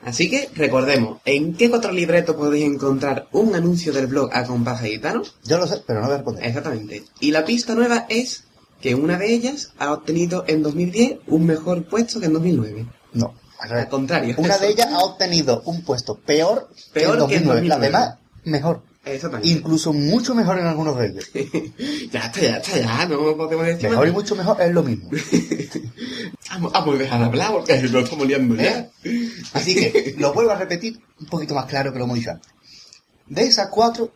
Así 0.04 0.30
que 0.30 0.48
recordemos, 0.54 1.20
¿en 1.24 1.54
qué 1.54 1.68
cuatro 1.68 1.90
libretos 1.92 2.36
podéis 2.36 2.64
encontrar 2.66 3.28
un 3.32 3.54
anuncio 3.54 3.92
del 3.92 4.06
blog 4.06 4.30
a 4.32 4.44
compás 4.44 4.80
gitano? 4.80 5.22
Yo 5.44 5.58
lo 5.58 5.66
sé, 5.66 5.82
pero 5.86 6.00
no 6.00 6.06
voy 6.06 6.14
a 6.14 6.18
responder. 6.18 6.44
Exactamente. 6.46 7.04
Y 7.20 7.32
la 7.32 7.44
pista 7.44 7.74
nueva 7.74 8.06
es 8.08 8.44
que 8.80 8.94
una 8.94 9.18
de 9.18 9.32
ellas 9.32 9.72
ha 9.78 9.92
obtenido 9.92 10.44
en 10.46 10.62
2010 10.62 11.18
un 11.26 11.46
mejor 11.46 11.84
puesto 11.84 12.20
que 12.20 12.26
en 12.26 12.32
2009. 12.32 12.86
No, 13.14 13.34
al 13.60 13.88
contrario. 13.88 14.34
Una 14.38 14.54
Eso. 14.54 14.62
de 14.62 14.70
ellas 14.70 14.88
ha 14.92 14.98
obtenido 14.98 15.62
un 15.64 15.82
puesto 15.82 16.16
peor, 16.16 16.68
Peor 16.92 17.16
que 17.16 17.22
en 17.22 17.28
que 17.28 17.36
en 17.36 17.44
2009. 17.46 17.68
Las 17.68 17.78
2009. 17.78 17.86
demás, 17.86 18.18
mejor. 18.44 18.82
Exactamente. 19.04 19.48
Incluso 19.48 19.92
mucho 19.92 20.34
mejor 20.34 20.58
en 20.58 20.66
algunos 20.66 20.98
de 20.98 21.06
ellos. 21.06 21.30
ya 22.12 22.20
está, 22.26 22.40
ya 22.40 22.56
está, 22.58 22.78
ya. 22.78 23.06
No 23.06 23.36
podemos 23.36 23.66
decir 23.66 23.88
Mejor 23.88 24.08
y 24.08 24.12
mucho 24.12 24.36
mejor 24.36 24.60
es 24.60 24.72
lo 24.72 24.82
mismo. 24.82 25.08
Vamos, 26.50 26.72
vamos 26.72 26.94
a 26.94 26.98
dejar 26.98 27.18
de 27.20 27.26
hablar 27.26 27.52
porque 27.52 27.82
lo 27.82 28.00
estamos 28.00 28.26
liando 28.26 28.54
ya. 28.56 28.88
Así 29.52 29.74
que 29.74 30.14
lo 30.18 30.32
vuelvo 30.32 30.50
a 30.50 30.56
repetir 30.56 30.98
un 31.20 31.26
poquito 31.26 31.54
más 31.54 31.66
claro 31.66 31.92
que 31.92 31.98
lo 31.98 32.06
hemos 32.06 32.16
dicho 32.16 32.30
antes. 32.30 32.50
De 33.26 33.42
esas 33.42 33.68
cuatro, 33.68 34.10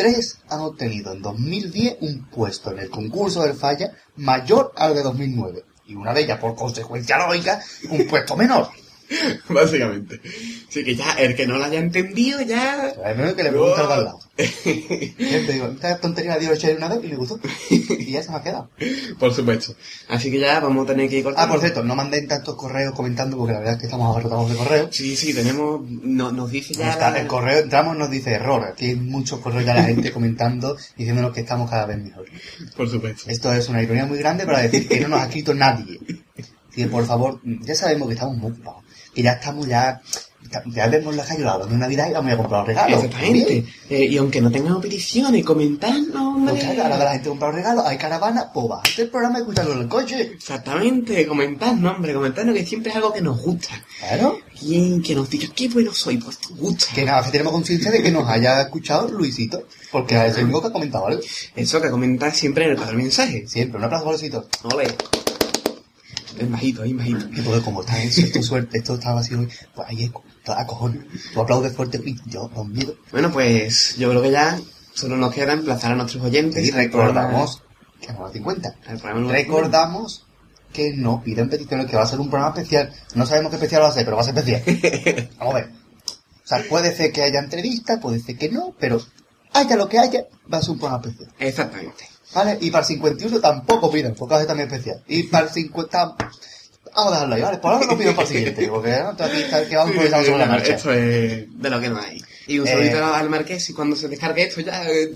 tres 0.00 0.38
han 0.48 0.60
obtenido 0.60 1.12
en 1.12 1.20
2010 1.20 1.98
un 2.00 2.24
puesto 2.30 2.72
en 2.72 2.78
el 2.78 2.88
concurso 2.88 3.42
del 3.42 3.54
falla 3.54 3.92
mayor 4.16 4.72
al 4.76 4.94
de 4.94 5.02
2009. 5.02 5.64
Y 5.86 5.94
una 5.94 6.14
de 6.14 6.22
ellas, 6.22 6.38
por 6.38 6.54
consecuencia 6.54 7.18
lógica, 7.18 7.62
un 7.90 8.06
puesto 8.06 8.34
menor. 8.34 8.70
Básicamente. 9.48 10.20
Así 10.68 10.84
que 10.84 10.94
ya, 10.94 11.12
el 11.14 11.34
que 11.34 11.46
no 11.46 11.58
lo 11.58 11.64
haya 11.64 11.78
entendido, 11.80 12.40
ya... 12.42 12.88
Es 12.88 13.16
menos 13.16 13.34
que 13.34 13.42
le 13.42 13.50
pregunte 13.50 13.80
al 13.80 13.90
al 13.92 14.04
lado. 14.04 14.18
Siempre 14.36 15.52
digo, 15.52 15.66
esta 15.66 15.98
tontería 15.98 16.32
la 16.32 16.38
dio 16.38 16.54
Cher 16.56 16.76
una 16.76 16.88
vez 16.88 17.00
y 17.04 17.08
le 17.08 17.16
gustó. 17.16 17.38
Y 17.70 18.12
ya 18.12 18.22
se 18.22 18.30
me 18.30 18.36
ha 18.36 18.42
quedado. 18.42 18.70
Por 19.18 19.34
supuesto. 19.34 19.74
Así 20.08 20.30
que 20.30 20.38
ya 20.38 20.60
vamos 20.60 20.84
a 20.84 20.92
tener 20.92 21.08
que 21.08 21.16
ir 21.18 21.20
Ah, 21.22 21.24
cortando. 21.24 21.52
por 21.52 21.60
cierto, 21.60 21.82
no 21.84 21.96
manden 21.96 22.26
tantos 22.28 22.54
correos 22.56 22.94
comentando 22.94 23.36
porque 23.36 23.52
la 23.52 23.58
verdad 23.58 23.74
es 23.74 23.80
que 23.80 23.86
estamos 23.86 24.06
abarrotados 24.08 24.50
de 24.50 24.56
correos. 24.56 24.88
Sí, 24.92 25.16
sí, 25.16 25.34
tenemos... 25.34 25.80
no- 25.88 26.32
nos 26.32 26.50
dice 26.50 26.74
ya... 26.74 26.90
Está- 26.90 27.10
la- 27.10 27.20
el 27.20 27.26
correo 27.26 27.60
entramos 27.60 27.96
nos 27.96 28.10
dice 28.10 28.30
error. 28.32 28.64
Aquí 28.64 28.86
hay 28.86 28.96
muchos 28.96 29.40
correos 29.40 29.64
ya 29.64 29.74
la 29.74 29.84
gente 29.84 30.12
comentando 30.12 30.76
diciéndonos 30.96 31.32
que 31.32 31.40
estamos 31.40 31.68
cada 31.68 31.86
vez 31.86 31.98
mejor. 31.98 32.26
Por 32.76 32.88
supuesto. 32.88 33.28
Esto 33.30 33.52
es 33.52 33.68
una 33.68 33.82
ironía 33.82 34.06
muy 34.06 34.18
grande 34.18 34.46
para 34.46 34.62
decir 34.62 34.88
que 34.88 35.00
no 35.00 35.08
nos 35.08 35.20
ha 35.20 35.24
escrito 35.24 35.52
nadie. 35.54 35.98
Que 36.74 36.86
por 36.86 37.04
favor, 37.04 37.40
ya 37.42 37.74
sabemos 37.74 38.06
que 38.08 38.14
estamos 38.14 38.36
muy 38.36 38.52
ocupados. 38.52 38.84
Que 39.14 39.22
ya 39.22 39.32
estamos 39.32 39.66
ya... 39.66 40.00
Ya 40.66 40.88
vemos 40.88 41.14
la 41.14 41.24
calle 41.24 41.44
de 41.44 41.76
Navidad 41.76 42.08
y 42.08 42.12
vamos 42.12 42.32
a 42.32 42.36
comprar 42.38 42.60
los 42.60 42.68
regalos. 42.68 43.04
Exactamente. 43.04 43.64
Eh, 43.90 44.06
y 44.06 44.16
aunque 44.16 44.40
no 44.40 44.50
tengamos 44.50 44.82
peticiones, 44.82 45.44
comentadnos, 45.44 46.16
hombre. 46.16 46.54
Pues 46.54 46.64
claro, 46.64 46.94
ahora 46.94 47.04
la 47.04 47.12
gente 47.12 47.28
compra 47.28 47.48
los 47.48 47.56
regalos, 47.56 47.84
hay 47.86 47.98
caravana, 47.98 48.50
pues 48.52 48.66
bájate 48.66 49.02
el 49.02 49.10
programa 49.10 49.38
y 49.38 49.42
escúchalo 49.42 49.72
en 49.74 49.78
el 49.80 49.88
coche. 49.88 50.20
Exactamente, 50.22 51.26
comentadnos, 51.26 51.94
hombre, 51.94 52.14
comentadnos 52.14 52.56
que 52.56 52.66
siempre 52.66 52.90
es 52.90 52.96
algo 52.96 53.12
que 53.12 53.20
nos 53.20 53.40
gusta. 53.40 53.84
Claro. 54.00 54.40
¿Quién 54.58 55.02
que 55.02 55.14
nos 55.14 55.28
diga 55.30 55.46
qué 55.54 55.68
bueno 55.68 55.92
soy? 55.92 56.16
Pues 56.16 56.38
te 56.38 56.54
gusta. 56.54 56.86
Que 56.94 57.04
nada, 57.04 57.22
que 57.22 57.30
tenemos 57.30 57.52
conciencia 57.52 57.90
de 57.90 58.02
que 58.02 58.10
nos 58.10 58.26
haya 58.28 58.62
escuchado 58.62 59.08
Luisito. 59.08 59.66
Porque 59.92 60.26
es 60.26 60.36
el 60.36 60.44
único 60.44 60.62
que 60.62 60.68
ha 60.68 60.72
comentado 60.72 61.06
algo. 61.06 61.22
Eso 61.54 61.80
que 61.80 61.90
comentar 61.90 62.34
siempre 62.34 62.64
en 62.64 62.72
el 62.72 62.96
mensajes. 62.96 63.50
Siempre, 63.50 63.78
un 63.78 63.84
aplauso 63.84 64.06
para 64.06 64.16
Luisito. 64.16 64.48
Ole. 64.64 64.88
Es 66.38 66.50
bajito, 66.50 66.84
es 66.84 66.96
bajito. 66.96 67.26
Y 67.32 67.40
porque 67.42 67.62
como 67.62 67.80
está 67.80 68.02
eso, 68.02 68.20
esto 68.22 68.42
suerte, 68.42 68.78
esto 68.78 68.94
estaba 68.94 69.20
así 69.20 69.34
hoy, 69.34 69.48
pues 69.74 69.88
ahí 69.88 70.04
es, 70.04 70.10
a 70.46 70.66
cojones. 70.66 71.04
Tú 71.32 71.40
aplaudes 71.40 71.74
fuerte 71.74 72.00
y 72.04 72.16
yo 72.26 72.48
con 72.50 72.72
miedo. 72.72 72.94
Bueno, 73.12 73.30
pues 73.30 73.96
yo 73.96 74.10
creo 74.10 74.22
que 74.22 74.30
ya 74.30 74.58
solo 74.94 75.16
nos 75.16 75.34
queda 75.34 75.52
emplazar 75.52 75.92
a 75.92 75.96
nuestros 75.96 76.24
oyentes. 76.24 76.66
Y 76.66 76.70
recordamos 76.70 77.62
que 78.00 78.10
a 78.10 78.18
las 78.18 78.32
50. 78.32 78.68
al 78.68 78.98
programa 78.98 79.20
número 79.20 79.38
Recordamos 79.38 80.26
que 80.72 80.94
no 80.94 81.22
piden 81.22 81.48
peticiones, 81.48 81.86
que 81.86 81.96
va 81.96 82.02
a 82.02 82.06
ser 82.06 82.20
un 82.20 82.30
programa 82.30 82.54
especial. 82.54 82.92
No 83.14 83.26
sabemos 83.26 83.50
qué 83.50 83.56
especial 83.56 83.82
va 83.82 83.88
a 83.88 83.92
ser, 83.92 84.04
pero 84.04 84.16
va 84.16 84.22
a 84.22 84.24
ser 84.24 84.38
especial. 84.38 85.28
Vamos 85.38 85.54
a 85.54 85.58
ver. 85.58 85.70
O 85.70 86.46
sea, 86.50 86.64
puede 86.68 86.94
ser 86.94 87.12
que 87.12 87.22
haya 87.22 87.40
entrevistas, 87.40 87.98
puede 88.00 88.20
ser 88.20 88.36
que 88.36 88.48
no, 88.48 88.74
pero 88.78 89.00
haya 89.52 89.76
lo 89.76 89.88
que 89.88 89.98
haya, 89.98 90.26
va 90.52 90.58
a 90.58 90.62
ser 90.62 90.70
un 90.72 90.78
programa 90.78 91.02
especial. 91.04 91.30
50. 91.38 91.44
Exactamente. 91.44 92.04
¿Vale? 92.34 92.58
Y 92.60 92.70
para 92.70 92.82
el 92.82 92.88
51 92.88 93.40
tampoco 93.40 93.90
piden, 93.90 94.14
porque 94.14 94.30
va 94.32 94.36
a 94.36 94.40
ser 94.40 94.48
también 94.48 94.68
especial. 94.70 95.02
Y 95.08 95.24
para 95.24 95.46
el 95.46 95.50
50... 95.52 96.16
Vamos 96.92 97.12
a 97.12 97.14
dejarlo 97.14 97.34
ahí, 97.36 97.42
¿vale? 97.42 97.58
Por 97.58 97.72
ahora 97.72 97.86
no 97.86 97.96
pido 97.98 98.10
para 98.16 98.26
el 98.28 98.34
siguiente, 98.34 98.68
porque 98.68 98.90
¿no? 98.90 99.08
Aquí 99.10 99.42
está- 99.42 99.64
que 99.68 99.76
vamos 99.76 99.90
improvisando 99.92 100.26
sobre 100.26 100.38
la 100.38 100.46
marcha. 100.46 100.74
Esto 100.74 100.92
es 100.92 101.46
de 101.62 101.70
lo 101.70 101.80
que 101.80 101.88
no 101.88 102.00
hay. 102.00 102.20
Y 102.48 102.58
un 102.58 102.66
Eh, 102.66 102.70
saludito 102.70 103.04
al 103.14 103.30
Marqués 103.30 103.70
y 103.70 103.72
cuando 103.74 103.94
se 103.94 104.08
descargue 104.08 104.42
esto 104.42 104.60
ya... 104.60 104.82
eh, 104.90 105.12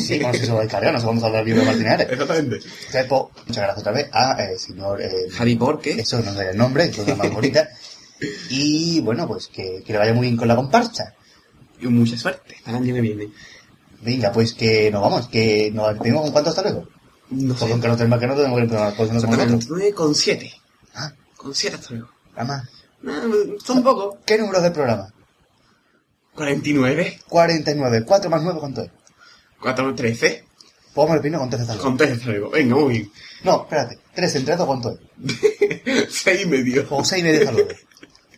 Sí, 0.00 0.18
bueno, 0.18 0.34
si 0.34 0.40
se 0.46 0.52
lo 0.52 0.58
descarga, 0.60 0.90
no 0.90 0.98
se 0.98 1.06
vamos 1.06 1.22
a 1.22 1.26
hablar 1.26 1.44
libro 1.44 1.60
de 1.60 1.66
Martínez. 1.68 2.00
Exactamente. 2.10 2.56
Entonces, 2.56 3.06
pues, 3.08 3.22
muchas 3.46 3.56
gracias 3.62 3.78
otra 3.78 3.92
vez 3.92 4.08
a 4.12 4.42
eh, 4.42 4.58
señor... 4.58 5.00
Eh, 5.00 5.10
Javi 5.30 5.54
Porque. 5.56 5.92
Eso 5.92 6.18
no 6.20 6.34
sé 6.34 6.50
el 6.50 6.56
nombre, 6.56 6.84
es 6.86 6.98
una 6.98 7.14
más 7.14 7.30
bonita. 7.32 7.68
Y 8.50 9.00
bueno, 9.00 9.26
pues 9.28 9.46
que, 9.48 9.82
que 9.86 9.92
le 9.92 9.98
vaya 10.00 10.12
muy 10.14 10.26
bien 10.26 10.36
con 10.36 10.48
la 10.48 10.56
comparsa. 10.56 11.14
Y 11.80 11.86
mucha 11.86 12.16
suerte 12.16 12.56
para 12.64 12.78
el 12.78 12.84
año 12.84 12.94
que 12.94 13.00
viene. 13.00 13.28
Venga, 14.02 14.32
pues 14.32 14.52
que 14.54 14.90
nos 14.90 15.00
vamos, 15.02 15.28
que 15.28 15.70
nos 15.72 15.90
despedimos 15.90 16.22
con 16.22 16.32
cuánto 16.32 16.50
hasta 16.50 16.62
luego. 16.62 16.88
No 17.30 17.54
Porque 17.54 17.66
sé. 17.66 17.72
aunque 17.72 17.88
no 17.88 17.96
tenemos 17.96 18.20
que 18.20 18.26
no 18.26 18.34
tenemos 18.34 18.56
que 18.58 18.62
empezar, 18.64 18.94
pues 18.96 19.10
no. 19.12 19.58
9 19.68 19.92
con 19.94 20.14
7. 20.14 20.52
Ah, 20.94 21.12
Con 21.36 21.54
7 21.54 21.76
hasta 21.76 21.90
luego. 21.94 22.08
nada 22.36 22.44
más. 22.44 22.68
No, 23.02 23.12
son 23.64 23.82
pocos. 23.82 24.16
¿Qué 24.26 24.36
número 24.38 24.60
del 24.60 24.72
programa? 24.72 25.12
49. 26.34 27.20
49. 27.28 28.04
4 28.06 28.30
más 28.30 28.42
9, 28.42 28.58
¿cuánto 28.60 28.82
es? 28.82 28.90
4 29.60 29.94
13. 29.94 30.44
Podemos 30.94 31.16
el 31.16 31.22
pino 31.22 31.38
con 31.38 31.48
13 31.50 31.62
hasta 31.62 31.74
luego. 31.74 31.88
Con 31.88 31.96
3 31.96 32.12
hasta 32.12 32.26
luego. 32.26 32.50
Venga, 32.50 32.74
muy 32.76 32.88
bien. 32.90 33.12
No, 33.44 33.62
espérate. 33.62 33.98
3 34.14 34.34
entre 34.36 34.56
2, 34.56 34.66
¿cuánto 34.66 34.90
es? 34.90 36.08
6 36.22 36.40
y 36.42 36.46
medio. 36.46 36.86
O 36.90 37.04
6 37.04 37.20
y 37.20 37.24
medio 37.24 37.38
hasta 37.40 37.52
luego. 37.52 37.68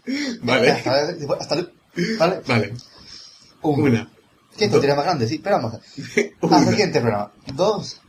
Vale. 0.42 0.70
Hasta, 0.70 1.08
hasta 1.40 1.54
luego. 1.56 1.70
¿Vale? 2.18 2.40
Vale. 2.46 2.74
Una. 3.62 4.08
¿Quién 4.56 4.70
tendría 4.70 4.94
más 4.94 5.04
grande? 5.04 5.26
Sí, 5.26 5.38
pero 5.38 5.56
vamos. 5.56 5.74
Hasta 6.42 6.58
el 6.58 6.68
siguiente 6.68 7.00
programa. 7.00 7.32
Dos 7.54 8.00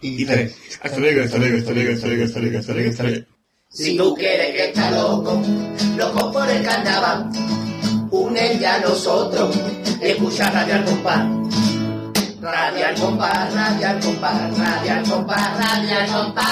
y, 0.00 0.22
Y 0.22 0.26
3. 0.26 0.56
Hasta 0.82 0.98
luego, 0.98 1.24
hasta 1.24 1.38
luego, 1.38 1.58
hasta 1.58 1.72
luego, 1.72 1.92
hasta 1.94 2.06
luego, 2.06 2.24
hasta 2.24 2.40
luego, 2.40 2.58
hasta 2.58 2.72
luego, 2.72 2.90
hasta 2.90 3.02
luego. 3.04 3.26
Si 3.70 3.96
tú 3.96 4.14
quieres 4.14 4.54
que 4.54 4.68
está 4.68 4.90
loco, 4.90 5.42
loco 5.96 6.32
por 6.32 6.48
el 6.48 6.62
carnaval, 6.62 7.30
únete 8.10 8.66
a 8.66 8.78
nosotros 8.80 9.56
y 10.00 10.04
escucha 10.06 10.50
Radio 10.50 10.74
al 10.74 10.84
Compás. 10.84 11.26
Radio 12.40 12.86
al 12.86 12.94
Compás, 12.94 13.54
Radio 13.54 13.88
al 13.88 14.00
Compás, 14.00 14.58
Radio 14.58 14.92
al 14.92 15.08
Compás, 15.08 15.58
Radio 15.58 15.98
al 15.98 16.12
Compás. 16.12 16.46